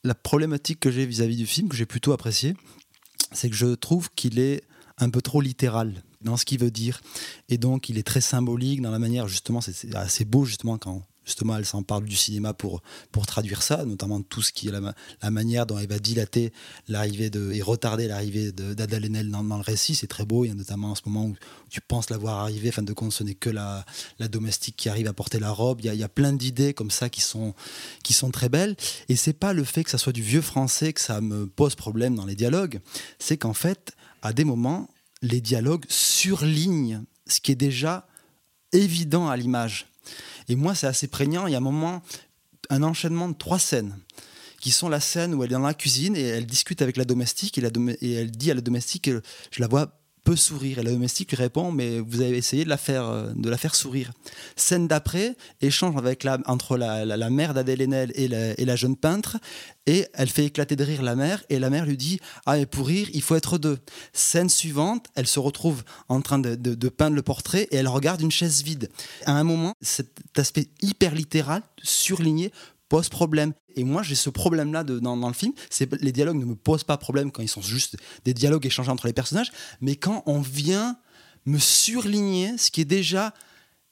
la 0.03 0.15
problématique 0.15 0.79
que 0.79 0.89
j'ai 0.89 1.05
vis-à-vis 1.05 1.35
du 1.35 1.45
film 1.45 1.69
que 1.69 1.75
j'ai 1.75 1.85
plutôt 1.85 2.11
apprécié, 2.11 2.55
c'est 3.31 3.49
que 3.49 3.55
je 3.55 3.75
trouve 3.75 4.09
qu'il 4.15 4.39
est 4.39 4.63
un 4.97 5.09
peu 5.09 5.21
trop 5.21 5.41
littéral 5.41 6.03
dans 6.21 6.37
ce 6.37 6.45
qu'il 6.45 6.59
veut 6.59 6.71
dire 6.71 7.01
et 7.49 7.57
donc 7.57 7.89
il 7.89 7.97
est 7.97 8.03
très 8.07 8.21
symbolique 8.21 8.81
dans 8.81 8.89
la 8.89 8.97
manière 8.97 9.27
justement 9.27 9.61
c'est 9.61 9.95
assez 9.95 10.25
beau 10.25 10.45
justement 10.45 10.79
quand 10.79 11.03
justement 11.27 11.55
elle 11.57 11.65
s'en 11.65 11.83
parle 11.83 12.05
du 12.05 12.15
cinéma 12.15 12.53
pour, 12.53 12.81
pour 13.11 13.27
traduire 13.27 13.61
ça, 13.61 13.85
notamment 13.85 14.21
tout 14.23 14.41
ce 14.41 14.51
qui 14.51 14.69
est 14.69 14.71
la, 14.71 14.81
ma- 14.81 14.95
la 15.21 15.29
manière 15.29 15.67
dont 15.67 15.77
elle 15.77 15.87
va 15.87 15.99
dilater 15.99 16.51
l'arrivée 16.87 17.29
et 17.53 17.61
retarder 17.61 18.07
l'arrivée 18.07 18.51
d'Adèle 18.51 19.05
Haenel 19.05 19.29
dans, 19.29 19.43
le 19.43 19.61
récit, 19.61 19.93
c'est 19.93 20.07
très 20.07 20.25
beau, 20.25 20.45
il 20.45 20.47
y 20.47 20.51
a 20.51 20.55
notamment 20.55 20.91
en 20.91 20.95
ce 20.95 21.01
moment 21.05 21.25
où 21.25 21.35
tu 21.69 21.81
penses 21.81 22.09
la 22.09 22.17
voir 22.17 22.39
arriver, 22.39 22.71
fin 22.71 22.81
de 22.81 22.93
compte 22.93 23.11
ce 23.11 23.23
n'est 23.23 23.35
que 23.35 23.49
la, 23.49 23.85
domestique 24.31 24.75
qui 24.77 24.89
arrive 24.89 25.07
à 25.07 25.13
porter 25.13 25.39
la 25.39 25.51
robe, 25.51 25.81
il 25.81 25.85
y 25.85 25.89
a, 25.89 25.93
il 25.93 26.07
plein 26.07 26.33
d'idées 26.33 26.73
comme 26.73 26.89
ça 26.89 27.09
qui 27.09 27.21
sont, 27.21 27.53
qui 28.03 28.13
sont 28.13 28.31
très 28.31 28.49
belles, 28.49 28.75
et 29.09 29.15
c'est 29.15 29.33
pas 29.33 29.53
le 29.53 29.65
fait 29.65 29.83
que 29.83 29.91
ça 29.91 29.97
soit 29.97 30.13
du 30.13 30.21
vieux 30.21 30.41
français 30.41 30.93
que 30.93 31.01
ça 31.01 31.19
me 31.21 31.45
pose 31.45 31.75
problème 31.75 32.15
dans 32.15 32.25
les 32.25 32.35
dialogues, 32.35 32.79
c'est 33.19 33.37
qu'en 33.37 33.53
fait, 33.53 33.91
à 34.21 34.31
des 34.31 34.45
moments, 34.45 34.89
les 35.21 35.41
dialogues 35.41 35.85
surlignent 35.89 37.03
ce 37.27 37.41
qui 37.41 37.51
est 37.51 37.55
déjà 37.55 38.07
évident 38.71 39.27
à 39.27 39.35
l'image. 39.35 39.87
Et 40.47 40.55
moi, 40.55 40.75
c'est 40.75 40.87
assez 40.87 41.07
prégnant. 41.07 41.47
Il 41.47 41.51
y 41.51 41.55
a 41.55 41.57
un 41.57 41.61
moment, 41.61 42.01
un 42.69 42.83
enchaînement 42.83 43.29
de 43.29 43.35
trois 43.35 43.59
scènes 43.59 43.97
qui 44.59 44.71
sont 44.71 44.89
la 44.89 44.99
scène 44.99 45.35
où 45.35 45.43
elle 45.43 45.51
est 45.51 45.53
dans 45.53 45.59
la 45.59 45.73
cuisine 45.73 46.15
et 46.15 46.23
elle 46.23 46.45
discute 46.45 46.81
avec 46.81 46.97
la 46.97 47.05
domestique 47.05 47.57
et, 47.57 47.71
et 48.01 48.13
elle 48.13 48.31
dit 48.31 48.49
à 48.49 48.55
la 48.55 48.61
domestique 48.61 49.05
que 49.05 49.21
je 49.51 49.61
la 49.61 49.67
vois 49.67 49.99
peu 50.27 50.35
sourire. 50.35 50.79
Et 50.79 50.83
la 50.83 50.91
domestique 50.91 51.29
lui 51.31 51.37
répond 51.37 51.71
mais 51.71 51.99
vous 52.01 52.19
avez 52.19 52.35
essayé 52.37 52.65
de 52.65 52.69
la 52.69 52.77
faire 52.77 53.05
euh, 53.07 53.31
de 53.33 53.49
la 53.49 53.57
faire 53.57 53.75
sourire. 53.75 54.11
Scène 54.57 54.85
d'après 54.87 55.37
échange 55.61 55.95
avec 55.95 56.25
la, 56.25 56.37
entre 56.47 56.75
la, 56.77 57.05
la, 57.05 57.29
mère 57.29 57.53
d'Adèle 57.53 57.81
Haenel 57.81 58.11
et 58.13 58.27
la, 58.27 58.59
et 58.59 58.65
la 58.65 58.75
jeune 58.75 58.97
peintre 58.97 59.37
et 59.85 60.05
elle 60.13 60.27
fait 60.27 60.45
éclater 60.45 60.75
de 60.75 60.83
rire 60.83 61.01
la 61.01 61.15
mère 61.15 61.43
et 61.49 61.59
la 61.59 61.69
mère 61.69 61.85
lui 61.85 61.95
dit 61.95 62.19
ah 62.45 62.57
mais 62.57 62.65
pour 62.65 62.87
rire 62.87 63.07
il 63.13 63.21
faut 63.21 63.35
être 63.35 63.57
deux 63.57 63.77
scène 64.11 64.49
suivante 64.49 65.05
elle 65.15 65.27
se 65.27 65.39
retrouve 65.39 65.83
en 66.09 66.19
train 66.19 66.39
de- 66.39 66.55
de 66.55 66.89
peindre 66.89 67.15
le 67.15 67.21
portrait 67.21 67.69
et 67.71 67.77
elle 67.77 67.87
regarde 67.87 68.21
une 68.21 68.31
chaise 68.31 68.63
vide. 68.63 68.89
À 69.25 69.31
un 69.31 69.45
moment 69.45 69.73
cet 69.81 70.09
aspect 70.37 70.67
hyper 70.81 71.15
littéral 71.15 71.61
surligné 71.81 72.51
pose 72.89 73.07
problème. 73.07 73.53
Et 73.77 73.83
moi, 73.83 74.01
j'ai 74.01 74.15
ce 74.15 74.29
problème-là 74.29 74.83
dans, 74.83 75.27
le 75.27 75.33
film. 75.33 75.53
Les 76.01 76.11
dialogues 76.11 76.37
ne 76.37 76.45
me 76.45 76.55
posent 76.55 76.83
pas 76.83 76.97
problème 76.97 77.31
quand 77.31 77.43
ils 77.43 77.47
sont 77.47 77.61
juste 77.61 77.95
des 78.25 78.33
dialogues 78.33 78.65
échangés 78.65 78.89
entre 78.89 79.05
les 79.05 79.13
personnages, 79.13 79.51
mais 79.81 79.95
quand 79.95 80.23
on 80.25 80.41
vient 80.41 80.97
me 81.45 81.59
surligner 81.59 82.57
ce 82.57 82.71
qui 82.71 82.81
est 82.81 82.85
déjà 82.85 83.33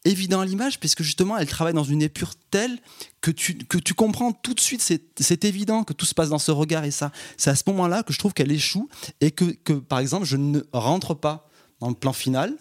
évident 0.04 0.42
à 0.42 0.46
l'image, 0.46 0.80
puisque 0.80 1.04
justement, 1.04 1.38
elle 1.38 1.48
travaille 1.48 1.74
dans 1.74 1.84
une 1.84 2.02
épure 2.02 2.34
telle 2.50 2.80
que 3.22 3.30
tu, 3.32 3.58
que 3.58 3.78
tu 3.78 3.94
comprends 3.94 4.34
tout 4.34 4.56
de 4.56 4.60
suite, 4.60 4.82
c'est 4.82 5.02
c'est 5.20 5.46
évident 5.46 5.84
que 5.84 5.94
tout 5.94 6.06
se 6.06 6.14
passe 6.14 6.30
dans 6.30 6.40
ce 6.40 6.52
regard 6.52 6.84
et 6.84 6.92
ça. 6.92 7.12
C'est 7.38 7.52
à 7.52 7.56
ce 7.56 7.64
moment-là 7.68 8.04
que 8.04 8.12
je 8.12 8.20
trouve 8.20 8.34
qu'elle 8.34 8.52
échoue 8.52 8.90
et 9.22 9.32
que, 9.32 9.46
que, 9.46 9.74
par 9.74 10.00
exemple, 10.00 10.26
je 10.26 10.38
ne 10.38 10.62
rentre 10.74 11.14
pas 11.14 11.50
dans 11.80 11.90
le 11.90 11.96
plan 11.96 12.14
final, 12.14 12.56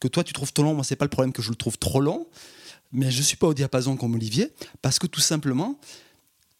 que 0.00 0.08
toi 0.08 0.22
tu 0.22 0.32
trouves 0.32 0.52
trop 0.52 0.62
long, 0.62 0.74
moi 0.74 0.84
c'est 0.84 0.96
pas 0.96 1.04
le 1.04 1.10
problème 1.10 1.32
que 1.32 1.42
je 1.42 1.50
le 1.50 1.56
trouve 1.56 1.78
trop 1.78 2.00
long, 2.00 2.28
mais 2.92 3.10
je 3.10 3.22
suis 3.22 3.36
pas 3.36 3.48
au 3.48 3.54
diapason 3.54 3.96
comme 3.96 4.14
Olivier, 4.14 4.52
parce 4.82 4.98
que 4.98 5.06
tout 5.06 5.20
simplement, 5.20 5.78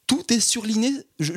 tout 0.09 0.25
est 0.33 0.41
surligné. 0.41 0.91
Je, 1.21 1.33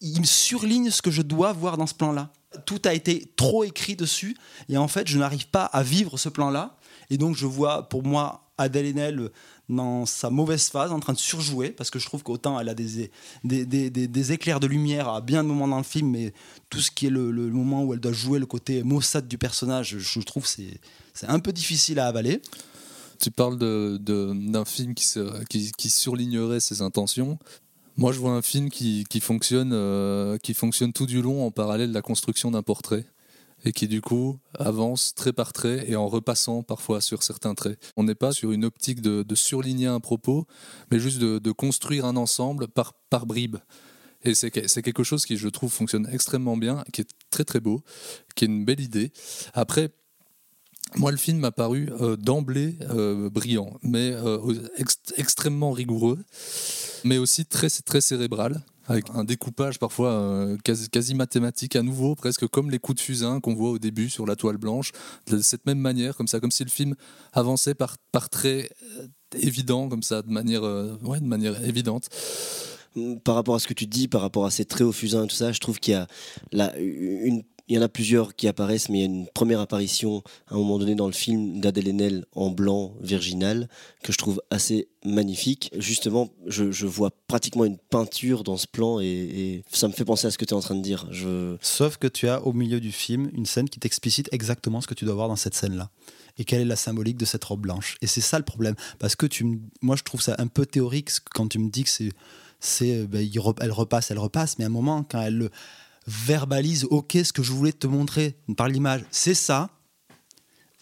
il 0.00 0.20
me 0.20 0.26
surligne 0.26 0.90
ce 0.90 1.00
que 1.02 1.12
je 1.12 1.22
dois 1.22 1.52
voir 1.52 1.76
dans 1.76 1.86
ce 1.86 1.94
plan-là. 1.94 2.32
Tout 2.66 2.80
a 2.84 2.94
été 2.94 3.32
trop 3.36 3.62
écrit 3.64 3.94
dessus, 3.96 4.36
et 4.68 4.76
en 4.76 4.88
fait, 4.88 5.06
je 5.08 5.18
n'arrive 5.18 5.48
pas 5.48 5.64
à 5.66 5.82
vivre 5.84 6.18
ce 6.18 6.28
plan-là. 6.28 6.76
Et 7.10 7.18
donc, 7.18 7.36
je 7.36 7.46
vois, 7.46 7.88
pour 7.88 8.02
moi, 8.04 8.40
Adèle 8.58 8.86
Haenel 8.86 9.30
dans 9.68 10.06
sa 10.06 10.30
mauvaise 10.30 10.68
phase, 10.68 10.92
en 10.92 11.00
train 11.00 11.14
de 11.14 11.18
surjouer, 11.18 11.70
parce 11.70 11.90
que 11.90 11.98
je 11.98 12.06
trouve 12.06 12.22
qu'autant 12.22 12.60
elle 12.60 12.68
a 12.68 12.74
des, 12.74 13.10
des, 13.42 13.64
des- 13.64 13.90
des- 13.90 14.32
éclairs 14.32 14.60
de 14.60 14.66
lumière 14.66 15.08
à 15.08 15.20
bien 15.20 15.42
de 15.42 15.48
moments 15.48 15.66
dans 15.66 15.78
le 15.78 15.82
film, 15.84 16.10
mais 16.10 16.32
tout 16.70 16.80
ce 16.80 16.90
qui 16.90 17.06
est 17.06 17.10
le, 17.10 17.30
le 17.30 17.48
moment 17.48 17.82
où 17.82 17.92
elle 17.94 18.00
doit 18.00 18.12
jouer 18.12 18.38
le 18.38 18.46
côté 18.46 18.82
maussade 18.82 19.26
du 19.26 19.38
personnage, 19.38 19.96
je 19.98 20.20
trouve 20.20 20.46
c'est 20.46 20.78
c'est 21.14 21.26
un 21.26 21.38
peu 21.40 21.50
difficile 21.52 21.98
à 21.98 22.06
avaler. 22.06 22.42
Tu 23.18 23.30
parles 23.30 23.58
de- 23.58 23.98
de- 24.00 24.32
d'un 24.52 24.64
film 24.66 24.94
qui, 24.94 25.06
qui, 25.48 25.72
qui 25.72 25.90
surlignerait 25.90 26.60
ses 26.60 26.82
intentions. 26.82 27.38
Moi, 27.96 28.12
je 28.12 28.18
vois 28.18 28.32
un 28.32 28.42
film 28.42 28.70
qui, 28.70 29.04
qui 29.08 29.20
fonctionne, 29.20 29.70
euh, 29.72 30.36
qui 30.38 30.52
fonctionne 30.54 30.92
tout 30.92 31.06
du 31.06 31.22
long 31.22 31.46
en 31.46 31.50
parallèle 31.50 31.90
de 31.90 31.94
la 31.94 32.02
construction 32.02 32.50
d'un 32.50 32.62
portrait 32.62 33.04
et 33.64 33.72
qui 33.72 33.88
du 33.88 34.00
coup 34.00 34.38
avance 34.58 35.14
trait 35.14 35.32
par 35.32 35.52
trait 35.52 35.84
et 35.88 35.96
en 35.96 36.08
repassant 36.08 36.62
parfois 36.62 37.00
sur 37.00 37.22
certains 37.22 37.54
traits. 37.54 37.78
On 37.96 38.02
n'est 38.04 38.14
pas 38.16 38.32
sur 38.32 38.52
une 38.52 38.64
optique 38.64 39.00
de, 39.00 39.22
de 39.22 39.34
surligner 39.34 39.86
un 39.86 40.00
propos, 40.00 40.46
mais 40.90 40.98
juste 40.98 41.18
de, 41.18 41.38
de 41.38 41.52
construire 41.52 42.04
un 42.04 42.16
ensemble 42.16 42.68
par, 42.68 42.94
par 43.10 43.26
bribes. 43.26 43.56
Et 44.24 44.34
c'est 44.34 44.50
que- 44.50 44.66
c'est 44.68 44.82
quelque 44.82 45.04
chose 45.04 45.24
qui, 45.24 45.36
je 45.36 45.48
trouve, 45.48 45.70
fonctionne 45.72 46.08
extrêmement 46.12 46.56
bien, 46.56 46.82
qui 46.92 47.02
est 47.02 47.08
très 47.30 47.44
très 47.44 47.60
beau, 47.60 47.82
qui 48.34 48.44
est 48.44 48.48
une 48.48 48.64
belle 48.64 48.80
idée. 48.80 49.12
Après, 49.52 49.90
moi, 50.96 51.10
le 51.10 51.16
film 51.16 51.38
m'a 51.38 51.50
paru 51.50 51.90
euh, 52.00 52.16
d'emblée 52.16 52.76
euh, 52.90 53.28
brillant, 53.30 53.78
mais 53.82 54.12
euh, 54.12 54.38
ex- 54.76 54.98
extrêmement 55.16 55.72
rigoureux, 55.72 56.18
mais 57.04 57.18
aussi 57.18 57.44
très, 57.46 57.68
très 57.68 58.00
cérébral, 58.00 58.62
avec 58.86 59.06
un 59.14 59.24
découpage 59.24 59.78
parfois 59.78 60.46
quasi, 60.62 61.14
mathématique, 61.14 61.74
à 61.74 61.82
nouveau, 61.82 62.14
presque 62.14 62.46
comme 62.46 62.70
les 62.70 62.78
coups 62.78 62.98
de 62.98 63.02
fusain 63.02 63.40
qu'on 63.40 63.54
voit 63.54 63.70
au 63.70 63.78
début 63.78 64.10
sur 64.10 64.26
la 64.26 64.36
toile 64.36 64.58
blanche, 64.58 64.92
de 65.26 65.38
cette 65.40 65.66
même 65.66 65.78
manière, 65.78 66.16
comme 66.16 66.28
ça, 66.28 66.38
comme 66.38 66.50
si 66.50 66.64
le 66.64 66.70
film 66.70 66.94
avançait 67.32 67.74
par, 67.74 67.96
traits 68.30 68.72
évidents, 69.34 69.88
comme 69.88 70.02
ça, 70.02 70.22
de 70.22 70.30
manière, 70.30 70.62
ouais, 71.02 71.18
de 71.20 71.26
manière 71.26 71.64
évidente. 71.64 72.08
par 73.24 73.34
rapport 73.34 73.54
à 73.54 73.58
ce 73.58 73.66
que 73.66 73.74
tu 73.74 73.86
dis, 73.86 74.06
par 74.06 74.20
rapport 74.20 74.44
à 74.44 74.50
ces 74.50 74.64
traits 74.64 74.86
au 74.86 74.92
fusain 74.92 75.24
et 75.24 75.28
tout 75.28 75.34
ça, 75.34 75.50
je 75.50 75.58
trouve 75.60 75.80
qu'il 75.80 75.92
y 75.92 75.96
a 75.96 76.06
là 76.52 76.76
une, 76.78 77.42
il 77.68 77.76
y 77.76 77.78
en 77.78 77.82
a 77.82 77.88
plusieurs 77.88 78.36
qui 78.36 78.46
apparaissent, 78.46 78.90
mais 78.90 78.98
il 78.98 79.00
y 79.00 79.04
a 79.04 79.06
une 79.06 79.26
première 79.28 79.60
apparition 79.60 80.22
à 80.48 80.54
un 80.54 80.58
moment 80.58 80.78
donné 80.78 80.94
dans 80.94 81.06
le 81.06 81.12
film 81.12 81.60
d'Adèle 81.60 81.88
Haenel 81.88 82.26
en 82.34 82.50
blanc 82.50 82.94
virginal 83.00 83.68
que 84.02 84.12
je 84.12 84.18
trouve 84.18 84.42
assez 84.50 84.88
magnifique. 85.04 85.70
Justement, 85.78 86.30
je, 86.46 86.86
vois 86.86 87.10
pratiquement 87.26 87.64
une 87.64 87.78
peinture 87.78 88.44
dans 88.44 88.58
ce 88.58 88.66
plan 88.66 89.00
et, 89.00 89.62
ça 89.70 89.88
me 89.88 89.92
fait 89.92 90.04
penser 90.04 90.26
à 90.26 90.30
ce 90.30 90.36
que 90.36 90.44
tu 90.44 90.52
es 90.52 90.56
en 90.56 90.60
train 90.60 90.74
de 90.74 90.82
dire. 90.82 91.08
Sauf 91.62 91.96
que 91.96 92.06
tu 92.06 92.28
as 92.28 92.42
au 92.46 92.52
milieu 92.52 92.80
du 92.80 92.92
film 92.92 93.30
une 93.32 93.46
scène 93.46 93.68
qui 93.68 93.80
t'explicite 93.80 94.28
exactement 94.32 94.80
ce 94.80 94.86
que 94.86 94.94
tu 94.94 95.06
dois 95.06 95.14
voir 95.14 95.28
dans 95.28 95.36
cette 95.36 95.54
scène-là. 95.54 95.90
Et 96.36 96.44
quelle 96.44 96.60
est 96.60 96.66
la 96.66 96.76
symbolique 96.76 97.16
de 97.16 97.24
cette 97.24 97.44
robe 97.44 97.60
blanche. 97.60 97.96
Et 98.02 98.06
c'est 98.06 98.20
ça 98.20 98.38
le 98.38 98.44
problème. 98.44 98.74
Parce 98.98 99.14
que 99.14 99.26
moi, 99.82 99.96
je 99.96 100.02
trouve 100.02 100.20
ça 100.20 100.34
un 100.38 100.48
peu 100.48 100.66
théorique 100.66 101.10
quand 101.32 101.48
tu 101.48 101.58
me 101.58 101.70
dis 101.70 101.84
que 101.84 101.90
c'est. 101.90 102.10
euh, 102.82 103.06
ben, 103.06 103.26
elle 103.60 103.72
repasse, 103.72 104.10
elle 104.10 104.18
repasse. 104.18 104.58
Mais 104.58 104.64
à 104.64 104.66
un 104.66 104.70
moment, 104.70 105.04
quand 105.04 105.22
elle 105.22 105.36
le 105.36 105.50
verbalise, 106.06 106.84
ok, 106.90 107.18
ce 107.24 107.32
que 107.32 107.42
je 107.42 107.52
voulais 107.52 107.72
te 107.72 107.86
montrer 107.86 108.36
par 108.56 108.68
l'image, 108.68 109.04
c'est 109.10 109.34
ça, 109.34 109.70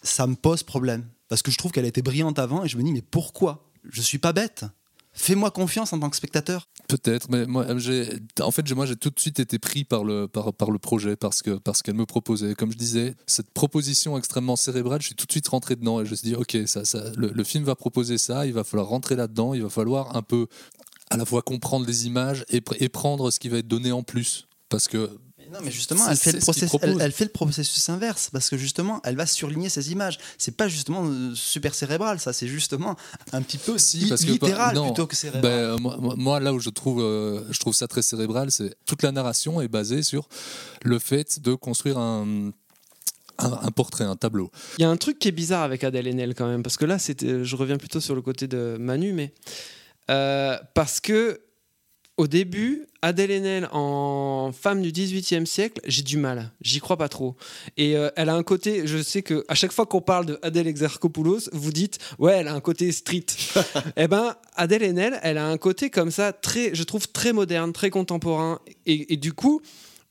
ça 0.01 0.27
me 0.27 0.35
pose 0.35 0.63
problème. 0.63 1.05
Parce 1.29 1.41
que 1.41 1.51
je 1.51 1.57
trouve 1.57 1.71
qu'elle 1.71 1.85
était 1.85 2.01
brillante 2.01 2.39
avant 2.39 2.63
et 2.63 2.67
je 2.67 2.77
me 2.77 2.83
dis, 2.83 2.91
mais 2.91 3.01
pourquoi? 3.01 3.69
Je 3.89 4.01
suis 4.01 4.19
pas 4.19 4.33
bête. 4.33 4.65
Fais-moi 5.15 5.51
confiance 5.51 5.93
en 5.93 5.99
tant 5.99 6.09
que 6.09 6.15
spectateur. 6.15 6.67
Peut-être, 6.87 7.29
mais 7.29 7.45
moi, 7.45 7.65
j'ai, 7.77 8.09
en 8.41 8.49
fait, 8.49 8.69
moi, 8.73 8.87
j'ai 8.87 8.95
tout 8.95 9.11
de 9.11 9.19
suite 9.19 9.39
été 9.39 9.59
pris 9.59 9.83
par 9.83 10.03
le, 10.03 10.27
par, 10.27 10.71
le 10.71 10.79
projet 10.79 11.15
parce 11.15 11.43
parce 11.63 11.83
qu'elle 11.83 11.95
me 11.95 12.05
proposait. 12.05 12.55
Comme 12.55 12.71
je 12.71 12.77
disais, 12.77 13.15
cette 13.27 13.51
proposition 13.51 14.17
extrêmement 14.17 14.55
cérébrale, 14.55 15.01
je 15.01 15.07
suis 15.07 15.15
tout 15.15 15.27
de 15.27 15.31
suite 15.31 15.47
rentré 15.47 15.75
dedans 15.75 16.01
et 16.01 16.05
je 16.05 16.11
me 16.11 16.15
suis 16.15 16.29
dit, 16.29 16.35
ok, 16.35 16.57
ça, 16.65 16.83
ça, 16.83 17.11
le, 17.15 17.43
film 17.43 17.63
va 17.63 17.75
proposer 17.75 18.17
ça, 18.17 18.47
il 18.47 18.53
va 18.53 18.63
falloir 18.63 18.89
rentrer 18.89 19.15
là-dedans, 19.15 19.53
il 19.53 19.61
va 19.61 19.69
falloir 19.69 20.15
un 20.15 20.23
peu 20.23 20.47
à 21.11 21.17
la 21.17 21.25
fois 21.25 21.43
comprendre 21.43 21.85
les 21.85 22.07
images 22.07 22.43
et, 22.49 22.61
et 22.79 22.89
prendre 22.89 23.29
ce 23.29 23.39
qui 23.39 23.49
va 23.49 23.59
être 23.59 23.67
donné 23.67 23.91
en 23.91 24.01
plus. 24.01 24.47
Parce 24.73 24.87
que. 24.87 25.09
Non, 25.51 25.59
mais 25.63 25.71
justement, 25.71 26.09
elle 26.09 26.17
fait, 26.17 26.31
le 26.31 26.39
elle, 26.81 27.01
elle 27.01 27.11
fait 27.11 27.27
processus 27.27 27.87
inverse 27.89 28.31
parce 28.31 28.49
que 28.49 28.57
justement, 28.57 28.99
elle 29.03 29.15
va 29.15 29.27
surligner 29.27 29.69
ces 29.69 29.91
images. 29.91 30.17
C'est 30.39 30.57
pas 30.57 30.67
justement 30.67 31.05
euh, 31.05 31.35
super 31.35 31.75
cérébral, 31.75 32.19
ça, 32.19 32.33
c'est 32.33 32.47
justement 32.47 32.95
un 33.33 33.41
petit 33.43 33.59
peu 33.59 33.77
Si, 33.77 34.09
parce 34.09 34.25
que 34.25 34.31
littéral 34.31 34.73
non, 34.73 34.85
plutôt 34.85 35.05
que 35.05 35.15
cérébral. 35.15 35.43
ben, 35.43 35.85
euh, 35.85 36.15
moi, 36.17 36.39
là 36.39 36.53
où 36.53 36.59
je 36.59 36.71
trouve, 36.71 37.01
euh, 37.01 37.43
je 37.51 37.59
trouve 37.59 37.75
ça 37.75 37.87
très 37.87 38.01
cérébral, 38.01 38.49
c'est 38.49 38.73
toute 38.87 39.03
la 39.03 39.11
narration 39.11 39.61
est 39.61 39.67
basée 39.67 40.01
sur 40.01 40.27
le 40.81 40.97
fait 40.97 41.39
de 41.39 41.53
construire 41.53 41.99
un, 41.99 42.51
un, 43.37 43.51
un 43.51 43.71
portrait, 43.71 44.05
un 44.05 44.15
tableau. 44.15 44.49
Il 44.79 44.81
y 44.81 44.85
a 44.85 44.89
un 44.89 44.97
truc 44.97 45.19
qui 45.19 45.27
est 45.27 45.33
bizarre 45.33 45.61
avec 45.61 45.83
Adèle 45.83 46.07
Haenel 46.07 46.33
quand 46.33 46.47
même, 46.47 46.63
parce 46.63 46.77
que 46.77 46.85
là, 46.85 46.97
je 46.97 47.55
reviens 47.55 47.77
plutôt 47.77 47.99
sur 47.99 48.15
le 48.15 48.23
côté 48.23 48.47
de 48.47 48.77
Manu, 48.79 49.13
mais 49.13 49.33
euh, 50.09 50.57
parce 50.73 50.99
que 50.99 51.41
au 52.17 52.27
début, 52.27 52.85
Adèle 53.01 53.31
Haenel 53.31 53.67
en 53.71 54.51
femme 54.53 54.81
du 54.81 54.91
18e 54.91 55.45
siècle, 55.45 55.81
j'ai 55.85 56.03
du 56.03 56.17
mal, 56.17 56.51
j'y 56.61 56.79
crois 56.79 56.97
pas 56.97 57.09
trop. 57.09 57.35
Et 57.75 57.97
euh, 57.97 58.09
elle 58.15 58.29
a 58.29 58.35
un 58.35 58.43
côté, 58.43 58.85
je 58.85 59.01
sais 59.01 59.23
que 59.23 59.43
à 59.47 59.55
chaque 59.55 59.71
fois 59.71 59.87
qu'on 59.87 60.01
parle 60.01 60.27
de 60.27 60.39
Adèle 60.43 60.67
Exarchopoulos, 60.67 61.49
vous 61.53 61.71
dites 61.71 61.97
ouais, 62.19 62.33
elle 62.33 62.47
a 62.47 62.53
un 62.53 62.59
côté 62.59 62.91
street. 62.91 63.25
eh 63.97 64.07
ben, 64.07 64.35
Adèle 64.55 64.83
Haenel, 64.83 65.19
elle 65.23 65.39
a 65.39 65.47
un 65.47 65.57
côté 65.57 65.89
comme 65.89 66.11
ça 66.11 66.33
très, 66.33 66.75
je 66.75 66.83
trouve 66.83 67.07
très 67.07 67.33
moderne, 67.33 67.73
très 67.73 67.89
contemporain, 67.89 68.59
et, 68.85 69.13
et 69.13 69.17
du 69.17 69.33
coup 69.33 69.61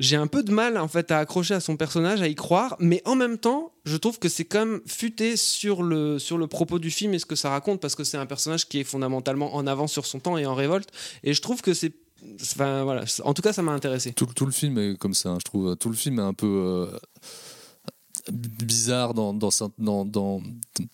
j'ai 0.02 0.16
un 0.16 0.26
peu 0.26 0.42
de 0.42 0.52
mal 0.52 0.76
en 0.78 0.88
fait 0.88 1.12
à 1.12 1.18
accrocher 1.18 1.54
à 1.54 1.60
son 1.60 1.76
personnage, 1.76 2.20
à 2.22 2.28
y 2.28 2.34
croire, 2.34 2.76
mais 2.80 3.00
en 3.04 3.14
même 3.14 3.38
temps, 3.38 3.72
je 3.84 3.96
trouve 3.96 4.18
que 4.18 4.28
c'est 4.28 4.44
quand 4.44 4.66
même 4.66 4.80
futé 4.84 5.36
sur 5.36 5.84
le, 5.84 6.18
sur 6.18 6.38
le 6.38 6.48
propos 6.48 6.80
du 6.80 6.90
film 6.90 7.14
et 7.14 7.20
ce 7.20 7.26
que 7.26 7.36
ça 7.36 7.50
raconte, 7.50 7.80
parce 7.80 7.94
que 7.94 8.02
c'est 8.02 8.16
un 8.16 8.26
personnage 8.26 8.68
qui 8.68 8.80
est 8.80 8.84
fondamentalement 8.84 9.54
en 9.54 9.66
avance 9.66 9.92
sur 9.92 10.04
son 10.04 10.18
temps 10.18 10.36
et 10.36 10.44
en 10.44 10.54
révolte, 10.54 10.88
et 11.22 11.32
je 11.32 11.40
trouve 11.40 11.62
que 11.62 11.72
c'est... 11.72 11.92
Enfin 12.40 12.84
voilà, 12.84 13.04
en 13.24 13.34
tout 13.34 13.42
cas 13.42 13.52
ça 13.52 13.62
m'a 13.62 13.72
intéressé. 13.72 14.12
Tout, 14.12 14.26
tout 14.26 14.46
le 14.46 14.52
film 14.52 14.78
est 14.78 14.96
comme 14.96 15.14
ça, 15.14 15.30
hein, 15.30 15.38
je 15.40 15.44
trouve. 15.44 15.76
Tout 15.76 15.88
le 15.88 15.96
film 15.96 16.20
est 16.20 16.22
un 16.22 16.34
peu 16.34 16.46
euh, 16.46 16.98
bizarre 18.30 19.14
dans, 19.14 19.34
dans, 19.34 19.50
dans, 19.78 20.04
dans, 20.04 20.42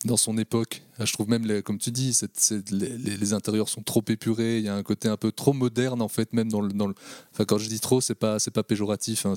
dans 0.04 0.16
son 0.16 0.38
époque. 0.38 0.82
Je 0.98 1.12
trouve 1.12 1.28
même, 1.28 1.62
comme 1.62 1.78
tu 1.78 1.90
dis, 1.90 2.18
les, 2.70 3.32
intérieurs 3.32 3.68
sont 3.68 3.82
trop 3.82 4.02
épurés. 4.08 4.58
Il 4.58 4.64
y 4.64 4.68
a 4.68 4.74
un 4.74 4.82
côté 4.82 5.08
un 5.08 5.16
peu 5.16 5.32
trop 5.32 5.52
moderne, 5.52 6.00
en 6.00 6.08
fait, 6.08 6.32
même 6.32 6.50
dans 6.50 6.60
le. 6.60 6.94
Quand 7.46 7.58
je 7.58 7.68
dis 7.68 7.80
trop, 7.80 8.00
c'est 8.00 8.14
pas, 8.14 8.38
pas 8.52 8.62
péjoratif. 8.62 9.26
hein, 9.26 9.34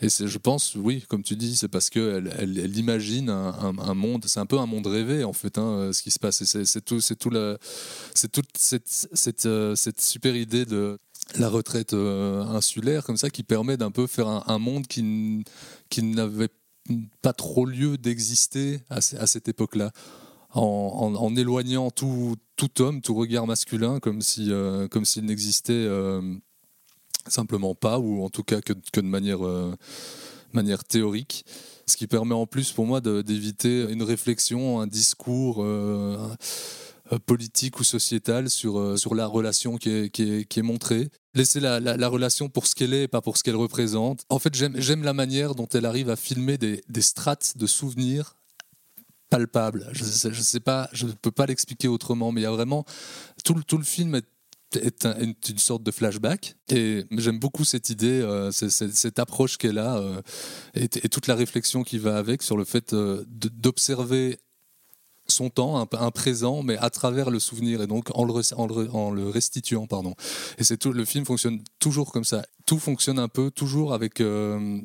et 0.00 0.08
je 0.08 0.38
pense, 0.38 0.74
oui, 0.74 1.04
comme 1.08 1.22
tu 1.22 1.36
dis, 1.36 1.56
c'est 1.56 1.68
parce 1.68 1.88
qu'elle 1.88 2.34
elle, 2.38 2.76
imagine 2.76 3.30
un, 3.30 3.94
monde, 3.94 4.24
c'est 4.26 4.40
un 4.40 4.46
peu 4.46 4.58
un 4.58 4.66
monde 4.66 4.86
rêvé 4.86 5.22
en 5.22 5.32
fait, 5.32 5.56
hein, 5.56 5.68
euh, 5.68 5.92
ce 5.92 6.02
qui 6.02 6.10
se 6.10 6.18
passe. 6.18 6.42
C'est 6.42 6.84
tout, 6.84 7.00
c'est 7.00 7.16
tout 7.16 7.30
toute 7.30 9.46
euh, 9.46 9.74
cette 9.76 10.00
super 10.00 10.34
idée 10.34 10.66
de 10.66 10.98
la 11.38 11.48
retraite 11.48 11.94
euh, 11.94 12.42
insulaire 12.42 13.04
comme 13.04 13.16
ça 13.16 13.30
qui 13.30 13.44
permet 13.44 13.76
d'un 13.76 13.90
peu 13.90 14.06
faire 14.06 14.28
un, 14.28 14.58
monde 14.58 14.86
qui, 14.86 15.44
qui 15.88 16.02
n'avait 16.02 16.48
pas 16.48 16.54
trop 17.32 17.64
lieu 17.66 17.96
d'exister 17.96 18.80
à, 18.90 19.00
ce- 19.00 19.16
à 19.16 19.26
cette 19.26 19.48
époque-là. 19.48 19.92
En, 20.52 21.34
éloignant 21.34 21.90
tout, 21.90 22.36
homme, 22.78 23.00
tout 23.00 23.14
regard 23.14 23.44
masculin, 23.46 23.98
comme 23.98 24.20
euh, 24.38 24.88
s'il 25.02 25.24
n'existait 25.24 25.72
euh, 25.72 26.22
simplement 27.26 27.74
pas, 27.74 27.98
ou 27.98 28.24
en 28.24 28.30
tout 28.30 28.44
cas 28.44 28.60
que, 28.60 28.72
de 28.72 29.00
manière, 29.00 29.44
euh, 29.44 29.74
manière 30.52 30.84
théorique. 30.84 31.44
Ce 31.86 31.96
qui 31.96 32.06
permet 32.06 32.34
en 32.34 32.46
plus 32.46 32.70
pour 32.70 32.86
moi 32.86 33.00
d'éviter 33.00 33.84
une 33.90 34.04
réflexion, 34.04 34.80
un 34.80 34.86
discours 34.86 35.66
politique 37.26 37.80
ou 37.80 37.84
sociétal 37.84 38.48
sur, 38.48 38.96
la 39.14 39.26
relation 39.26 39.76
qui 39.76 39.90
est 39.90 40.62
montrée. 40.62 41.10
Laisser 41.34 41.60
la, 41.60 41.80
la- 41.80 41.96
la 41.96 42.08
relation 42.08 42.48
pour 42.48 42.66
ce 42.66 42.74
qu'elle 42.74 42.94
est 42.94 43.04
et 43.04 43.08
pas 43.08 43.20
pour 43.20 43.36
ce 43.36 43.42
qu'elle 43.42 43.56
représente. 43.56 44.24
En 44.28 44.38
fait, 44.38 44.54
j'aime 44.54 45.02
la 45.02 45.12
manière 45.12 45.54
dont 45.54 45.68
elle 45.74 45.86
arrive 45.86 46.10
à 46.10 46.16
filmer 46.16 46.58
des, 46.58 46.82
des 46.88 47.02
strates 47.02 47.56
de 47.56 47.66
souvenirs 47.66 48.36
palpables. 49.30 49.88
Je 49.92 50.04
je 50.04 50.42
sais 50.42 50.60
pas, 50.60 50.88
je 50.92 51.06
ne 51.06 51.12
peux 51.12 51.30
pas 51.32 51.46
l'expliquer 51.46 51.88
autrement, 51.88 52.30
mais 52.30 52.42
il 52.42 52.44
y 52.44 52.46
a 52.46 52.52
vraiment 52.52 52.84
tout, 53.44 53.54
le- 53.54 53.64
tout 53.64 53.78
le 53.78 53.84
film 53.84 54.14
est 54.14 54.26
est 54.76 55.06
un- 55.06 55.16
une, 55.20 55.58
sorte 55.58 55.84
de 55.84 55.92
flashback 55.92 56.56
et 56.68 57.04
j'aime 57.12 57.38
beaucoup 57.38 57.64
cette 57.64 57.90
idée, 57.90 58.20
euh, 58.20 58.50
cette 58.50 59.18
approche 59.20 59.56
qu'elle 59.56 59.78
a 59.78 59.98
euh, 59.98 60.20
et, 60.74 60.88
toute 60.88 61.28
la 61.28 61.36
réflexion 61.36 61.84
qui 61.84 61.98
va 61.98 62.16
avec 62.16 62.42
sur 62.42 62.56
le 62.56 62.64
fait 62.64 62.92
euh, 62.92 63.24
d'observer 63.28 64.40
son 65.26 65.50
temps, 65.50 65.78
un, 65.78 66.10
présent, 66.10 66.62
mais 66.62 66.76
à 66.76 66.90
travers 66.90 67.30
le 67.30 67.38
souvenir 67.38 67.82
et 67.82 67.86
donc 67.86 68.10
en 68.14 68.24
le 68.24 69.28
restituant, 69.28 69.86
pardon. 69.86 70.14
Et 70.58 70.64
c'est 70.64 70.76
tout. 70.76 70.92
Le 70.92 71.04
film 71.04 71.24
fonctionne 71.24 71.62
toujours 71.78 72.12
comme 72.12 72.24
ça. 72.24 72.44
Tout 72.66 72.78
fonctionne 72.78 73.18
un 73.18 73.28
peu 73.28 73.50
toujours 73.50 73.94
avec 73.94 74.20
euh, 74.20 74.80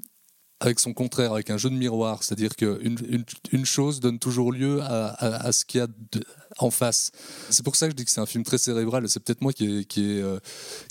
avec 0.61 0.79
son 0.79 0.93
contraire, 0.93 1.31
avec 1.33 1.49
un 1.49 1.57
jeu 1.57 1.69
de 1.69 1.75
miroir, 1.75 2.21
c'est-à-dire 2.23 2.55
qu'une 2.55 2.97
une, 3.09 3.23
une 3.51 3.65
chose 3.65 3.99
donne 4.01 4.19
toujours 4.19 4.51
lieu 4.51 4.81
à, 4.81 5.07
à- 5.07 5.47
à 5.47 5.51
ce 5.53 5.63
qu'il 5.63 5.79
y 5.79 5.81
a 5.83 5.87
de- 5.87 6.23
en 6.57 6.69
face. 6.71 7.11
C'est 7.49 7.63
pour 7.63 7.75
ça 7.77 7.85
que 7.87 7.91
je 7.91 7.95
dis 7.95 8.03
que 8.03 8.11
c'est 8.11 8.19
un 8.19 8.25
film 8.25 8.43
très 8.43 8.57
cérébral. 8.57 9.07
C'est 9.07 9.21
peut-être 9.21 9.41
moi 9.41 9.53
qui 9.53 9.79
est 9.79 9.85
qui 9.85 10.01
est 10.17 10.21
euh, 10.21 10.39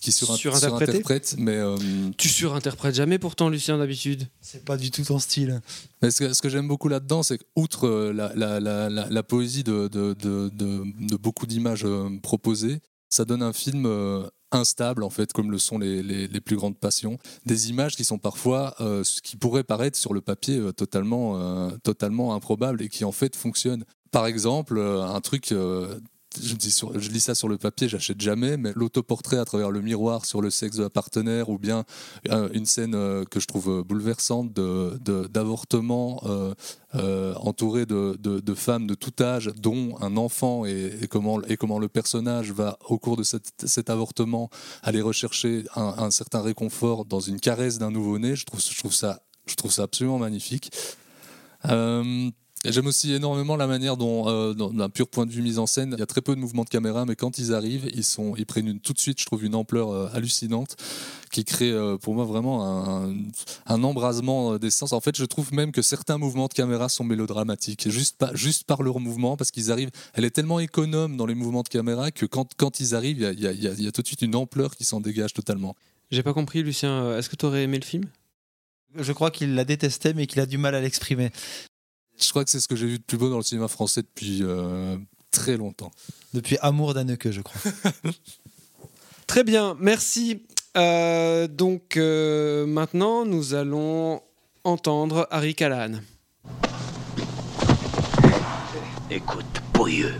qui 0.00 0.10
sur 0.12 0.34
Surinterprété 0.34 0.92
surinterprète, 0.92 1.34
mais 1.38 1.56
euh, 1.56 1.76
Tu 2.16 2.28
surinterprètes 2.28 2.94
jamais 2.94 3.18
pourtant 3.18 3.48
Lucien 3.50 3.76
d'habitude? 3.76 4.26
C'est 4.40 4.64
pas 4.64 4.76
du 4.78 4.90
tout 4.90 5.02
ton 5.04 5.18
style. 5.18 5.60
Mais 6.00 6.10
ce 6.12 6.20
que, 6.20 6.32
ce 6.32 6.40
que 6.40 6.48
j'aime 6.48 6.68
beaucoup 6.68 6.88
là-dedans, 6.88 7.22
c'est 7.22 7.36
qu'outre 7.38 7.86
euh, 7.86 8.12
la, 8.12 8.32
la, 8.36 8.60
la, 8.60 8.88
la, 8.88 9.06
la 9.10 9.22
poésie 9.22 9.64
de, 9.64 9.88
de, 9.88 10.14
de, 10.14 10.48
de- 10.48 10.84
de 11.08 11.16
beaucoup 11.16 11.46
d'images 11.46 11.84
proposées, 12.22 12.78
ça 13.10 13.24
donne 13.26 13.42
un 13.42 13.52
film 13.52 13.84
euh, 14.54 14.58
instable, 14.58 15.02
en 15.02 15.10
fait, 15.10 15.32
comme 15.32 15.50
le 15.50 15.58
sont 15.58 15.78
les, 15.78 16.02
les, 16.02 16.28
les 16.28 16.40
plus 16.40 16.56
grandes 16.56 16.78
passions. 16.78 17.18
Des 17.46 17.70
images 17.70 17.96
qui 17.96 18.04
sont 18.04 18.18
parfois, 18.18 18.74
euh, 18.80 19.04
ce 19.04 19.20
qui 19.22 19.36
pourrait 19.36 19.64
paraître 19.64 19.98
sur 19.98 20.14
le 20.14 20.20
papier 20.20 20.58
euh, 20.58 20.72
totalement, 20.72 21.38
euh, 21.38 21.70
totalement 21.82 22.34
improbable 22.34 22.82
et 22.82 22.88
qui 22.88 23.04
en 23.04 23.12
fait 23.12 23.36
fonctionnent. 23.36 23.84
Par 24.10 24.26
exemple, 24.26 24.78
euh, 24.78 25.02
un 25.02 25.20
truc. 25.20 25.54
Je, 26.40 27.08
lis 27.10 27.20
ça 27.20 27.34
sur 27.34 27.48
le 27.48 27.58
papier, 27.58 27.88
j'achète 27.88 28.20
jamais, 28.20 28.56
mais 28.56 28.72
l'autoportrait 28.74 29.38
à 29.38 29.44
travers 29.44 29.70
le 29.70 29.80
miroir 29.80 30.24
sur 30.24 30.40
le 30.40 30.50
sexe 30.50 30.76
de 30.76 30.82
la 30.82 30.90
partenaire, 30.90 31.48
ou 31.48 31.58
bien 31.58 31.84
euh, 32.30 32.48
une 32.52 32.66
scène 32.66 32.94
euh, 32.94 33.24
que 33.24 33.40
je 33.40 33.46
trouve 33.46 33.82
bouleversante 33.82 34.52
de- 34.52 34.98
de- 35.04 35.26
d'avortement 35.26 36.22
euh, 36.94 37.34
entouré 37.36 37.86
de, 37.86 38.16
de- 38.20 38.40
de 38.40 38.54
femmes 38.54 38.86
de 38.86 38.94
tout 38.94 39.22
âge, 39.22 39.50
dont 39.56 39.96
un 40.00 40.16
enfant, 40.16 40.64
et, 40.64 40.92
comment, 41.10 41.42
et 41.42 41.56
comment 41.56 41.78
le 41.78 41.88
personnage 41.88 42.52
va, 42.52 42.78
au 42.88 42.98
cours 42.98 43.16
de 43.16 43.22
cet, 43.22 43.90
avortement, 43.90 44.50
aller 44.82 45.00
rechercher 45.00 45.64
un, 45.76 46.10
certain 46.10 46.40
réconfort 46.40 47.04
dans 47.04 47.20
une 47.20 47.40
caresse 47.40 47.78
d'un 47.78 47.90
nouveau-né. 47.90 48.36
Je 48.36 48.44
trouve 48.44 48.92
ça 48.92 49.22
absolument 49.82 50.18
magnifique. 50.18 50.70
Et 52.64 52.72
J'aime 52.72 52.88
aussi 52.88 53.12
énormément 53.12 53.54
la 53.56 53.68
manière 53.68 53.96
dont, 53.96 54.28
euh, 54.28 54.52
d'un 54.52 54.88
pur 54.88 55.06
point 55.08 55.26
de 55.26 55.30
vue 55.30 55.42
mise 55.42 55.60
en 55.60 55.66
scène, 55.66 55.92
il 55.96 56.00
y 56.00 56.02
a 56.02 56.06
très 56.06 56.20
peu 56.20 56.34
de 56.34 56.40
mouvements 56.40 56.64
de 56.64 56.68
caméra, 56.68 57.04
mais 57.06 57.14
quand 57.14 57.38
ils 57.38 57.54
arrivent, 57.54 57.88
ils, 57.94 58.02
sont, 58.02 58.34
ils 58.36 58.46
prennent 58.46 58.66
une, 58.66 58.80
tout 58.80 58.92
de 58.92 58.98
suite, 58.98 59.20
je 59.20 59.26
trouve, 59.26 59.44
une 59.44 59.54
ampleur 59.54 59.90
euh, 59.92 60.08
hallucinante 60.12 60.74
qui 61.30 61.44
crée 61.44 61.70
euh, 61.70 61.96
pour 61.98 62.14
moi 62.16 62.24
vraiment 62.24 62.66
un, 62.66 63.14
un 63.66 63.84
embrasement 63.84 64.54
euh, 64.54 64.58
des 64.58 64.70
sens. 64.70 64.92
En 64.92 65.00
fait, 65.00 65.16
je 65.16 65.24
trouve 65.24 65.52
même 65.52 65.70
que 65.70 65.82
certains 65.82 66.18
mouvements 66.18 66.48
de 66.48 66.52
caméra 66.52 66.88
sont 66.88 67.04
mélodramatiques, 67.04 67.88
juste, 67.90 68.16
pas, 68.18 68.32
juste 68.34 68.64
par 68.64 68.82
leur 68.82 68.98
mouvement, 68.98 69.36
parce 69.36 69.52
qu'ils 69.52 69.70
arrivent. 69.70 69.90
Elle 70.14 70.24
est 70.24 70.30
tellement 70.30 70.58
économe 70.58 71.16
dans 71.16 71.26
les 71.26 71.36
mouvements 71.36 71.62
de 71.62 71.68
caméra 71.68 72.10
que 72.10 72.26
quand, 72.26 72.50
quand 72.56 72.80
ils 72.80 72.94
arrivent, 72.96 73.20
il 73.20 73.38
y 73.38 73.42
y 73.44 73.46
a- 73.46 73.52
y 73.72 73.84
y 73.86 73.92
tout 73.92 74.02
de 74.02 74.06
suite 74.06 74.22
une 74.22 74.34
ampleur 74.34 74.74
qui 74.74 74.84
s'en 74.84 75.00
dégage 75.00 75.32
totalement. 75.32 75.76
J'ai 76.10 76.24
pas 76.24 76.32
compris 76.34 76.62
Lucien, 76.64 77.16
est-ce 77.16 77.28
que 77.30 77.36
tu 77.36 77.46
aurais 77.46 77.62
aimé 77.62 77.78
le 77.78 77.84
film? 77.84 78.04
Je 78.96 79.12
crois 79.12 79.30
qu'il 79.30 79.54
l'a 79.54 79.64
détesté, 79.64 80.14
mais 80.14 80.26
qu'il 80.26 80.40
a 80.40 80.46
du 80.46 80.56
mal 80.58 80.74
à 80.74 80.80
l'exprimer. 80.80 81.30
Je 82.20 82.30
crois 82.30 82.44
que 82.44 82.50
c'est 82.50 82.60
ce 82.60 82.68
que 82.68 82.76
j'ai 82.76 82.86
vu 82.86 82.98
de 82.98 83.04
plus 83.04 83.16
beau 83.16 83.30
dans 83.30 83.36
le 83.36 83.42
cinéma 83.42 83.68
français 83.68 84.02
depuis 84.02 84.40
euh, 84.42 84.96
très 85.30 85.56
longtemps. 85.56 85.90
Depuis 86.34 86.58
Amour 86.60 86.94
d'Anneke, 86.94 87.30
je 87.30 87.40
crois. 87.40 87.60
Très 89.26 89.44
bien, 89.44 89.76
merci. 89.78 90.42
Euh, 90.76 91.46
donc 91.48 91.96
euh, 91.96 92.66
maintenant, 92.66 93.24
nous 93.24 93.54
allons 93.54 94.22
entendre 94.64 95.28
Harry 95.30 95.54
Callahan. 95.54 96.00
Écoute, 99.10 99.62
pourrieux. 99.72 100.14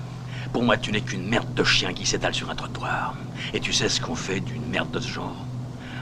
Pour 0.53 0.63
moi, 0.63 0.77
tu 0.77 0.93
n'es 0.93 1.01
qu'une 1.01 1.27
merde 1.27 1.53
de 1.55 1.65
chien 1.65 1.93
qui 1.93 2.07
s'étale 2.07 2.35
sur 2.35 2.49
un 2.51 2.55
trottoir. 2.55 3.17
Et 3.55 3.61
tu 3.61 3.73
sais 3.73 3.89
ce 3.89 4.01
qu'on 4.01 4.15
fait 4.15 4.41
d'une 4.41 4.67
merde 4.67 4.91
de 4.91 5.01
ce 5.01 5.09
genre? 5.09 5.48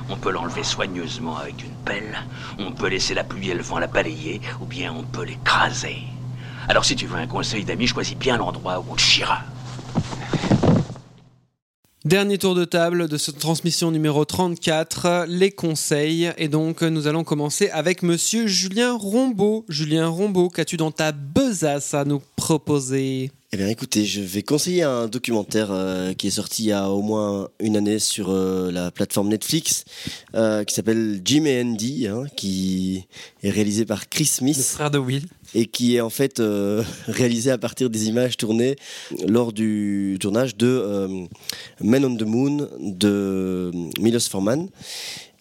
On 0.09 0.17
peut 0.17 0.31
l'enlever 0.31 0.63
soigneusement 0.63 1.37
avec 1.37 1.65
une 1.65 1.75
pelle, 1.75 2.17
on 2.59 2.73
peut 2.73 2.87
laisser 2.89 3.15
la 3.15 3.25
pluie 3.25 3.51
et 3.51 3.55
le 3.55 3.63
vent 3.63 3.79
la 3.79 3.89
balayer, 3.89 4.41
ou 4.61 4.67
bien 4.67 4.93
on 4.93 5.03
peut 5.03 5.25
l'écraser. 5.25 5.99
Alors 6.69 6.85
si 6.85 6.95
tu 6.95 7.07
veux 7.07 7.19
un 7.19 7.27
conseil 7.27 7.65
d'ami, 7.65 7.87
choisis 7.87 8.17
bien 8.17 8.37
l'endroit 8.37 8.79
où 8.79 8.85
on 8.89 8.95
te 8.95 9.01
chiera. 9.01 9.43
Dernier 12.07 12.39
tour 12.39 12.55
de 12.55 12.65
table 12.65 13.09
de 13.09 13.17
cette 13.17 13.41
transmission 13.41 13.91
numéro 13.91 14.25
34, 14.25 15.27
les 15.27 15.51
conseils. 15.51 16.31
Et 16.39 16.47
donc, 16.47 16.83
nous 16.83 17.09
allons 17.09 17.25
commencer 17.25 17.69
avec 17.71 18.05
monsieur 18.05 18.47
Julien 18.47 18.97
Rombaud. 18.97 19.65
Julien 19.69 20.07
Rombaud, 20.07 20.49
qu'as-tu 20.49 20.77
dans 20.77 20.93
ta 20.93 21.11
besace 21.11 21.95
à 21.95 22.05
nous 22.05 22.23
proposer? 22.37 23.33
Eh 23.53 23.57
bien, 23.57 23.67
écoutez, 23.67 24.05
je 24.05 24.21
vais 24.21 24.43
conseiller 24.43 24.85
un 24.85 25.09
documentaire 25.09 25.73
euh, 25.73 26.13
qui 26.13 26.29
est 26.29 26.31
sorti 26.31 26.65
il 26.65 26.67
y 26.67 26.73
a 26.73 26.91
au 26.91 27.03
moins 27.03 27.49
une 27.59 27.77
année 27.77 27.99
sur 27.99 28.31
euh, 28.31 28.71
la 28.71 28.93
plateforme 28.93 29.29
Netflix, 29.29 29.85
euh, 30.37 30.63
qui 30.63 30.75
s'appelle 30.75 31.21
Jim 31.25 31.45
et 31.45 31.61
Andy, 31.61 32.07
hein, 32.07 32.25
qui 32.37 33.07
est 33.43 33.51
réalisé 33.51 33.85
par 33.85 34.09
Chris 34.09 34.27
Smith. 34.27 34.57
Le 34.57 34.63
frère 34.63 34.91
de 34.93 34.99
Will. 34.99 35.27
Et 35.59 35.65
qui 35.65 35.97
est 35.97 36.03
en 36.03 36.11
fait 36.11 36.39
euh, 36.39 36.83
réalisé 37.09 37.51
à 37.51 37.57
partir 37.57 37.89
des 37.89 38.09
images 38.09 38.37
tournées 38.37 38.77
lors 39.27 39.55
du 39.55 40.19
tournage 40.21 40.55
de 40.55 40.67
euh, 40.67 41.09
Men 41.81 42.05
on 42.05 42.15
the 42.15 42.25
Moon 42.25 42.69
de 42.79 43.71
Milos 43.99 44.29
Forman. 44.29 44.69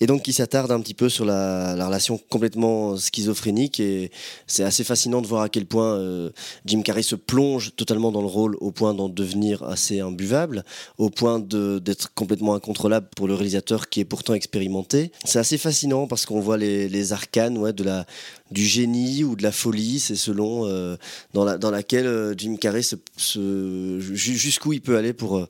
Et 0.02 0.08
donc 0.08 0.24
qui 0.24 0.34
s'attarde 0.34 0.72
un 0.72 0.80
petit 0.82 0.94
peu 0.94 1.08
sur 1.10 1.24
la, 1.26 1.76
la 1.76 1.88
relation 1.88 2.20
complètement 2.30 2.98
schizophrénique 2.98 3.80
et 3.80 4.12
c'est 4.48 4.64
assez 4.64 4.84
fascinant 4.84 5.22
de 5.22 5.28
voir 5.28 5.44
à 5.44 5.50
quel 5.50 5.66
point 5.66 5.96
euh, 5.96 6.32
Jim 6.66 6.82
Carrey 6.82 7.04
se 7.04 7.16
plonge 7.16 7.76
totalement 7.76 8.12
dans 8.12 8.22
le 8.22 8.28
rôle 8.28 8.58
au 8.60 8.72
point 8.72 8.94
d'en 8.94 9.08
devenir 9.10 9.64
assez 9.64 10.02
imbuvable, 10.02 10.66
au 10.98 11.10
point 11.10 11.40
d'être 11.40 12.14
complètement 12.14 12.56
incontrôlable 12.56 13.08
pour 13.16 13.28
le 13.28 13.36
réalisateur 13.36 13.88
qui 13.90 14.02
est 14.02 14.06
pourtant 14.06 14.34
expérimenté. 14.34 15.12
C'est 15.24 15.40
assez 15.40 15.58
fascinant 15.58 16.08
parce 16.08 16.26
qu'on 16.26 16.40
voit 16.42 16.58
les, 16.58 17.14
arcanes 17.14 17.58
ouais, 17.58 17.72
de 17.74 17.84
la, 17.84 18.06
du 18.52 18.66
génie 18.66 19.24
ou 19.24 19.36
de 19.36 19.44
la 19.44 19.52
folie, 19.52 20.00
c'est 20.00 20.16
selon 20.16 20.66
euh, 20.68 20.98
dans, 21.34 21.46
la, 21.46 21.58
dans 21.58 21.72
laquelle 21.72 22.08
euh, 22.08 22.34
Jim 22.38 22.58
Carrey 22.58 22.82
se, 22.82 22.96
se- 23.18 24.00
ju- 24.00 24.38
jusqu'où 24.38 24.74
il 24.74 24.82
peut 24.82 24.98
aller 24.98 25.14
pour, 25.14 25.48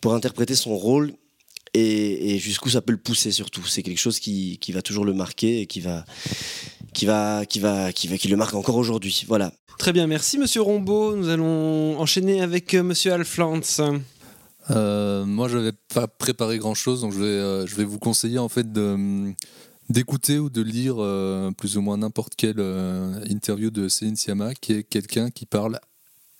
pour 0.00 0.14
interpréter 0.14 0.54
son 0.54 0.76
rôle 0.76 1.12
et, 1.74 2.34
et 2.34 2.38
jusqu'où 2.38 2.70
ça 2.70 2.80
peut 2.80 2.92
le 2.92 2.98
pousser 2.98 3.32
surtout. 3.32 3.64
C'est 3.66 3.82
quelque 3.82 3.98
chose 3.98 4.18
qui, 4.20 4.58
qui 4.58 4.72
va 4.72 4.82
toujours 4.82 5.04
le 5.04 5.12
marquer 5.12 5.60
et 5.60 5.66
qui 5.66 5.80
va 5.80 6.04
qui 6.92 7.06
va 7.06 7.44
qui 7.44 7.60
va 7.60 7.92
qui 7.92 8.08
va 8.08 8.16
qui 8.16 8.28
le 8.28 8.36
marque 8.36 8.54
encore 8.54 8.76
aujourd'hui. 8.76 9.24
Voilà. 9.26 9.52
Très 9.78 9.92
bien, 9.92 10.06
merci 10.06 10.38
monsieur 10.38 10.62
Rombaud. 10.62 11.16
Nous 11.16 11.28
allons 11.28 11.98
enchaîner 11.98 12.40
avec 12.40 12.74
euh, 12.74 12.82
monsieur 12.82 13.12
Alflantz. 13.12 13.80
Euh, 14.70 15.24
moi, 15.26 15.48
je 15.48 15.58
n'avais 15.58 15.72
pas 15.92 16.06
préparé 16.08 16.58
grand-chose, 16.58 17.02
donc 17.02 17.12
je 17.12 17.18
vais, 17.18 17.26
euh, 17.26 17.66
je 17.66 17.74
vais 17.74 17.84
vous 17.84 17.98
conseiller 17.98 18.38
en 18.38 18.48
fait 18.48 18.72
de, 18.72 19.32
d'écouter 19.90 20.38
ou 20.38 20.48
de 20.48 20.62
lire 20.62 20.96
euh, 20.98 21.50
plus 21.50 21.76
ou 21.76 21.82
moins 21.82 21.98
n'importe 21.98 22.34
quelle 22.34 22.60
euh, 22.60 23.22
interview 23.28 23.70
de 23.70 23.88
Céline 23.88 24.16
Sciamma, 24.16 24.54
qui 24.54 24.72
est 24.72 24.82
quelqu'un 24.84 25.30
qui 25.30 25.44
parle 25.44 25.78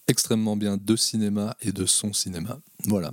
extrêmement 0.06 0.56
bien 0.56 0.78
de 0.80 0.96
cinéma 0.96 1.56
et 1.60 1.72
de 1.72 1.86
son 1.86 2.12
cinéma. 2.12 2.58
Voilà. 2.84 3.12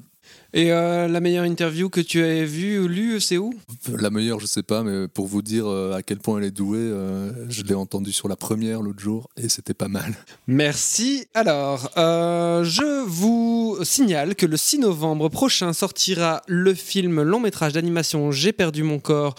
Et 0.54 0.72
euh, 0.72 1.08
la 1.08 1.22
meilleure 1.22 1.46
interview 1.46 1.90
que 1.90 2.02
tu 2.02 2.22
as 2.24 2.44
vue 2.44 2.80
ou 2.80 2.88
lue, 2.88 3.22
c'est 3.22 3.38
où? 3.38 3.54
La 3.88 4.10
meilleure, 4.10 4.42
je 4.42 4.46
sais 4.46 4.64
pas, 4.64 4.84
mais 4.84 5.08
pour 5.08 5.28
vous 5.28 5.42
dire 5.42 5.66
euh, 5.66 5.94
à 5.94 6.04
quel 6.04 6.18
point 6.18 6.40
elle 6.40 6.44
est 6.44 6.52
douée, 6.52 6.80
euh, 6.80 7.32
je 7.50 7.64
l'ai 7.64 7.74
entendue 7.74 8.12
sur 8.12 8.28
la 8.28 8.36
première 8.36 8.82
l'autre 8.82 9.00
jour 9.00 9.30
et 9.38 9.48
c'était 9.48 9.74
pas 9.74 9.88
mal. 9.88 10.14
Merci. 10.48 11.26
Alors, 11.34 11.90
euh, 11.96 12.66
je 12.66 13.06
vous 13.06 13.78
signale 13.84 14.36
que 14.36 14.46
le 14.46 14.58
6 14.58 14.80
novembre 14.80 15.30
prochain 15.30 15.72
sortira 15.72 16.42
le 16.48 16.74
film 16.74 17.22
long 17.22 17.40
métrage 17.40 17.72
d'animation 17.72 18.32
J'ai 18.32 18.52
perdu 18.52 18.84
mon 18.84 19.00
corps 19.00 19.36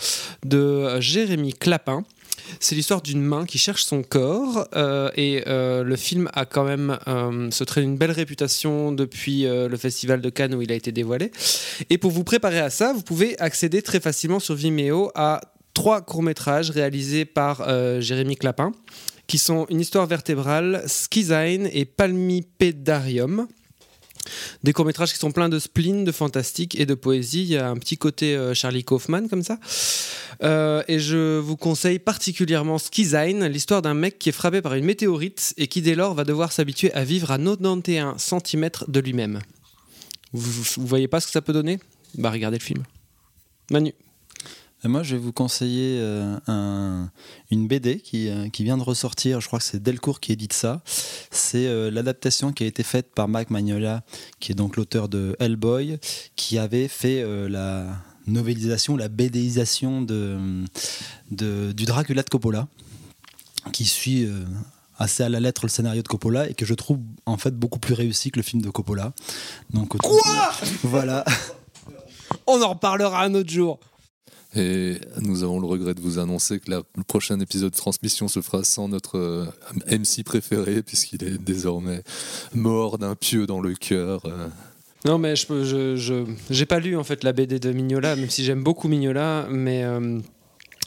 de 0.47 0.99
Jérémy 0.99 1.53
Clapin. 1.53 2.05
C'est 2.61 2.75
l'histoire 2.75 3.03
d'une 3.03 3.23
main 3.23 3.45
qui 3.45 3.59
cherche 3.59 3.85
son 3.85 4.03
corps 4.03 4.67
euh, 4.75 5.11
et 5.17 5.45
euh, 5.47 5.83
le 5.83 5.97
film 5.97 6.29
a 6.35 6.45
quand 6.45 6.65
même 6.65 6.99
euh, 7.09 7.51
se 7.51 7.65
traîne 7.65 7.85
une 7.85 7.97
belle 7.97 8.11
réputation 8.11 8.93
depuis 8.93 9.43
le 9.43 9.77
festival 9.77 10.21
de 10.21 10.31
Cannes 10.31 10.55
où 10.55 10.63
il 10.63 10.73
a 10.73 10.75
été 10.75 10.93
dévoilé. 10.93 11.31
Et 11.91 11.99
pour 11.99 12.11
vous 12.11 12.25
préparer 12.25 12.59
à 12.59 12.71
ça, 12.71 12.93
vous 12.93 13.03
pouvez 13.03 13.39
accéder 13.39 13.83
très 13.83 14.01
facilement 14.01 14.41
sur 14.41 14.55
Vimeo 14.55 15.11
à 15.15 15.41
trois 15.75 16.01
courts-métrages 16.01 16.71
réalisés 16.71 17.25
par 17.25 17.69
Jérémy 18.01 18.37
Clapin 18.37 18.73
qui 19.27 19.39
sont 19.39 19.67
une 19.71 19.81
histoire 19.81 20.07
vertébrale, 20.07 20.85
Schizine 20.87 21.69
et 21.73 21.85
Palmipedarium. 21.85 23.47
Des 24.62 24.73
courts-métrages 24.73 25.12
qui 25.12 25.18
sont 25.18 25.33
pleins 25.33 25.49
de 25.49 25.59
spleen, 25.59 26.05
de 26.05 26.12
fantastique 26.12 26.79
et 26.79 26.87
de 26.87 26.95
poésie. 26.95 27.43
Il 27.43 27.49
y 27.49 27.57
a 27.57 27.68
un 27.68 27.77
petit 27.77 27.97
côté 27.97 28.37
euh, 28.37 28.55
Charlie 28.55 28.85
Kaufman 28.85 29.29
comme 29.29 29.43
ça. 29.43 29.59
Euh, 30.43 30.83
et 30.89 30.99
je 30.99 31.39
vous 31.39 31.57
conseille 31.57 31.99
particulièrement 31.99 32.79
Schizine, 32.79 33.47
l'histoire 33.47 33.83
d'un 33.83 33.95
mec 33.95 34.18
qui 34.18 34.29
est 34.29 34.33
frappé 34.33 34.62
par 34.62 34.75
une 34.75 34.85
météorite 34.85 35.55
et 35.57 35.66
qui 35.66 35.83
dès 35.83 35.95
lors 35.95 36.14
va 36.14 36.25
devoir 36.25 36.53
s'habituer 36.53 36.93
à 36.93 37.05
vivre 37.05 37.31
à 37.31 37.39
91 37.39 38.16
cm 38.18 38.70
de 38.89 39.01
lui-même. 39.01 39.41
Vous, 40.33 40.62
vous 40.77 40.87
voyez 40.87 41.09
pas 41.09 41.20
ce 41.20 41.27
que 41.27 41.33
ça 41.33 41.43
peut 41.43 41.53
donner? 41.53 41.79
Bah 42.14 42.31
regardez 42.31 42.59
le 42.59 42.64
film. 42.64 42.83
Manu. 43.70 43.93
Et 44.85 44.89
moi, 44.89 45.05
je 45.05 45.14
vais 45.14 45.20
vous 45.22 45.33
conseiller 45.33 45.99
euh, 46.01 46.37
un- 46.49 47.09
une 47.53 47.68
BD 47.68 48.01
qui, 48.01 48.28
euh, 48.28 48.49
qui 48.49 48.64
vient 48.64 48.76
de 48.76 48.83
ressortir. 48.83 49.41
Je 49.41 49.47
crois 49.47 49.61
que 49.61 49.64
c'est 49.64 49.80
Delcourt 49.80 50.18
qui 50.18 50.33
édite 50.33 50.53
ça. 50.53 50.83
C'est 51.30 51.66
euh, 51.68 51.89
l'adaptation 51.91 52.53
qui 52.53 52.64
a 52.64 52.66
été 52.66 52.83
faite 52.83 53.14
par 53.14 53.28
Mike 53.28 53.51
Magnolia, 53.51 54.03
qui 54.41 54.51
est 54.51 54.55
donc 54.57 54.76
l'auteur 54.76 55.09
de 55.09 55.37
Hellboy, 55.39 55.99
qui 56.35 56.59
avait 56.59 56.89
fait 56.89 57.22
euh, 57.22 57.49
la 57.49 57.87
novélisation, 58.26 58.97
la 58.97 59.09
BDisation 59.09 60.03
de, 60.03 60.39
de- 61.30 61.70
du 61.72 61.85
Dracula 61.85 62.24
de 62.24 62.28
Coppola, 62.28 62.66
qui 63.72 63.85
suit 63.85 64.24
euh, 64.24 64.45
assez 64.99 65.22
à 65.22 65.28
la 65.28 65.39
lettre 65.39 65.62
le 65.64 65.68
scénario 65.68 66.03
de 66.03 66.09
Coppola 66.09 66.49
et 66.51 66.55
que 66.55 66.66
je 66.66 66.74
trouve 66.74 66.99
en 67.26 67.37
fait 67.37 67.57
beaucoup 67.57 67.78
plus 67.78 67.95
réussi 67.95 68.33
que 68.33 68.39
le 68.41 68.43
film 68.43 68.61
de 68.62 68.70
Coppola. 68.70 69.12
Donc, 69.70 69.97
Quoi? 69.99 70.53
Voilà. 70.83 71.24
On 72.49 72.61
en 72.62 72.70
reparlera 72.70 73.22
un 73.22 73.35
autre 73.35 73.51
jour. 73.51 73.78
Et 74.55 74.97
nous 75.21 75.45
avons 75.45 75.61
le 75.61 75.67
regret 75.67 75.95
de 75.95 76.01
vous 76.01 76.19
annoncer 76.19 76.61
que 76.61 76.71
le 76.71 76.83
prochain 77.05 77.41
épisode 77.41 77.71
de 77.73 77.77
transmission 77.77 78.29
se 78.29 78.43
fera 78.43 78.65
sans 78.65 78.89
notre 78.89 79.19
euh, 79.19 79.47
MC 79.91 80.23
préféré, 80.25 80.83
puisqu'il 80.83 81.25
est 81.25 81.39
désormais 81.43 82.03
mort 82.55 82.99
d'un 82.99 83.15
pieu 83.15 83.47
dans 83.47 83.61
le 83.61 83.75
cœur. 83.75 84.27
euh. 84.27 84.49
Non, 85.05 85.19
mais 85.19 85.35
je 85.37 86.25
j'ai 86.51 86.67
pas 86.67 86.79
lu 86.79 86.97
en 86.97 87.05
fait 87.05 87.25
la 87.25 87.33
BD 87.33 87.59
de 87.59 87.73
Mignola, 87.73 88.15
même 88.15 88.31
si 88.31 88.45
j'aime 88.45 88.63
beaucoup 88.63 88.89
Mignola, 88.89 89.49
mais 89.51 89.83
euh, 89.85 90.21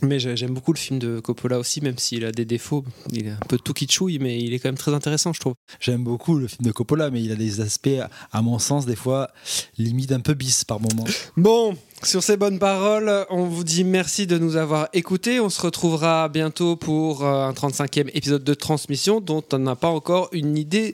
mais 0.01 0.19
j'ai- 0.19 0.35
j'aime 0.35 0.53
beaucoup 0.53 0.73
le 0.73 0.77
film 0.77 0.99
de 0.99 1.19
Coppola 1.19 1.57
aussi, 1.59 1.81
même 1.81 1.97
s'il 1.97 2.25
a 2.25 2.31
des 2.31 2.45
défauts. 2.45 2.83
Il 3.11 3.27
est 3.27 3.31
un 3.31 3.39
peu 3.47 3.57
tout 3.57 3.73
kitschouille, 3.73 4.19
mais 4.19 4.39
il 4.39 4.53
est 4.53 4.59
quand 4.59 4.67
même 4.69 4.77
très 4.77 4.93
intéressant, 4.93 5.31
je 5.33 5.39
trouve. 5.39 5.53
J'aime 5.79 6.03
beaucoup 6.03 6.35
le 6.37 6.47
film 6.47 6.65
de 6.65 6.71
Coppola, 6.71 7.09
mais 7.09 7.23
il 7.23 7.31
a 7.31 7.35
des 7.35 7.61
aspects, 7.61 7.89
à 8.31 8.41
mon 8.41 8.59
sens, 8.59 8.85
des 8.85 8.95
fois, 8.95 9.29
limite 9.77 10.11
un 10.11 10.19
peu 10.19 10.33
bis 10.33 10.63
par 10.65 10.79
moment. 10.79 11.05
Bon, 11.37 11.77
sur 12.03 12.21
ces 12.23 12.35
bonnes 12.37 12.59
paroles, 12.59 13.25
on 13.29 13.45
vous 13.45 13.63
dit 13.63 13.83
merci 13.83 14.27
de 14.27 14.37
nous 14.37 14.57
avoir 14.57 14.89
écoutés. 14.93 15.39
On 15.39 15.49
se 15.49 15.61
retrouvera 15.61 16.27
bientôt 16.29 16.75
pour 16.75 17.23
euh, 17.23 17.47
un 17.47 17.53
35e 17.53 18.09
épisode 18.13 18.43
de 18.43 18.53
transmission 18.53 19.21
dont 19.21 19.43
on 19.53 19.59
n'a 19.59 19.75
pas 19.75 19.89
encore 19.89 20.29
une 20.33 20.57
idée 20.57 20.93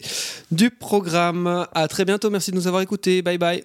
du 0.52 0.70
programme. 0.70 1.66
À 1.74 1.88
très 1.88 2.06
bientôt, 2.06 2.30
merci 2.30 2.52
de 2.52 2.56
nous 2.56 2.68
avoir 2.68 2.82
écoutés. 2.82 3.22
Bye 3.22 3.38
bye. 3.38 3.64